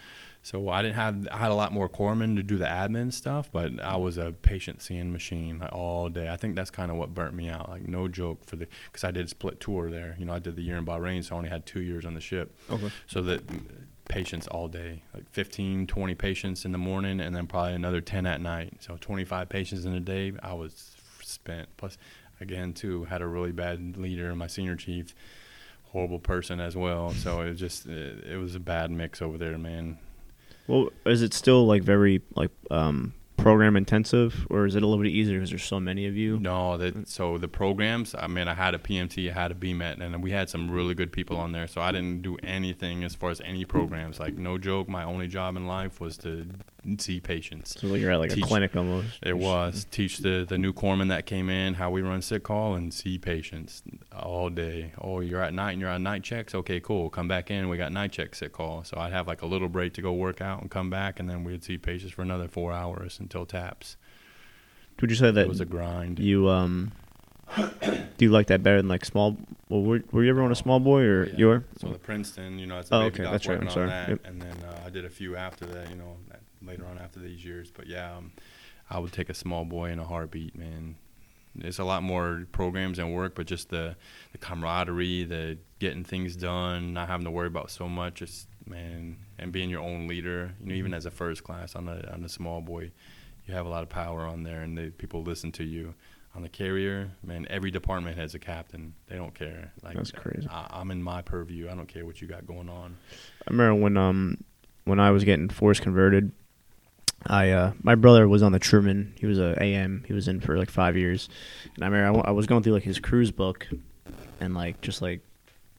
So 0.45 0.69
I 0.69 0.83
didn't 0.83 0.93
have 0.93 1.27
I 1.31 1.37
had 1.37 1.49
a 1.49 1.55
lot 1.55 1.71
more 1.71 1.89
corpsmen 1.89 2.35
to 2.35 2.43
do 2.43 2.57
the 2.57 2.65
admin 2.65 3.11
stuff, 3.11 3.51
but 3.51 3.81
I 3.81 3.95
was 3.95 4.19
a 4.19 4.31
patient 4.31 4.79
seeing 4.79 5.11
machine 5.11 5.57
like, 5.57 5.73
all 5.73 6.07
day. 6.07 6.29
I 6.29 6.37
think 6.37 6.55
that's 6.55 6.69
kind 6.69 6.91
of 6.91 6.97
what 6.97 7.15
burnt 7.15 7.33
me 7.33 7.49
out. 7.49 7.67
Like 7.67 7.87
no 7.87 8.07
joke 8.07 8.45
for 8.45 8.55
the 8.55 8.67
because 8.85 9.03
I 9.03 9.09
did 9.09 9.27
split 9.27 9.59
tour 9.59 9.89
there. 9.89 10.15
You 10.19 10.25
know, 10.25 10.33
I 10.33 10.39
did 10.39 10.55
the 10.55 10.61
year 10.61 10.77
in 10.77 10.85
Bahrain, 10.85 11.23
so 11.23 11.33
I 11.33 11.37
only 11.39 11.49
had 11.49 11.65
two 11.65 11.81
years 11.81 12.05
on 12.05 12.13
the 12.13 12.21
ship. 12.21 12.55
Okay. 12.69 12.91
So 13.07 13.23
that 13.23 13.41
patients 14.07 14.47
all 14.47 14.67
day, 14.67 15.01
like 15.13 15.29
15, 15.31 15.87
20 15.87 16.15
patients 16.15 16.65
in 16.65 16.71
the 16.71 16.77
morning, 16.77 17.19
and 17.19 17.35
then 17.35 17.47
probably 17.47 17.73
another 17.73 18.01
10 18.01 18.25
at 18.25 18.41
night. 18.41 18.73
So 18.79 18.97
25 18.99 19.49
patients 19.49 19.85
in 19.85 19.93
a 19.93 19.99
day. 19.99 20.33
I 20.41 20.53
was 20.53 20.95
spent. 21.21 21.69
Plus, 21.77 21.97
again, 22.39 22.73
too, 22.73 23.05
had 23.05 23.21
a 23.21 23.27
really 23.27 23.51
bad 23.51 23.97
leader, 23.97 24.33
my 24.35 24.47
senior 24.47 24.75
chief, 24.75 25.15
horrible 25.85 26.19
person 26.19 26.59
as 26.59 26.75
well. 26.75 27.11
So 27.11 27.41
it 27.41 27.55
just 27.55 27.85
it, 27.85 28.25
it 28.25 28.37
was 28.37 28.55
a 28.55 28.59
bad 28.59 28.91
mix 28.91 29.21
over 29.21 29.37
there, 29.37 29.57
man. 29.57 29.97
Well, 30.67 30.89
is 31.05 31.21
it 31.21 31.33
still 31.33 31.65
like 31.65 31.83
very 31.83 32.21
like 32.35 32.51
um, 32.71 33.13
program 33.37 33.75
intensive, 33.75 34.47
or 34.49 34.65
is 34.65 34.75
it 34.75 34.83
a 34.83 34.87
little 34.87 35.03
bit 35.03 35.11
easier 35.11 35.37
because 35.37 35.49
there's 35.49 35.63
so 35.63 35.79
many 35.79 36.07
of 36.07 36.15
you? 36.15 36.39
No, 36.39 36.77
that 36.77 37.07
so 37.07 37.37
the 37.37 37.47
programs. 37.47 38.15
I 38.17 38.27
mean, 38.27 38.47
I 38.47 38.53
had 38.53 38.73
a 38.73 38.79
PMT, 38.79 39.29
I 39.29 39.33
had 39.33 39.51
a 39.51 39.55
BMET, 39.55 40.01
and 40.01 40.23
we 40.23 40.31
had 40.31 40.49
some 40.49 40.71
really 40.71 40.95
good 40.95 41.11
people 41.11 41.37
on 41.37 41.51
there. 41.51 41.67
So 41.67 41.81
I 41.81 41.91
didn't 41.91 42.21
do 42.21 42.37
anything 42.43 43.03
as 43.03 43.15
far 43.15 43.29
as 43.29 43.41
any 43.41 43.65
programs. 43.65 44.19
Like 44.19 44.35
no 44.35 44.57
joke, 44.57 44.87
my 44.87 45.03
only 45.03 45.27
job 45.27 45.55
in 45.55 45.67
life 45.67 45.99
was 45.99 46.17
to 46.19 46.47
see 47.01 47.19
patients. 47.19 47.79
So 47.79 47.93
you're 47.95 48.11
at 48.11 48.19
like 48.19 48.31
Teach- 48.31 48.43
a 48.43 48.47
clinic 48.47 48.75
almost. 48.75 49.07
It 49.23 49.37
was 49.37 49.85
teach 49.91 50.19
the 50.19 50.45
the 50.47 50.57
new 50.57 50.71
corpsman 50.73 51.09
that 51.09 51.25
came 51.25 51.49
in 51.49 51.73
how 51.75 51.89
we 51.91 52.01
run 52.01 52.21
sick 52.21 52.43
call 52.43 52.75
and 52.75 52.93
see 52.93 53.17
patients 53.17 53.83
all 54.15 54.49
day. 54.49 54.91
Oh, 54.99 55.19
you're 55.19 55.41
at 55.41 55.53
night 55.53 55.71
and 55.73 55.81
you're 55.81 55.89
on 55.89 56.03
night 56.03 56.23
checks. 56.23 56.53
Okay, 56.55 56.79
cool. 56.79 57.09
Come 57.09 57.27
back 57.27 57.49
in. 57.51 57.69
We 57.69 57.77
got 57.77 57.91
night 57.91 58.11
check 58.11 58.35
sick 58.35 58.53
call. 58.53 58.83
So 58.83 58.97
I'd 58.97 59.11
have 59.13 59.27
like 59.27 59.41
a 59.41 59.45
little 59.47 59.69
break 59.69 59.93
to 59.93 60.01
go 60.01 60.13
work 60.13 60.41
out 60.41 60.61
and 60.61 60.69
come 60.71 60.89
back, 60.89 61.19
and 61.19 61.29
then 61.29 61.43
we'd 61.43 61.63
see 61.63 61.77
patients 61.77 62.11
for 62.13 62.21
another 62.21 62.47
four 62.47 62.71
hours 62.71 63.19
until 63.19 63.45
taps. 63.45 63.97
Would 65.01 65.09
you 65.09 65.15
say 65.17 65.31
that 65.31 65.41
It 65.41 65.49
was 65.49 65.59
a 65.59 65.65
grind. 65.65 66.19
you 66.19 66.47
um 66.49 66.91
do 67.85 68.25
you 68.25 68.29
like 68.31 68.47
that 68.47 68.63
better 68.63 68.77
than 68.77 68.87
like 68.87 69.05
small? 69.05 69.37
Well, 69.69 69.81
were, 69.83 70.01
were 70.11 70.23
you 70.23 70.29
ever 70.29 70.41
on 70.41 70.51
a 70.51 70.55
small 70.55 70.79
boy 70.79 71.01
or 71.01 71.25
Yeah. 71.27 71.33
you 71.37 71.45
were? 71.47 71.63
So 71.79 71.89
the 71.89 71.99
Princeton, 71.99 72.57
you 72.59 72.65
know, 72.65 72.79
it's 72.79 72.89
a 72.91 72.95
Oh, 72.95 73.01
okay, 73.03 73.23
that's 73.23 73.45
right, 73.47 73.59
I'm 73.59 73.69
sorry. 73.69 73.89
that, 73.89 74.09
Yep. 74.09 74.19
and 74.25 74.41
then 74.41 74.55
uh, 74.63 74.83
I 74.85 74.89
did 74.89 75.05
a 75.05 75.09
few 75.09 75.35
after 75.35 75.65
that, 75.65 75.89
you 75.89 75.95
know, 75.95 76.15
that- 76.29 76.41
later 76.65 76.85
on 76.85 76.97
after 76.97 77.19
these 77.19 77.43
years. 77.43 77.71
But 77.71 77.87
yeah, 77.87 78.15
um, 78.17 78.31
I 78.89 78.99
would 78.99 79.11
take 79.13 79.29
a 79.29 79.33
small 79.33 79.65
boy 79.65 79.89
in 79.91 79.99
a 79.99 80.05
heartbeat, 80.05 80.55
man. 80.57 80.95
It's 81.57 81.79
a 81.79 81.85
lot 81.85 82.03
more 82.03 82.45
programs 82.51 82.99
and 82.99 83.13
work, 83.13 83.33
but 83.35 83.47
just 83.47 83.69
the 83.69 83.95
the 84.33 84.37
camaraderie, 84.37 85.23
the 85.23 85.57
getting 85.79 86.03
things 86.03 86.35
done, 86.35 86.93
not 86.93 87.07
having 87.07 87.23
to 87.25 87.31
worry 87.31 87.47
about 87.47 87.71
so 87.71 87.87
much, 87.87 88.15
just 88.15 88.47
man, 88.67 89.17
and 89.39 89.51
being 89.53 89.69
your 89.69 89.81
own 89.81 90.07
leader. 90.07 90.53
You 90.59 90.67
know, 90.67 90.75
even 90.75 90.91
Mm-hmm. 90.91 90.97
as 90.97 91.05
a 91.05 91.11
first 91.11 91.43
class 91.45 91.75
on 91.75 91.85
the 91.85 92.11
on 92.13 92.21
the 92.23 92.29
small 92.29 92.59
boy, 92.61 92.91
you 93.45 93.53
have 93.53 93.65
a 93.65 93.69
lot 93.69 93.83
of 93.83 93.89
power 93.89 94.25
on 94.25 94.43
there, 94.43 94.61
and 94.61 94.77
the 94.77 94.89
people 94.91 95.23
listen 95.23 95.51
to 95.53 95.63
you. 95.63 95.93
On 96.35 96.41
the 96.41 96.49
carrier, 96.49 97.11
man, 97.23 97.47
every 97.49 97.71
department 97.71 98.17
has 98.17 98.35
a 98.35 98.39
captain. 98.39 98.93
They 99.07 99.15
don't 99.15 99.33
care. 99.33 99.71
Like 99.81 99.95
That's 99.95 100.11
crazy. 100.11 100.45
I, 100.51 100.67
I'm 100.69 100.91
in 100.91 101.01
my 101.01 101.21
purview. 101.21 101.69
I 101.69 101.75
don't 101.75 101.87
care 101.87 102.05
what 102.05 102.21
you 102.21 102.27
got 102.27 102.45
going 102.45 102.67
on. 102.67 102.97
I 103.47 103.51
remember 103.51 103.75
when 103.81 103.95
um 103.95 104.43
when 104.83 104.99
I 104.99 105.11
was 105.11 105.23
getting 105.23 105.47
force 105.47 105.79
converted, 105.79 106.33
I 107.27 107.51
uh 107.51 107.71
my 107.81 107.95
brother 107.95 108.27
was 108.27 108.43
on 108.43 108.51
the 108.51 108.59
Truman. 108.59 109.13
He 109.19 109.25
was 109.25 109.39
a 109.39 109.55
AM. 109.61 110.03
He 110.07 110.13
was 110.13 110.27
in 110.27 110.39
for 110.41 110.57
like 110.57 110.69
five 110.69 110.95
years, 110.95 111.29
and 111.75 111.83
I 111.83 111.87
remember 111.87 112.27
I, 112.27 112.31
was 112.31 112.45
going 112.45 112.63
through 112.63 112.73
like 112.73 112.83
his 112.83 112.99
cruise 112.99 113.31
book, 113.31 113.67
and 114.39 114.53
like 114.53 114.81
just 114.81 115.01
like 115.01 115.21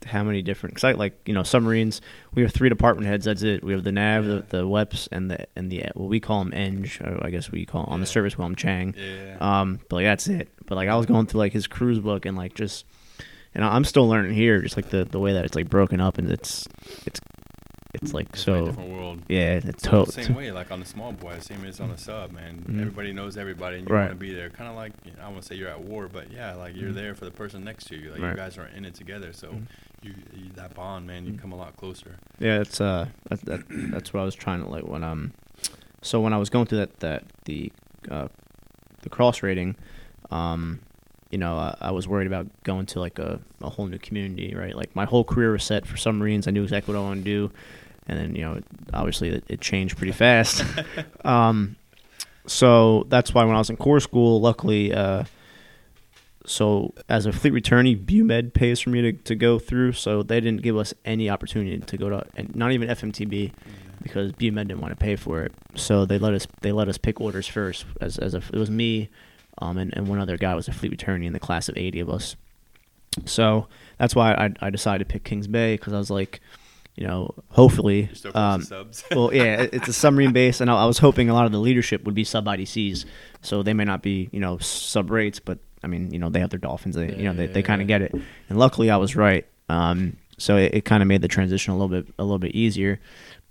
how 0.04 0.22
many 0.22 0.42
different 0.42 0.76
cause 0.76 0.84
I, 0.84 0.92
like 0.92 1.16
you 1.26 1.34
know 1.34 1.42
submarines. 1.42 2.00
We 2.34 2.42
have 2.42 2.52
three 2.52 2.68
department 2.68 3.06
heads. 3.06 3.24
That's 3.24 3.42
it. 3.42 3.62
We 3.64 3.72
have 3.72 3.84
the 3.84 3.92
nav, 3.92 4.24
the, 4.24 4.44
the 4.48 4.62
WEPs, 4.64 5.08
and 5.12 5.30
the 5.30 5.46
and 5.56 5.70
the 5.70 5.84
what 5.94 6.08
we 6.08 6.20
call 6.20 6.42
them 6.44 6.52
Eng. 6.52 6.90
or 7.02 7.24
I 7.24 7.30
guess 7.30 7.50
we 7.50 7.64
call 7.64 7.84
on 7.84 8.00
the 8.00 8.06
service 8.06 8.36
we 8.36 8.44
I'm 8.44 8.56
Chang. 8.56 8.94
Yeah. 8.96 9.36
Um, 9.40 9.80
but 9.88 9.96
like 9.96 10.04
that's 10.04 10.26
it. 10.26 10.48
But 10.66 10.74
like 10.74 10.88
I 10.88 10.96
was 10.96 11.06
going 11.06 11.26
through 11.26 11.38
like 11.38 11.52
his 11.52 11.66
cruise 11.66 12.00
book 12.00 12.26
and 12.26 12.36
like 12.36 12.54
just, 12.54 12.84
and 13.54 13.64
I- 13.64 13.74
I'm 13.74 13.84
still 13.84 14.08
learning 14.08 14.34
here, 14.34 14.60
just 14.62 14.76
like 14.76 14.90
the 14.90 15.04
the 15.04 15.20
way 15.20 15.32
that 15.32 15.44
it's 15.44 15.54
like 15.54 15.70
broken 15.70 16.00
up 16.00 16.18
and 16.18 16.30
it's 16.30 16.66
it's 17.06 17.20
it's 18.02 18.14
like 18.14 18.28
It's 18.30 18.42
so 18.42 18.64
different 18.66 18.90
world. 18.90 19.22
yeah, 19.28 19.60
it's 19.62 19.82
So 19.84 20.04
to- 20.04 20.06
the 20.12 20.22
same 20.24 20.34
way, 20.34 20.50
like 20.52 20.70
on 20.70 20.80
the 20.80 20.86
small 20.86 21.12
boy, 21.12 21.38
same 21.40 21.64
as 21.64 21.80
on 21.80 21.90
the 21.90 21.98
sub, 21.98 22.32
man. 22.32 22.64
Mhm. 22.68 22.80
Everybody 22.80 23.12
knows 23.12 23.36
everybody, 23.36 23.78
and 23.78 23.88
you 23.88 23.94
Right. 23.94 24.02
want 24.06 24.12
to 24.12 24.16
be 24.16 24.32
there. 24.34 24.50
Kind 24.50 24.70
of 24.70 24.76
like 24.76 24.92
you 25.04 25.12
know, 25.12 25.18
I 25.24 25.28
want 25.28 25.42
to 25.42 25.46
say 25.48 25.54
you're 25.56 25.68
at 25.68 25.80
war, 25.80 26.08
but 26.12 26.30
yeah, 26.32 26.54
like 26.54 26.76
you're 26.76 26.90
Mhm. 26.90 26.94
there 26.94 27.14
for 27.14 27.24
the 27.24 27.30
person 27.30 27.64
next 27.64 27.84
to 27.88 27.96
you. 27.96 28.10
Like 28.12 28.20
Right. 28.20 28.30
you 28.30 28.36
guys 28.36 28.58
are 28.58 28.66
in 28.66 28.84
it 28.84 28.94
together, 28.94 29.32
so 29.32 29.48
Mhm. 29.48 29.62
you, 30.02 30.14
you 30.34 30.50
that 30.56 30.74
bond, 30.74 31.06
man, 31.06 31.26
you 31.26 31.32
Mhm. 31.32 31.38
come 31.40 31.52
a 31.52 31.56
lot 31.56 31.76
closer. 31.76 32.16
Yeah, 32.38 32.60
it's 32.60 32.80
uh, 32.80 33.08
that, 33.28 33.40
that 33.46 33.60
that's 33.92 34.12
what 34.12 34.20
I 34.20 34.24
was 34.24 34.34
trying 34.34 34.62
to 34.62 34.68
like 34.68 34.86
when 34.86 35.02
um, 35.02 35.32
so 36.02 36.20
when 36.20 36.32
I 36.32 36.38
was 36.38 36.50
going 36.50 36.66
through 36.66 36.78
that 36.78 37.00
that 37.00 37.24
the 37.46 37.72
uh, 38.10 38.28
the 39.02 39.08
cross 39.08 39.42
rating, 39.42 39.76
um, 40.30 40.80
you 41.30 41.38
know, 41.38 41.56
I, 41.56 41.76
I 41.80 41.90
was 41.90 42.06
worried 42.06 42.26
about 42.28 42.46
going 42.64 42.86
to 42.86 43.00
like 43.00 43.18
a, 43.18 43.40
a 43.60 43.68
whole 43.70 43.86
new 43.86 43.98
community, 43.98 44.54
right? 44.54 44.74
Like 44.76 44.94
my 44.94 45.04
whole 45.04 45.24
career 45.24 45.50
was 45.52 45.64
set 45.64 45.86
for 45.86 45.96
submarines. 45.96 46.46
I 46.46 46.50
knew 46.52 46.62
exactly 46.62 46.94
what 46.94 47.00
I 47.00 47.02
wanted 47.02 47.24
to 47.24 47.30
do, 47.30 47.52
and 48.08 48.18
then 48.18 48.34
you 48.34 48.42
know, 48.42 48.60
obviously 48.94 49.30
it, 49.30 49.44
it 49.48 49.60
changed 49.60 49.96
pretty 49.96 50.12
fast. 50.24 50.64
um, 51.24 51.76
so 52.46 53.04
that's 53.08 53.34
why 53.34 53.44
when 53.44 53.54
I 53.54 53.58
was 53.58 53.70
in 53.70 53.76
core 53.76 54.00
school, 54.00 54.40
luckily, 54.40 54.92
uh, 54.92 55.24
so 56.46 56.94
as 57.08 57.26
a 57.26 57.32
fleet 57.32 57.52
returnee, 57.52 58.02
BUMED 58.02 58.54
pays 58.54 58.80
for 58.80 58.90
me 58.90 59.02
to, 59.02 59.12
to 59.12 59.34
go 59.34 59.58
through. 59.58 59.92
So 59.92 60.22
they 60.22 60.40
didn't 60.40 60.62
give 60.62 60.76
us 60.76 60.94
any 61.04 61.28
opportunity 61.28 61.78
to 61.78 61.96
go 61.96 62.08
to, 62.08 62.24
and 62.36 62.54
not 62.54 62.72
even 62.72 62.88
FMTB, 62.88 63.52
because 64.02 64.32
BUMED 64.32 64.68
didn't 64.68 64.80
want 64.80 64.92
to 64.92 64.96
pay 64.96 65.16
for 65.16 65.42
it. 65.42 65.52
So 65.74 66.04
they 66.06 66.18
let 66.18 66.34
us 66.34 66.46
they 66.60 66.72
let 66.72 66.88
us 66.88 66.98
pick 66.98 67.20
orders 67.20 67.48
first. 67.48 67.84
As 68.00 68.18
as 68.18 68.34
a, 68.34 68.38
it 68.52 68.58
was 68.58 68.70
me, 68.70 69.10
um, 69.58 69.76
and, 69.76 69.92
and 69.96 70.08
one 70.08 70.20
other 70.20 70.36
guy 70.36 70.54
was 70.54 70.68
a 70.68 70.72
fleet 70.72 70.96
returnee 70.96 71.26
in 71.26 71.32
the 71.32 71.40
class 71.40 71.68
of 71.68 71.76
eighty 71.76 72.00
of 72.00 72.08
us. 72.08 72.36
So 73.24 73.66
that's 73.98 74.14
why 74.14 74.32
I 74.34 74.66
I 74.66 74.70
decided 74.70 75.06
to 75.06 75.12
pick 75.12 75.24
Kings 75.24 75.48
Bay 75.48 75.74
because 75.74 75.92
I 75.92 75.98
was 75.98 76.10
like, 76.10 76.40
you 76.96 77.06
know, 77.06 77.34
hopefully, 77.50 78.04
You're 78.06 78.14
still 78.14 78.32
close 78.32 78.54
um, 78.54 78.62
subs. 78.62 79.04
well, 79.10 79.32
yeah, 79.32 79.62
it- 79.62 79.74
it's 79.74 79.88
a 79.88 79.92
submarine 79.92 80.32
base, 80.32 80.60
and 80.60 80.70
I, 80.70 80.82
I 80.82 80.86
was 80.86 80.98
hoping 80.98 81.28
a 81.30 81.34
lot 81.34 81.46
of 81.46 81.52
the 81.52 81.58
leadership 81.60 82.04
would 82.04 82.14
be 82.14 82.24
sub 82.24 82.46
IDCs, 82.46 83.04
so 83.42 83.62
they 83.62 83.74
may 83.74 83.84
not 83.84 84.02
be, 84.02 84.28
you 84.32 84.40
know, 84.40 84.58
sub 84.58 85.10
rates, 85.10 85.38
but 85.38 85.58
I 85.82 85.86
mean, 85.88 86.10
you 86.12 86.18
know, 86.18 86.30
they 86.30 86.40
have 86.40 86.50
their 86.50 86.58
dolphins, 86.58 86.96
they, 86.96 87.14
you 87.14 87.24
know, 87.24 87.34
they, 87.34 87.46
they 87.46 87.62
kind 87.62 87.80
of 87.82 87.88
Yeah. 87.88 87.98
get 87.98 88.02
it, 88.14 88.20
and 88.48 88.58
luckily 88.58 88.90
I 88.90 88.96
was 88.96 89.14
right, 89.14 89.46
um, 89.68 90.16
so 90.38 90.56
it, 90.56 90.74
it 90.74 90.84
kind 90.84 91.02
of 91.02 91.06
made 91.08 91.22
the 91.22 91.28
transition 91.28 91.72
a 91.72 91.76
little 91.76 91.88
bit 92.02 92.12
a 92.18 92.22
little 92.24 92.38
bit 92.38 92.52
easier. 92.54 92.98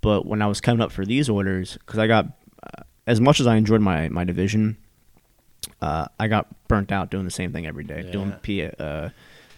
But 0.02 0.24
when 0.26 0.40
I 0.42 0.46
was 0.46 0.60
coming 0.60 0.80
up 0.82 0.92
for 0.92 1.04
these 1.04 1.28
orders, 1.28 1.74
because 1.84 1.98
I 1.98 2.06
got 2.06 2.26
uh, 2.62 2.82
as 3.06 3.20
much 3.20 3.40
as 3.40 3.46
I 3.46 3.56
enjoyed 3.56 3.80
my 3.80 4.08
my 4.08 4.22
division, 4.24 4.76
uh, 5.80 6.06
I 6.20 6.28
got 6.28 6.46
burnt 6.68 6.92
out 6.92 7.10
doing 7.10 7.24
the 7.24 7.30
same 7.30 7.52
thing 7.52 7.66
every 7.66 7.84
day, 7.84 8.08
doing 8.12 8.32
P, 8.42 8.62
uh, 8.64 9.08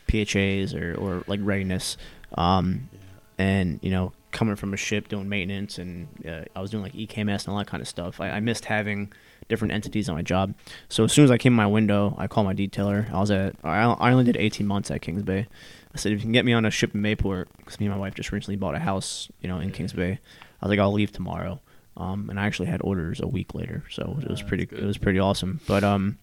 PHAs 0.06 0.74
or 0.74 0.94
or 0.94 1.24
like 1.26 1.40
readiness. 1.42 1.96
Um, 2.36 2.88
Yeah. 2.92 2.97
And 3.38 3.78
you 3.82 3.90
know 3.90 4.12
coming 4.30 4.56
from 4.56 4.74
a 4.74 4.76
ship 4.76 5.08
doing 5.08 5.28
maintenance 5.28 5.78
and 5.78 6.06
uh, 6.28 6.44
i 6.54 6.60
was 6.60 6.70
doing 6.70 6.82
like 6.82 6.92
ekms 6.92 7.44
and 7.44 7.48
all 7.48 7.56
that 7.56 7.66
kind 7.66 7.80
of 7.80 7.88
stuff 7.88 8.20
I, 8.20 8.30
I 8.30 8.40
missed 8.40 8.66
having 8.66 9.10
different 9.48 9.72
entities 9.72 10.10
on 10.10 10.14
my 10.14 10.20
job. 10.22 10.54
So 10.88 11.04
as 11.04 11.12
soon 11.12 11.24
as 11.24 11.30
i 11.30 11.38
came 11.38 11.52
in 11.52 11.56
my 11.56 11.66
window 11.66 12.14
i 12.18 12.26
called 12.26 12.46
my 12.46 12.54
detailer. 12.54 13.10
I 13.12 13.18
was 13.18 13.30
at 13.30 13.56
i 13.64 13.78
I 13.82 14.12
only 14.12 14.24
did 14.24 14.36
18 14.36 14.66
months 14.66 14.90
at 14.90 15.00
kings 15.00 15.22
bay. 15.22 15.46
I 15.94 15.96
said 15.96 16.12
if 16.12 16.18
you 16.18 16.22
can 16.22 16.32
get 16.32 16.44
me 16.44 16.52
on 16.52 16.66
a 16.66 16.70
ship 16.70 16.94
in 16.94 17.00
mayport 17.00 17.46
because 17.56 17.80
me 17.80 17.86
and 17.86 17.94
my 17.94 17.98
wife 18.00 18.14
just 18.14 18.30
recently 18.32 18.56
bought 18.56 18.74
a 18.74 18.78
house 18.78 19.30
you 19.40 19.48
know 19.48 19.58
in 19.58 19.70
kings 19.70 19.92
bay 19.92 20.18
i 20.60 20.66
was 20.66 20.70
like 20.70 20.78
i'll 20.78 20.92
leave 20.92 21.12
tomorrow. 21.12 21.60
Um, 21.96 22.28
and 22.30 22.38
i 22.38 22.46
actually 22.46 22.68
had 22.68 22.80
orders 22.84 23.20
a 23.20 23.26
week 23.26 23.54
later 23.54 23.84
so 23.90 24.18
it 24.20 24.28
was 24.28 24.42
pretty 24.42 24.64
it 24.64 24.84
was 24.84 24.98
pretty 24.98 25.18
awesome. 25.18 25.60
But 25.66 25.84
um 25.84 26.18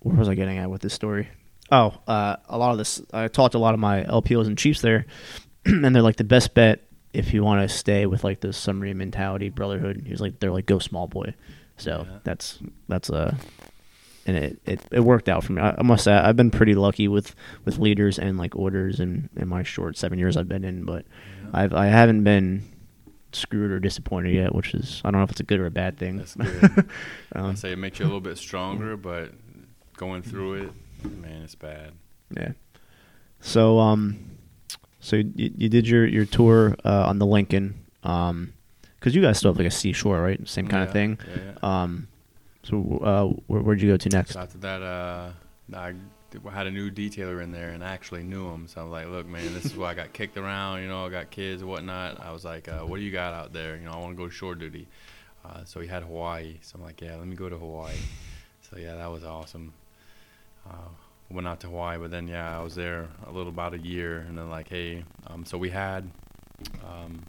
where 0.00 0.16
was 0.16 0.28
i 0.28 0.34
getting 0.34 0.58
at 0.58 0.70
with 0.70 0.82
this 0.82 0.94
story? 0.94 1.28
Oh 1.72 1.94
uh, 2.06 2.36
a 2.48 2.56
lot 2.56 2.70
of 2.70 2.78
this 2.78 3.02
i 3.12 3.26
talked 3.26 3.52
to 3.52 3.58
a 3.58 3.60
lot 3.60 3.74
of 3.74 3.80
my 3.80 4.04
lpos 4.04 4.46
and 4.46 4.56
chiefs 4.56 4.80
there 4.80 5.06
and 5.66 5.94
they're 5.94 6.02
like 6.02 6.16
the 6.16 6.24
best 6.24 6.54
bet 6.54 6.84
if 7.12 7.32
you 7.32 7.42
want 7.42 7.68
to 7.68 7.74
stay 7.74 8.06
with 8.06 8.22
like 8.24 8.40
the 8.40 8.52
summary 8.52 8.92
mentality 8.94 9.48
brotherhood 9.48 10.02
he 10.04 10.10
was 10.12 10.20
like 10.20 10.38
they're 10.40 10.50
like 10.52 10.66
go 10.66 10.78
small 10.78 11.06
boy 11.06 11.34
so 11.76 12.06
Yeah. 12.08 12.18
that's 12.24 12.58
that's 12.88 13.08
a 13.10 13.36
and 14.26 14.36
it, 14.36 14.60
it, 14.66 14.80
it 14.92 15.00
worked 15.00 15.28
out 15.28 15.42
for 15.42 15.52
me 15.54 15.62
I, 15.62 15.74
I 15.78 15.82
must 15.82 16.04
say 16.04 16.12
i've 16.12 16.36
been 16.36 16.50
pretty 16.50 16.74
lucky 16.74 17.08
with 17.08 17.34
with 17.64 17.78
leaders 17.78 18.18
and 18.18 18.36
like 18.36 18.54
orders 18.56 19.00
in 19.00 19.30
in 19.36 19.48
my 19.48 19.62
short 19.62 19.96
seven 19.96 20.18
years 20.18 20.36
i've 20.36 20.48
been 20.48 20.64
in 20.64 20.84
but 20.84 21.06
Yeah. 21.44 21.50
i've 21.54 21.72
i 21.74 21.86
haven't 21.86 22.24
been 22.24 22.62
screwed 23.32 23.70
or 23.70 23.78
disappointed 23.80 24.34
yet 24.34 24.54
which 24.54 24.74
is 24.74 25.00
i 25.04 25.10
don't 25.10 25.20
know 25.20 25.24
if 25.24 25.30
it's 25.30 25.40
a 25.40 25.44
good 25.44 25.60
or 25.60 25.66
a 25.66 25.70
bad 25.70 25.96
thing 25.98 26.16
That's 26.18 26.34
good. 26.34 26.88
I 27.32 27.38
um, 27.38 27.56
say 27.56 27.72
it 27.72 27.78
makes 27.78 27.98
you 27.98 28.04
a 28.04 28.08
little 28.08 28.20
bit 28.20 28.38
stronger, 28.38 28.96
but 28.96 29.32
going 29.96 30.22
through 30.22 30.54
it, 30.54 30.70
man, 31.04 31.42
it's 31.42 31.54
bad. 31.54 31.92
Yeah. 32.34 32.52
So 33.40 33.78
um 33.80 34.18
So 35.08 35.16
you, 35.16 35.50
you 35.56 35.68
did 35.70 35.88
your 35.88 36.06
your 36.06 36.26
tour 36.26 36.76
uh, 36.84 37.06
on 37.06 37.18
the 37.18 37.24
Lincoln, 37.24 37.86
um, 38.04 38.52
because 39.00 39.14
you 39.14 39.22
guys 39.22 39.38
still 39.38 39.52
have 39.52 39.56
like 39.56 39.66
a 39.66 39.70
seashore, 39.70 40.20
right? 40.20 40.46
Same 40.46 40.68
kind 40.68 40.82
of 40.84 40.92
thing. 40.92 41.18
Yeah, 41.26 41.42
yeah. 41.62 41.82
Um, 41.82 42.08
so 42.62 42.76
uh, 43.02 43.40
where, 43.46 43.62
where'd 43.62 43.80
you 43.80 43.88
go 43.88 43.96
to 43.96 44.08
next? 44.10 44.34
So 44.34 44.40
after 44.40 44.58
that, 44.58 44.82
uh, 44.82 45.30
I 45.74 45.94
had 46.52 46.66
a 46.66 46.70
new 46.70 46.90
detailer 46.90 47.42
in 47.42 47.52
there, 47.52 47.70
and 47.70 47.82
I 47.82 47.88
actually 47.88 48.22
knew 48.22 48.50
him. 48.50 48.68
So 48.68 48.82
I 48.82 48.84
was 48.84 48.92
like, 48.92 49.08
"Look, 49.08 49.26
man, 49.26 49.54
this 49.54 49.64
is 49.64 49.76
why 49.78 49.92
I 49.92 49.94
got 49.94 50.12
kicked 50.12 50.36
around. 50.36 50.82
You 50.82 50.88
know, 50.88 51.06
I 51.06 51.08
got 51.08 51.30
kids 51.30 51.62
and 51.62 51.70
whatnot." 51.70 52.20
I 52.20 52.30
was 52.30 52.44
like, 52.44 52.68
uh, 52.68 52.80
"What 52.80 52.98
do 52.98 53.02
you 53.02 53.10
got 53.10 53.32
out 53.32 53.54
there? 53.54 53.76
You 53.76 53.86
know, 53.86 53.92
I 53.92 53.96
want 53.96 54.14
to 54.14 54.22
go 54.22 54.28
shore 54.28 54.54
duty." 54.54 54.88
Uh, 55.42 55.64
so 55.64 55.80
he 55.80 55.88
had 55.88 56.02
Hawaii. 56.02 56.58
So 56.60 56.76
I'm 56.76 56.84
like, 56.84 57.00
"Yeah, 57.00 57.16
let 57.16 57.26
me 57.26 57.34
go 57.34 57.48
to 57.48 57.56
Hawaii." 57.56 57.96
So 58.60 58.76
yeah, 58.76 58.96
that 58.96 59.10
was 59.10 59.24
awesome. 59.24 59.72
Uh, 60.68 60.90
went 61.30 61.46
out 61.46 61.60
to 61.60 61.66
Hawaii, 61.68 61.98
but 61.98 62.10
then 62.10 62.26
yeah, 62.28 62.58
I 62.58 62.62
was 62.62 62.74
there 62.74 63.08
a 63.26 63.30
little 63.32 63.50
about 63.50 63.74
a 63.74 63.78
year, 63.78 64.18
and 64.28 64.36
then 64.38 64.48
like, 64.50 64.68
hey, 64.68 65.04
um, 65.26 65.44
so 65.44 65.58
we 65.58 65.70
had 65.70 66.10
um, 66.84 67.22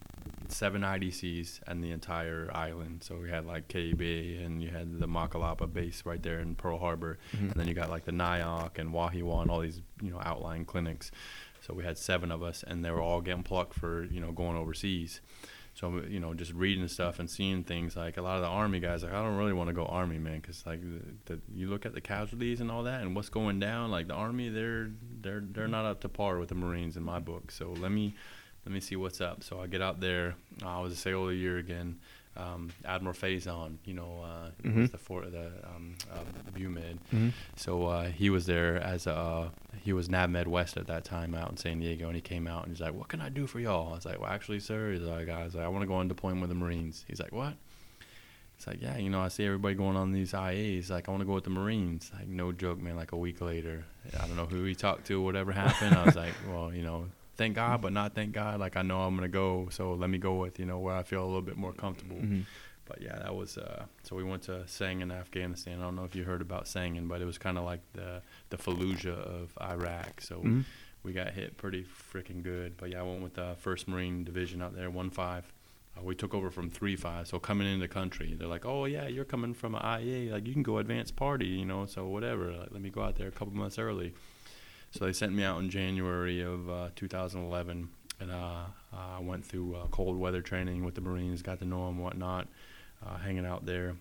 seven 0.47 0.81
IDCs 0.81 1.59
and 1.67 1.83
the 1.83 1.91
entire 1.91 2.49
island. 2.53 3.03
So 3.03 3.15
we 3.17 3.29
had 3.29 3.45
like 3.45 3.67
KB, 3.67 4.43
and 4.45 4.61
you 4.63 4.69
had 4.69 4.99
the 4.99 5.07
Makalapa 5.07 5.71
base 5.71 6.03
right 6.05 6.21
there 6.21 6.39
in 6.39 6.55
Pearl 6.55 6.77
Harbor, 6.79 7.17
Mhm. 7.35 7.51
and 7.51 7.53
then 7.53 7.67
you 7.67 7.73
got 7.73 7.89
like 7.89 8.05
the 8.05 8.11
Nyack 8.11 8.79
and 8.79 8.91
Wahiawa 8.91 9.41
and 9.43 9.51
all 9.51 9.59
these 9.59 9.81
you 10.01 10.11
know 10.11 10.19
outlying 10.23 10.65
clinics. 10.65 11.11
So 11.61 11.73
we 11.73 11.83
had 11.83 11.97
seven 11.97 12.31
of 12.31 12.41
us, 12.41 12.63
and 12.63 12.83
they 12.85 12.91
were 12.91 13.01
all 13.01 13.21
getting 13.21 13.43
plucked 13.43 13.73
for 13.73 14.05
you 14.05 14.19
know 14.21 14.31
going 14.31 14.57
overseas. 14.57 15.21
So 15.79 16.01
you 16.09 16.19
know, 16.19 16.33
just 16.33 16.51
reading 16.53 16.85
stuff 16.89 17.19
and 17.19 17.29
seeing 17.29 17.63
things 17.63 17.95
like 17.95 18.17
a 18.17 18.21
lot 18.21 18.35
of 18.35 18.41
the 18.41 18.49
army 18.49 18.81
guys, 18.81 19.01
like 19.03 19.13
I 19.13 19.23
don't 19.23 19.37
really 19.37 19.53
want 19.53 19.69
to 19.69 19.73
go 19.73 19.85
army, 19.85 20.17
man, 20.19 20.39
because 20.41 20.65
like 20.65 20.81
the, 20.81 21.35
the, 21.35 21.41
you 21.53 21.69
look 21.69 21.85
at 21.85 21.93
the 21.93 22.01
casualties 22.01 22.59
and 22.59 22.69
all 22.69 22.83
that, 22.83 23.01
and 23.01 23.15
what's 23.15 23.29
going 23.29 23.59
down. 23.61 23.89
Like 23.89 24.07
the 24.07 24.13
army, 24.13 24.49
they're 24.49 24.89
they're 25.21 25.41
they're 25.41 25.69
not 25.69 25.85
up 25.85 26.01
to 26.01 26.09
par 26.09 26.37
with 26.37 26.49
the 26.49 26.55
Marines 26.55 26.97
in 26.97 27.03
my 27.03 27.19
book. 27.19 27.49
So 27.51 27.71
let 27.79 27.91
me 27.91 28.13
let 28.65 28.73
me 28.73 28.81
see 28.81 28.97
what's 28.97 29.21
up. 29.21 29.41
So 29.43 29.61
I 29.61 29.67
get 29.67 29.81
out 29.81 30.01
there. 30.01 30.35
I 30.65 30.81
was 30.81 30.91
a 30.91 30.97
sailor 30.97 31.31
year 31.31 31.57
again. 31.59 31.99
Um, 32.37 32.69
Admiral 32.85 33.15
Faison, 33.15 33.77
you 33.85 33.93
know, 33.93 34.21
uh, 34.23 34.51
Mhm. 34.63 34.81
was 34.81 34.91
the 34.91 34.97
for 34.97 35.25
the 35.25 35.47
um, 35.65 35.95
uh, 36.11 36.23
BUMED. 36.53 36.97
Mhm. 37.13 37.31
So 37.55 37.85
uh, 37.87 38.09
he 38.11 38.29
was 38.29 38.45
there 38.45 38.75
as 38.77 39.07
a 39.07 39.13
uh, 39.15 39.49
he 39.81 39.93
was 39.93 40.07
NavMed 40.09 40.47
West 40.47 40.77
at 40.77 40.87
that 40.87 41.03
time 41.05 41.33
out 41.35 41.49
in 41.49 41.57
San 41.57 41.79
Diego, 41.79 42.07
and 42.07 42.15
he 42.15 42.21
came 42.21 42.47
out 42.47 42.63
and 42.63 42.71
he's 42.71 42.81
like, 42.81 42.93
"What 42.93 43.07
can 43.07 43.21
I 43.21 43.29
do 43.29 43.47
for 43.47 43.59
y'all?" 43.59 43.91
I 43.93 43.95
was 43.95 44.05
like, 44.05 44.19
"Well, 44.19 44.29
actually, 44.29 44.59
sir," 44.59 44.91
he's 44.93 45.01
like, 45.01 45.29
"I 45.29 45.43
was 45.43 45.55
like, 45.55 45.65
I 45.65 45.67
want 45.67 45.83
to 45.83 45.87
go 45.87 45.95
on 45.95 46.07
deployment 46.07 46.41
with 46.41 46.49
the 46.49 46.55
Marines." 46.55 47.05
He's 47.07 47.19
like, 47.19 47.31
"What?" 47.31 47.53
It's 48.57 48.67
like, 48.67 48.81
"Yeah, 48.81 48.97
you 48.97 49.09
know, 49.09 49.21
I 49.21 49.29
see 49.29 49.45
everybody 49.45 49.75
going 49.75 49.95
on 49.95 50.11
these 50.11 50.33
IAs. 50.33 50.89
Like, 50.89 51.07
I 51.07 51.11
want 51.11 51.21
to 51.21 51.25
go 51.25 51.33
with 51.33 51.45
the 51.45 51.49
Marines." 51.49 52.11
Like, 52.13 52.27
no 52.27 52.51
joke, 52.51 52.79
man. 52.81 52.95
Like 52.95 53.11
a 53.13 53.17
week 53.17 53.41
later, 53.41 53.85
I 54.19 54.27
don't 54.27 54.35
know 54.35 54.45
who 54.45 54.63
he 54.65 54.75
talked 54.75 55.07
to, 55.07 55.21
whatever 55.21 55.51
happened. 55.51 55.95
I 55.95 56.05
was 56.05 56.15
like, 56.15 56.33
"Well, 56.49 56.73
you 56.73 56.83
know." 56.83 57.07
Thank 57.37 57.55
God, 57.55 57.81
but 57.81 57.93
not 57.93 58.15
thank 58.15 58.33
God. 58.33 58.59
Like 58.59 58.75
I 58.75 58.81
know 58.81 58.99
I'm 59.03 59.15
gonna 59.15 59.29
go, 59.29 59.69
so 59.71 59.93
let 59.93 60.09
me 60.09 60.17
go 60.17 60.35
with 60.35 60.59
you 60.59 60.65
know 60.65 60.77
where 60.79 60.93
I 60.93 61.03
feel 61.03 61.23
a 61.23 61.25
little 61.25 61.41
bit 61.41 61.55
more 61.55 61.71
comfortable. 61.71 62.17
Mhm. 62.17 62.43
But 62.83 63.01
yeah, 63.01 63.17
that 63.19 63.33
was 63.33 63.57
uh, 63.57 63.85
so 64.03 64.17
we 64.17 64.25
went 64.25 64.43
to 64.43 64.63
Sangin, 64.65 65.09
Afghanistan. 65.09 65.79
I 65.79 65.83
don't 65.83 65.95
know 65.95 66.03
if 66.03 66.15
you 66.17 66.25
heard 66.25 66.41
about 66.41 66.65
Sangin, 66.65 67.07
but 67.07 67.21
it 67.21 67.25
was 67.25 67.37
kind 67.37 67.57
of 67.57 67.63
like 67.63 67.79
the 67.93 68.21
the 68.49 68.57
Fallujah 68.57 69.17
of 69.17 69.57
Iraq. 69.61 70.21
So 70.21 70.41
Mhm. 70.41 70.65
we 71.03 71.13
got 71.13 71.33
hit 71.33 71.57
pretty 71.57 71.83
freaking 71.83 72.41
good. 72.43 72.77
But 72.77 72.89
yeah, 72.91 72.99
I 72.99 73.03
went 73.03 73.21
with 73.21 73.35
the 73.35 73.55
First 73.59 73.87
Marine 73.87 74.23
Division 74.23 74.61
out 74.61 74.75
there, 74.75 74.89
one 74.89 75.09
five. 75.09 75.51
Uh, 75.97 76.03
we 76.03 76.15
took 76.15 76.33
over 76.33 76.49
from 76.49 76.69
three 76.69 76.95
five. 76.95 77.27
So 77.27 77.39
coming 77.39 77.67
into 77.67 77.79
the 77.81 77.87
country, 77.93 78.33
they're 78.33 78.47
like, 78.47 78.65
"Oh 78.65 78.85
yeah, 78.85 79.07
you're 79.07 79.25
coming 79.25 79.53
from 79.53 79.75
IA. 79.75 80.31
Like 80.31 80.47
you 80.47 80.53
can 80.53 80.63
go 80.63 80.77
advanced 80.77 81.15
party, 81.15 81.47
you 81.47 81.65
know. 81.65 81.85
So 81.85 82.07
whatever. 82.07 82.51
Like, 82.51 82.71
let 82.71 82.81
me 82.81 82.89
go 82.89 83.01
out 83.03 83.15
there 83.15 83.27
a 83.27 83.31
couple 83.31 83.53
months 83.53 83.77
early." 83.79 84.13
So 84.91 85.05
they 85.05 85.13
sent 85.13 85.33
me 85.33 85.43
out 85.43 85.59
in 85.59 85.69
January 85.69 86.41
of 86.41 86.67
uh, 86.69 86.89
2011, 86.95 87.89
and 88.19 88.31
uh, 88.31 88.65
I 88.91 89.19
went 89.19 89.45
through 89.45 89.75
uh, 89.75 89.85
cold 89.91 90.17
weather 90.17 90.41
training 90.41 90.83
with 90.83 90.95
the 90.95 91.01
Marines, 91.01 91.43
got 91.43 91.59
to 91.59 91.65
know 91.65 91.85
them, 91.85 91.99
whatnot, 91.99 92.47
uh, 93.05 93.17
hanging 93.17 93.45
out 93.45 93.67
there. 93.67 93.95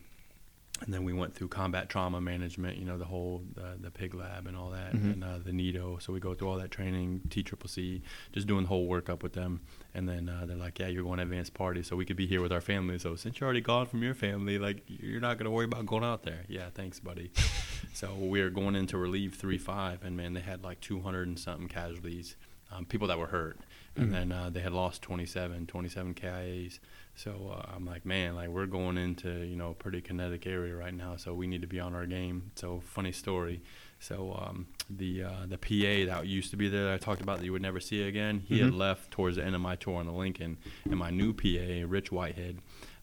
And 0.84 0.94
then 0.94 1.02
we 1.04 1.12
went 1.12 1.34
through 1.34 1.48
combat 1.48 1.88
trauma 1.88 2.20
management, 2.20 2.78
you 2.78 2.84
know, 2.84 2.96
the 2.98 3.04
whole 3.04 3.42
uh, 3.60 3.74
the 3.80 3.90
pig 3.90 4.14
lab 4.14 4.46
and 4.46 4.56
all 4.56 4.70
that, 4.70 4.92
Mhm. 4.94 5.12
and 5.12 5.24
uh, 5.24 5.38
the 5.38 5.52
NITO. 5.52 5.98
So 5.98 6.12
we 6.12 6.20
go 6.20 6.34
through 6.34 6.48
all 6.48 6.56
that 6.58 6.70
training, 6.70 7.22
TCCC, 7.28 8.00
just 8.32 8.46
doing 8.46 8.62
the 8.62 8.68
whole 8.68 8.88
workup 8.88 9.22
with 9.22 9.32
them. 9.32 9.60
And 9.94 10.08
then 10.08 10.28
uh, 10.28 10.46
they're 10.46 10.56
like, 10.56 10.78
"Yeah, 10.78 10.86
you're 10.86 11.02
going 11.02 11.18
to 11.18 11.24
advanced 11.24 11.52
party, 11.54 11.82
so 11.82 11.96
we 11.96 12.04
could 12.04 12.16
be 12.16 12.26
here 12.26 12.40
with 12.40 12.52
our 12.52 12.60
family. 12.60 12.98
So 12.98 13.16
since 13.16 13.40
you're 13.40 13.46
already 13.46 13.60
gone 13.60 13.86
from 13.86 14.02
your 14.02 14.14
family, 14.14 14.58
like 14.58 14.82
you're 14.86 15.20
not 15.20 15.36
gonna 15.38 15.50
worry 15.50 15.64
about 15.66 15.84
going 15.86 16.04
out 16.04 16.22
there." 16.22 16.44
Yeah, 16.48 16.70
thanks, 16.70 17.00
buddy. 17.00 17.32
so 17.92 18.14
we 18.14 18.40
are 18.40 18.50
going 18.50 18.76
into 18.76 18.96
relieve 18.98 19.34
three 19.34 19.58
five, 19.58 20.04
and 20.04 20.16
man, 20.16 20.32
they 20.34 20.40
had 20.40 20.62
like 20.62 20.80
200 20.80 21.26
and 21.26 21.38
something 21.38 21.68
casualties, 21.68 22.36
um, 22.72 22.84
people 22.84 23.08
that 23.08 23.18
were 23.18 23.26
hurt, 23.26 23.58
and 23.96 24.12
then 24.12 24.30
uh, 24.32 24.48
they 24.50 24.60
had 24.60 24.72
lost 24.72 25.02
27, 25.02 25.66
27 25.66 26.14
KIAs. 26.14 26.78
So 27.16 27.52
uh, 27.58 27.72
I'm 27.74 27.84
like, 27.84 28.06
man, 28.06 28.36
like 28.36 28.48
we're 28.48 28.66
going 28.66 28.96
into 28.96 29.28
you 29.44 29.56
know 29.56 29.70
a 29.70 29.74
pretty 29.74 30.00
kinetic 30.00 30.46
area 30.46 30.74
right 30.76 30.94
now, 30.94 31.16
so 31.16 31.34
we 31.34 31.46
need 31.48 31.62
to 31.62 31.66
be 31.66 31.80
on 31.80 31.94
our 31.94 32.06
game. 32.06 32.52
So 32.54 32.80
funny 32.84 33.10
story. 33.12 33.60
So 34.00 34.38
um, 34.40 34.66
the 34.88 35.24
uh, 35.24 35.46
the 35.48 35.58
PA 35.58 36.12
that 36.14 36.26
used 36.26 36.50
to 36.52 36.56
be 36.56 36.68
there 36.68 36.84
that 36.84 36.94
I 36.94 36.98
talked 36.98 37.20
about 37.20 37.38
that 37.38 37.44
you 37.44 37.52
would 37.52 37.62
never 37.62 37.80
see 37.80 38.02
again, 38.02 38.40
he 38.46 38.60
had 38.60 38.70
Mhm. 38.70 38.78
left 38.78 39.10
towards 39.10 39.34
the 39.36 39.44
end 39.44 39.56
of 39.56 39.60
my 39.60 39.74
tour 39.74 39.96
on 39.98 40.06
the 40.06 40.12
Lincoln, 40.12 40.58
and 40.84 40.96
my 40.96 41.10
new 41.10 41.32
PA, 41.32 41.84
Rich 41.88 42.12
Whitehead, 42.12 42.58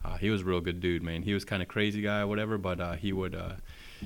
uh, 0.06 0.16
he 0.18 0.30
was 0.30 0.42
a 0.42 0.46
real 0.46 0.62
good 0.62 0.80
dude, 0.80 1.04
man. 1.04 1.24
He 1.24 1.34
was 1.34 1.44
kind 1.44 1.62
of 1.62 1.68
crazy 1.68 2.02
guy, 2.02 2.22
or 2.22 2.28
whatever, 2.28 2.58
but 2.58 2.80
uh, 2.80 2.94
he 2.94 3.12
would 3.12 3.36
uh, 3.36 3.56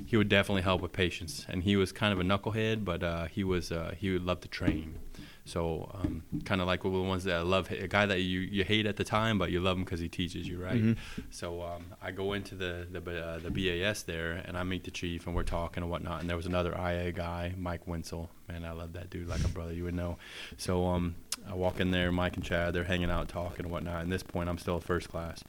he 0.08 0.18
would 0.18 0.30
definitely 0.30 0.64
help 0.64 0.82
with 0.82 0.92
patients, 0.94 1.46
and 1.48 1.62
he 1.62 1.76
was 1.76 1.92
kind 1.92 2.12
of 2.14 2.20
a 2.20 2.24
knucklehead, 2.24 2.84
but 2.84 3.04
uh, 3.04 3.26
he 3.28 3.44
was 3.44 3.72
uh, 3.72 3.94
he 3.96 4.10
would 4.12 4.24
love 4.24 4.40
to 4.42 4.48
train. 4.48 4.96
So 5.50 5.90
um, 5.96 6.24
kind 6.46 6.62
of 6.62 6.68
like 6.68 6.84
the 6.84 6.90
ones 6.90 7.24
that 7.24 7.38
I 7.38 7.42
love, 7.42 7.72
a 7.72 7.88
guy 7.88 8.06
that 8.06 8.22
you, 8.22 8.40
you 8.40 8.64
hate 8.64 8.86
at 8.86 8.98
the 8.98 9.04
time, 9.04 9.40
but 9.40 9.50
you 9.52 9.60
love 9.60 9.78
him 9.78 9.84
because 9.84 10.00
he 10.00 10.08
teaches 10.08 10.48
you, 10.48 10.62
right? 10.64 10.76
Mhm. 10.82 10.98
So 11.32 11.62
um, 11.64 11.86
I 12.02 12.12
go 12.12 12.34
into 12.34 12.54
the 12.56 12.86
the, 12.92 13.00
uh, 13.00 13.40
the 13.40 13.50
BAS 13.50 14.04
there, 14.04 14.44
and 14.46 14.56
I 14.58 14.64
meet 14.64 14.84
the 14.84 14.92
chief, 14.92 15.26
and 15.26 15.36
we're 15.36 15.44
talking 15.44 15.82
and 15.82 15.92
whatnot. 15.92 16.22
And 16.22 16.30
there 16.30 16.38
was 16.38 16.46
another 16.46 16.74
IA 16.78 17.12
guy, 17.12 17.54
Mike 17.58 17.88
Winsel. 17.88 18.30
Man, 18.48 18.64
I 18.64 18.72
love 18.72 18.94
that 18.94 19.10
dude 19.10 19.28
like 19.28 19.44
a 19.44 19.48
brother. 19.48 19.74
You 19.74 19.86
would 19.86 19.96
know. 19.96 20.18
So 20.58 20.86
um, 20.88 21.16
I 21.50 21.56
walk 21.56 21.80
in 21.80 21.90
there, 21.92 22.12
Mike 22.12 22.36
and 22.36 22.46
Chad, 22.46 22.74
they're 22.74 22.84
hanging 22.84 23.10
out, 23.10 23.28
talking 23.28 23.66
and 23.66 23.72
whatnot. 23.72 24.04
And 24.04 24.12
at 24.12 24.16
this 24.16 24.24
point, 24.24 24.50
I'm 24.50 24.58
still 24.60 24.80
first 24.80 25.10
class. 25.10 25.44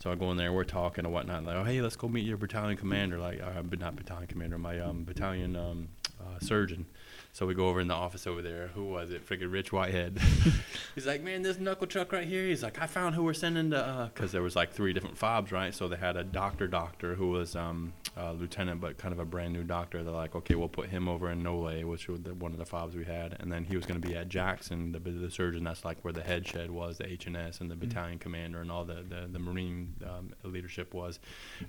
So 0.00 0.10
I 0.12 0.14
go 0.14 0.30
in 0.30 0.36
there, 0.36 0.52
we're 0.52 0.64
talking 0.64 1.04
and 1.04 1.12
whatnot. 1.14 1.44
Like, 1.44 1.56
oh, 1.56 1.64
hey, 1.64 1.80
let's 1.80 1.96
go 1.96 2.08
meet 2.08 2.24
your 2.26 2.36
battalion 2.36 2.76
commander. 2.76 3.18
Like, 3.18 3.40
uh, 3.42 3.62
but 3.62 3.78
not 3.78 3.96
battalion 3.96 4.26
commander, 4.26 4.58
my 4.58 4.78
um, 4.80 5.04
battalion 5.04 5.56
um, 5.56 5.88
uh, 6.20 6.38
surgeon. 6.40 6.86
So 7.32 7.46
we 7.46 7.54
go 7.54 7.68
over 7.68 7.80
in 7.80 7.86
the 7.88 7.94
office 7.94 8.26
over 8.26 8.42
there. 8.42 8.68
Who 8.74 8.86
was 8.86 9.10
it? 9.10 9.24
Freaking 9.26 9.52
Rich 9.52 9.72
Whitehead. 9.72 10.18
He's 10.94 11.06
like, 11.06 11.22
man, 11.22 11.42
this 11.42 11.58
knuckle 11.58 11.86
truck 11.86 12.12
right 12.12 12.26
here. 12.26 12.44
He's 12.46 12.62
like, 12.62 12.80
I 12.80 12.86
found 12.86 13.14
who 13.14 13.22
we're 13.22 13.34
sending 13.34 13.70
to, 13.70 14.10
because 14.12 14.32
there 14.32 14.42
was 14.42 14.56
like 14.56 14.72
three 14.72 14.92
different 14.92 15.16
fobs, 15.16 15.52
right? 15.52 15.72
So 15.72 15.86
they 15.86 15.96
had 15.96 16.16
a 16.16 16.24
doctor, 16.24 16.66
doctor 16.66 17.14
who 17.14 17.30
was 17.30 17.54
um, 17.54 17.92
a 18.18 18.32
lieutenant, 18.32 18.80
but 18.80 18.98
kind 18.98 19.12
of 19.12 19.20
a 19.20 19.24
brand 19.24 19.52
new 19.52 19.62
doctor. 19.62 20.02
They're 20.02 20.12
like, 20.12 20.34
okay, 20.34 20.56
we'll 20.56 20.68
put 20.68 20.88
him 20.88 21.08
over 21.08 21.30
in 21.30 21.42
Nolay, 21.42 21.84
which 21.84 22.08
was 22.08 22.20
the, 22.20 22.34
one 22.34 22.52
of 22.52 22.58
the 22.58 22.66
fobs 22.66 22.96
we 22.96 23.04
had, 23.04 23.36
and 23.40 23.50
then 23.50 23.64
he 23.64 23.76
was 23.76 23.86
going 23.86 24.00
to 24.00 24.06
be 24.06 24.16
at 24.16 24.28
Jackson, 24.28 24.92
the, 24.92 24.98
the 24.98 25.30
surgeon. 25.30 25.64
That's 25.64 25.84
like 25.84 25.98
where 26.02 26.12
the 26.12 26.22
head 26.22 26.46
shed 26.46 26.70
was, 26.70 26.98
the 26.98 27.06
H&S, 27.06 27.26
and 27.26 27.36
S, 27.36 27.60
and 27.60 27.70
the 27.70 27.76
battalion 27.76 28.18
commander, 28.18 28.60
and 28.60 28.72
all 28.72 28.84
the 28.84 29.04
the, 29.08 29.28
the 29.30 29.38
Marine 29.38 29.94
um, 30.04 30.34
leadership 30.42 30.94
was. 30.94 31.20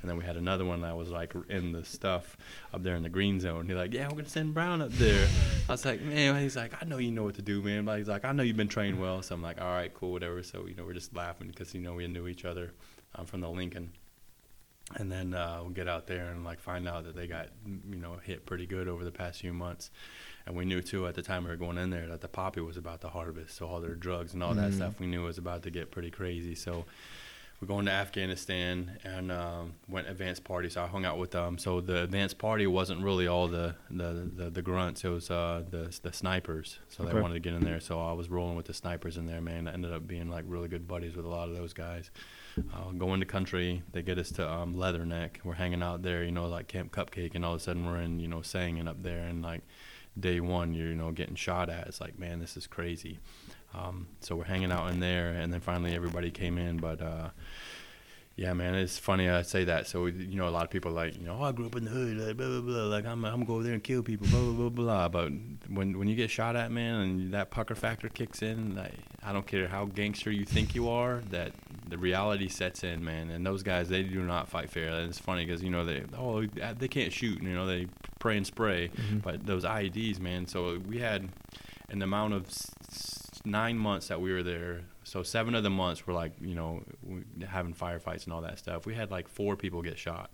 And 0.01 0.09
then 0.09 0.17
we 0.17 0.23
had 0.23 0.37
another 0.37 0.65
one 0.65 0.81
that 0.81 0.97
was 0.97 1.09
like 1.09 1.33
in 1.49 1.71
the 1.71 1.85
stuff 1.85 2.35
up 2.73 2.83
there 2.83 2.95
in 2.95 3.03
the 3.03 3.09
green 3.09 3.39
zone. 3.39 3.67
He's 3.67 3.75
like, 3.75 3.93
yeah, 3.93 4.07
we're 4.07 4.17
gonna 4.17 4.29
send 4.29 4.53
Brown 4.53 4.81
up 4.81 4.91
there. 4.93 5.27
I 5.67 5.73
was 5.73 5.85
like, 5.85 6.01
man, 6.01 6.41
he's 6.41 6.55
like, 6.55 6.73
I 6.81 6.85
know 6.85 6.97
you 6.97 7.11
know 7.11 7.23
what 7.23 7.35
to 7.35 7.41
do, 7.43 7.61
man. 7.61 7.85
But 7.85 7.99
he's 7.99 8.07
like, 8.07 8.25
I 8.25 8.31
know 8.31 8.43
you've 8.43 8.57
been 8.57 8.67
trained 8.67 8.99
well. 8.99 9.21
So 9.21 9.35
I'm 9.35 9.41
like, 9.41 9.61
all 9.61 9.67
right, 9.67 9.93
cool, 9.93 10.11
whatever. 10.11 10.41
So 10.41 10.65
you 10.65 10.75
know, 10.75 10.83
we're 10.83 10.93
just 10.93 11.15
laughing 11.15 11.47
because 11.47 11.73
you 11.75 11.81
know 11.81 11.93
we 11.93 12.07
knew 12.07 12.27
each 12.27 12.45
other 12.45 12.71
um, 13.15 13.25
from 13.25 13.41
the 13.41 13.49
Lincoln. 13.49 13.91
And 14.95 15.11
then 15.11 15.33
uh, 15.35 15.59
we'll 15.61 15.69
get 15.71 15.87
out 15.87 16.07
there 16.07 16.25
and 16.31 16.43
like 16.43 16.59
find 16.59 16.87
out 16.87 17.03
that 17.03 17.15
they 17.15 17.27
got 17.27 17.49
you 17.65 17.97
know 17.97 18.15
hit 18.23 18.45
pretty 18.47 18.65
good 18.65 18.87
over 18.87 19.03
the 19.05 19.11
past 19.11 19.39
few 19.41 19.53
months, 19.53 19.91
and 20.47 20.55
we 20.55 20.65
knew 20.65 20.81
too 20.81 21.05
at 21.05 21.13
the 21.13 21.21
time 21.21 21.43
we 21.43 21.51
were 21.51 21.55
going 21.57 21.77
in 21.77 21.91
there 21.91 22.07
that 22.07 22.21
the 22.21 22.27
poppy 22.27 22.61
was 22.61 22.75
about 22.75 23.01
to 23.01 23.07
harvest, 23.09 23.55
so 23.57 23.67
all 23.67 23.81
their 23.81 23.93
drugs 23.95 24.33
and 24.33 24.41
all 24.41 24.55
that 24.55 24.71
Mm. 24.71 24.75
stuff 24.75 24.99
we 24.99 25.05
knew 25.05 25.23
was 25.23 25.37
about 25.37 25.61
to 25.63 25.69
get 25.69 25.91
pretty 25.91 26.09
crazy. 26.09 26.55
So 26.55 26.85
we're 27.61 27.67
going 27.67 27.85
to 27.85 27.91
Afghanistan 27.91 28.97
and 29.03 29.31
um, 29.31 29.73
went 29.89 30.07
advanced 30.07 30.43
party. 30.45 30.69
So 30.69 30.81
I 30.81 30.87
hung 30.87 31.03
out 31.05 31.17
with 31.17 31.31
them. 31.31 31.57
So 31.57 31.81
the 31.81 32.03
advanced 32.03 32.37
party 32.37 32.65
wasn't 32.67 33.03
really 33.03 33.27
all 33.27 33.47
the 33.47 33.75
the, 33.91 34.31
the, 34.35 34.49
the 34.49 34.61
grunts. 34.61 35.03
It 35.03 35.09
was 35.09 35.29
uh, 35.29 35.63
the 35.69 35.95
the 36.01 36.11
snipers. 36.13 36.79
So 36.89 37.03
Okay. 37.03 37.13
they 37.13 37.21
wanted 37.21 37.35
to 37.35 37.39
get 37.41 37.53
in 37.53 37.63
there. 37.63 37.79
So 37.81 37.99
I 38.01 38.13
was 38.13 38.29
rolling 38.29 38.55
with 38.55 38.65
the 38.65 38.73
snipers 38.73 39.17
in 39.17 39.25
there, 39.27 39.41
man. 39.41 39.67
I 39.67 39.73
ended 39.73 39.93
up 39.93 40.07
being 40.07 40.29
like 40.29 40.45
really 40.47 40.67
good 40.67 40.87
buddies 40.87 41.15
with 41.15 41.25
a 41.25 41.29
lot 41.29 41.49
of 41.49 41.55
those 41.55 41.73
guys. 41.73 42.09
Uh, 42.57 42.91
go 42.97 43.13
into 43.13 43.25
country. 43.25 43.83
They 43.91 44.01
get 44.01 44.17
us 44.17 44.31
to 44.33 44.49
um, 44.49 44.75
Leatherneck. 44.75 45.37
We're 45.43 45.53
hanging 45.53 45.83
out 45.83 46.01
there, 46.03 46.23
you 46.23 46.31
know, 46.31 46.47
like 46.47 46.67
Camp 46.67 46.91
Cupcake, 46.91 47.35
and 47.35 47.45
all 47.45 47.53
of 47.53 47.61
a 47.61 47.63
sudden 47.63 47.85
we're 47.85 47.99
in, 47.99 48.19
you 48.19 48.27
know, 48.27 48.39
Sangin 48.39 48.87
up 48.87 49.01
there, 49.03 49.19
and 49.19 49.41
like 49.41 49.61
day 50.19 50.39
one, 50.39 50.73
you're, 50.73 50.87
you 50.87 50.95
know, 50.95 51.11
getting 51.11 51.35
shot 51.35 51.69
at. 51.69 51.87
It's 51.87 52.01
like, 52.01 52.17
man, 52.19 52.39
this 52.39 52.57
is 52.57 52.67
crazy. 52.67 53.19
Um, 53.73 54.07
so 54.19 54.35
we're 54.35 54.45
hanging 54.45 54.71
out 54.71 54.89
in 54.91 54.99
there, 54.99 55.29
and 55.29 55.53
then 55.53 55.61
finally 55.61 55.95
everybody 55.95 56.31
came 56.31 56.57
in, 56.57 56.77
but. 56.77 57.01
Uh, 57.01 57.29
Yeah, 58.39 58.53
man, 58.53 58.73
it's 58.73 58.97
funny 58.97 59.27
I 59.27 59.41
say 59.41 59.65
that. 59.65 59.85
So 59.87 60.05
you 60.05 60.37
know, 60.37 60.47
a 60.47 60.49
lot 60.49 60.63
of 60.63 60.69
people 60.69 60.91
are 60.91 60.95
like, 60.95 61.17
you 61.17 61.25
know, 61.25 61.35
oh, 61.37 61.43
I 61.43 61.51
grew 61.51 61.65
up 61.65 61.75
in 61.75 61.83
the 61.83 61.91
hood, 61.91 62.15
like 62.15 62.37
blah 62.37 62.47
blah 62.47 62.61
blah. 62.61 62.83
Like 62.83 63.05
I'm, 63.05 63.25
I'm 63.25 63.33
gonna 63.33 63.45
go 63.45 63.55
over 63.55 63.63
there 63.63 63.73
and 63.73 63.83
kill 63.83 64.01
people, 64.01 64.27
blah 64.29 64.39
blah 64.39 64.69
blah 64.69 64.69
blah. 64.69 65.09
But 65.09 65.33
when 65.67 65.99
when 65.99 66.07
you 66.07 66.15
get 66.15 66.29
shot 66.31 66.55
at, 66.55 66.71
man, 66.71 67.01
and 67.01 67.33
that 67.33 67.51
pucker 67.51 67.75
factor 67.75 68.07
kicks 68.07 68.41
in, 68.41 68.77
like, 68.77 68.93
I 69.21 69.33
don't 69.33 69.45
care 69.45 69.67
how 69.67 69.83
gangster 69.87 70.31
you 70.31 70.45
think 70.45 70.73
you 70.73 70.87
are, 70.87 71.21
that 71.31 71.51
the 71.89 71.97
reality 71.97 72.47
sets 72.47 72.85
in, 72.85 73.03
man. 73.03 73.29
And 73.29 73.45
those 73.45 73.61
guys, 73.61 73.89
they 73.89 74.03
do 74.03 74.21
not 74.21 74.47
fight 74.47 74.69
fair. 74.69 74.87
And 74.87 75.09
it's 75.09 75.19
funny 75.19 75.45
because 75.45 75.61
you 75.61 75.69
know 75.69 75.83
they, 75.83 76.03
oh, 76.17 76.45
they 76.45 76.87
can't 76.87 77.11
shoot, 77.11 77.43
you 77.43 77.49
know, 77.49 77.65
they 77.67 77.87
pray 78.19 78.37
and 78.37 78.47
spray. 78.47 78.87
Mm-hmm. 78.95 79.17
But 79.17 79.45
those 79.45 79.65
IEDs, 79.65 80.21
man. 80.21 80.47
So 80.47 80.79
we 80.87 80.99
had 80.99 81.27
an 81.89 82.01
amount 82.01 82.35
of 82.35 82.45
s- 82.47 82.71
nine 83.45 83.77
months 83.77 84.07
that 84.09 84.19
we 84.21 84.31
were 84.31 84.43
there. 84.43 84.81
So 85.03 85.23
seven 85.23 85.55
of 85.55 85.63
the 85.63 85.69
months 85.69 86.05
were 86.05 86.13
like, 86.13 86.33
you 86.41 86.55
know, 86.55 86.83
having 87.47 87.73
firefights 87.73 88.25
and 88.25 88.33
all 88.33 88.41
that 88.41 88.59
stuff. 88.59 88.85
We 88.85 88.93
had 88.95 89.11
like 89.11 89.27
four 89.27 89.55
people 89.55 89.81
get 89.81 89.97
shot, 89.97 90.29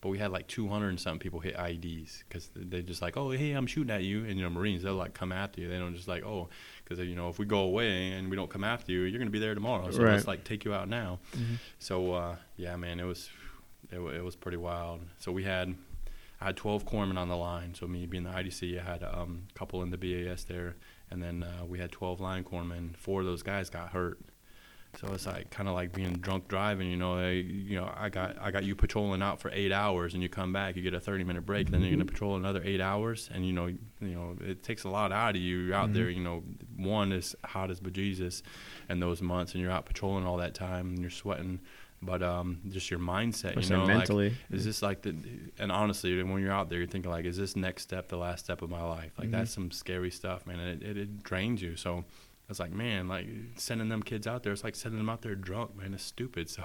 but 0.00 0.08
we 0.10 0.18
had 0.18 0.30
like 0.30 0.46
200 0.46 0.88
and 0.88 1.00
something 1.00 1.18
people 1.18 1.40
hit 1.40 1.56
IEDs 1.56 2.22
because 2.28 2.50
they 2.54 2.82
just 2.82 3.02
like, 3.02 3.16
oh, 3.16 3.30
hey, 3.30 3.52
I'm 3.52 3.66
shooting 3.66 3.90
at 3.90 4.02
you. 4.04 4.24
And 4.24 4.36
you 4.38 4.42
know, 4.42 4.50
Marines, 4.50 4.82
they'll 4.82 4.94
like 4.94 5.14
come 5.14 5.32
after 5.32 5.60
you. 5.60 5.68
They 5.68 5.78
don't 5.78 5.94
just 5.94 6.08
like, 6.08 6.24
oh, 6.24 6.48
because 6.84 7.04
you 7.04 7.14
know, 7.16 7.28
if 7.28 7.38
we 7.38 7.46
go 7.46 7.60
away 7.60 8.12
and 8.12 8.30
we 8.30 8.36
don't 8.36 8.50
come 8.50 8.64
after 8.64 8.92
you, 8.92 9.02
you're 9.02 9.18
gonna 9.18 9.30
be 9.30 9.38
there 9.38 9.54
tomorrow. 9.54 9.90
So 9.90 10.02
Right. 10.02 10.12
let's 10.12 10.26
like 10.26 10.44
take 10.44 10.64
you 10.64 10.72
out 10.74 10.88
now. 10.88 11.18
So 11.78 12.12
uh, 12.12 12.36
yeah, 12.56 12.76
man, 12.76 13.00
it 13.00 13.04
was 13.04 13.28
it, 13.90 13.98
it 13.98 14.24
was 14.24 14.36
pretty 14.36 14.56
wild. 14.58 15.00
So 15.18 15.32
we 15.32 15.44
had 15.44 15.74
I 16.40 16.46
had 16.46 16.56
12 16.56 16.84
corpsmen 16.86 17.16
on 17.16 17.28
the 17.28 17.36
line. 17.36 17.74
So 17.74 17.86
me 17.86 18.04
being 18.06 18.24
the 18.24 18.30
IDC, 18.30 18.78
I 18.80 18.84
had 18.84 19.02
a 19.02 19.20
um, 19.20 19.44
couple 19.54 19.82
in 19.82 19.90
the 19.90 19.96
BAS 19.96 20.44
there, 20.44 20.76
and 21.10 21.22
then 21.22 21.42
uh, 21.42 21.64
we 21.64 21.78
had 21.78 21.92
12 21.92 22.20
line 22.20 22.44
corpsmen. 22.44 22.96
Four 22.96 23.20
of 23.20 23.26
those 23.26 23.42
guys 23.42 23.70
got 23.70 23.90
hurt. 23.90 24.18
So 25.00 25.12
it's 25.12 25.26
like 25.26 25.50
kind 25.50 25.68
of 25.68 25.74
like 25.74 25.92
being 25.92 26.14
drunk 26.14 26.48
driving, 26.48 26.90
you 26.90 26.96
know. 26.96 27.20
They, 27.20 27.36
you 27.36 27.76
know, 27.76 27.92
I 27.94 28.08
got 28.08 28.36
I 28.40 28.50
got 28.50 28.64
you 28.64 28.74
patrolling 28.74 29.20
out 29.20 29.40
for 29.40 29.50
eight 29.52 29.70
hours, 29.70 30.14
and 30.14 30.22
you 30.22 30.30
come 30.30 30.54
back, 30.54 30.74
you 30.74 30.82
get 30.82 30.94
a 30.94 31.00
30 31.00 31.22
minute 31.24 31.44
break, 31.44 31.70
then 31.70 31.82
you're 31.82 31.90
gonna 31.90 32.06
patrol 32.06 32.36
another 32.36 32.62
eight 32.64 32.80
hours, 32.80 33.28
and 33.32 33.46
you 33.46 33.52
know, 33.52 33.66
you 33.66 33.78
know, 34.00 34.36
it 34.40 34.62
takes 34.62 34.84
a 34.84 34.88
lot 34.88 35.12
out 35.12 35.36
of 35.36 35.42
you. 35.42 35.58
You're 35.58 35.74
out 35.74 35.92
there, 35.92 36.08
you 36.08 36.22
know, 36.22 36.42
one 36.76 37.12
is 37.12 37.36
hot 37.44 37.70
as 37.70 37.78
bejesus, 37.78 38.40
in 38.88 39.00
those 39.00 39.20
months, 39.20 39.52
and 39.52 39.60
you're 39.60 39.70
out 39.70 39.84
patrolling 39.84 40.24
all 40.24 40.38
that 40.38 40.54
time, 40.54 40.88
and 40.88 40.98
you're 40.98 41.10
sweating, 41.10 41.60
but 42.06 42.22
um, 42.22 42.60
just 42.70 42.90
your 42.90 43.00
mindset, 43.00 43.56
you 43.68 43.74
know, 43.76 43.84
like, 43.98 44.06
is 44.50 44.64
this 44.64 44.80
like 44.82 45.02
the 45.02 45.14
and 45.58 45.70
honestly 45.72 46.22
when 46.22 46.40
you're 46.40 46.52
out 46.52 46.70
there 46.70 46.78
you're 46.78 46.86
thinking 46.88 47.10
like 47.10 47.24
is 47.26 47.36
this 47.36 47.56
next 47.56 47.82
step 47.82 48.08
the 48.08 48.16
last 48.16 48.44
step 48.44 48.62
of 48.62 48.70
my 48.70 48.82
life? 48.82 49.12
Like 49.18 49.28
Mhm. 49.28 49.32
that's 49.32 49.50
some 49.52 49.70
scary 49.70 50.10
stuff 50.10 50.46
man 50.46 50.58
and 50.60 50.82
it, 50.82 50.88
it, 50.88 50.96
it 50.96 51.22
drains 51.22 51.60
you. 51.60 51.76
So 51.76 51.98
I 51.98 52.48
was 52.48 52.60
like 52.60 52.70
man 52.72 53.08
like 53.08 53.26
sending 53.56 53.88
them 53.88 54.02
kids 54.02 54.26
out 54.26 54.42
there 54.44 54.52
it's 54.52 54.62
like 54.64 54.76
sending 54.76 54.98
them 55.00 55.08
out 55.10 55.22
there 55.22 55.34
drunk 55.34 55.76
man 55.76 55.92
it's 55.94 56.04
stupid. 56.04 56.48
So 56.56 56.62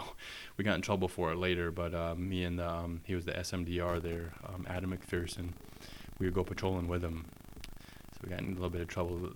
we 0.58 0.64
got 0.64 0.76
in 0.76 0.82
trouble 0.82 1.08
for 1.08 1.32
it 1.32 1.38
later 1.38 1.72
but 1.72 1.94
uh, 1.96 2.16
me 2.16 2.44
and 2.44 2.62
um, 2.62 3.02
he 3.06 3.16
was 3.16 3.26
the 3.26 3.34
SMDR 3.34 4.02
there 4.02 4.34
um, 4.48 4.66
Adam 4.70 4.96
McPherson. 4.96 5.54
We 6.20 6.28
would 6.28 6.36
go 6.36 6.44
patrolling 6.44 6.88
with 6.88 7.02
him 7.04 7.26
we 8.24 8.30
got 8.30 8.40
in 8.40 8.48
a 8.48 8.54
little 8.54 8.70
bit 8.70 8.82
of 8.82 8.88
trouble 8.88 9.32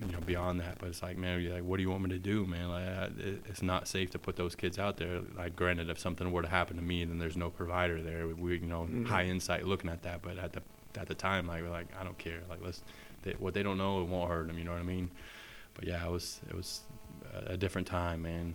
you 0.00 0.06
know 0.12 0.20
beyond 0.24 0.58
that 0.60 0.78
but 0.78 0.88
it's 0.88 1.02
like 1.02 1.18
man 1.18 1.40
you're 1.42 1.52
like 1.52 1.64
what 1.64 1.76
do 1.76 1.82
you 1.82 1.90
want 1.90 2.02
me 2.02 2.10
to 2.10 2.18
do 2.18 2.46
man? 2.46 2.68
Like 2.70 2.84
I, 2.86 3.10
it's 3.48 3.62
not 3.62 3.86
safe 3.86 4.10
to 4.10 4.18
put 4.18 4.36
those 4.36 4.54
kids 4.54 4.78
out 4.78 4.96
there. 4.96 5.20
Like 5.36 5.54
granted 5.54 5.90
if 5.90 5.98
something 5.98 6.30
were 6.32 6.42
to 6.42 6.48
happen 6.48 6.76
to 6.76 6.82
me 6.82 7.04
then 7.04 7.18
there's 7.18 7.36
no 7.36 7.50
provider 7.50 8.00
there. 8.02 8.26
We 8.28 8.54
you 8.58 8.66
know 8.66 8.88
Mhm. 8.90 9.06
high 9.06 9.24
insight 9.26 9.66
looking 9.66 9.90
at 9.90 10.02
that 10.02 10.22
but 10.22 10.38
at 10.38 10.52
the 10.54 10.62
at 10.98 11.08
the 11.08 11.14
time 11.14 11.46
like 11.46 11.62
we're 11.62 11.70
like 11.70 11.88
I 12.00 12.04
don't 12.04 12.18
care. 12.18 12.40
Like 12.48 12.60
let's 12.64 12.82
they, 13.22 13.32
what 13.32 13.54
they 13.54 13.62
don't 13.62 13.78
know 13.78 14.00
it 14.02 14.08
won't 14.08 14.30
hurt 14.30 14.46
them 14.46 14.58
you 14.58 14.64
know 14.64 14.72
what 14.72 14.80
I 14.80 14.84
mean? 14.84 15.10
But 15.74 15.86
yeah 15.86 16.04
it 16.06 16.10
was 16.10 16.40
it 16.48 16.54
was 16.54 16.80
a, 17.34 17.52
a 17.52 17.56
different 17.56 17.86
time 17.86 18.22
man. 18.22 18.54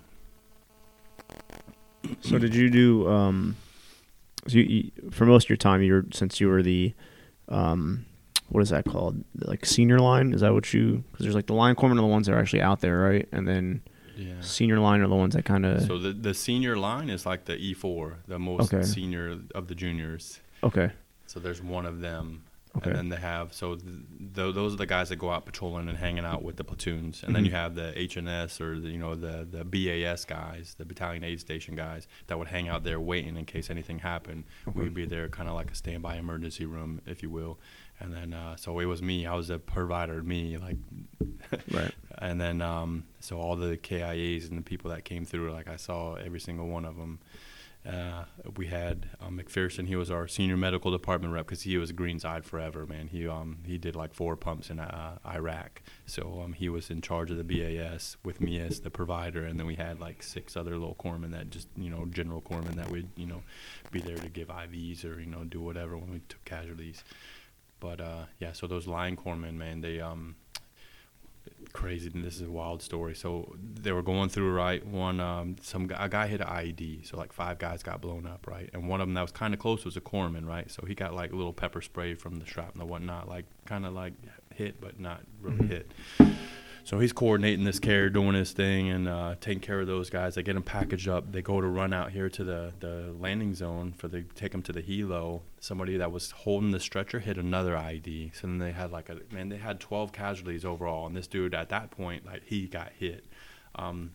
So 2.22 2.38
did 2.40 2.56
you 2.56 2.70
do 2.70 3.08
um 3.10 3.56
so 4.48 4.58
you, 4.58 4.64
you, 4.64 5.12
for 5.12 5.26
most 5.26 5.46
of 5.46 5.50
your 5.50 5.58
time 5.58 5.82
you 5.84 5.94
were 5.94 6.06
since 6.14 6.40
you 6.40 6.48
were 6.48 6.64
the 6.64 6.94
um 7.50 8.06
what 8.50 8.62
is 8.62 8.70
that 8.70 8.86
called 8.86 9.24
like 9.36 9.66
senior 9.66 10.00
line 10.00 10.34
is 10.34 10.42
that 10.42 10.54
what 10.54 10.74
you 10.74 11.04
because 11.12 11.24
there's 11.26 11.36
like 11.36 11.48
the 11.48 11.54
line 11.54 11.76
corpsmen 11.76 11.94
are 11.94 12.02
the 12.02 12.08
ones 12.08 12.28
that 12.28 12.34
are 12.34 12.40
actually 12.40 12.62
out 12.62 12.80
there 12.82 13.00
right 13.00 13.28
and 13.32 13.48
then 13.48 13.82
yeah 14.16 14.34
senior 14.42 14.80
line 14.80 15.02
are 15.02 15.08
the 15.08 15.16
ones 15.16 15.36
that 15.36 15.46
kind 15.46 15.66
of 15.66 15.82
so 15.84 15.98
the 15.98 16.12
the 16.14 16.34
senior 16.34 16.78
line 16.78 17.10
is 17.10 17.26
like 17.26 17.46
the 17.46 17.56
E4 17.56 18.16
the 18.28 18.40
most 18.40 18.74
Okay. 18.74 18.84
senior 18.84 19.38
of 19.54 19.68
the 19.68 19.76
juniors 19.76 20.40
okay 20.64 20.92
so 21.26 21.40
there's 21.40 21.62
one 21.62 21.86
of 21.86 22.00
them 22.00 22.44
okay 22.78 22.90
And 22.92 22.98
then 23.00 23.10
they 23.10 23.16
have 23.18 23.54
so 23.54 23.76
th- 23.76 23.86
th- 24.36 24.54
those 24.56 24.74
are 24.74 24.78
the 24.78 24.86
guys 24.86 25.10
that 25.10 25.16
go 25.16 25.32
out 25.32 25.46
patrolling 25.46 25.88
and 25.90 25.98
hanging 25.98 26.26
out 26.26 26.44
with 26.44 26.58
the 26.58 26.64
platoons. 26.64 27.24
And 27.24 27.34
then 27.36 27.42
Mhm. 27.44 27.48
you 27.48 27.52
have 27.54 27.74
the 27.74 27.98
H&S 28.00 28.62
or 28.62 28.80
the, 28.80 28.90
you 28.90 29.00
know 29.00 29.16
the 29.16 29.48
the 29.50 29.64
BAS 29.66 30.26
guys, 30.26 30.76
the 30.78 30.86
battalion 30.86 31.24
aid 31.24 31.40
station 31.40 31.76
guys 31.76 32.08
that 32.28 32.38
would 32.38 32.50
hang 32.50 32.68
out 32.68 32.84
there 32.84 33.00
waiting 33.00 33.36
in 33.36 33.46
case 33.46 33.72
anything 33.72 34.00
happened. 34.00 34.44
Okay. 34.68 34.80
We'd 34.80 34.94
be 34.94 35.06
there 35.08 35.28
kind 35.28 35.50
of 35.50 35.56
like 35.56 35.72
a 35.72 35.76
standby 35.76 36.18
emergency 36.18 36.66
room, 36.68 37.02
if 37.08 37.24
you 37.24 37.32
will. 37.32 37.58
And 38.00 38.14
then 38.14 38.34
uh, 38.34 38.56
so 38.56 38.80
it 38.80 38.86
was 38.86 39.02
me. 39.02 39.26
I 39.26 39.36
was 39.36 39.48
the 39.48 39.60
provider. 39.60 40.22
Me 40.22 40.58
like 40.58 40.78
right 41.72 41.94
and 42.20 42.42
then 42.42 42.62
um, 42.62 43.06
so 43.20 43.40
all 43.40 43.56
the 43.56 43.78
KIAs 43.78 44.50
and 44.50 44.58
the 44.58 44.64
people 44.64 44.92
that 44.92 45.06
came 45.06 45.26
through, 45.26 45.52
like 45.52 45.68
I 45.68 45.76
saw 45.76 46.16
every 46.16 46.40
single 46.40 46.68
one 46.68 46.86
of 46.86 46.96
them. 46.96 47.20
Uh, 47.88 48.26
we 48.58 48.68
had 48.68 49.08
um, 49.22 49.40
McPherson. 49.40 49.88
He 49.88 49.96
was 49.96 50.12
our 50.12 50.28
senior 50.28 50.58
medical 50.58 50.92
department 50.92 51.34
rep 51.34 51.46
because 51.46 51.62
he 51.62 51.78
was 51.78 51.94
greenside 51.94 52.44
forever, 52.44 52.86
man. 52.86 53.08
He 53.08 53.26
um, 53.26 53.60
he 53.66 53.78
did 53.78 53.96
like 53.96 54.14
four 54.14 54.36
pumps 54.36 54.70
in 54.70 54.80
uh, 54.80 55.20
Iraq, 55.26 55.82
so 56.06 56.42
um, 56.44 56.52
he 56.52 56.68
was 56.68 56.90
in 56.90 57.00
charge 57.00 57.32
of 57.32 57.38
the 57.38 57.46
BAS 57.46 58.18
with 58.26 58.42
me 58.42 58.60
as 58.60 58.82
the 58.82 58.90
provider, 58.90 59.46
and 59.46 59.58
then 59.58 59.66
we 59.68 59.76
had 59.76 60.02
like 60.02 60.22
six 60.22 60.58
other 60.58 60.72
little 60.72 60.96
corpsmen 60.96 61.32
that 61.32 61.50
just 61.50 61.70
you 61.78 61.90
know 61.90 62.06
general 62.08 62.42
corpsmen 62.42 62.76
that 62.76 62.92
would 62.92 63.08
you 63.16 63.26
know 63.26 63.42
be 63.92 64.02
there 64.02 64.18
to 64.18 64.28
give 64.28 64.50
IVs 64.50 65.06
or 65.06 65.18
you 65.18 65.28
know 65.28 65.46
do 65.46 65.62
whatever 65.62 65.98
when 65.98 66.12
we 66.12 66.20
took 66.28 66.44
casualties. 66.44 67.06
But 67.80 68.02
uh, 68.02 68.26
yeah, 68.40 68.54
so 68.54 68.68
those 68.68 68.88
line 68.88 69.16
corpsmen, 69.16 69.54
man, 69.54 69.82
they 69.82 70.00
um, 70.00 70.36
crazy. 71.74 72.10
This 72.14 72.36
is 72.36 72.42
a 72.44 72.50
wild 72.52 72.82
story. 72.82 73.16
So 73.16 73.56
they 73.60 73.92
were 73.92 74.02
going 74.02 74.30
through 74.30 74.52
right. 74.54 74.86
One, 74.86 75.20
um, 75.20 75.56
some 75.62 75.88
guy, 75.88 76.06
a 76.06 76.10
guy 76.10 76.28
hit 76.28 76.42
an 76.42 76.48
IED. 76.48 77.08
So 77.08 77.18
like 77.18 77.32
five 77.34 77.60
guys 77.60 77.84
got 77.84 78.02
blown 78.02 78.26
up, 78.26 78.48
right? 78.48 78.70
And 78.74 78.88
one 78.88 79.02
of 79.02 79.08
them 79.08 79.14
that 79.16 79.22
was 79.22 79.32
kind 79.32 79.54
of 79.54 79.60
close 79.60 79.86
was 79.86 79.96
a 79.98 80.02
corpsman, 80.02 80.46
right? 80.48 80.70
So 80.72 80.86
he 80.86 80.96
got 80.96 81.14
like 81.14 81.32
a 81.32 81.36
little 81.36 81.54
pepper 81.54 81.82
spray 81.82 82.16
from 82.16 82.40
the 82.40 82.46
shrapnel 82.46 82.84
and 82.84 82.90
whatnot, 82.90 83.28
like 83.30 83.46
kind 83.66 83.86
of 83.86 83.94
like 83.94 84.14
hit, 84.56 84.82
but 84.82 85.00
not 85.00 85.22
really 85.42 85.58
Mhm. 85.58 85.70
hit. 85.70 85.92
So 86.88 87.00
he's 87.00 87.12
coordinating 87.12 87.66
this 87.66 87.82
care, 87.82 88.10
doing 88.10 88.34
his 88.34 88.54
thing, 88.54 88.90
and 88.90 89.10
uh, 89.10 89.36
taking 89.42 89.60
care 89.60 89.82
of 89.82 89.88
those 89.88 90.10
guys. 90.10 90.36
They 90.36 90.42
get 90.42 90.54
them 90.54 90.64
packaged 90.64 91.10
up. 91.10 91.34
They 91.34 91.42
go 91.42 91.60
to 91.60 91.68
run 91.68 91.92
out 91.92 92.12
here 92.12 92.30
to 92.30 92.46
the, 92.46 92.72
the 92.80 93.14
landing 93.20 93.54
zone 93.56 93.94
for 93.98 94.08
the 94.08 94.22
take 94.36 94.54
them 94.54 94.62
to 94.62 94.72
the 94.72 94.82
helo. 94.82 95.42
Somebody 95.60 95.98
that 95.98 96.14
was 96.14 96.32
holding 96.32 96.72
the 96.72 96.80
stretcher 96.80 97.20
hit 97.20 97.38
another 97.38 97.76
ID. 97.76 98.32
So 98.34 98.48
then 98.48 98.60
they 98.60 98.72
had 98.72 98.92
like 98.92 99.10
a 99.10 99.18
man. 99.34 99.50
They 99.50 99.58
had 99.58 99.82
12 99.82 100.14
casualties 100.14 100.64
overall, 100.64 101.06
and 101.08 101.14
this 101.14 101.28
dude 101.28 101.54
at 101.54 101.68
that 101.68 101.92
point, 101.92 102.26
like 102.26 102.44
he 102.46 102.68
got 102.68 102.94
hit. 102.98 103.26
Um, 103.76 104.12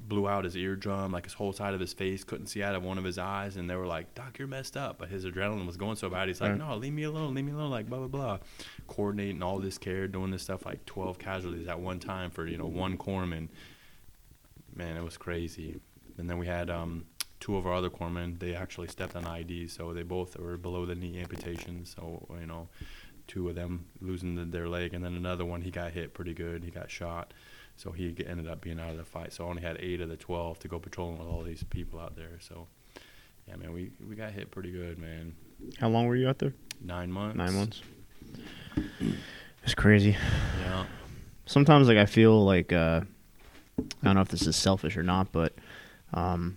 blew 0.00 0.28
out 0.28 0.44
his 0.44 0.56
eardrum, 0.56 1.12
like 1.12 1.24
his 1.24 1.32
whole 1.34 1.52
side 1.52 1.74
of 1.74 1.80
his 1.80 1.92
face, 1.92 2.24
couldn't 2.24 2.46
see 2.46 2.62
out 2.62 2.74
of 2.74 2.82
one 2.82 2.98
of 2.98 3.04
his 3.04 3.18
eyes, 3.18 3.56
and 3.56 3.68
they 3.68 3.76
were 3.76 3.86
like, 3.86 4.14
"Doc, 4.14 4.38
you're 4.38 4.48
messed 4.48 4.76
up." 4.76 4.98
But 4.98 5.08
his 5.08 5.24
adrenaline 5.24 5.66
was 5.66 5.76
going 5.76 5.96
so 5.96 6.08
bad, 6.08 6.28
he's 6.28 6.40
like, 6.40 6.50
Right. 6.50 6.58
"No, 6.58 6.76
leave 6.76 6.92
me 6.92 7.02
alone, 7.04 7.34
leave 7.34 7.44
me 7.44 7.52
alone." 7.52 7.70
Like 7.70 7.88
blah 7.88 7.98
blah 7.98 8.08
blah, 8.08 8.38
coordinating 8.86 9.42
all 9.42 9.58
this 9.58 9.78
care, 9.78 10.06
doing 10.08 10.30
this 10.30 10.42
stuff, 10.42 10.64
like 10.66 10.84
12 10.86 11.18
casualties 11.18 11.68
at 11.68 11.80
one 11.80 11.98
time 11.98 12.30
for 12.30 12.46
you 12.46 12.56
know 12.56 12.66
one 12.66 12.96
corpsman. 12.96 13.48
Man, 14.74 14.96
it 14.96 15.04
was 15.04 15.16
crazy. 15.16 15.80
And 16.18 16.28
then 16.30 16.38
we 16.38 16.46
had 16.46 16.70
um, 16.70 17.04
two 17.40 17.56
of 17.56 17.66
our 17.66 17.74
other 17.74 17.90
corpsmen. 17.90 18.38
They 18.38 18.54
actually 18.54 18.88
stepped 18.88 19.16
on 19.16 19.26
IDs, 19.26 19.72
so 19.72 19.92
they 19.92 20.02
both 20.02 20.38
were 20.38 20.56
below 20.56 20.86
the 20.86 20.94
knee 20.94 21.18
amputations. 21.18 21.94
So 21.96 22.26
you 22.40 22.46
know, 22.46 22.68
two 23.26 23.48
of 23.48 23.54
them 23.54 23.86
losing 24.00 24.34
the, 24.36 24.44
their 24.44 24.68
leg, 24.68 24.94
and 24.94 25.04
then 25.04 25.14
another 25.14 25.44
one 25.44 25.62
he 25.62 25.70
got 25.70 25.92
hit 25.92 26.14
pretty 26.14 26.34
good. 26.34 26.64
He 26.64 26.70
got 26.70 26.90
shot. 26.90 27.34
So 27.76 27.90
he 27.90 28.14
ended 28.26 28.46
up 28.48 28.60
being 28.60 28.78
out 28.78 28.90
of 28.90 28.96
the 28.96 29.04
fight. 29.04 29.32
So 29.32 29.44
I 29.46 29.48
only 29.50 29.62
had 29.62 29.76
eight 29.80 30.00
of 30.00 30.08
the 30.08 30.16
twelve 30.16 30.58
to 30.60 30.68
go 30.68 30.78
patrolling 30.78 31.18
with 31.18 31.26
all 31.28 31.42
these 31.42 31.62
people 31.64 31.98
out 31.98 32.14
there. 32.16 32.38
So, 32.40 32.68
yeah, 33.48 33.56
man, 33.56 33.72
we 33.72 33.90
we 34.08 34.14
got 34.14 34.32
hit 34.32 34.50
pretty 34.50 34.70
good, 34.70 34.98
man. 34.98 35.34
how 35.80 35.88
long 35.88 36.06
were 36.06 36.16
you 36.16 36.28
out 36.28 36.38
there 36.38 36.52
Nine 36.80 37.10
months. 37.12 37.36
nine 37.36 37.54
months 37.54 37.80
it's 39.62 39.74
crazy 39.74 40.16
Yeah. 40.64 40.84
sometimes 41.46 41.86
like 41.88 41.98
I 41.98 42.06
feel 42.06 42.44
like 42.44 42.72
uh 42.72 43.02
I 43.78 43.84
don't 44.04 44.14
know 44.16 44.20
if 44.20 44.28
this 44.28 44.46
is 44.46 44.54
selfish 44.56 44.96
or 44.96 45.02
not, 45.02 45.32
but 45.32 45.54
um, 46.12 46.56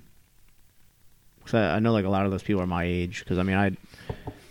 cause 1.46 1.54
I, 1.54 1.76
I 1.76 1.80
know 1.80 1.94
like 1.94 2.06
a 2.06 2.10
lot 2.10 2.26
of 2.26 2.32
those 2.32 2.44
people 2.44 2.62
are 2.62 2.68
my 2.68 2.84
age 2.84 3.20
because 3.20 3.38
I 3.38 3.44
mean 3.44 3.56
I 3.56 3.72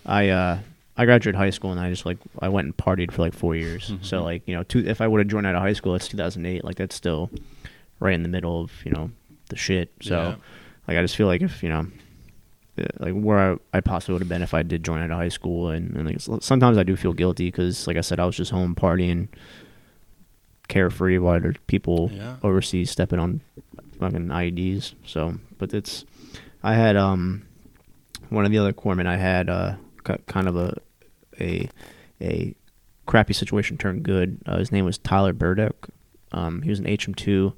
I 0.07 0.29
uh 0.31 0.59
I 0.97 1.05
graduated 1.07 1.37
high 1.37 1.51
school 1.51 1.71
and 1.73 1.81
I 1.81 1.91
just 1.91 2.07
like 2.07 2.19
I 2.41 2.49
went 2.49 2.67
and 2.67 2.77
partied 2.77 3.11
for 3.13 3.23
like 3.23 3.35
four 3.35 3.57
years. 3.57 3.93
So 4.03 4.21
Mhm. 4.21 4.25
like 4.25 4.43
you 4.47 4.55
know, 4.55 4.63
two, 4.63 4.87
if 4.87 5.01
I 5.01 5.09
would 5.09 5.19
have 5.21 5.29
joined 5.29 5.47
out 5.47 5.55
of 5.57 5.63
high 5.63 5.73
school, 5.73 5.95
it's 5.95 6.07
2008. 6.09 6.65
Like 6.65 6.77
that's 6.77 6.95
still 6.95 7.31
right 8.01 8.15
in 8.15 8.23
the 8.23 8.29
middle 8.29 8.61
of 8.61 8.71
you 8.85 8.93
know 8.93 9.11
the 9.49 9.57
shit. 9.57 9.91
So 10.01 10.15
Yeah. 10.15 10.35
like 10.89 10.97
I 10.99 11.03
just 11.03 11.17
feel 11.17 11.27
like 11.27 11.43
if 11.43 11.63
you 11.63 11.69
know. 11.69 11.87
uh, 12.79 12.85
Like 12.99 13.15
where 13.15 13.39
I, 13.39 13.57
I 13.73 13.81
possibly 13.81 14.15
would 14.15 14.23
have 14.23 14.29
been 14.29 14.43
if 14.43 14.53
I 14.55 14.63
did 14.65 14.83
join 14.85 15.01
out 15.01 15.11
of 15.11 15.17
high 15.17 15.29
school, 15.29 15.69
and, 15.71 15.95
and 15.97 16.07
like, 16.07 16.43
sometimes 16.43 16.77
I 16.77 16.83
do 16.83 16.97
feel 16.97 17.13
guilty 17.13 17.47
because, 17.47 17.87
like 17.87 17.97
I 17.97 18.01
said, 18.01 18.19
I 18.19 18.25
was 18.27 18.37
just 18.37 18.51
home 18.51 18.75
partying, 18.75 19.29
carefree 20.69 21.19
while 21.19 21.41
there's 21.41 21.57
people 21.67 22.11
Yeah. 22.13 22.37
overseas 22.43 22.91
stepping 22.91 23.19
on 23.19 23.41
fucking 24.01 24.29
IEDs. 24.29 24.95
So, 25.07 25.35
but 25.59 25.73
it's 25.75 26.05
I 26.63 26.75
had 26.75 26.97
um 26.97 27.43
one 28.31 28.45
of 28.45 28.51
the 28.51 28.59
other 28.59 28.73
corpsmen 28.73 29.07
I 29.07 29.17
had 29.19 29.49
uh 29.49 29.75
kind 30.27 30.49
of 30.49 30.57
a 30.57 30.77
a 31.41 31.69
a 32.21 32.55
crappy 33.07 33.35
situation 33.35 33.77
turned 33.77 34.03
good. 34.03 34.41
Uh, 34.47 34.59
his 34.59 34.73
name 34.73 34.85
was 34.85 34.99
Tyler 34.99 35.33
Burdick. 35.33 35.87
Um, 36.33 36.63
he 36.63 36.71
was 36.71 36.79
an 36.79 36.87
HM2. 36.87 37.53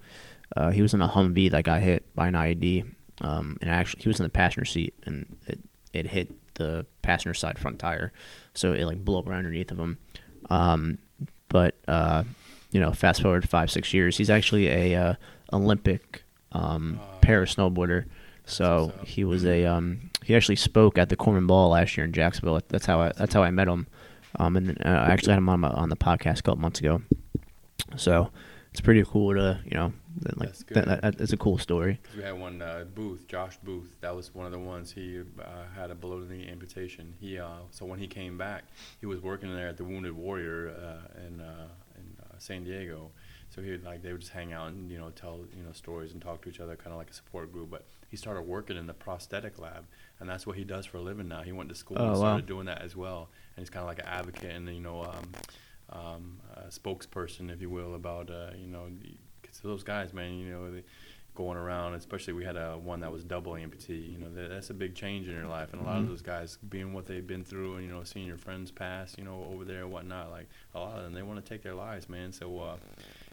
Uh, 0.56 0.70
he 0.70 0.82
was 0.82 0.94
in 0.94 1.00
a 1.00 1.08
Humvee 1.08 1.50
that 1.50 1.64
got 1.64 1.82
hit 1.82 2.14
by 2.14 2.28
an 2.28 2.34
IED. 2.34 2.92
Um, 3.20 3.56
and 3.60 3.70
actually, 3.70 4.02
he 4.02 4.08
was 4.08 4.20
in 4.20 4.24
the 4.24 4.30
passenger 4.30 4.64
seat, 4.64 4.94
and 5.04 5.36
it, 5.46 5.60
it 5.92 6.06
hit 6.06 6.32
the 6.54 6.86
passenger 7.02 7.34
side 7.34 7.58
front 7.58 7.78
tire, 7.78 8.12
so 8.54 8.72
it 8.72 8.84
like 8.84 9.04
blew 9.04 9.18
up 9.18 9.28
right 9.28 9.38
underneath 9.38 9.70
of 9.70 9.78
him. 9.78 9.98
Um, 10.50 10.98
but 11.48 11.76
uh, 11.88 12.24
you 12.70 12.80
know, 12.80 12.92
fast 12.92 13.22
forward 13.22 13.48
five 13.48 13.70
six 13.70 13.94
years, 13.94 14.18
he's 14.18 14.30
actually 14.30 14.68
a 14.68 14.94
uh, 14.94 15.14
Olympic 15.52 16.24
um, 16.52 17.00
para 17.20 17.46
snowboarder. 17.46 18.04
So 18.44 18.92
he 19.04 19.24
was 19.24 19.44
a 19.44 19.64
um, 19.64 20.10
he 20.26 20.34
actually 20.34 20.56
spoke 20.56 20.98
at 20.98 21.08
the 21.08 21.16
Corpsman 21.16 21.46
Ball 21.46 21.68
last 21.68 21.96
year 21.96 22.04
in 22.04 22.12
Jacksonville. 22.12 22.60
That's 22.66 22.84
how 22.84 23.00
I 23.00 23.12
that's 23.16 23.32
how 23.32 23.44
I 23.44 23.52
met 23.52 23.68
him. 23.68 23.86
Um, 24.40 24.56
and 24.56 24.70
uh, 24.84 24.88
I 24.88 25.12
actually 25.12 25.34
had 25.34 25.38
him 25.38 25.48
on 25.48 25.60
my, 25.60 25.68
on 25.68 25.88
the 25.88 25.96
podcast 25.96 26.40
a 26.40 26.42
couple 26.42 26.56
months 26.56 26.80
ago. 26.80 27.00
So 27.96 28.30
it's 28.72 28.80
pretty 28.80 29.04
cool 29.04 29.34
to 29.34 29.60
you 29.64 29.76
know 29.76 29.92
like 30.34 30.52
that, 30.68 30.86
that, 30.86 31.02
that, 31.02 31.20
it's 31.20 31.32
a 31.32 31.36
cool 31.36 31.58
story. 31.58 32.00
We 32.16 32.24
had 32.24 32.38
one 32.40 32.60
uh, 32.60 32.86
Booth, 32.92 33.28
Josh 33.28 33.56
Booth. 33.62 33.94
That 34.00 34.16
was 34.16 34.34
one 34.34 34.46
of 34.46 34.52
the 34.52 34.58
ones 34.58 34.90
he 34.90 35.20
uh, 35.20 35.44
had 35.76 35.92
a 35.92 35.94
below 35.94 36.20
the 36.20 36.34
knee 36.34 36.48
amputation. 36.50 37.14
He 37.20 37.38
uh, 37.38 37.60
so 37.70 37.86
when 37.86 38.00
he 38.00 38.08
came 38.08 38.36
back, 38.36 38.64
he 38.98 39.06
was 39.06 39.20
working 39.20 39.54
there 39.54 39.68
at 39.68 39.76
the 39.76 39.84
Wounded 39.84 40.12
Warrior 40.12 40.70
uh, 40.70 41.24
in 41.24 41.40
uh, 41.40 41.68
in 41.94 42.16
uh, 42.20 42.34
San 42.38 42.64
Diego. 42.64 43.12
So 43.50 43.62
he 43.62 43.70
would 43.70 43.84
like 43.84 44.02
they 44.02 44.10
would 44.10 44.22
just 44.22 44.32
hang 44.32 44.52
out 44.52 44.72
and 44.72 44.90
you 44.90 44.98
know 44.98 45.10
tell 45.10 45.44
you 45.56 45.62
know 45.62 45.72
stories 45.72 46.12
and 46.12 46.20
talk 46.20 46.42
to 46.42 46.48
each 46.48 46.58
other, 46.58 46.74
kind 46.74 46.90
of 46.90 46.98
like 46.98 47.10
a 47.10 47.14
support 47.14 47.52
group. 47.52 47.70
But 47.70 47.86
he 48.08 48.16
started 48.16 48.42
working 48.42 48.76
in 48.76 48.86
the 48.86 48.94
prosthetic 48.94 49.58
lab, 49.58 49.86
and 50.20 50.28
that's 50.28 50.46
what 50.46 50.56
he 50.56 50.64
does 50.64 50.86
for 50.86 50.98
a 50.98 51.02
living 51.02 51.28
now. 51.28 51.42
He 51.42 51.52
went 51.52 51.68
to 51.68 51.74
school 51.74 51.96
oh, 52.00 52.08
and 52.08 52.16
started 52.16 52.44
wow. 52.44 52.48
doing 52.48 52.66
that 52.66 52.82
as 52.82 52.96
well, 52.96 53.28
and 53.56 53.62
he's 53.62 53.70
kind 53.70 53.82
of 53.82 53.88
like 53.88 53.98
an 53.98 54.06
advocate 54.06 54.54
and 54.54 54.68
you 54.68 54.80
know. 54.80 55.02
Um, 55.02 55.32
um, 55.90 56.40
a 56.56 56.62
spokesperson, 56.62 57.48
if 57.48 57.60
you 57.60 57.70
will, 57.70 57.94
about 57.94 58.30
uh, 58.30 58.50
you 58.58 58.66
know, 58.66 58.88
because 59.40 59.60
those 59.60 59.82
guys, 59.84 60.12
man, 60.12 60.36
you 60.38 60.50
know, 60.50 60.72
they, 60.72 60.82
going 61.34 61.58
around, 61.58 61.94
especially 61.94 62.32
we 62.32 62.44
had 62.44 62.56
a 62.56 62.78
one 62.78 63.00
that 63.00 63.12
was 63.12 63.22
double 63.22 63.52
amputee. 63.52 64.12
You 64.12 64.18
know, 64.18 64.30
that, 64.34 64.48
that's 64.50 64.70
a 64.70 64.74
big 64.74 64.94
change 64.94 65.28
in 65.28 65.34
your 65.34 65.46
life, 65.46 65.72
and 65.72 65.82
a 65.82 65.84
lot 65.84 65.96
mm-hmm. 65.96 66.04
of 66.04 66.08
those 66.08 66.22
guys, 66.22 66.58
being 66.68 66.92
what 66.92 67.06
they've 67.06 67.26
been 67.26 67.44
through, 67.44 67.76
and 67.76 67.86
you 67.86 67.92
know, 67.92 68.02
seeing 68.02 68.26
your 68.26 68.38
friends 68.38 68.70
pass, 68.70 69.14
you 69.16 69.24
know, 69.24 69.46
over 69.52 69.64
there 69.64 69.82
and 69.82 69.92
whatnot, 69.92 70.30
like 70.30 70.48
a 70.74 70.80
lot 70.80 70.96
of 70.96 71.04
them, 71.04 71.12
they 71.12 71.22
want 71.22 71.44
to 71.44 71.48
take 71.48 71.62
their 71.62 71.74
lives, 71.74 72.08
man. 72.08 72.32
So. 72.32 72.58
Uh, 72.58 72.76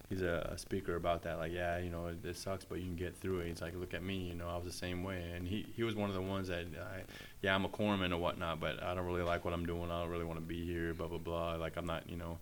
he's 0.10 0.22
a, 0.22 0.50
a, 0.52 0.58
speaker 0.58 0.96
about 0.96 1.24
that. 1.24 1.38
Like, 1.38 1.52
yeah, 1.52 1.78
you 1.78 1.90
know, 1.90 2.08
it, 2.08 2.26
it, 2.26 2.38
sucks, 2.38 2.66
but 2.66 2.80
you 2.80 2.86
can 2.86 2.96
get 2.96 3.16
through 3.16 3.40
it. 3.40 3.48
He's 3.48 3.62
like, 3.62 3.76
look 3.76 3.94
at 3.94 4.04
me, 4.04 4.18
you 4.18 4.36
know, 4.36 4.48
I 4.48 4.56
was 4.56 4.66
the 4.66 4.72
same 4.72 5.04
way. 5.04 5.24
And 5.36 5.48
he, 5.48 5.66
he 5.76 5.84
was 5.84 5.96
one 5.96 6.10
of 6.10 6.16
the 6.16 6.22
ones 6.22 6.48
that, 6.48 6.66
I, 6.80 7.02
yeah, 7.42 7.56
I'm 7.56 7.66
a 7.66 7.70
corpsman 7.70 8.12
or 8.12 8.18
whatnot, 8.18 8.60
but 8.60 8.82
I 8.84 8.94
don't 8.94 9.06
really 9.06 9.24
like 9.24 9.46
what 9.46 9.54
I'm 9.54 9.66
doing. 9.66 9.92
I 9.92 10.02
don't 10.02 10.10
really 10.10 10.26
want 10.26 10.40
to 10.40 10.46
be 10.46 10.66
here, 10.66 10.94
blah, 10.94 11.08
blah, 11.08 11.18
blah. 11.18 11.56
Like, 11.56 11.78
I'm 11.78 11.86
not, 11.86 12.10
you 12.10 12.18
know, 12.18 12.38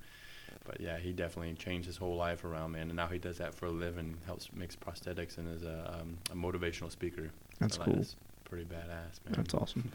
but 0.66 0.80
yeah, 0.82 0.98
he 0.98 1.12
definitely 1.12 1.54
changed 1.54 1.88
his 1.88 1.98
whole 1.98 2.16
life 2.16 2.44
around, 2.44 2.74
man. 2.74 2.88
And 2.88 2.96
now 2.96 3.08
he 3.08 3.18
does 3.18 3.38
that 3.38 3.56
for 3.56 3.68
a 3.68 3.72
living, 3.72 4.18
helps 4.26 4.52
makes 4.54 4.76
prosthetics, 4.76 5.38
and 5.38 5.54
is 5.56 5.64
a, 5.64 6.00
um, 6.00 6.18
a 6.32 6.36
motivational 6.36 6.92
speaker. 6.92 7.32
That's 7.60 7.78
so 7.78 7.84
cool. 7.84 7.96
That's 7.96 8.16
pretty 8.46 8.66
badass, 8.66 9.24
man. 9.26 9.34
That's 9.38 9.54
awesome. 9.54 9.92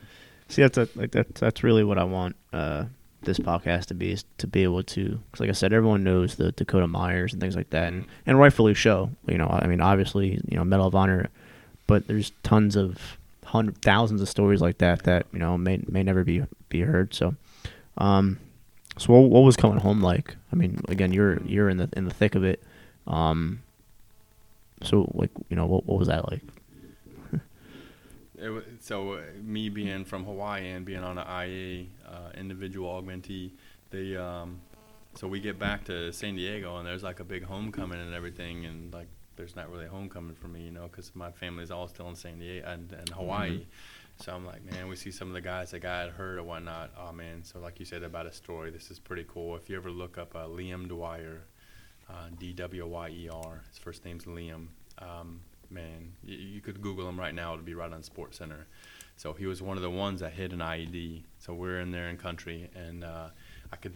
See, 0.48 0.62
that's 0.62 0.78
a, 0.78 0.88
like 0.94 1.10
that's 1.10 1.40
that's 1.40 1.62
really 1.62 1.84
what 1.84 1.98
I 1.98 2.04
want 2.04 2.36
uh, 2.52 2.84
this 3.22 3.38
podcast 3.38 3.86
to 3.86 3.94
be 3.94 4.12
is 4.12 4.24
to 4.38 4.46
be 4.46 4.62
able 4.62 4.82
to, 4.82 5.20
cause 5.32 5.40
like 5.40 5.48
I 5.48 5.52
said, 5.52 5.72
everyone 5.72 6.04
knows 6.04 6.36
the 6.36 6.52
Dakota 6.52 6.86
Meyers 6.86 7.32
and 7.32 7.40
things 7.40 7.56
like 7.56 7.70
that, 7.70 7.92
and 7.92 8.06
and 8.26 8.38
rightfully 8.38 8.74
so. 8.74 9.10
You 9.26 9.38
know, 9.38 9.48
I 9.48 9.66
mean, 9.66 9.80
obviously, 9.80 10.40
you 10.48 10.56
know, 10.56 10.64
Medal 10.64 10.86
of 10.86 10.94
Honor, 10.94 11.28
but 11.86 12.06
there's 12.06 12.32
tons 12.42 12.76
of 12.76 13.18
hundred 13.44 13.80
thousands 13.80 14.20
of 14.20 14.28
stories 14.28 14.60
like 14.60 14.78
that 14.78 15.04
that 15.04 15.26
you 15.32 15.38
know 15.38 15.56
may 15.56 15.80
may 15.88 16.02
never 16.02 16.24
be 16.24 16.42
be 16.68 16.80
heard. 16.80 17.14
So, 17.14 17.34
um, 17.98 18.38
so 18.98 19.12
what, 19.12 19.30
what 19.30 19.40
was 19.40 19.56
coming 19.56 19.78
home 19.78 20.00
like? 20.00 20.36
I 20.52 20.56
mean, 20.56 20.80
again, 20.88 21.12
you're 21.12 21.42
you're 21.42 21.68
in 21.68 21.76
the 21.76 21.88
in 21.96 22.04
the 22.04 22.14
thick 22.14 22.34
of 22.34 22.44
it. 22.44 22.62
Um, 23.06 23.62
so 24.82 25.10
like 25.14 25.30
you 25.48 25.56
know 25.56 25.66
what 25.66 25.86
what 25.86 25.98
was 25.98 26.08
that 26.08 26.30
like? 26.30 26.42
It 28.38 28.64
so 28.80 29.14
uh, 29.14 29.22
me 29.42 29.68
being 29.68 30.04
from 30.04 30.24
Hawaii 30.24 30.70
and 30.70 30.84
being 30.84 31.02
on 31.02 31.18
an 31.18 31.26
IA 31.26 31.86
uh, 32.06 32.30
individual 32.34 32.90
augmentee, 32.90 33.52
they 33.90 34.16
um, 34.16 34.60
so 35.14 35.26
we 35.26 35.40
get 35.40 35.58
back 35.58 35.84
to 35.84 36.12
San 36.12 36.36
Diego 36.36 36.76
and 36.76 36.86
there's 36.86 37.02
like 37.02 37.20
a 37.20 37.24
big 37.24 37.44
homecoming 37.44 38.00
and 38.00 38.14
everything 38.14 38.66
and 38.66 38.92
like 38.92 39.08
there's 39.36 39.56
not 39.56 39.70
really 39.70 39.86
a 39.86 39.88
homecoming 39.88 40.34
for 40.34 40.48
me, 40.48 40.62
you 40.62 40.70
know, 40.70 40.88
because 40.90 41.14
my 41.14 41.30
family's 41.30 41.70
all 41.70 41.88
still 41.88 42.08
in 42.08 42.16
San 42.16 42.38
Diego 42.38 42.66
and, 42.66 42.92
and 42.92 43.08
Hawaii. 43.10 43.50
Mm-hmm. 43.50 44.22
So 44.22 44.34
I'm 44.34 44.46
like, 44.46 44.64
man, 44.70 44.88
we 44.88 44.96
see 44.96 45.10
some 45.10 45.28
of 45.28 45.34
the 45.34 45.42
guys 45.42 45.72
that 45.72 45.80
got 45.80 46.08
hurt 46.10 46.38
or 46.38 46.42
whatnot. 46.42 46.90
Oh 46.98 47.12
man, 47.12 47.44
so 47.44 47.58
like 47.58 47.78
you 47.78 47.84
said 47.84 48.02
about 48.02 48.26
a 48.26 48.32
story, 48.32 48.70
this 48.70 48.90
is 48.90 48.98
pretty 48.98 49.26
cool. 49.28 49.56
If 49.56 49.68
you 49.68 49.76
ever 49.76 49.90
look 49.90 50.16
up 50.16 50.34
uh, 50.34 50.46
Liam 50.46 50.88
Dwyer, 50.88 51.42
uh, 52.08 52.28
D 52.38 52.52
W 52.54 52.86
Y 52.86 53.08
E 53.10 53.28
R, 53.30 53.62
his 53.68 53.78
first 53.78 54.04
name's 54.04 54.24
Liam. 54.24 54.68
Um, 54.98 55.40
man, 55.70 56.12
y- 56.26 56.32
you 56.34 56.60
could 56.60 56.80
Google 56.80 57.08
him 57.08 57.18
right 57.18 57.34
now; 57.34 57.52
it'll 57.52 57.64
be 57.64 57.74
right 57.74 57.92
on 57.92 58.02
Sports 58.02 58.38
Center. 58.38 58.66
So 59.16 59.32
he 59.32 59.46
was 59.46 59.62
one 59.62 59.76
of 59.76 59.82
the 59.82 59.90
ones 59.90 60.20
that 60.20 60.32
hit 60.34 60.52
an 60.52 60.58
IED. 60.60 61.22
So 61.38 61.54
we're 61.54 61.80
in 61.80 61.90
there 61.90 62.08
in 62.08 62.16
country, 62.18 62.68
and 62.74 63.02
uh, 63.02 63.28
I 63.72 63.76
could 63.76 63.94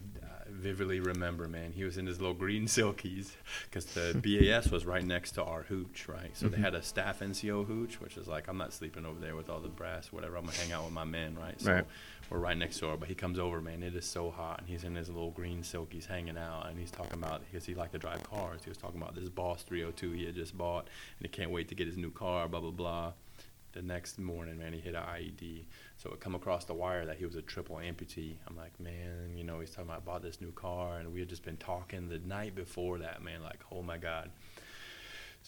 vividly 0.53 1.01
remember, 1.01 1.49
man, 1.49 1.73
he 1.73 1.85
was 1.85 1.99
in 1.99 2.07
his 2.07 2.21
little 2.21 2.35
green 2.35 2.67
silkies 2.67 3.33
because 3.65 3.87
the 3.87 4.15
BAS 4.51 4.71
was 4.71 4.85
right 4.85 5.05
next 5.05 5.33
to 5.33 5.45
our 5.45 5.63
hooch, 5.63 6.07
right? 6.09 6.37
So 6.37 6.47
mm-hmm. 6.47 6.55
they 6.55 6.61
had 6.61 6.75
a 6.75 6.83
staff 6.83 7.21
NCO 7.21 7.67
hooch, 7.67 8.01
which 8.01 8.17
is 8.17 8.29
like, 8.29 8.49
I'm 8.49 8.57
not 8.57 8.73
sleeping 8.73 9.07
over 9.07 9.19
there 9.19 9.37
with 9.37 9.49
all 9.49 9.61
the 9.61 9.69
brass, 9.69 10.13
whatever. 10.13 10.37
I'm 10.37 10.45
going 10.45 10.55
to 10.55 10.61
hang 10.61 10.73
out 10.73 10.85
with 10.85 10.93
my 10.93 11.05
men, 11.05 11.37
right? 11.41 11.61
So 11.61 11.73
right. 11.73 11.85
we're 12.31 12.39
right 12.39 12.57
next 12.57 12.79
door. 12.81 12.97
But 12.97 13.09
he 13.09 13.15
comes 13.15 13.39
over, 13.39 13.61
man, 13.61 13.83
it 13.83 13.95
is 13.95 14.05
so 14.05 14.31
hot. 14.31 14.61
And 14.61 14.69
he's 14.69 14.85
in 14.85 14.95
his 14.95 15.09
little 15.09 15.31
green 15.31 15.63
silkies 15.63 16.07
hanging 16.07 16.39
out. 16.39 16.69
And 16.69 16.79
he's 16.79 16.91
talking 16.91 17.15
about, 17.15 17.43
because 17.51 17.65
he 17.65 17.75
liked 17.75 17.93
to 17.93 17.99
drive 17.99 18.23
cars, 18.23 18.63
he 18.65 18.71
was 18.71 18.79
talking 18.79 19.01
about 19.01 19.15
this 19.15 19.29
Boss 19.29 19.63
302 19.63 20.13
he 20.13 20.27
had 20.27 20.35
just 20.35 20.57
bought. 20.57 20.89
And 21.19 21.27
he 21.27 21.29
can't 21.29 21.51
wait 21.51 21.69
to 21.69 21.75
get 21.75 21.87
his 21.87 21.97
new 21.97 22.11
car, 22.11 22.49
blah, 22.49 22.61
blah, 22.61 22.71
blah. 22.71 23.13
The 23.73 23.83
next 23.83 24.19
morning, 24.19 24.59
man, 24.59 24.73
he 24.73 24.81
hit 24.81 24.95
an 24.95 25.03
IED. 25.03 25.65
So 25.97 26.11
it 26.11 26.21
come 26.21 26.35
across 26.35 26.65
the 26.65 26.75
wire 26.75 27.07
that 27.07 27.19
he 27.19 27.25
was 27.25 27.37
a 27.37 27.43
triple 27.43 27.77
amputee. 27.77 28.37
I'm 28.49 28.57
like, 28.57 28.79
man, 28.81 29.37
you 29.37 29.45
know, 29.45 29.61
he's 29.61 29.71
talking 29.71 29.85
about 29.85 30.03
I 30.03 30.05
bought 30.05 30.23
this 30.23 30.41
new 30.41 30.51
car, 30.53 30.99
and 30.99 31.13
we 31.13 31.21
had 31.21 31.29
just 31.29 31.45
been 31.45 31.57
talking 31.57 32.09
the 32.09 32.19
night 32.19 32.55
before 32.55 32.99
that, 32.99 33.23
man. 33.23 33.43
Like, 33.43 33.61
oh 33.71 33.83
my 33.83 33.99
god. 33.99 34.31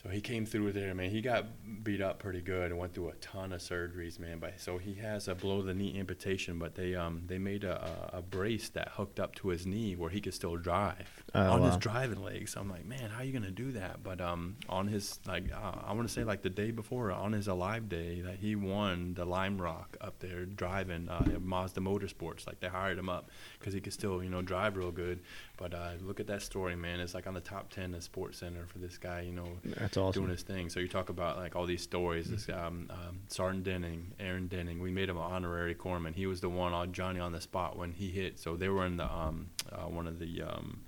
So 0.02 0.08
he 0.08 0.20
came 0.20 0.44
through 0.44 0.64
with 0.64 0.74
there, 0.74 0.92
man. 0.94 1.10
He 1.10 1.20
got 1.20 1.46
beat 1.84 2.00
up 2.00 2.18
pretty 2.18 2.40
good 2.40 2.70
and 2.72 2.78
went 2.78 2.92
through 2.92 3.10
a 3.10 3.14
ton 3.14 3.52
of 3.52 3.60
surgeries, 3.60 4.18
man. 4.18 4.40
But 4.40 4.60
so 4.60 4.78
he 4.78 4.94
has 4.94 5.28
a 5.28 5.34
below 5.34 5.62
the 5.62 5.74
knee 5.74 5.96
amputation, 5.98 6.58
but 6.58 6.74
they 6.74 6.96
um 6.96 7.22
they 7.26 7.38
made 7.38 7.62
a, 7.62 8.10
a, 8.12 8.20
brace 8.20 8.68
that 8.70 8.88
hooked 8.88 9.20
up 9.20 9.34
to 9.36 9.48
his 9.48 9.64
knee 9.64 9.94
where 9.94 10.10
he 10.10 10.20
could 10.20 10.34
still 10.34 10.56
drive 10.56 11.22
oh, 11.34 11.52
on 11.52 11.60
wow. 11.60 11.66
his 11.66 11.76
driving 11.76 12.22
legs. 12.22 12.52
So 12.52 12.60
I'm 12.60 12.68
like, 12.68 12.84
man, 12.84 13.10
how 13.10 13.20
are 13.20 13.24
you 13.24 13.32
gonna 13.32 13.52
do 13.52 13.70
that? 13.72 14.02
But 14.02 14.20
um 14.20 14.56
on 14.68 14.88
his 14.88 15.20
like 15.26 15.52
uh, 15.52 15.78
I 15.84 15.92
want 15.92 16.08
to 16.08 16.12
say 16.12 16.24
like 16.24 16.42
the 16.42 16.50
day 16.50 16.72
before 16.72 17.12
on 17.12 17.32
his 17.32 17.46
alive 17.46 17.88
day 17.88 18.22
that 18.22 18.36
he 18.36 18.56
won 18.56 19.14
the 19.14 19.24
Lime 19.24 19.60
Rock 19.60 19.96
up 20.00 20.18
there 20.18 20.46
driving 20.46 21.08
uh, 21.08 21.38
Mazda 21.40 21.80
Motorsports. 21.80 22.44
Like 22.44 22.58
they 22.58 22.68
hired 22.68 22.98
him 22.98 23.08
up 23.08 23.30
because 23.60 23.72
he 23.72 23.80
could 23.80 23.92
still 23.92 24.20
you 24.22 24.30
know 24.30 24.42
drive 24.42 24.76
real 24.76 24.90
good. 24.90 25.20
But 25.56 25.74
uh, 25.74 25.90
look 26.00 26.18
at 26.18 26.26
that 26.26 26.42
story, 26.42 26.74
man. 26.74 26.98
It's 26.98 27.14
like 27.14 27.28
on 27.28 27.34
the 27.34 27.40
top 27.40 27.70
ten 27.70 27.94
of 27.94 28.02
Sports 28.02 28.38
Center 28.38 28.66
for 28.66 28.78
this 28.78 28.98
guy, 28.98 29.20
you 29.20 29.32
know, 29.32 29.46
That's 29.92 29.98
awesome. 29.98 30.22
doing 30.22 30.30
his 30.30 30.42
thing. 30.42 30.70
So 30.70 30.80
you 30.80 30.88
talk 30.88 31.10
about 31.10 31.36
like 31.36 31.54
all 31.54 31.66
these 31.66 31.82
stories. 31.82 32.24
Mm-hmm. 32.24 32.34
This 32.34 32.48
um, 32.48 32.88
um, 32.88 33.20
Sergeant 33.28 33.64
Denning, 33.64 34.12
Aaron 34.18 34.46
Denning. 34.46 34.80
We 34.80 34.90
made 34.90 35.10
him 35.10 35.18
an 35.18 35.22
honorary 35.22 35.74
corpsman. 35.74 36.14
He 36.14 36.26
was 36.26 36.40
the 36.40 36.48
one 36.48 36.72
on 36.72 36.94
Johnny 36.94 37.20
on 37.20 37.32
the 37.32 37.42
spot 37.42 37.76
when 37.76 37.92
he 37.92 38.08
hit. 38.08 38.38
So 38.38 38.56
they 38.56 38.70
were 38.70 38.86
in 38.86 38.96
the 38.96 39.04
um, 39.04 39.50
uh, 39.70 39.82
one 39.82 40.06
of 40.06 40.18
the 40.18 40.42
um, 40.42 40.80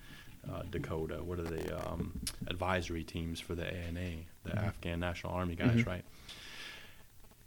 uh, 0.50 0.62
Dakota. 0.70 1.22
What 1.22 1.38
are 1.38 1.44
the 1.44 1.86
um, 1.86 2.18
advisory 2.46 3.04
teams 3.04 3.40
for 3.40 3.54
the 3.54 3.66
ANA, 3.66 4.00
the 4.44 4.50
mm-hmm. 4.50 4.58
Afghan 4.58 5.00
National 5.00 5.34
Army 5.34 5.54
guys, 5.54 5.72
mm-hmm. 5.72 5.90
right? 5.90 6.04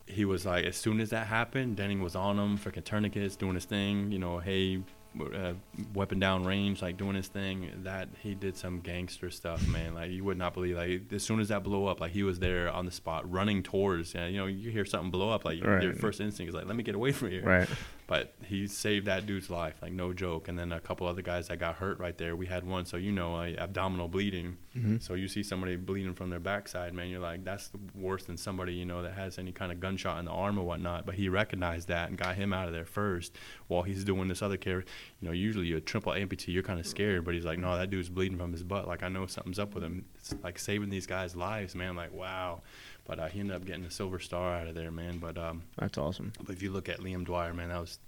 He 0.06 0.26
was 0.26 0.46
like, 0.46 0.64
as 0.64 0.78
soon 0.78 1.00
as 1.00 1.10
that 1.10 1.26
happened, 1.26 1.76
Denning 1.76 2.04
was 2.04 2.16
on 2.16 2.38
him, 2.38 2.60
freaking 2.60 2.84
tourniquets, 2.84 3.36
doing 3.36 3.56
his 3.56 3.66
thing. 3.66 4.12
You 4.12 4.20
know, 4.20 4.38
hey, 4.38 4.84
uh, 5.22 5.54
weapon 5.94 6.20
down 6.20 6.44
range, 6.46 6.82
like 6.82 6.98
doing 6.98 7.16
his 7.16 7.28
thing. 7.28 7.72
That 7.84 8.10
he 8.22 8.36
did 8.36 8.58
some 8.58 8.80
gangster 8.80 9.30
stuff, 9.30 9.66
man. 9.68 9.94
Like 9.94 10.12
you 10.12 10.24
would 10.24 10.38
not 10.38 10.54
believe. 10.54 10.76
Like 10.76 11.12
as 11.12 11.24
soon 11.24 11.40
as 11.40 11.50
that 11.50 11.64
blew 11.64 11.86
up, 11.86 12.00
like 12.00 12.12
he 12.12 12.24
was 12.24 12.40
there 12.40 12.70
on 12.70 12.86
the 12.86 12.92
spot, 12.92 13.30
running 13.32 13.64
towards. 13.64 14.14
Yeah, 14.14 14.28
you 14.28 14.38
know, 14.38 14.46
you 14.46 14.72
hear 14.72 14.86
something 14.86 15.12
blow 15.12 15.30
up, 15.30 15.46
like 15.46 15.64
right. 15.64 15.84
your 15.84 15.94
first 15.94 16.22
instinct 16.22 16.50
is 16.50 16.56
like, 16.56 16.66
let 16.66 16.76
me 16.76 16.84
get 16.84 16.96
away 16.96 17.12
from 17.12 17.32
here. 17.32 17.44
Right. 17.44 17.70
But 18.08 18.34
he 18.46 18.68
saved 18.68 19.06
that 19.08 19.26
dude's 19.26 19.50
life, 19.50 19.76
like 19.82 19.92
no 19.92 20.14
joke. 20.14 20.48
And 20.48 20.58
then 20.58 20.72
a 20.72 20.80
couple 20.80 21.08
other 21.08 21.22
guys 21.22 21.50
that 21.50 21.60
got 21.60 21.76
hurt 21.76 22.00
right 22.00 22.18
there. 22.18 22.38
We 22.38 22.46
had 22.46 22.66
one, 22.66 22.86
so 22.86 22.96
you 22.96 23.12
know, 23.12 23.34
like, 23.34 23.58
abdominal 23.58 24.08
bleeding. 24.08 24.58
Mm-hmm. 24.78 24.98
So 25.00 25.16
you 25.16 25.28
see 25.28 25.44
somebody 25.44 25.76
bleeding 25.76 26.14
from 26.14 26.30
their 26.30 26.40
backside, 26.40 26.94
man. 26.94 27.10
You're 27.10 27.20
like, 27.20 27.44
that's 27.44 27.70
worse 27.94 28.24
than 28.24 28.38
somebody 28.38 28.74
you 28.74 28.86
know 28.86 29.02
that 29.04 29.14
has 29.14 29.38
any 29.38 29.52
kind 29.52 29.74
of 29.74 29.82
gunshot 29.82 30.20
in 30.20 30.26
the 30.26 30.32
arm 30.32 30.58
or 30.58 30.64
whatnot. 30.64 31.06
But 31.06 31.16
he 31.16 31.28
recognized 31.28 31.90
that 31.90 32.08
and 32.08 32.18
got 32.18 32.36
him 32.36 32.54
out 32.54 32.68
of 32.68 32.74
there 32.74 32.86
first 32.86 33.36
while 33.68 33.84
he's 33.84 34.06
doing 34.06 34.30
this 34.30 34.42
other 34.42 34.58
care. 34.58 34.86
you 35.20 35.28
know, 35.28 35.34
usually 35.34 35.74
a 35.74 35.82
triple 35.82 36.14
amputee, 36.14 36.54
you're 36.54 36.64
kind 36.64 36.80
of 36.80 36.88
scared, 36.88 37.26
but 37.26 37.34
he's 37.34 37.46
like, 37.46 37.60
no, 37.60 37.76
that 37.78 37.90
dude's 37.90 38.08
bleeding 38.08 38.38
from 38.38 38.54
his 38.54 38.64
butt. 38.64 38.88
Like 38.88 39.04
I 39.04 39.10
know 39.10 39.26
something's 39.26 39.60
up 39.60 39.74
with 39.74 39.84
him. 39.84 40.06
It's 40.16 40.34
like 40.44 40.60
saving 40.60 40.90
these 40.90 41.08
guys' 41.08 41.36
lives, 41.36 41.76
man. 41.76 41.98
like 41.98 42.14
wow. 42.14 42.62
But 43.08 43.20
uh, 43.20 43.28
he 43.28 43.40
ended 43.40 43.56
up 43.56 43.66
getting 43.66 43.86
a 43.86 43.92
silver 43.92 44.20
star 44.20 44.56
out 44.58 44.68
of 44.68 44.76
there, 44.76 44.92
man. 44.92 45.18
But 45.20 45.38
um, 45.38 45.64
That's 45.80 45.98
awesome. 45.98 46.34
but 46.46 46.54
if 46.56 46.62
you 46.62 46.72
look 46.72 46.90
at 46.90 47.00
Liam 47.00 47.24
Dwyer, 47.26 47.54
man, 47.54 47.70
that 47.70 47.80
was 47.80 48.00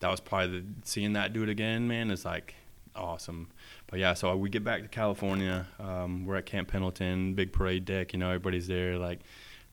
that 0.00 0.10
was 0.10 0.20
probably 0.20 0.60
the, 0.60 0.66
seeing 0.84 1.14
that 1.14 1.32
dude 1.32 1.48
again, 1.48 1.88
man, 1.88 2.10
is 2.10 2.24
like 2.24 2.54
awesome. 2.94 3.48
But 3.86 3.98
yeah, 4.00 4.14
so 4.14 4.36
we 4.36 4.50
get 4.50 4.62
back 4.64 4.82
to 4.82 4.88
California. 4.88 5.66
Um, 5.80 6.26
we're 6.26 6.36
at 6.36 6.46
Camp 6.46 6.68
Pendleton, 6.68 7.34
big 7.34 7.52
parade 7.52 7.84
deck. 7.84 8.12
You 8.12 8.18
know, 8.18 8.26
everybody's 8.28 8.66
there. 8.66 8.98
Like, 8.98 9.20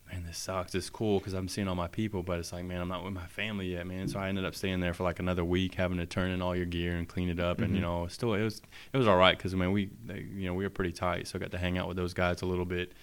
man, 0.10 0.24
this 0.26 0.38
sucks. 0.38 0.76
It's 0.76 0.90
cool 0.90 1.20
because 1.20 1.34
I'm 1.34 1.48
seeing 1.50 1.68
all 1.68 1.76
my 1.76 1.88
people, 1.90 2.24
but 2.24 2.40
it's 2.40 2.54
like, 2.54 2.64
man, 2.64 2.80
I'm 2.82 2.88
not 2.88 3.04
with 3.04 3.14
my 3.14 3.28
family 3.28 3.74
yet, 3.74 3.86
man. 3.86 4.08
So 4.08 4.20
I 4.20 4.30
ended 4.30 4.46
up 4.46 4.56
staying 4.56 4.80
there 4.80 4.94
for 4.94 5.04
like 5.04 5.20
another 5.20 5.44
week, 5.44 5.76
having 5.76 5.98
to 5.98 6.06
turn 6.06 6.32
in 6.32 6.42
all 6.42 6.56
your 6.56 6.66
gear 6.66 6.96
and 6.96 7.08
clean 7.08 7.28
it 7.30 7.40
up. 7.40 7.60
And 7.60 7.74
you 7.76 7.80
Mhm. 7.80 7.84
know, 7.84 8.08
still 8.08 8.34
it 8.34 8.44
was 8.44 8.62
it 8.94 8.98
was 8.98 9.08
all 9.08 9.18
right 9.18 9.38
because 9.38 9.54
I 9.54 9.58
mean 9.58 9.72
we 9.74 9.90
they, 10.06 10.22
you 10.22 10.46
know 10.48 10.54
we 10.54 10.64
were 10.64 10.70
pretty 10.70 10.94
tight, 10.94 11.28
so 11.28 11.38
I 11.38 11.40
got 11.42 11.52
to 11.52 11.58
hang 11.58 11.78
out 11.78 11.88
with 11.90 11.98
those 11.98 12.14
guys 12.14 12.42
a 12.42 12.46
little 12.46 12.66
bit. 12.66 12.94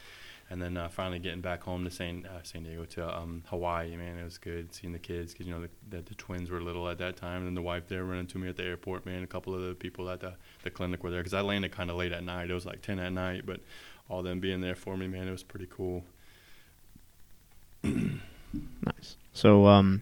And 0.51 0.63
then 0.63 0.79
uh, 0.79 0.89
finally 0.89 1.19
getting 1.19 1.43
back 1.43 1.63
home 1.63 1.85
to 1.85 1.91
San 1.91 2.25
uh, 2.25 2.41
San 2.43 2.63
Diego 2.63 2.87
to 2.87 3.19
um, 3.19 3.43
Hawaii, 3.49 3.95
man, 3.97 4.17
it 4.19 4.25
was 4.25 4.39
good 4.39 4.75
seeing 4.75 4.95
the 4.95 4.99
kids 4.99 5.33
because 5.33 5.47
you 5.47 5.53
know 5.53 5.61
the, 5.61 5.69
the 5.91 6.01
the 6.03 6.15
twins 6.15 6.49
were 6.49 6.63
little 6.63 6.89
at 6.89 6.97
that 6.99 7.17
time, 7.17 7.47
and 7.47 7.55
the 7.55 7.61
wife 7.61 7.87
there 7.89 8.03
running 8.05 8.27
to 8.29 8.39
me 8.39 8.49
at 8.49 8.57
the 8.57 8.63
airport, 8.65 9.05
man. 9.05 9.23
A 9.23 9.27
couple 9.27 9.55
of 9.55 9.61
the 9.61 9.75
people 9.75 10.09
at 10.09 10.21
the 10.21 10.35
the 10.63 10.71
clinic 10.71 11.03
were 11.05 11.11
there 11.11 11.21
because 11.21 11.35
I 11.35 11.43
landed 11.43 11.71
kind 11.73 11.91
of 11.91 11.97
late 11.97 12.13
at 12.13 12.25
night. 12.25 12.49
It 12.51 12.55
was 12.55 12.65
like 12.65 12.81
ten 12.81 12.99
at 12.99 13.13
night, 13.13 13.45
but 13.45 13.61
all 14.09 14.23
them 14.23 14.41
being 14.41 14.63
there 14.63 14.75
for 14.75 14.97
me, 14.97 15.07
man, 15.07 15.29
it 15.29 15.33
was 15.33 15.43
pretty 15.43 15.67
cool. 15.71 16.05
Nice. 17.85 19.17
So 19.35 19.67
um, 19.67 20.01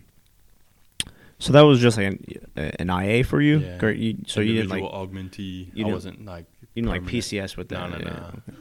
so 1.40 1.52
that 1.52 1.62
was 1.62 1.80
just 1.80 1.98
like 1.98 2.20
an, 2.56 2.72
an 2.78 2.90
IA 2.90 3.24
for 3.24 3.40
you. 3.40 3.58
Yeah. 3.58 3.88
You, 3.88 4.18
so 4.26 4.40
you 4.40 4.54
didn't 4.54 4.70
like 4.70 4.82
augmentee. 4.84 5.70
you 5.74 5.86
I 5.88 5.92
wasn't 5.92 6.24
like 6.24 6.46
you 6.74 6.82
didn't 6.82 6.90
like. 6.90 7.02
PCS 7.12 7.56
with 7.56 7.70
No, 7.72 7.90
that. 7.90 7.90
no, 7.90 7.98
yeah, 7.98 8.04
no. 8.12 8.26
okay. 8.48 8.58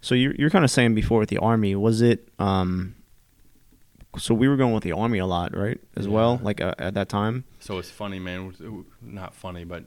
So 0.00 0.14
you're 0.14 0.34
you're 0.36 0.50
kind 0.50 0.64
of 0.64 0.70
saying 0.70 0.94
before 0.94 1.18
with 1.20 1.28
the 1.28 1.38
army, 1.38 1.74
was 1.74 2.00
it 2.02 2.28
um? 2.38 2.94
So 4.16 4.34
we 4.34 4.48
were 4.48 4.56
going 4.56 4.72
with 4.74 4.82
the 4.84 4.92
army 4.92 5.18
a 5.18 5.26
lot, 5.26 5.56
right? 5.56 5.78
As 5.96 6.06
Yeah. 6.06 6.12
well, 6.12 6.40
like 6.42 6.60
uh, 6.60 6.74
at 6.78 6.94
that 6.94 7.08
time. 7.08 7.44
So 7.60 7.78
it's 7.78 7.90
funny, 7.90 8.18
man. 8.18 8.54
Not 9.02 9.34
funny, 9.34 9.64
but 9.64 9.84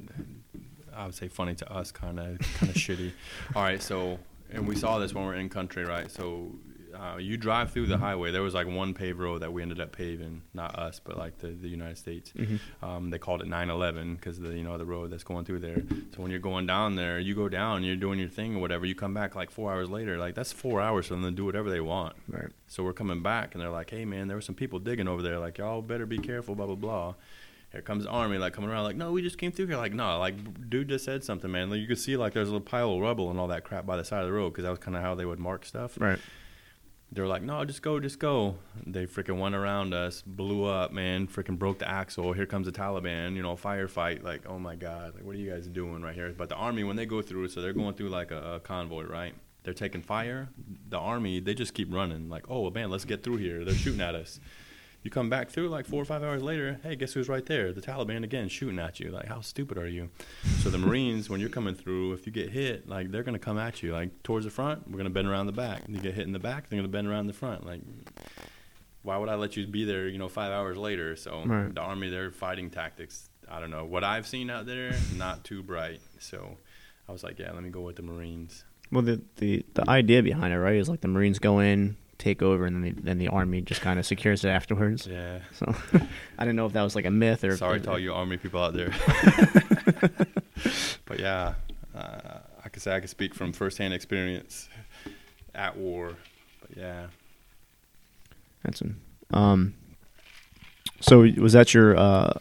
I 0.96 1.06
would 1.06 1.16
say 1.16 1.28
funny 1.28 1.56
to 1.56 1.72
us, 1.72 1.92
kind 1.92 2.20
of 2.20 2.40
kind 2.40 2.70
of 2.70 2.76
shitty. 2.84 3.12
All 3.56 3.64
right, 3.64 3.82
so 3.82 4.20
and 4.52 4.68
we 4.68 4.76
saw 4.76 5.00
this 5.00 5.14
when 5.14 5.26
we 5.26 5.32
are 5.32 5.36
in 5.36 5.50
country, 5.50 5.84
right? 5.86 6.10
So 6.12 6.52
uh, 7.02 7.18
you 7.18 7.36
drive 7.36 7.72
through 7.72 7.88
the 7.88 7.98
highway. 7.98 8.30
There 8.30 8.44
was 8.44 8.54
like 8.54 8.68
one 8.68 8.94
paved 8.94 9.18
road 9.18 9.42
that 9.42 9.52
we 9.52 9.64
ended 9.64 9.80
up 9.80 9.92
paving, 9.92 10.44
not 10.54 10.78
us, 10.78 11.02
but 11.04 11.18
like 11.18 11.40
the, 11.40 11.48
the 11.48 11.68
United 11.68 11.98
States. 11.98 12.32
Mm-hmm. 12.38 12.86
Um, 12.86 13.10
they 13.10 13.18
called 13.18 13.42
it 13.42 13.48
911 13.48 14.16
because 14.16 14.40
the 14.40 14.50
you 14.50 14.64
know 14.64 14.78
the 14.78 14.86
road 14.86 15.10
that's 15.10 15.24
going 15.24 15.44
through 15.44 15.62
there. 15.62 15.82
So 16.14 16.22
when 16.22 16.30
you're 16.30 16.40
going 16.40 16.68
down 16.68 16.96
there, 16.96 17.20
you 17.20 17.34
go 17.34 17.50
down, 17.50 17.84
you're 17.84 17.96
doing 17.96 18.20
your 18.20 18.30
thing 18.30 18.56
or 18.56 18.60
whatever. 18.60 18.86
You 18.86 18.94
come 18.94 19.16
back 19.16 19.34
like 19.34 19.50
four 19.50 19.72
hours 19.72 19.90
later. 19.90 20.20
Like 20.20 20.36
that's 20.36 20.52
four 20.52 20.80
hours 20.80 21.08
for 21.08 21.16
them 21.16 21.24
to 21.24 21.32
do 21.32 21.44
whatever 21.44 21.72
they 21.72 21.82
want. 21.82 22.16
Right. 22.28 22.52
So 22.68 22.84
we're 22.84 22.94
coming 22.94 23.24
back, 23.24 23.56
and 23.56 23.62
they're 23.62 23.72
like, 23.72 23.90
"Hey, 23.90 24.06
man, 24.06 24.28
there 24.28 24.38
were 24.38 24.42
some 24.42 24.56
people 24.56 24.78
digging 24.78 25.08
over 25.08 25.24
there. 25.24 25.40
Like, 25.40 25.58
y'all 25.58 25.82
better 25.82 26.06
be 26.06 26.20
careful." 26.20 26.54
Blah 26.54 26.68
blah 26.68 26.76
blah. 26.76 27.16
Here 27.72 27.82
comes 27.82 28.04
the 28.04 28.10
army, 28.10 28.38
like 28.38 28.54
coming 28.54 28.70
around, 28.70 28.84
like, 28.84 28.96
"No, 28.96 29.12
we 29.12 29.24
just 29.24 29.40
came 29.40 29.52
through 29.52 29.68
here." 29.68 29.78
Like, 29.78 29.94
no, 29.94 30.20
like, 30.20 30.70
dude 30.70 30.90
just 30.90 31.06
said 31.06 31.24
something, 31.24 31.50
man. 31.50 31.70
Like, 31.70 31.80
you 31.80 31.88
could 31.88 32.00
see 32.00 32.16
like 32.16 32.34
there's 32.34 32.50
a 32.50 32.52
little 32.52 32.66
pile 32.66 32.94
of 32.94 33.00
rubble 33.00 33.32
and 33.32 33.40
all 33.40 33.48
that 33.48 33.64
crap 33.64 33.88
by 33.88 33.98
the 33.98 34.04
side 34.04 34.22
of 34.22 34.28
the 34.28 34.34
road 34.34 34.52
because 34.52 34.66
that 34.66 34.70
was 34.70 34.80
kind 34.80 34.96
of 34.96 35.02
how 35.02 35.16
they 35.16 35.26
would 35.26 35.40
mark 35.40 35.66
stuff. 35.66 35.98
Right. 36.00 36.20
They 37.14 37.22
were 37.22 37.28
like, 37.28 37.42
"No, 37.42 37.66
just 37.66 37.82
go, 37.82 38.00
just 38.00 38.20
go." 38.20 38.56
They 38.86 39.06
freaking 39.06 39.38
went 39.38 39.54
around 39.54 39.94
us, 39.94 40.22
blew 40.22 40.64
up, 40.64 40.94
man. 40.94 41.28
Freaking 41.28 41.60
broke 41.60 41.80
the 41.80 41.90
axle. 41.90 42.32
Here 42.32 42.46
comes 42.46 42.68
the 42.68 42.72
Taliban, 42.72 43.36
you 43.36 43.42
know, 43.42 43.56
firefight. 43.56 44.24
Like, 44.24 44.48
oh 44.48 44.58
my 44.58 44.76
god, 44.76 45.16
like, 45.16 45.26
what 45.26 45.36
are 45.36 45.40
you 45.40 45.52
guys 45.52 45.68
doing 45.68 46.02
right 46.02 46.16
here? 46.16 46.34
But 46.38 46.48
the 46.48 46.56
army, 46.56 46.86
when 46.86 46.96
they 46.96 47.06
go 47.06 47.22
through, 47.22 47.50
so 47.50 47.62
they're 47.62 47.74
going 47.74 47.96
through 47.96 48.10
like 48.10 48.32
a, 48.32 48.56
a 48.56 48.60
convoy, 48.62 49.04
right? 49.04 49.34
They're 49.64 49.74
taking 49.74 50.02
fire. 50.02 50.50
The 50.90 50.98
army, 50.98 51.40
they 51.42 51.54
just 51.54 51.74
keep 51.74 51.94
running. 51.94 52.30
Like, 52.30 52.46
oh 52.50 52.70
man, 52.70 52.90
let's 52.90 53.06
get 53.06 53.24
through 53.24 53.38
here. 53.38 53.66
They're 53.66 53.76
shooting 53.76 54.02
at 54.02 54.16
us. 54.16 54.40
You 55.04 55.10
come 55.10 55.30
back 55.32 55.50
through 55.50 55.70
like 55.70 55.88
four 55.88 56.00
or 56.02 56.06
five 56.06 56.22
hours 56.22 56.44
later. 56.44 56.80
Hey, 56.84 56.96
guess 56.96 57.14
who's 57.14 57.28
right 57.28 57.46
there? 57.46 57.74
The 57.74 57.82
Taliban 57.82 58.24
again, 58.24 58.48
shooting 58.50 58.78
at 58.78 59.00
you. 59.00 59.10
Like, 59.10 59.26
how 59.26 59.42
stupid 59.42 59.78
are 59.80 59.88
you? 59.88 60.10
So 60.60 60.70
the 60.70 60.78
Marines, 60.78 61.28
when 61.30 61.40
you're 61.40 61.50
coming 61.50 61.74
through, 61.74 62.14
if 62.14 62.28
you 62.28 62.32
get 62.32 62.50
hit, 62.52 62.88
like 62.88 63.10
they're 63.12 63.24
gonna 63.24 63.40
come 63.40 63.58
at 63.58 63.82
you, 63.82 63.94
like 63.94 64.22
towards 64.22 64.46
the 64.46 64.52
front. 64.52 64.88
We're 64.90 64.98
gonna 64.98 65.10
bend 65.10 65.28
around 65.28 65.48
the 65.48 65.54
back. 65.54 65.84
You 65.88 66.00
get 66.00 66.14
hit 66.14 66.26
in 66.28 66.34
the 66.34 66.40
back, 66.40 66.70
they're 66.70 66.78
gonna 66.78 66.88
bend 66.88 67.08
around 67.08 67.26
the 67.28 67.34
front. 67.34 67.66
Like, 67.66 67.82
why 69.02 69.18
would 69.18 69.30
I 69.30 69.36
let 69.36 69.58
you 69.58 69.66
be 69.66 69.86
there? 69.86 70.08
You 70.08 70.20
know, 70.20 70.30
five 70.30 70.52
hours 70.52 70.78
later. 70.78 71.16
So 71.16 71.44
Right. 71.46 71.74
the 71.74 71.82
army, 71.82 72.10
their 72.10 72.30
fighting 72.32 72.70
tactics. 72.70 73.30
I 73.50 73.60
don't 73.60 73.72
know 73.72 73.86
what 73.86 74.04
I've 74.04 74.28
seen 74.28 74.50
out 74.52 74.66
there. 74.68 74.94
Not 75.18 75.44
too 75.44 75.64
bright. 75.64 76.00
So 76.20 76.58
I 77.10 77.12
was 77.12 77.24
like, 77.24 77.40
yeah, 77.40 77.52
let 77.52 77.64
me 77.64 77.70
go 77.70 77.82
with 77.82 77.96
the 77.96 78.04
Marines. 78.04 78.64
Well, 78.92 79.02
the, 79.02 79.22
the 79.38 79.66
the 79.74 79.90
idea 79.90 80.22
behind 80.22 80.54
it, 80.54 80.60
right, 80.60 80.76
is 80.76 80.90
like 80.90 81.02
the 81.02 81.08
Marines 81.08 81.40
go 81.40 81.60
in, 81.60 81.96
take 82.22 82.42
over, 82.42 82.66
and 82.66 82.76
then 82.76 82.96
the, 82.96 83.02
then 83.02 83.18
the 83.18 83.28
army 83.28 83.62
just 83.62 83.82
kind 83.82 84.00
of 84.00 84.06
secures 84.06 84.46
it 84.46 84.50
afterwards. 84.50 85.08
Yeah. 85.08 85.40
So 85.54 85.74
I 86.38 86.46
didn't 86.46 86.56
know 86.56 86.68
if 86.68 86.74
that 86.74 86.84
was 86.84 86.96
like 86.96 87.06
a 87.06 87.12
myth 87.12 87.44
or. 87.44 87.58
Sorry 87.58 87.78
if, 87.78 87.84
to 87.84 87.92
all 87.92 88.00
you 88.00 88.14
army 88.14 88.38
people 88.38 88.62
out 88.62 88.74
there. 88.74 88.90
but 91.06 91.20
yeah, 91.20 91.56
uh, 91.96 92.40
I 92.64 92.70
could 92.70 92.82
say 92.82 92.96
I 92.96 93.00
could 93.00 93.10
speak 93.10 93.34
from 93.34 93.52
firsthand 93.52 93.94
experience 93.94 94.70
at 95.56 95.76
war. 95.76 96.16
But 96.62 96.78
yeah. 96.78 97.08
That's 98.64 98.82
an, 98.82 99.02
um. 99.32 99.74
So 101.00 101.22
was 101.22 101.54
that 101.54 101.74
your 101.74 101.98
uh, 101.98 102.34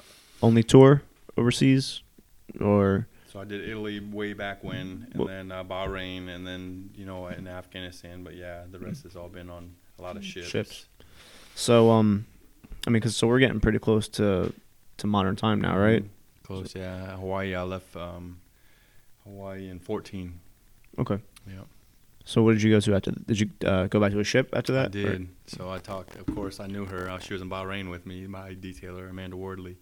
only 0.42 0.62
tour 0.62 1.02
overseas, 1.38 2.02
or 2.60 3.06
So 3.30 3.38
I 3.40 3.44
did 3.44 3.68
Italy 3.68 4.00
way 4.00 4.32
back 4.32 4.64
when, 4.64 5.06
and 5.10 5.14
Well- 5.14 5.28
then 5.28 5.52
uh, 5.52 5.62
Bahrain, 5.62 6.28
and 6.28 6.44
then 6.46 6.90
you 6.96 7.04
know 7.06 7.28
in 7.28 7.46
Afghanistan. 7.46 8.24
But 8.24 8.34
yeah, 8.34 8.64
the 8.70 8.78
rest 8.78 9.04
has 9.04 9.14
all 9.14 9.28
been 9.28 9.48
on 9.50 9.74
a 9.98 10.02
lot 10.02 10.16
of 10.16 10.24
ships. 10.24 10.48
Ships. 10.48 10.86
so? 11.54 11.90
Um, 11.90 12.26
I 12.86 12.90
mean, 12.90 13.02
cause 13.02 13.14
so 13.16 13.26
we're 13.28 13.38
getting 13.38 13.60
pretty 13.60 13.78
close 13.78 14.08
to 14.08 14.52
to 14.96 15.06
modern 15.06 15.36
time 15.36 15.60
now, 15.60 15.78
right? 15.78 16.02
Mhm. 16.02 16.08
Close, 16.42 16.74
yeah. 16.74 17.16
Hawaii, 17.16 17.54
I 17.54 17.62
left 17.62 17.94
um, 17.94 18.40
Hawaii 19.24 19.68
in 19.68 19.78
14. 19.78 20.40
Okay. 20.98 21.18
Yeah, 21.46 21.60
So 22.24 22.42
what 22.42 22.52
did 22.52 22.62
you 22.62 22.70
go 22.72 22.80
to 22.80 22.94
after? 22.94 23.12
Did 23.12 23.38
you 23.40 23.50
uh, 23.64 23.86
go 23.86 24.00
back 24.00 24.10
to 24.12 24.18
a 24.20 24.24
ship 24.24 24.50
after 24.52 24.72
that? 24.72 24.94
I 24.96 24.98
or- 24.98 25.12
did. 25.12 25.28
So 25.46 25.70
I 25.70 25.78
talked. 25.78 26.16
Of 26.16 26.26
course, 26.34 26.58
I 26.58 26.66
knew 26.66 26.84
her. 26.86 27.08
Uh, 27.08 27.18
she 27.20 27.32
was 27.32 27.40
in 27.42 27.48
Bahrain 27.48 27.90
with 27.90 28.04
me, 28.06 28.26
my 28.26 28.54
detailer 28.54 29.08
Amanda 29.08 29.36
Wardley. 29.36 29.76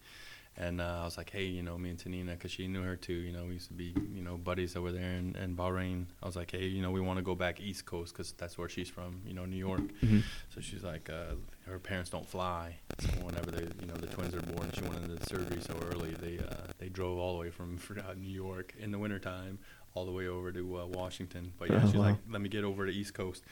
And 0.61 0.81
uh, 0.81 0.99
I 1.03 1.05
was 1.05 1.17
like, 1.17 1.31
hey, 1.31 1.45
you 1.45 1.63
know, 1.63 1.79
me 1.79 1.91
and 1.91 1.99
Tanina, 1.99 2.31
because 2.33 2.51
she 2.51 2.67
knew 2.67 2.83
her 2.83 2.97
too. 2.97 3.13
You 3.13 3.33
know, 3.33 3.45
we 3.45 3.53
used 3.55 3.69
to 3.69 3.75
be, 3.75 3.95
you 4.13 4.23
know, 4.23 4.37
buddies 4.37 4.75
over 4.75 4.91
there 4.91 5.13
in, 5.13 5.37
in 5.37 5.55
Bahrain. 5.55 6.07
I 6.21 6.27
was 6.27 6.35
like, 6.35 6.51
hey, 6.51 6.65
you 6.67 6.83
know, 6.83 6.91
we 6.91 7.01
want 7.01 7.19
to 7.19 7.23
go 7.23 7.37
back 7.37 7.61
East 7.61 7.87
Coast 7.87 8.13
because 8.13 8.33
that's 8.33 8.59
where 8.59 8.69
she's 8.69 8.89
from, 8.89 9.21
you 9.25 9.35
know, 9.35 9.45
New 9.45 9.57
York. 9.57 9.83
Mhm. 10.03 10.25
So 10.53 10.61
she's 10.61 10.83
like, 10.83 11.09
uh, 11.09 11.37
her 11.67 11.79
parents 11.79 12.11
don't 12.11 12.29
fly. 12.29 12.77
So 12.99 13.09
whenever 13.25 13.53
they, 13.53 13.69
you 13.81 13.87
know, 13.87 13.95
the 13.95 14.09
twins 14.09 14.35
are 14.35 14.41
born, 14.43 14.73
she 14.75 14.83
went 14.83 14.97
into 15.05 15.15
the 15.15 15.27
surgery 15.27 15.61
so 15.61 15.75
early. 15.93 16.11
They 16.15 16.39
uh, 16.45 16.73
they 16.79 16.89
drove 16.89 17.19
all 17.19 17.35
the 17.35 17.39
way 17.41 17.51
from 17.51 17.79
New 18.17 18.27
York 18.29 18.75
in 18.81 18.91
the 18.91 18.99
wintertime 18.99 19.61
all 19.99 20.05
the 20.07 20.13
way 20.13 20.29
over 20.29 20.53
to 20.53 20.79
uh, 20.79 20.87
Washington. 20.87 21.53
But 21.59 21.71
yeah, 21.71 21.81
Oh, 21.83 21.87
she's 21.87 21.95
wow. 21.97 22.11
like, 22.11 22.17
let 22.31 22.41
me 22.41 22.49
get 22.49 22.63
over 22.65 22.87
to 22.87 22.93
East 22.93 23.15
Coast. 23.15 23.43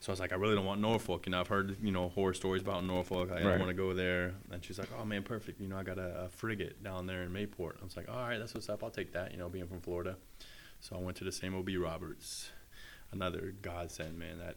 So 0.00 0.10
I 0.10 0.12
was 0.12 0.20
like, 0.20 0.32
I 0.32 0.34
really 0.36 0.54
don't 0.56 0.64
want 0.66 0.80
Norfolk. 0.80 1.26
You 1.26 1.32
know, 1.32 1.40
I've 1.40 1.46
heard 1.48 1.76
you 1.82 1.92
know 1.92 2.08
horror 2.10 2.34
stories 2.34 2.60
about 2.62 2.84
Norfolk. 2.84 3.30
I 3.30 3.34
Right. 3.34 3.42
don't 3.44 3.58
want 3.60 3.70
to 3.70 3.74
go 3.74 3.94
there. 3.94 4.34
And 4.50 4.62
she's 4.64 4.78
like, 4.78 4.88
Oh 4.98 5.04
man, 5.04 5.22
perfect. 5.22 5.60
You 5.60 5.68
know, 5.68 5.78
I 5.78 5.84
got 5.84 5.98
a, 5.98 6.24
a 6.24 6.28
frigate 6.28 6.82
down 6.82 7.06
there 7.06 7.22
in 7.22 7.30
Mayport. 7.32 7.80
I 7.80 7.84
was 7.84 7.96
like, 7.96 8.08
All 8.08 8.16
right, 8.28 8.38
that's 8.38 8.52
what's 8.54 8.68
up. 8.68 8.82
I'll 8.82 8.90
take 8.90 9.12
that. 9.12 9.30
You 9.32 9.38
know, 9.38 9.48
being 9.48 9.66
from 9.68 9.80
Florida. 9.80 10.16
So 10.80 10.96
I 10.96 10.98
went 10.98 11.16
to 11.18 11.24
the 11.24 11.32
Sammy 11.32 11.62
B. 11.62 11.76
Roberts. 11.76 12.50
Another 13.12 13.54
godsend, 13.62 14.18
man. 14.18 14.38
That 14.38 14.56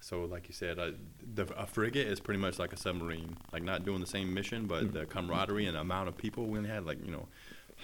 so 0.00 0.24
like 0.24 0.48
you 0.48 0.54
said, 0.54 0.78
uh, 0.80 0.92
the, 1.34 1.44
a 1.56 1.66
frigate 1.66 2.08
is 2.08 2.18
pretty 2.18 2.40
much 2.40 2.58
like 2.58 2.72
a 2.72 2.76
submarine. 2.76 3.36
Like 3.52 3.62
not 3.62 3.84
doing 3.84 4.00
the 4.00 4.06
same 4.06 4.32
mission, 4.34 4.66
but 4.66 4.92
the 4.92 5.04
camaraderie 5.06 5.66
and 5.66 5.76
amount 5.76 6.08
of 6.08 6.16
people 6.16 6.46
we 6.46 6.58
only 6.58 6.70
had 6.70 6.84
like 6.86 7.04
you 7.04 7.12
know, 7.12 7.28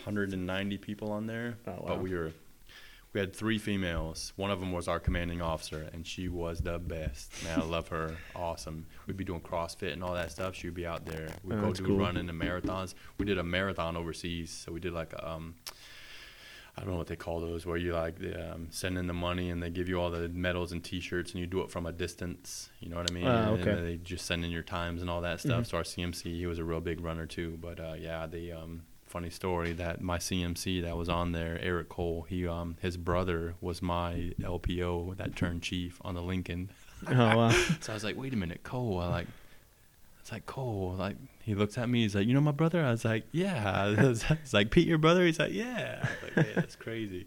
190 0.05 0.79
people 0.79 1.13
on 1.13 1.27
there. 1.27 1.57
Oh, 1.67 1.71
wow. 1.73 1.83
But 1.89 2.01
we 2.01 2.15
were 2.15 2.33
we 3.13 3.21
had 3.21 3.35
three 3.35 3.59
females. 3.59 4.33
One 4.37 4.51
of 4.51 4.61
them 4.61 4.73
was 4.73 4.87
our 4.87 5.01
commanding 5.01 5.41
officer, 5.41 5.89
and 5.93 6.07
she 6.07 6.29
was 6.29 6.61
the 6.61 6.79
best. 6.79 7.33
Man, 7.45 7.61
I 7.61 7.65
love 7.65 7.89
her. 7.89 8.17
Awesome. 8.37 8.87
We'd 9.07 9.17
be 9.17 9.25
doing 9.25 9.41
CrossFit 9.41 9.93
and 9.93 10.05
all 10.05 10.15
that 10.15 10.31
stuff. 10.31 10.55
She'd 10.55 10.75
be 10.75 10.87
out 10.87 11.07
there. 11.07 11.31
We'd 11.43 11.57
Oh, 11.59 11.61
go 11.63 11.73
do 11.73 11.85
cool. 11.87 11.97
running 11.99 12.29
and 12.29 12.41
marathons. 12.41 12.95
We 13.19 13.25
did 13.25 13.39
a 13.39 13.43
marathon 13.43 13.97
overseas, 13.97 14.51
so 14.51 14.73
we 14.73 14.81
did 14.81 14.93
like 14.93 15.13
a, 15.15 15.27
um, 15.31 15.55
I 16.77 16.83
don't 16.83 16.91
know 16.91 16.97
what 16.99 17.09
they 17.09 17.17
call 17.17 17.41
those, 17.41 17.67
where 17.67 17.77
you 17.77 17.93
like 17.95 18.17
um, 18.39 18.69
send 18.71 18.99
in 18.99 19.07
the 19.09 19.13
money 19.15 19.51
and 19.51 19.61
they 19.61 19.71
give 19.71 19.89
you 19.89 19.99
all 20.01 20.11
the 20.11 20.29
medals 20.29 20.71
and 20.71 20.85
T-shirts, 20.85 21.33
and 21.33 21.41
you 21.41 21.47
do 21.47 21.61
it 21.63 21.71
from 21.71 21.87
a 21.87 21.93
distance. 21.93 22.69
You 22.79 22.91
know 22.91 22.97
what 22.97 23.11
I 23.11 23.15
mean? 23.15 23.27
And 23.27 23.61
okay. 23.61 23.75
then 23.75 23.85
they 23.85 23.97
just 23.97 24.27
send 24.27 24.45
in 24.45 24.51
your 24.53 24.63
times 24.63 25.01
and 25.01 25.11
all 25.11 25.23
that 25.23 25.41
stuff. 25.41 25.65
Mhm. 25.65 25.67
So 25.67 25.77
our 25.79 25.83
CMC, 25.83 26.37
he 26.37 26.47
was 26.47 26.59
a 26.59 26.65
real 26.65 26.81
big 26.81 27.01
runner 27.01 27.27
too. 27.27 27.59
But 27.61 27.81
uh, 27.81 27.95
yeah, 27.99 28.27
the 28.29 28.53
um, 28.53 28.83
funny 29.09 29.31
story 29.31 29.73
that 29.73 30.01
my 30.01 30.19
CMC 30.19 30.83
that 30.83 30.97
was 30.97 31.09
on 31.09 31.33
there, 31.33 31.59
Eric 31.61 31.89
Cole, 31.89 32.27
he 32.29 32.47
um, 32.47 32.77
his 32.81 32.97
brother 32.97 33.55
was 33.61 33.83
my 33.83 34.33
LPO 34.41 35.17
that 35.17 35.37
turned 35.37 35.63
chief 35.63 36.01
on 36.03 36.15
the 36.15 36.23
Lincoln. 36.23 36.71
Oh 37.07 37.15
wow. 37.15 37.51
So 37.81 37.93
I 37.93 37.95
was 37.95 38.05
like, 38.05 38.17
wait 38.17 38.33
a 38.33 38.37
minute, 38.37 38.63
Cole. 38.63 38.99
I 39.01 39.09
like. 39.09 39.27
It's 40.21 40.33
like 40.33 40.47
Cole, 40.47 40.95
like 40.99 41.17
he 41.41 41.55
looks 41.55 41.79
at 41.79 41.89
me. 41.89 42.03
He's 42.03 42.15
like, 42.15 42.27
you 42.27 42.35
know 42.35 42.41
my 42.41 42.51
brother. 42.53 42.85
I 42.85 42.91
was 42.91 43.05
like, 43.05 43.25
yeah. 43.33 43.95
It's 43.99 44.53
like 44.53 44.71
Pete, 44.71 44.87
your 44.87 44.99
brother. 44.99 45.25
He's 45.25 45.39
like, 45.39 45.53
yeah. 45.53 46.01
I 46.03 46.09
was 46.27 46.37
like, 46.37 46.47
yeah, 46.47 46.53
that's 46.55 46.77
crazy. 46.77 47.27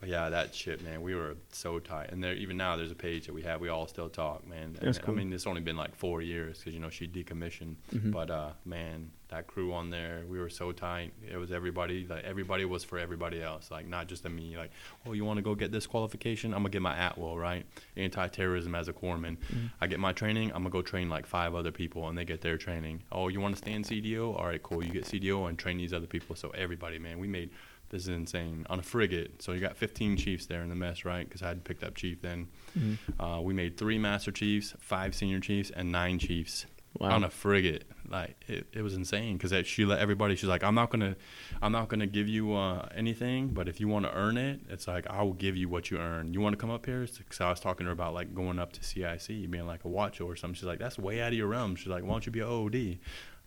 But 0.00 0.08
yeah, 0.08 0.30
that 0.30 0.54
shit, 0.54 0.82
man, 0.82 1.02
we 1.02 1.14
were 1.14 1.36
so 1.52 1.78
tight. 1.78 2.10
And 2.10 2.24
there, 2.24 2.32
even 2.32 2.56
now, 2.56 2.74
there's 2.76 2.90
a 2.90 2.94
page 2.94 3.26
that 3.26 3.34
we 3.34 3.42
have. 3.42 3.60
We 3.60 3.68
all 3.68 3.86
still 3.86 4.08
talk, 4.08 4.46
man. 4.48 4.72
That's 4.80 4.96
And, 4.96 5.06
cool. 5.06 5.14
I 5.14 5.18
mean, 5.18 5.32
it's 5.32 5.46
only 5.46 5.60
been 5.60 5.76
like 5.76 5.94
four 5.94 6.22
years 6.22 6.58
because 6.58 6.72
you 6.72 6.80
know 6.80 6.88
she 6.88 7.06
decommissioned. 7.06 7.74
Mhm. 7.94 8.10
But 8.10 8.30
uh, 8.30 8.52
man, 8.64 9.10
that 9.28 9.46
crew 9.46 9.74
on 9.74 9.90
there, 9.90 10.22
we 10.26 10.38
were 10.38 10.48
so 10.48 10.72
tight. 10.72 11.12
It 11.30 11.36
was 11.36 11.52
everybody. 11.52 12.06
Like 12.08 12.24
everybody 12.24 12.64
was 12.64 12.82
for 12.82 12.98
everybody 12.98 13.42
else. 13.42 13.70
Like 13.70 13.86
not 13.86 14.08
just 14.08 14.26
me. 14.28 14.56
Like, 14.56 14.70
oh, 15.06 15.12
you 15.12 15.24
want 15.26 15.36
to 15.36 15.42
go 15.42 15.54
get 15.54 15.70
this 15.70 15.86
qualification? 15.86 16.54
I'm 16.54 16.60
gonna 16.60 16.70
get 16.70 16.80
my 16.82 16.96
Atwell 16.96 17.36
right, 17.36 17.66
anti-terrorism 17.96 18.74
as 18.74 18.88
a 18.88 18.92
corpsman. 18.94 19.36
Mhm. 19.36 19.70
I 19.82 19.86
get 19.86 20.00
my 20.00 20.12
training. 20.12 20.48
I'm 20.54 20.62
gonna 20.62 20.70
go 20.70 20.82
train 20.82 21.10
like 21.10 21.26
five 21.26 21.54
other 21.54 21.72
people, 21.72 22.08
and 22.08 22.16
they 22.16 22.24
get 22.24 22.40
their 22.40 22.56
training. 22.56 23.02
Oh, 23.12 23.28
you 23.28 23.40
want 23.40 23.54
to 23.54 23.58
stay 23.58 23.72
in 23.72 23.82
CDO? 23.84 24.34
All 24.34 24.46
right, 24.46 24.62
cool. 24.62 24.82
You 24.84 24.90
get 24.92 25.04
CDO 25.04 25.46
and 25.48 25.58
train 25.58 25.76
these 25.76 25.92
other 25.92 26.06
people. 26.06 26.36
So 26.36 26.50
everybody, 26.50 26.98
man, 26.98 27.18
we 27.18 27.28
made 27.28 27.50
this 27.90 28.02
is 28.02 28.08
insane 28.08 28.66
on 28.70 28.78
a 28.78 28.82
frigate. 28.82 29.42
So 29.42 29.52
you 29.52 29.60
got 29.60 29.76
15 29.76 30.16
chiefs 30.16 30.46
there 30.46 30.62
in 30.62 30.68
the 30.68 30.74
mess, 30.74 31.04
right? 31.04 31.28
Because 31.28 31.42
I 31.42 31.48
had 31.48 31.64
picked 31.64 31.84
up 31.84 31.94
chief 31.94 32.22
then. 32.22 32.48
Mhm. 32.78 32.96
Uh, 33.18 33.40
we 33.42 33.52
made 33.52 33.76
three 33.76 33.98
master 33.98 34.32
chiefs, 34.32 34.74
five 34.78 35.14
senior 35.14 35.40
chiefs, 35.40 35.70
and 35.70 35.90
nine 35.92 36.18
chiefs 36.18 36.66
Wow. 36.98 37.10
on 37.14 37.22
a 37.24 37.30
frigate. 37.30 37.84
Like 38.08 38.34
it, 38.48 38.66
it 38.72 38.82
was 38.82 38.94
insane 38.94 39.36
because 39.38 39.64
she 39.68 39.84
let 39.84 40.00
everybody. 40.00 40.34
She's 40.34 40.48
like, 40.48 40.64
I'm 40.64 40.74
not 40.74 40.90
gonna, 40.90 41.14
I'm 41.62 41.70
not 41.70 41.88
gonna 41.88 42.08
give 42.08 42.26
you 42.26 42.52
uh, 42.54 42.88
anything, 42.96 43.50
but 43.50 43.68
if 43.68 43.78
you 43.78 43.86
want 43.86 44.06
to 44.06 44.12
earn 44.12 44.36
it, 44.36 44.60
it's 44.68 44.88
like 44.88 45.06
I 45.08 45.22
will 45.22 45.34
give 45.34 45.56
you 45.56 45.68
what 45.68 45.92
you 45.92 45.98
earn. 45.98 46.34
You 46.34 46.40
want 46.40 46.54
to 46.54 46.56
come 46.56 46.70
up 46.70 46.86
here? 46.86 47.06
Because 47.06 47.40
I 47.40 47.48
was 47.48 47.60
talking 47.60 47.84
to 47.84 47.90
her 47.90 47.92
about 47.92 48.12
like 48.14 48.34
going 48.34 48.58
up 48.58 48.72
to 48.72 48.82
CIC, 48.82 49.48
being 49.48 49.68
like 49.68 49.84
a 49.84 49.88
watcher 49.88 50.24
or 50.24 50.34
something. 50.34 50.56
She's 50.56 50.64
like, 50.64 50.80
that's 50.80 50.98
way 50.98 51.20
out 51.20 51.28
of 51.28 51.34
your 51.38 51.46
realm. 51.46 51.76
She's 51.76 51.86
like, 51.86 52.02
why 52.02 52.10
don't 52.10 52.26
you 52.26 52.32
be 52.32 52.40
a 52.40 52.48
OOD? 52.48 52.98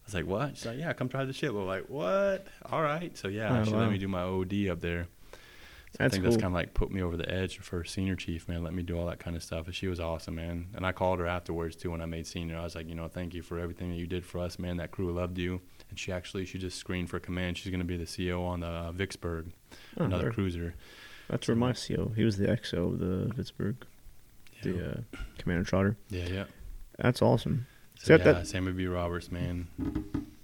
I 0.03 0.05
was 0.05 0.13
like, 0.15 0.25
what? 0.27 0.57
She's 0.57 0.65
like, 0.65 0.77
yeah, 0.79 0.91
come 0.93 1.07
try 1.09 1.23
the 1.25 1.33
shit. 1.33 1.53
We're 1.53 1.63
like, 1.63 1.85
what? 1.89 2.45
All 2.71 2.81
right. 2.81 3.17
So 3.17 3.27
yeah, 3.29 3.61
Oh, 3.61 3.63
she 3.63 3.71
wow. 3.71 3.79
let 3.79 3.91
me 3.91 3.97
do 3.97 4.07
my 4.07 4.21
OD 4.21 4.67
up 4.69 4.81
there. 4.81 5.07
So 5.97 6.03
I 6.05 6.09
think 6.09 6.23
cool. 6.23 6.31
that's 6.31 6.41
kind 6.41 6.51
of 6.51 6.55
like 6.55 6.73
put 6.73 6.91
me 6.91 7.01
over 7.03 7.15
the 7.15 7.31
edge 7.31 7.59
for 7.59 7.83
senior 7.83 8.15
chief, 8.15 8.49
man. 8.49 8.63
Let 8.63 8.73
me 8.73 8.81
do 8.83 8.97
all 8.97 9.05
that 9.05 9.19
kind 9.19 9.35
of 9.35 9.43
stuff. 9.43 9.67
And 9.67 9.75
she 9.75 9.87
was 9.87 9.99
awesome, 9.99 10.35
man. 10.35 10.67
And 10.75 10.85
I 10.85 10.91
called 10.91 11.19
her 11.19 11.27
afterwards 11.27 11.75
too 11.75 11.91
when 11.91 12.01
I 12.01 12.05
made 12.05 12.25
senior. 12.27 12.57
I 12.57 12.63
was 12.63 12.73
like, 12.75 12.89
you 12.89 12.95
know, 12.95 13.07
thank 13.07 13.33
you 13.35 13.41
for 13.43 13.59
everything 13.59 13.91
that 13.91 13.97
you 13.97 14.07
did 14.07 14.25
for 14.25 14.39
us, 14.39 14.57
man. 14.59 14.77
That 14.77 14.89
crew 14.91 15.11
loved 15.13 15.37
you. 15.37 15.61
And 15.89 15.97
she 15.99 16.11
actually, 16.11 16.45
she 16.45 16.57
just 16.57 16.77
screened 16.79 17.09
for 17.11 17.19
command. 17.19 17.57
She's 17.59 17.69
going 17.69 17.79
to 17.79 17.85
be 17.85 17.95
the 17.95 18.07
CO 18.31 18.43
on 18.43 18.61
the 18.61 18.67
uh, 18.67 18.91
Vicksburg, 18.91 19.51
Oh, 19.99 20.05
another 20.05 20.23
there. 20.23 20.31
cruiser. 20.33 20.73
That's 21.29 21.47
where 21.47 21.55
my 21.55 21.73
CO. 21.73 22.11
He 22.15 22.23
was 22.25 22.37
the 22.37 22.47
XO 22.47 22.93
of 22.93 22.99
the 22.99 23.31
Pittsburgh, 23.35 23.75
Yeah, 24.63 24.71
the 24.71 24.89
uh, 24.89 24.97
Commander 25.37 25.63
Trotter. 25.63 25.95
yeah. 26.09 26.25
yeah. 26.27 26.43
That's 26.99 27.21
awesome. 27.21 27.65
So 28.03 28.13
yeah, 28.15 28.23
that- 28.33 28.47
Sammy 28.47 28.73
B. 28.73 28.85
Roberts, 28.85 29.31
man. 29.31 29.67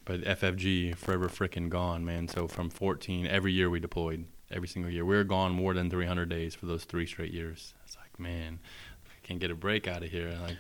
But 0.06 0.22
FFG 0.22 0.96
forever 0.96 1.28
freaking 1.28 1.70
gone, 1.70 2.04
man. 2.06 2.28
So 2.30 2.48
from 2.48 2.70
14, 2.70 3.28
every 3.28 3.52
year 3.52 3.70
we 3.70 3.80
deployed, 3.80 4.26
every 4.50 4.68
single 4.68 4.90
year. 4.92 5.04
We 5.06 5.16
were 5.16 5.24
gone 5.26 5.52
more 5.52 5.74
than 5.74 5.90
300 5.90 6.30
days 6.30 6.56
for 6.56 6.66
those 6.68 6.86
three 6.86 7.06
straight 7.06 7.34
years. 7.34 7.74
It's 7.86 7.98
like, 7.98 8.18
man, 8.18 8.60
I 9.06 9.28
can't 9.28 9.40
get 9.42 9.52
a 9.52 9.56
break 9.56 9.88
out 9.90 10.02
of 10.02 10.10
here. 10.10 10.36
Like, 10.42 10.58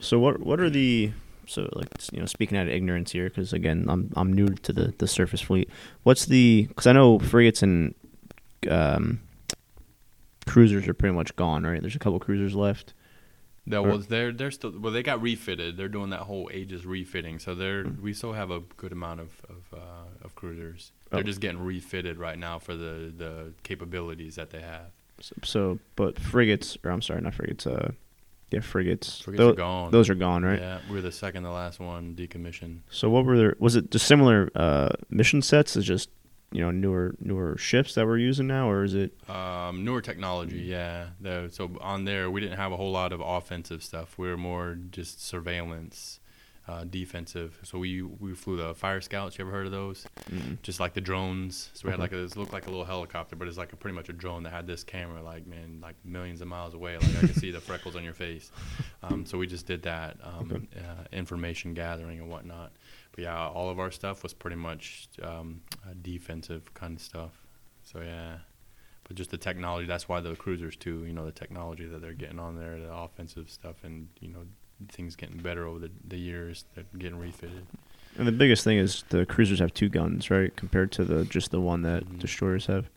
So 0.00 0.18
what 0.18 0.40
what 0.40 0.58
are 0.58 0.70
the 0.70 1.12
so 1.46 1.68
like 1.74 1.88
you 2.12 2.20
know 2.20 2.26
speaking 2.26 2.56
out 2.58 2.66
of 2.66 2.72
ignorance 2.72 3.12
here 3.12 3.28
because 3.28 3.52
again 3.52 3.86
I'm 3.88 4.10
I'm 4.16 4.32
new 4.32 4.48
to 4.48 4.72
the 4.72 4.94
the 4.98 5.06
surface 5.06 5.40
fleet. 5.42 5.68
What's 6.02 6.24
the 6.26 6.66
because 6.68 6.86
I 6.86 6.92
know 6.92 7.18
frigates 7.18 7.62
and 7.62 7.94
um, 8.70 9.20
cruisers 10.46 10.88
are 10.88 10.94
pretty 10.94 11.14
much 11.14 11.36
gone, 11.36 11.64
right? 11.64 11.80
There's 11.80 11.96
a 11.96 11.98
couple 11.98 12.18
cruisers 12.20 12.54
left. 12.54 12.94
That 13.70 13.82
was 13.84 14.06
they're 14.08 14.32
they're 14.32 14.50
still 14.50 14.72
well 14.78 14.92
they 14.92 15.02
got 15.02 15.20
refitted. 15.22 15.76
They're 15.76 15.88
doing 15.88 16.10
that 16.10 16.20
whole 16.20 16.50
Aegis 16.52 16.84
refitting. 16.84 17.38
So 17.38 17.54
they're 17.54 17.84
Mm. 17.84 18.00
we 18.00 18.12
still 18.12 18.32
have 18.32 18.50
a 18.50 18.60
good 18.76 18.92
amount 18.92 19.20
of 19.20 19.30
of, 19.48 19.78
uh, 19.78 20.24
of 20.24 20.34
cruisers. 20.34 20.92
They're 21.10 21.20
Oh. 21.20 21.22
just 21.22 21.40
getting 21.40 21.60
refitted 21.60 22.18
right 22.18 22.38
now 22.38 22.58
for 22.58 22.74
the 22.74 23.12
the 23.16 23.52
capabilities 23.62 24.34
that 24.36 24.50
they 24.50 24.60
have. 24.60 24.90
So, 25.20 25.34
so 25.42 25.78
but 25.96 26.18
frigates 26.18 26.76
or 26.84 26.90
I'm 26.90 27.02
sorry, 27.02 27.20
not 27.20 27.34
frigates. 27.34 27.66
Uh, 27.66 27.92
yeah, 28.50 28.60
frigates. 28.60 29.20
Frigates 29.20 29.38
Tho- 29.44 29.50
are 29.50 29.54
gone. 29.56 29.90
Those 29.92 30.08
are 30.08 30.14
gone, 30.14 30.42
right? 30.42 30.58
Yeah, 30.58 30.78
we 30.88 30.94
were 30.94 31.02
the 31.02 31.12
second 31.12 31.42
to 31.42 31.50
last 31.50 31.80
one 31.80 32.14
decommissioned. 32.16 32.78
So 32.90 33.10
what 33.10 33.24
were 33.26 33.36
there? 33.36 33.54
Was 33.58 33.76
it 33.76 33.90
just 33.90 34.06
similar 34.06 34.50
uh, 34.54 34.88
mission 35.10 35.42
sets? 35.42 35.76
Is 35.76 35.84
just 35.84 36.08
you 36.50 36.60
know 36.62 36.70
newer 36.70 37.14
newer 37.20 37.56
ships 37.58 37.94
that 37.94 38.06
we're 38.06 38.18
using 38.18 38.46
now, 38.46 38.68
or 38.70 38.84
is 38.84 38.94
it? 38.94 39.12
Um, 39.28 39.84
newer 39.84 40.00
technology, 40.00 40.60
yeah. 40.60 41.08
The, 41.20 41.48
so 41.52 41.70
on 41.80 42.04
there, 42.04 42.30
we 42.30 42.40
didn't 42.40 42.56
have 42.56 42.72
a 42.72 42.76
whole 42.76 42.90
lot 42.92 43.12
of 43.12 43.20
offensive 43.20 43.82
stuff. 43.82 44.16
We 44.18 44.28
were 44.28 44.36
more 44.38 44.78
just 44.90 45.22
surveillance, 45.24 46.20
uh, 46.66 46.84
defensive. 46.84 47.58
So 47.64 47.78
we 47.78 48.00
we 48.02 48.34
flew 48.34 48.56
the 48.56 48.74
fire 48.74 49.00
scouts. 49.02 49.36
You 49.38 49.44
ever 49.44 49.52
heard 49.52 49.66
of 49.66 49.72
those? 49.72 50.06
Mm, 50.30 50.60
Just 50.62 50.80
like 50.80 50.94
the 50.94 51.00
drones. 51.02 51.70
So 51.74 51.82
we 51.86 51.90
had 51.90 51.98
Mhm. 51.98 52.02
like 52.02 52.12
a, 52.12 52.16
this 52.16 52.36
looked 52.36 52.52
like 52.52 52.66
a 52.66 52.70
little 52.70 52.84
helicopter, 52.86 53.36
but 53.36 53.46
it's 53.48 53.58
like 53.58 53.72
a, 53.72 53.76
pretty 53.76 53.94
much 53.94 54.08
a 54.08 54.12
drone 54.14 54.42
that 54.44 54.50
had 54.52 54.66
this 54.66 54.84
camera, 54.84 55.22
like 55.22 55.46
man, 55.46 55.80
like 55.82 55.96
millions 56.04 56.40
of 56.40 56.48
miles 56.48 56.72
away. 56.74 56.96
Like 56.96 57.16
I 57.16 57.26
could 57.26 57.36
see 57.36 57.50
the 57.50 57.60
freckles 57.60 57.94
on 57.96 58.04
your 58.04 58.14
face. 58.14 58.50
Um, 59.00 59.24
so 59.24 59.38
we 59.38 59.46
just 59.46 59.64
did 59.64 59.82
that 59.84 60.16
um, 60.24 60.50
Okay. 60.52 60.66
uh, 60.80 61.04
information 61.12 61.72
gathering 61.72 62.18
and 62.18 62.28
whatnot. 62.28 62.72
But 63.12 63.22
yeah, 63.24 63.46
all 63.48 63.68
of 63.70 63.78
our 63.78 63.90
stuff 63.90 64.22
was 64.22 64.32
pretty 64.34 64.56
much 64.56 65.08
um, 65.22 65.60
uh, 65.84 65.94
defensive 66.02 66.72
kind 66.74 66.96
of 66.96 67.02
stuff. 67.02 67.32
So 67.82 68.00
yeah, 68.00 68.38
but 69.04 69.16
just 69.16 69.30
the 69.30 69.38
technology. 69.38 69.86
That's 69.86 70.08
why 70.08 70.20
the 70.20 70.36
cruisers 70.36 70.76
too. 70.76 71.04
You 71.04 71.12
know, 71.12 71.24
the 71.24 71.32
technology 71.32 71.86
that 71.86 72.00
they're 72.00 72.12
getting 72.12 72.38
on 72.38 72.56
there, 72.56 72.78
the 72.78 72.92
offensive 72.92 73.50
stuff, 73.50 73.76
and 73.82 74.08
you 74.20 74.28
know, 74.28 74.40
things 74.90 75.16
getting 75.16 75.38
better 75.38 75.66
over 75.66 75.78
the, 75.80 75.90
the 76.06 76.18
years. 76.18 76.64
They're 76.74 76.84
getting 76.98 77.18
refitted. 77.18 77.66
And 78.16 78.26
the 78.26 78.32
biggest 78.32 78.64
thing 78.64 78.78
is 78.78 79.04
the 79.10 79.26
cruisers 79.26 79.58
have 79.60 79.72
two 79.74 79.88
guns, 79.88 80.30
right? 80.30 80.54
Compared 80.56 80.92
to 80.92 81.04
the 81.04 81.24
just 81.24 81.50
the 81.50 81.60
one 81.60 81.82
that 81.82 82.04
Mhm. 82.04 82.18
destroyers 82.20 82.66
have. 82.66 82.88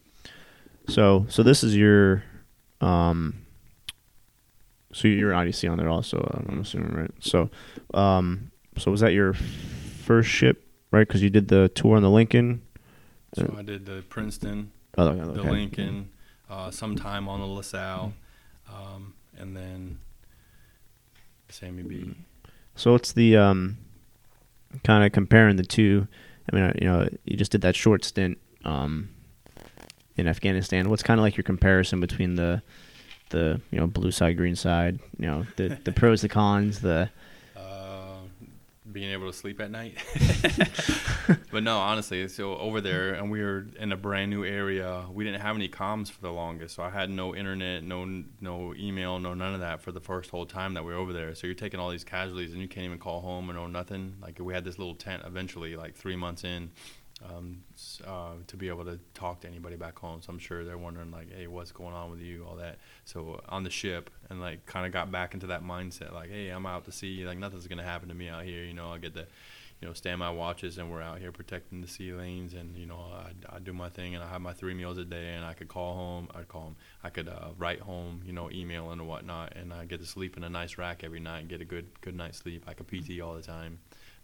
So 0.87 1.25
so 1.29 1.41
this 1.43 1.63
is 1.63 1.75
your 1.75 2.23
um 2.81 3.45
so 4.93 5.07
you're 5.07 5.31
an 5.31 5.47
IDC 5.47 5.71
on 5.71 5.77
there 5.77 5.87
also, 5.89 6.17
I'm 6.49 6.59
assuming, 6.59 6.93
right? 6.93 7.11
So 7.19 7.49
um 7.93 8.51
so 8.77 8.89
was 8.91 9.01
that 9.01 9.13
your 9.13 9.35
first 10.11 10.29
ship, 10.29 10.67
right? 10.91 11.07
Cuz 11.07 11.21
you 11.23 11.29
did 11.29 11.47
the 11.47 11.69
tour 11.69 11.95
on 11.95 12.03
the 12.03 12.09
Lincoln. 12.09 12.61
So 13.33 13.55
I 13.57 13.61
did 13.61 13.85
the 13.85 14.03
Princeton, 14.09 14.71
Oh, 14.97 15.07
okay. 15.07 15.33
the. 15.33 15.43
Lincoln, 15.43 16.09
uh, 16.49 16.69
sometime 16.69 17.29
on 17.29 17.39
the 17.39 17.45
LaSalle, 17.47 18.13
um, 18.67 19.13
and 19.37 19.55
then 19.55 19.99
Sammy 21.49 21.83
B. 21.83 22.13
So 22.75 22.95
it's 22.95 23.13
the 23.13 23.37
um 23.37 23.77
kind 24.83 25.03
of 25.05 25.11
comparing 25.13 25.55
the 25.55 25.63
two. 25.63 26.07
I 26.51 26.55
mean, 26.55 26.63
uh, 26.65 26.73
you 26.81 26.87
know, 26.87 27.07
you 27.25 27.37
just 27.37 27.51
did 27.51 27.61
that 27.61 27.75
short 27.75 28.03
stint 28.03 28.37
um 28.65 29.09
in 30.17 30.27
Afghanistan. 30.27 30.89
What's 30.89 31.03
kind 31.03 31.19
of 31.19 31.23
like 31.23 31.37
your 31.37 31.43
comparison 31.43 31.99
between 32.01 32.35
the 32.35 32.61
the 33.29 33.61
you 33.71 33.79
know 33.79 33.87
blue 33.87 34.11
side, 34.11 34.35
green 34.37 34.55
side? 34.55 34.99
You 35.17 35.27
know, 35.27 35.45
the 35.55 35.77
the 35.85 35.91
pros, 35.93 36.21
the 36.21 36.29
cons, 36.29 36.81
the 36.81 37.09
being 38.91 39.11
able 39.11 39.31
to 39.31 39.37
sleep 39.37 39.59
at 39.59 39.71
night. 39.71 39.97
but 41.51 41.63
no, 41.63 41.77
honestly, 41.77 42.27
so 42.27 42.57
over 42.57 42.81
there, 42.81 43.13
and 43.13 43.31
we 43.31 43.41
were 43.41 43.67
in 43.79 43.91
a 43.91 43.97
brand 43.97 44.29
new 44.29 44.43
area. 44.43 45.05
We 45.11 45.23
didn't 45.23 45.41
have 45.41 45.55
any 45.55 45.69
comms 45.69 46.11
for 46.11 46.21
the 46.21 46.31
longest, 46.31 46.75
so 46.75 46.83
I 46.83 46.89
had 46.89 47.09
no 47.09 47.35
internet, 47.35 47.83
no 47.83 48.23
no 48.39 48.73
email, 48.75 49.19
no 49.19 49.33
none 49.33 49.53
of 49.53 49.59
that 49.59 49.81
for 49.81 49.91
the 49.91 49.99
first 49.99 50.29
whole 50.29 50.45
time 50.45 50.73
that 50.73 50.83
we 50.83 50.93
were 50.93 50.99
over 50.99 51.13
there. 51.13 51.33
So 51.35 51.47
you're 51.47 51.53
taking 51.53 51.79
all 51.79 51.89
these 51.89 52.03
casualties, 52.03 52.53
and 52.53 52.61
you 52.61 52.67
can't 52.67 52.85
even 52.85 52.99
call 52.99 53.21
home 53.21 53.49
or 53.49 53.53
no 53.53 53.67
nothing. 53.67 54.15
Like 54.21 54.39
we 54.39 54.53
had 54.53 54.63
this 54.63 54.77
little 54.77 54.95
tent 54.95 55.23
eventually, 55.25 55.75
like 55.75 55.95
three 55.95 56.15
months 56.15 56.43
in. 56.43 56.71
Um, 57.29 57.63
uh, 58.05 58.33
to 58.47 58.57
be 58.57 58.67
able 58.67 58.85
to 58.85 58.99
talk 59.13 59.41
to 59.41 59.47
anybody 59.47 59.75
back 59.75 59.97
home, 59.99 60.21
so 60.21 60.31
I'm 60.31 60.39
sure 60.39 60.63
they're 60.63 60.77
wondering 60.77 61.11
like, 61.11 61.31
"Hey, 61.31 61.47
what's 61.47 61.71
going 61.71 61.93
on 61.93 62.09
with 62.09 62.19
you?" 62.19 62.45
All 62.47 62.55
that. 62.55 62.79
So 63.05 63.41
uh, 63.45 63.53
on 63.55 63.63
the 63.63 63.69
ship, 63.69 64.09
and 64.29 64.41
like 64.41 64.65
kind 64.65 64.85
of 64.85 64.91
got 64.91 65.11
back 65.11 65.33
into 65.33 65.47
that 65.47 65.63
mindset, 65.63 66.13
like, 66.13 66.29
"Hey, 66.29 66.49
I'm 66.49 66.65
out 66.65 66.85
to 66.85 66.91
sea. 66.91 67.25
Like 67.25 67.37
nothing's 67.37 67.67
gonna 67.67 67.83
happen 67.83 68.09
to 68.09 68.15
me 68.15 68.27
out 68.27 68.43
here. 68.43 68.63
You 68.63 68.73
know, 68.73 68.91
I 68.91 68.97
get 68.97 69.13
to, 69.15 69.27
you 69.81 69.87
know, 69.87 69.93
stand 69.93 70.19
my 70.19 70.31
watches, 70.31 70.77
and 70.77 70.91
we're 70.91 71.01
out 71.01 71.19
here 71.19 71.31
protecting 71.31 71.81
the 71.81 71.87
sea 71.87 72.11
lanes, 72.13 72.53
and 72.53 72.75
you 72.75 72.85
know, 72.87 72.99
I, 73.13 73.55
I 73.55 73.59
do 73.59 73.73
my 73.73 73.89
thing, 73.89 74.15
and 74.15 74.23
I 74.23 74.27
have 74.27 74.41
my 74.41 74.53
three 74.53 74.73
meals 74.73 74.97
a 74.97 75.05
day, 75.05 75.35
and 75.35 75.45
I 75.45 75.53
could 75.53 75.67
call 75.67 75.95
home. 75.95 76.27
I'd 76.33 76.47
call 76.47 76.61
home. 76.61 76.75
I 77.03 77.09
could 77.09 77.27
uh, 77.29 77.49
write 77.57 77.81
home, 77.81 78.21
you 78.25 78.33
know, 78.33 78.49
email 78.51 78.91
and 78.91 79.07
whatnot, 79.07 79.55
and 79.55 79.73
I 79.73 79.85
get 79.85 79.99
to 79.99 80.07
sleep 80.07 80.37
in 80.37 80.43
a 80.43 80.49
nice 80.49 80.77
rack 80.77 81.03
every 81.03 81.19
night, 81.19 81.39
and 81.41 81.49
get 81.49 81.61
a 81.61 81.65
good 81.65 81.87
good 82.01 82.15
night's 82.15 82.39
sleep. 82.39 82.63
I 82.67 82.73
could 82.73 82.87
PT 82.87 83.21
all 83.21 83.35
the 83.35 83.43
time. 83.43 83.79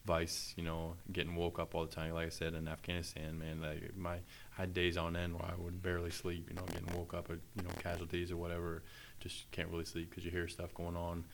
Vice, 0.08 0.54
you 0.56 0.64
know, 0.64 0.96
getting 1.12 1.36
woke 1.36 1.60
up 1.60 1.76
all 1.76 1.86
the 1.86 1.94
time. 1.94 2.14
Like 2.14 2.28
I 2.28 2.30
said, 2.30 2.54
in 2.54 2.68
Afghanistan, 2.68 3.38
man, 3.38 3.62
like 3.62 3.96
my 3.96 4.14
I 4.14 4.62
had 4.62 4.74
days 4.74 4.96
on 4.96 5.18
end 5.18 5.34
where 5.34 5.46
I 5.46 5.62
would 5.62 5.84
barely 5.84 6.12
sleep. 6.12 6.48
You 6.50 6.56
know, 6.56 6.64
getting 6.64 6.98
woke 6.98 7.14
up 7.14 7.30
at 7.30 7.38
you 7.56 7.64
know 7.64 7.70
casualties 7.80 8.32
or 8.32 8.38
whatever. 8.38 8.84
Just 9.20 9.52
can't 9.52 9.68
really 9.70 9.84
sleep 9.84 10.10
because 10.10 10.24
you 10.24 10.32
hear 10.32 10.48
stuff 10.48 10.74
going 10.74 10.96
on. 10.96 11.26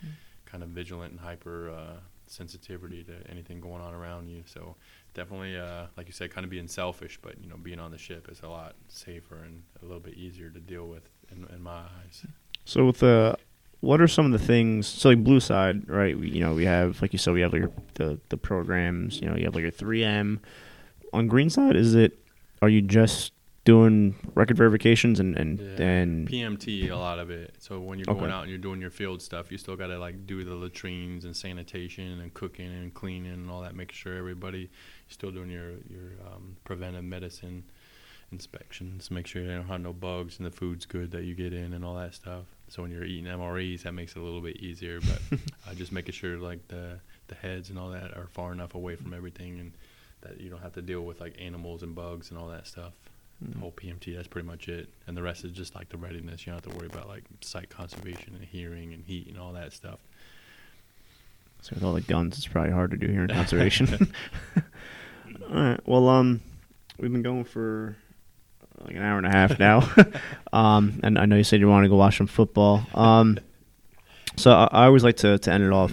Kind 0.45 0.63
of 0.63 0.69
vigilant 0.69 1.11
and 1.11 1.19
hyper 1.19 1.69
uh, 1.69 1.99
sensitivity 2.25 3.03
to 3.03 3.13
anything 3.29 3.61
going 3.61 3.81
on 3.81 3.93
around 3.93 4.27
you. 4.27 4.43
So 4.45 4.75
definitely, 5.13 5.55
uh, 5.55 5.85
like 5.95 6.07
you 6.07 6.13
said, 6.13 6.31
kind 6.31 6.43
of 6.43 6.49
being 6.49 6.67
selfish, 6.67 7.19
but 7.21 7.39
you 7.41 7.47
know, 7.47 7.57
being 7.57 7.79
on 7.79 7.91
the 7.91 7.97
ship 7.97 8.27
is 8.29 8.41
a 8.41 8.49
lot 8.49 8.75
safer 8.87 9.43
and 9.43 9.61
a 9.81 9.85
little 9.85 9.99
bit 9.99 10.15
easier 10.15 10.49
to 10.49 10.59
deal 10.59 10.87
with 10.87 11.07
in, 11.31 11.47
in 11.53 11.61
my 11.61 11.81
eyes. 11.81 12.25
so 12.65 12.85
with 12.85 12.99
the 12.99 13.37
what 13.83 13.99
are 14.01 14.07
some 14.07 14.25
of 14.25 14.31
the 14.31 14.45
things? 14.45 14.87
So 14.87 15.09
like 15.09 15.23
blue 15.23 15.39
side, 15.41 15.89
right? 15.89 16.17
We, 16.17 16.29
you 16.29 16.39
know, 16.39 16.53
we 16.53 16.65
have 16.65 17.01
like 17.01 17.11
you 17.13 17.19
said, 17.19 17.33
we 17.33 17.41
have 17.41 17.51
like 17.53 17.63
your, 17.63 17.71
the 17.95 18.19
the 18.29 18.37
programs. 18.37 19.19
You 19.21 19.29
know, 19.29 19.35
you 19.35 19.43
have 19.45 19.55
like 19.55 19.63
your 19.63 19.71
3M. 19.71 20.39
On 21.11 21.27
green 21.27 21.49
side, 21.49 21.75
is 21.75 21.93
it? 21.93 22.17
Are 22.61 22.69
you 22.69 22.81
just 22.81 23.33
doing 23.65 24.15
record 24.35 24.57
verifications 24.57 25.19
and 25.19 25.37
and 25.37 25.59
Yeah. 25.59 25.81
and 25.81 26.27
PMT 26.29 26.89
a 26.91 26.95
lot 26.95 27.19
of 27.19 27.29
it. 27.29 27.55
So 27.59 27.79
when 27.79 27.99
you're 27.99 28.09
Okay. 28.09 28.19
going 28.19 28.31
out 28.31 28.41
and 28.43 28.49
you're 28.49 28.57
doing 28.57 28.81
your 28.81 28.89
field 28.89 29.21
stuff, 29.21 29.51
you 29.51 29.57
still 29.57 29.75
got 29.75 29.87
to 29.87 29.97
like 29.99 30.25
do 30.25 30.43
the 30.43 30.55
latrines 30.55 31.23
and 31.25 31.35
sanitation 31.35 32.19
and 32.19 32.33
cooking 32.33 32.67
and 32.71 32.93
cleaning 32.93 33.31
and 33.33 33.49
all 33.49 33.61
that. 33.61 33.75
Making 33.75 33.95
sure 33.95 34.15
everybody 34.17 34.59
you're 34.59 34.69
still 35.19 35.31
doing 35.31 35.49
your 35.49 35.71
your 35.89 36.11
um, 36.27 36.55
preventive 36.63 37.03
medicine 37.03 37.63
inspections. 38.31 39.11
Make 39.11 39.27
sure 39.27 39.41
you 39.41 39.47
don't 39.49 39.67
have 39.67 39.81
no 39.81 39.93
bugs 39.93 40.37
and 40.37 40.45
the 40.45 40.51
food's 40.51 40.85
good 40.85 41.11
that 41.11 41.23
you 41.23 41.35
get 41.35 41.53
in 41.53 41.73
and 41.73 41.85
all 41.85 41.95
that 41.95 42.13
stuff. 42.15 42.45
So 42.73 42.81
when 42.81 42.89
you're 42.89 43.03
eating 43.03 43.31
MREs, 43.31 43.83
that 43.83 43.91
makes 43.91 44.15
it 44.15 44.19
a 44.19 44.23
little 44.23 44.41
bit 44.41 44.57
easier. 44.57 44.99
But 44.99 45.39
uh, 45.69 45.75
just 45.75 45.91
making 45.91 46.13
sure 46.13 46.37
like 46.37 46.67
the 46.69 46.99
the 47.27 47.35
heads 47.35 47.69
and 47.69 47.77
all 47.77 47.89
that 47.89 48.17
are 48.17 48.27
far 48.31 48.51
enough 48.51 48.73
away 48.73 48.95
from 48.95 49.13
everything 49.13 49.59
and 49.59 49.73
that 50.21 50.41
you 50.41 50.49
don't 50.49 50.61
have 50.61 50.73
to 50.73 50.81
deal 50.81 51.01
with 51.01 51.21
like 51.21 51.35
animals 51.39 51.83
and 51.83 51.93
bugs 51.93 52.31
and 52.31 52.39
all 52.39 52.47
that 52.47 52.65
stuff 52.65 52.93
the 53.41 53.59
whole 53.59 53.71
PMT. 53.71 54.15
That's 54.15 54.27
pretty 54.27 54.47
much 54.47 54.67
it, 54.69 54.89
and 55.05 55.15
the 55.15 55.21
rest 55.21 55.45
is 55.45 55.51
just 55.51 55.75
like 55.75 55.89
the 55.89 55.97
readiness. 55.97 56.47
You 56.47 56.53
don't 56.53 56.63
have 56.63 56.73
to 56.73 56.79
worry 56.79 56.87
about 56.87 57.07
like 57.07 57.23
sight 57.41 57.69
conservation 57.69 58.33
and 58.33 58.43
hearing 58.43 58.91
and 58.91 59.03
heat 59.05 59.27
and 59.27 59.37
all 59.37 59.53
that 59.53 59.73
stuff. 59.73 59.99
So 61.61 61.71
with 61.75 61.83
all 61.83 61.93
the 61.93 62.01
guns, 62.01 62.37
it's 62.37 62.47
probably 62.47 62.71
hard 62.71 62.91
to 62.91 62.97
do 62.97 63.07
here 63.07 63.23
in 63.23 63.27
conservation. 63.33 64.11
all 65.49 65.55
right. 65.55 65.87
Well, 65.87 66.09
um, 66.09 66.41
we've 66.97 67.11
been 67.11 67.21
going 67.21 67.43
for 67.43 67.95
like 68.81 68.95
an 68.95 69.01
hour 69.01 69.17
and 69.17 69.27
a 69.27 69.31
half 69.31 69.59
now. 69.59 69.89
um, 70.53 70.99
and 71.03 71.17
I 71.17 71.25
know 71.25 71.35
you 71.35 71.43
said 71.43 71.59
you 71.59 71.67
want 71.67 71.85
to 71.85 71.89
go 71.89 71.95
watch 71.95 72.17
some 72.17 72.27
football. 72.27 72.85
Um, 72.93 73.39
so 74.35 74.51
I, 74.51 74.67
I 74.71 74.85
always 74.85 75.03
like 75.03 75.17
to 75.17 75.37
to 75.37 75.51
end 75.51 75.63
it 75.63 75.71
off. 75.71 75.91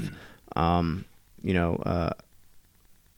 Um, 0.56 1.04
you 1.42 1.54
know, 1.54 1.76
uh, 1.76 2.12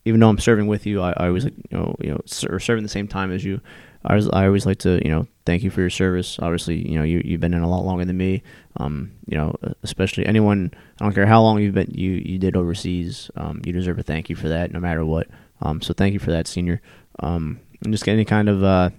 even 0.05 0.21
though 0.21 0.29
I'm 0.29 0.39
serving 0.39 0.67
with 0.67 0.87
you, 0.87 1.01
I, 1.01 1.13
I 1.13 1.27
always 1.29 1.45
like 1.45 1.55
you 1.57 1.79
know 1.79 1.97
you 2.01 2.11
know 2.11 2.21
ser- 2.27 2.59
serving 2.59 2.83
the 2.83 2.89
same 2.89 3.09
time 3.09 3.33
as 3.33 3.45
you. 3.45 3.61
I, 4.05 4.17
was, 4.17 4.29
I 4.31 4.47
always 4.47 4.67
like 4.67 4.79
to 4.79 5.01
you 5.05 5.11
know 5.11 5.27
thank 5.47 5.63
you 5.63 5.71
for 5.71 5.81
your 5.81 5.91
service. 5.91 6.39
Obviously, 6.41 6.89
you 6.89 6.99
know 6.99 7.05
you 7.05 7.23
you've 7.25 7.41
been 7.41 7.55
in 7.55 7.63
a 7.63 7.69
lot 7.69 7.85
longer 7.85 8.05
than 8.05 8.17
me. 8.17 8.43
Um, 8.79 9.13
you 9.27 9.37
know, 9.37 9.55
especially 9.83 10.27
anyone. 10.27 10.73
I 11.01 11.05
don't 11.05 11.15
care 11.15 11.27
how 11.27 11.43
long 11.43 11.61
you've 11.61 11.75
been 11.75 11.91
you 11.91 12.13
you 12.13 12.39
did 12.39 12.57
overseas. 12.57 13.31
Um, 13.37 13.63
you 13.65 13.73
deserve 13.73 13.99
a 13.99 14.03
thank 14.03 14.29
you 14.29 14.37
for 14.37 14.49
that, 14.49 14.73
no 14.73 14.81
matter 14.81 15.05
what. 15.05 15.29
Um, 15.61 15.81
so 15.81 15.95
thank 15.95 16.13
you 16.13 16.19
for 16.19 16.33
that, 16.33 16.49
senior. 16.49 16.81
Um, 17.21 17.61
and 17.85 17.93
just 17.93 18.09
any 18.09 18.25
kind 18.25 18.49
of 18.49 18.65
uh, 18.65 18.91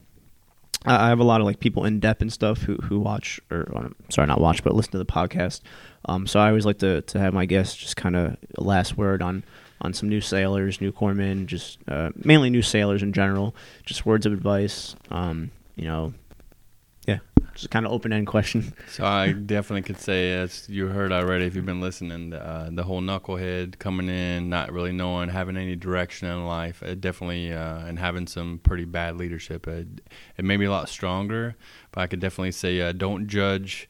I 0.86 1.08
have 1.10 1.20
a 1.20 1.24
lot 1.24 1.40
of 1.42 1.46
like 1.46 1.60
people 1.60 1.86
in 1.86 2.00
depth 2.00 2.22
and 2.22 2.32
stuff 2.32 2.60
who 2.60 2.76
who 2.76 3.00
watch 3.00 3.40
or 3.50 3.72
um, 3.76 3.96
sorry 4.10 4.28
not 4.28 4.42
watch 4.42 4.64
but 4.64 4.76
listen 4.76 4.92
to 4.92 4.98
the 4.98 5.06
podcast. 5.06 5.62
Um, 6.06 6.28
so 6.28 6.40
I 6.40 6.50
always 6.50 6.66
like 6.66 6.80
to 6.80 7.02
to 7.02 7.20
have 7.20 7.34
my 7.34 7.46
guests 7.46 7.76
just 7.76 7.96
kind 7.96 8.16
of 8.16 8.38
last 8.58 8.98
word 8.98 9.22
on 9.22 9.44
on 9.82 9.94
some 9.94 10.10
new 10.10 10.22
sailors, 10.22 10.80
new 10.80 10.92
corpsmen, 10.92 11.46
just 11.46 11.78
uh, 11.88 12.10
mainly 12.16 12.50
new 12.50 12.62
sailors 12.62 13.04
in 13.04 13.14
general. 13.14 13.56
Just 13.86 14.06
words 14.06 14.26
of 14.26 14.34
advice. 14.34 14.96
Um, 15.12 15.52
you 15.76 15.86
know, 15.86 16.14
just 17.56 17.70
kind 17.70 17.86
of 17.86 17.92
open 17.92 18.12
end 18.14 18.28
question. 18.28 18.74
So 18.90 19.06
I 19.06 19.32
definitely 19.32 19.84
could 19.84 20.00
say, 20.00 20.34
as 20.34 20.68
you 20.70 20.88
heard 20.88 21.12
already, 21.12 21.46
if 21.46 21.56
you've 21.56 21.66
been 21.66 21.82
listening, 21.82 22.34
uh, 22.34 22.70
the 22.72 22.84
whole 22.84 23.02
knucklehead 23.02 23.80
coming 23.80 24.10
in, 24.10 24.50
not 24.50 24.72
really 24.72 24.92
knowing, 24.92 25.30
having 25.30 25.58
any 25.58 25.76
direction 25.76 26.28
in 26.28 26.46
life, 26.46 26.82
it 26.84 27.02
definitely, 27.02 27.54
uh, 27.54 27.86
and 27.86 28.00
having 28.00 28.28
some 28.28 28.60
pretty 28.64 28.86
bad 28.86 29.18
leadership, 29.18 29.68
it, 29.68 29.88
it 30.38 30.46
made 30.46 30.58
me 30.58 30.66
a 30.66 30.72
lot 30.72 30.90
stronger. 30.90 31.56
But 31.92 32.02
I 32.02 32.08
could 32.08 32.20
definitely 32.20 32.52
say, 32.52 32.82
uh, 32.82 32.92
don't 32.92 33.28
judge 33.28 33.88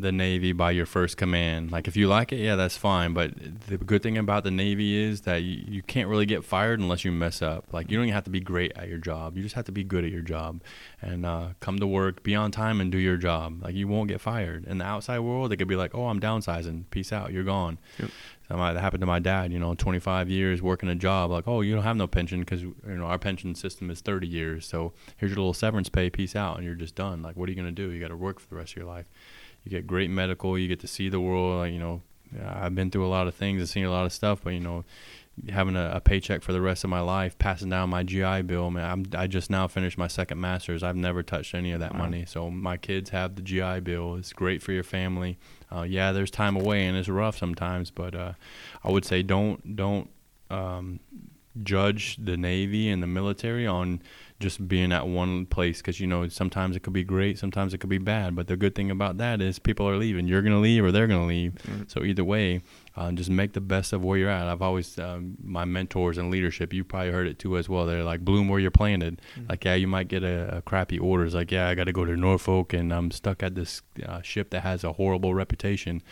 the 0.00 0.12
Navy 0.12 0.52
by 0.52 0.70
your 0.70 0.86
first 0.86 1.16
command. 1.16 1.70
Like 1.70 1.88
if 1.88 1.96
you 1.96 2.08
like 2.08 2.32
it, 2.32 2.36
yeah, 2.36 2.56
that's 2.56 2.76
fine. 2.76 3.12
But 3.12 3.32
the 3.66 3.78
good 3.78 4.02
thing 4.02 4.18
about 4.18 4.44
the 4.44 4.50
Navy 4.50 4.96
is 4.96 5.22
that 5.22 5.42
you, 5.42 5.64
you 5.66 5.82
can't 5.82 6.08
really 6.08 6.26
get 6.26 6.44
fired 6.44 6.80
unless 6.80 7.04
you 7.04 7.12
mess 7.12 7.42
up. 7.42 7.64
Like 7.72 7.90
you 7.90 7.96
don't 7.96 8.06
even 8.06 8.14
have 8.14 8.24
to 8.24 8.30
be 8.30 8.40
great 8.40 8.72
at 8.76 8.88
your 8.88 8.98
job. 8.98 9.36
You 9.36 9.42
just 9.42 9.54
have 9.54 9.64
to 9.66 9.72
be 9.72 9.84
good 9.84 10.04
at 10.04 10.10
your 10.10 10.22
job, 10.22 10.62
and 11.00 11.24
uh, 11.24 11.48
come 11.60 11.78
to 11.78 11.86
work, 11.86 12.22
be 12.22 12.34
on 12.34 12.50
time, 12.50 12.80
and 12.80 12.92
do 12.92 12.98
your 12.98 13.16
job. 13.16 13.62
Like 13.62 13.74
you 13.74 13.88
won't 13.88 14.08
get 14.08 14.20
fired. 14.20 14.64
In 14.66 14.78
the 14.78 14.84
outside 14.84 15.20
world, 15.20 15.50
they 15.50 15.56
could 15.56 15.68
be 15.68 15.76
like, 15.76 15.94
"Oh, 15.94 16.06
I'm 16.06 16.20
downsizing. 16.20 16.84
Peace 16.90 17.12
out. 17.12 17.32
You're 17.32 17.44
gone." 17.44 17.78
Yep. 17.98 18.10
So 18.48 18.56
that 18.56 18.76
happened 18.76 19.00
to 19.00 19.06
my 19.06 19.18
dad. 19.18 19.52
You 19.52 19.58
know, 19.58 19.74
25 19.74 20.30
years 20.30 20.62
working 20.62 20.88
a 20.88 20.94
job. 20.94 21.30
Like, 21.32 21.48
oh, 21.48 21.62
you 21.62 21.74
don't 21.74 21.82
have 21.82 21.96
no 21.96 22.06
pension 22.06 22.40
because 22.40 22.62
you 22.62 22.74
know 22.84 23.06
our 23.06 23.18
pension 23.18 23.54
system 23.54 23.90
is 23.90 24.00
30 24.00 24.26
years. 24.26 24.66
So 24.66 24.92
here's 25.16 25.30
your 25.30 25.38
little 25.38 25.54
severance 25.54 25.88
pay. 25.88 26.10
Peace 26.10 26.36
out, 26.36 26.56
and 26.56 26.64
you're 26.64 26.74
just 26.74 26.94
done. 26.94 27.22
Like, 27.22 27.36
what 27.36 27.48
are 27.48 27.52
you 27.52 27.56
gonna 27.56 27.72
do? 27.72 27.90
You 27.90 28.00
got 28.00 28.08
to 28.08 28.16
work 28.16 28.40
for 28.40 28.48
the 28.48 28.56
rest 28.56 28.72
of 28.72 28.76
your 28.76 28.86
life 28.86 29.06
you 29.66 29.70
get 29.70 29.86
great 29.86 30.08
medical 30.10 30.56
you 30.58 30.68
get 30.68 30.80
to 30.80 30.86
see 30.86 31.08
the 31.10 31.20
world 31.20 31.58
like, 31.58 31.72
you 31.72 31.78
know 31.78 32.00
i've 32.48 32.74
been 32.74 32.90
through 32.90 33.04
a 33.06 33.08
lot 33.08 33.26
of 33.26 33.34
things 33.34 33.60
and 33.60 33.68
seen 33.68 33.84
a 33.84 33.90
lot 33.90 34.06
of 34.06 34.12
stuff 34.12 34.40
but 34.42 34.50
you 34.54 34.60
know 34.60 34.84
having 35.50 35.76
a, 35.76 35.90
a 35.96 36.00
paycheck 36.00 36.40
for 36.40 36.52
the 36.54 36.60
rest 36.62 36.82
of 36.82 36.88
my 36.88 37.00
life 37.00 37.36
passing 37.38 37.68
down 37.68 37.90
my 37.90 38.02
gi 38.02 38.40
bill 38.42 38.70
man 38.70 38.90
I'm, 38.90 39.04
i 39.20 39.26
just 39.26 39.50
now 39.50 39.66
finished 39.68 39.98
my 39.98 40.06
second 40.08 40.40
master's. 40.40 40.82
I've 40.82 40.96
never 40.96 41.22
touched 41.22 41.54
any 41.54 41.72
of 41.72 41.80
that 41.80 41.92
Wow. 41.92 41.98
money. 42.04 42.24
So 42.26 42.50
my 42.50 42.78
kids 42.78 43.10
have 43.10 43.34
the 43.34 43.42
gi 43.42 43.80
bill. 43.80 44.14
It's 44.14 44.32
great 44.32 44.62
for 44.62 44.72
your 44.72 44.82
family. 44.82 45.36
Uh, 45.70 45.82
yeah 45.82 46.12
there's 46.12 46.30
time 46.30 46.56
away 46.56 46.86
and 46.86 46.96
it's 46.96 47.08
rough 47.10 47.36
sometimes 47.36 47.90
but 47.90 48.14
uh, 48.14 48.32
i 48.82 48.90
would 48.90 49.04
say 49.04 49.22
don't 49.22 49.76
don't 49.76 50.08
um, 50.48 51.00
judge 51.62 52.16
the 52.16 52.36
navy 52.36 52.88
and 52.88 53.02
the 53.02 53.06
military 53.06 53.66
on 53.66 54.00
just 54.38 54.68
being 54.68 54.92
at 54.92 55.06
one 55.08 55.46
place 55.46 55.78
because 55.78 55.98
you 55.98 56.06
know 56.06 56.28
sometimes 56.28 56.76
it 56.76 56.80
could 56.82 56.92
be 56.92 57.02
great 57.02 57.38
sometimes 57.38 57.72
it 57.72 57.78
could 57.78 57.88
be 57.88 57.96
bad 57.96 58.36
but 58.36 58.46
the 58.48 58.56
good 58.56 58.74
thing 58.74 58.90
about 58.90 59.16
that 59.16 59.40
is 59.40 59.58
people 59.58 59.88
are 59.88 59.96
leaving. 59.96 60.26
You're 60.28 60.42
going 60.42 60.52
to 60.52 60.58
leave 60.58 60.84
or 60.84 60.92
they're 60.92 61.06
going 61.06 61.20
to 61.22 61.26
leave. 61.26 61.54
Right. 61.66 61.90
so 61.90 62.02
either 62.04 62.22
way 62.24 62.60
uh, 62.96 63.12
just 63.12 63.30
make 63.30 63.52
the 63.54 63.60
best 63.60 63.92
of 63.92 64.04
where 64.04 64.18
you're 64.18 64.30
at. 64.30 64.46
I've 64.46 64.60
always 64.62 64.98
um, 64.98 65.36
my 65.42 65.64
mentors 65.64 66.18
and 66.18 66.30
leadership 66.30 66.72
you 66.74 66.84
probably 66.84 67.12
heard 67.12 67.26
it 67.26 67.38
too 67.38 67.56
as 67.56 67.68
well. 67.68 67.86
They're 67.86 68.04
like 68.04 68.24
bloom 68.24 68.48
where 68.48 68.60
you're 68.60 68.70
planted. 68.70 69.22
Mhm. 69.38 69.48
like 69.48 69.64
yeah 69.64 69.74
you 69.74 69.86
might 69.88 70.08
get 70.08 70.22
a, 70.22 70.58
a 70.58 70.62
crappy 70.62 70.98
orders. 70.98 71.34
Like 71.34 71.50
yeah 71.50 71.68
i 71.68 71.74
got 71.74 71.84
to 71.84 71.92
go 71.92 72.04
to 72.04 72.16
norfolk 72.16 72.72
and 72.74 72.92
i'm 72.92 73.10
stuck 73.10 73.42
at 73.42 73.54
this 73.54 73.82
uh, 74.04 74.20
ship 74.22 74.50
that 74.50 74.60
has 74.62 74.84
a 74.84 74.92
horrible 74.94 75.34
reputation. 75.34 76.02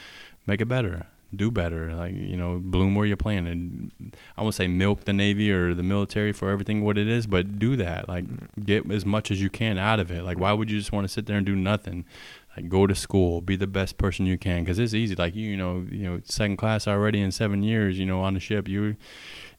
Make 0.47 0.61
it 0.61 0.67
better 0.67 1.07
do 1.37 1.51
better 1.51 1.95
like 1.95 2.15
you 2.15 2.37
know 2.37 2.61
bloom 2.63 2.95
where 2.95 3.07
you're 3.07 3.17
planted. 3.17 3.91
I 4.37 4.43
won't 4.43 4.55
say 4.55 4.67
milk 4.67 5.05
the 5.05 5.13
navy 5.13 5.51
or 5.51 5.75
the 5.75 5.83
military 5.83 6.33
for 6.33 6.51
everything 6.51 6.83
what 6.85 6.99
it 6.99 7.09
is 7.09 7.27
but 7.27 7.59
do 7.59 7.77
that. 7.77 8.09
Like 8.09 8.25
get 8.65 8.91
as 8.91 9.05
much 9.05 9.31
as 9.31 9.41
you 9.41 9.51
can 9.51 9.79
out 9.79 10.01
of 10.01 10.11
it. 10.11 10.23
Like 10.23 10.39
why 10.39 10.53
would 10.53 10.71
you 10.71 10.79
just 10.79 10.93
want 10.93 11.05
to 11.05 11.13
sit 11.13 11.27
there 11.27 11.37
and 11.37 11.47
do 11.47 11.57
nothing? 11.57 12.05
Like 12.57 12.69
go 12.69 12.87
to 12.87 12.95
school 12.95 13.41
be 13.41 13.57
the 13.57 13.67
best 13.67 13.99
person 13.99 14.27
you 14.27 14.39
can 14.39 14.63
because 14.63 14.79
it's 14.79 14.95
easy. 14.95 15.15
Like 15.15 15.35
you 15.35 15.51
you 15.51 15.57
know 15.57 15.87
you 15.91 16.05
know 16.05 16.21
second 16.25 16.57
class 16.57 16.87
already 16.87 17.21
in 17.21 17.33
seven 17.33 17.63
years 17.63 17.99
you 17.99 18.07
know 18.07 18.21
on 18.21 18.35
the 18.35 18.41
ship. 18.41 18.69
You 18.69 18.97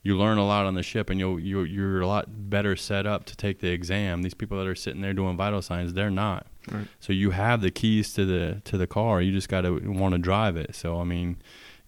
you 0.06 0.16
learn 0.16 0.38
a 0.38 0.46
lot 0.46 0.68
on 0.68 0.76
the 0.76 0.84
ship 0.84 1.10
and 1.10 1.20
you'll 1.20 1.40
you're, 1.40 1.66
you're 1.66 2.00
a 2.00 2.08
lot 2.08 2.28
better 2.30 2.76
set 2.76 3.08
up 3.08 3.26
to 3.26 3.36
take 3.36 3.60
the 3.60 3.70
exam. 3.70 4.22
These 4.22 4.36
people 4.36 4.56
that 4.60 4.68
are 4.68 4.76
sitting 4.76 5.02
there 5.02 5.14
doing 5.14 5.36
vital 5.36 5.64
signs 5.64 5.94
they're 5.94 6.12
not. 6.12 6.46
Right. 6.72 6.88
so 7.00 7.14
you 7.14 7.30
have 7.30 7.62
the 7.62 7.70
keys 7.70 8.14
to 8.14 8.26
the 8.26 8.62
to 8.66 8.78
the 8.78 8.88
car. 8.88 9.22
You 9.22 9.32
just 9.32 9.50
got 9.50 9.62
to 9.62 9.80
want 9.80 10.14
to 10.14 10.20
drive 10.20 10.58
it. 10.58 10.76
So 10.76 11.00
i 11.02 11.04
mean 11.04 11.38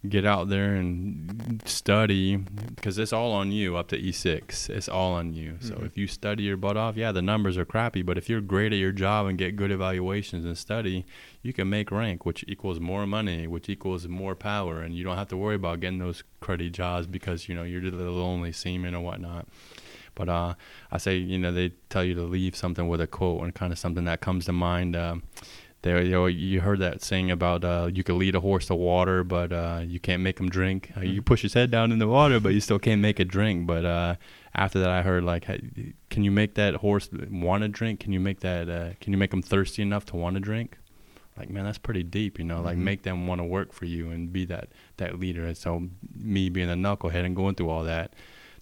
get 0.08 0.24
out 0.24 0.48
there 0.48 0.74
and 0.76 1.60
study 1.64 2.36
because 2.36 2.98
it's 2.98 3.12
all 3.12 3.32
on 3.32 3.50
you 3.50 3.76
up 3.76 3.88
to 3.88 3.98
E6. 3.98 4.70
It's 4.70 4.88
all 4.88 5.14
on 5.14 5.34
you. 5.34 5.56
So 5.60 5.74
Mhm. 5.74 5.86
if 5.86 5.98
you 5.98 6.06
study 6.06 6.44
your 6.44 6.56
butt 6.56 6.76
off, 6.76 6.96
yeah, 6.96 7.10
the 7.10 7.20
numbers 7.22 7.58
are 7.58 7.64
crappy, 7.64 8.02
but 8.02 8.16
if 8.16 8.28
you're 8.28 8.40
great 8.40 8.72
at 8.72 8.78
your 8.78 8.92
job 8.92 9.26
and 9.26 9.36
get 9.36 9.56
good 9.56 9.72
evaluations 9.72 10.44
and 10.44 10.56
study, 10.56 11.04
you 11.42 11.52
can 11.52 11.68
make 11.68 11.90
rank, 11.90 12.24
which 12.24 12.44
equals 12.46 12.78
more 12.78 13.06
money, 13.08 13.48
which 13.48 13.68
equals 13.68 14.06
more 14.06 14.36
power, 14.36 14.80
and 14.82 14.94
you 14.94 15.02
don't 15.02 15.16
have 15.16 15.28
to 15.28 15.36
worry 15.36 15.56
about 15.56 15.80
getting 15.80 15.98
those 15.98 16.22
cruddy 16.40 16.70
jobs 16.70 17.06
because 17.08 17.48
you 17.48 17.54
know 17.56 17.64
you're 17.64 17.80
the 17.90 17.90
lonely 18.10 18.52
seaman 18.52 18.94
or 18.94 19.00
whatnot. 19.00 19.48
But 20.14 20.28
uh, 20.28 20.54
I 20.92 20.98
say, 20.98 21.16
you 21.16 21.38
know, 21.38 21.52
they 21.52 21.70
tell 21.90 22.02
you 22.04 22.14
to 22.14 22.22
leave 22.22 22.56
something 22.56 22.88
with 22.88 23.00
a 23.00 23.06
quote 23.06 23.42
and 23.42 23.54
kind 23.54 23.72
of 23.72 23.78
something 23.78 24.04
that 24.04 24.20
comes 24.20 24.46
to 24.46 24.52
mind. 24.52 24.94
Um, 24.96 25.22
there, 25.82 26.02
you 26.02 26.10
know, 26.10 26.26
you 26.26 26.60
heard 26.60 26.80
that 26.80 27.02
saying 27.02 27.30
about 27.30 27.64
uh, 27.64 27.88
you 27.92 28.02
can 28.02 28.18
lead 28.18 28.34
a 28.34 28.40
horse 28.40 28.66
to 28.66 28.74
water, 28.74 29.22
but 29.22 29.52
uh, 29.52 29.82
you 29.86 30.00
can't 30.00 30.22
make 30.22 30.38
him 30.40 30.48
drink. 30.48 30.90
Uh, 30.96 31.00
you 31.02 31.22
push 31.22 31.42
his 31.42 31.54
head 31.54 31.70
down 31.70 31.92
in 31.92 31.98
the 32.00 32.08
water, 32.08 32.40
but 32.40 32.52
you 32.52 32.60
still 32.60 32.78
can't 32.80 33.00
make 33.00 33.20
it 33.20 33.26
drink. 33.28 33.66
But 33.66 33.84
uh, 33.84 34.16
after 34.54 34.80
that, 34.80 34.90
I 34.90 35.02
heard 35.02 35.22
like, 35.22 35.44
can 36.10 36.24
you 36.24 36.30
make 36.32 36.54
that 36.54 36.74
horse 36.76 37.08
want 37.30 37.62
to 37.62 37.68
drink? 37.68 38.00
Can 38.00 38.12
you 38.12 38.18
make 38.20 38.40
that? 38.40 38.68
Uh, 38.68 38.90
can 39.00 39.12
you 39.12 39.18
make 39.18 39.32
him 39.32 39.42
thirsty 39.42 39.82
enough 39.82 40.04
to 40.06 40.16
want 40.16 40.34
to 40.34 40.40
drink? 40.40 40.78
Like, 41.36 41.48
man, 41.50 41.64
that's 41.64 41.78
pretty 41.78 42.02
deep, 42.02 42.40
you 42.40 42.44
know. 42.44 42.60
Like, 42.60 42.76
Mhm. 42.76 42.80
make 42.80 43.02
them 43.02 43.28
want 43.28 43.38
to 43.38 43.44
work 43.44 43.72
for 43.72 43.84
you 43.84 44.10
and 44.10 44.32
be 44.32 44.44
that 44.46 44.70
that 44.96 45.20
leader. 45.20 45.46
And 45.46 45.56
so, 45.56 45.88
me 46.16 46.48
being 46.48 46.68
a 46.68 46.74
knucklehead 46.74 47.24
and 47.24 47.36
going 47.36 47.54
through 47.54 47.70
all 47.70 47.84
that, 47.84 48.14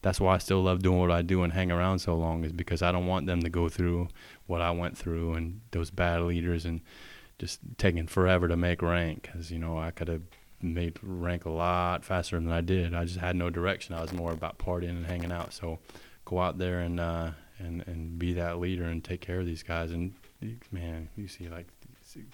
that's 0.02 0.20
why 0.20 0.34
I 0.34 0.38
still 0.38 0.62
love 0.62 0.82
doing 0.82 0.98
what 1.00 1.10
I 1.10 1.22
do 1.22 1.42
and 1.42 1.54
hang 1.54 1.72
around 1.72 2.00
so 2.00 2.14
long 2.14 2.44
is 2.44 2.52
because 2.52 2.82
I 2.82 2.92
don't 2.92 3.06
want 3.06 3.24
them 3.26 3.40
to 3.40 3.48
go 3.48 3.70
through 3.70 4.08
what 4.46 4.60
I 4.60 4.70
went 4.70 4.98
through 4.98 5.32
and 5.32 5.62
those 5.70 5.90
bad 5.90 6.20
leaders 6.20 6.66
and 6.66 6.82
just 7.38 7.60
taking 7.78 8.06
forever 8.06 8.48
to 8.48 8.56
make 8.56 8.82
rank 8.82 9.22
because 9.30 9.50
you 9.50 9.58
know 9.58 9.78
I 9.78 9.90
could 9.90 10.08
have 10.08 10.22
made 10.62 10.98
rank 11.02 11.44
a 11.44 11.50
lot 11.50 12.04
faster 12.04 12.36
than 12.36 12.50
I 12.50 12.60
did. 12.60 12.94
I 12.94 13.04
just 13.04 13.18
had 13.18 13.36
no 13.36 13.50
direction. 13.50 13.94
I 13.94 14.00
was 14.00 14.12
more 14.12 14.32
about 14.32 14.58
partying 14.58 14.90
and 14.90 15.06
hanging 15.06 15.32
out. 15.32 15.52
So 15.52 15.78
go 16.24 16.40
out 16.40 16.58
there 16.58 16.80
and 16.80 16.98
uh, 17.00 17.30
and 17.58 17.84
and 17.86 18.18
be 18.18 18.34
that 18.34 18.58
leader 18.58 18.84
and 18.84 19.02
take 19.02 19.20
care 19.20 19.40
of 19.40 19.46
these 19.46 19.62
guys. 19.62 19.90
And 19.90 20.14
man, 20.70 21.08
you 21.16 21.28
see 21.28 21.48
like 21.48 21.66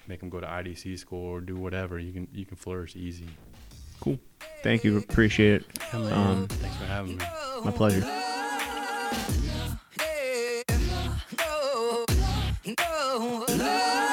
make 0.06 0.20
them 0.20 0.30
go 0.30 0.40
to 0.40 0.46
IDC 0.46 0.98
school 0.98 1.24
or 1.24 1.40
do 1.40 1.56
whatever. 1.56 1.98
You 1.98 2.12
can 2.12 2.28
you 2.32 2.44
can 2.44 2.56
flourish 2.56 2.96
easy. 2.96 3.26
Cool. 4.00 4.18
Thank 4.62 4.82
you. 4.84 4.98
Appreciate 4.98 5.62
it. 5.62 5.66
Yeah, 5.92 6.00
man. 6.00 6.12
Um, 6.12 6.48
Thanks 6.48 6.76
for 6.76 6.84
having 6.86 7.16
me. 7.16 7.24
My 7.64 7.70
pleasure. 7.70 8.00
no, 11.38 12.04
no, 12.78 13.46
no. 13.56 14.08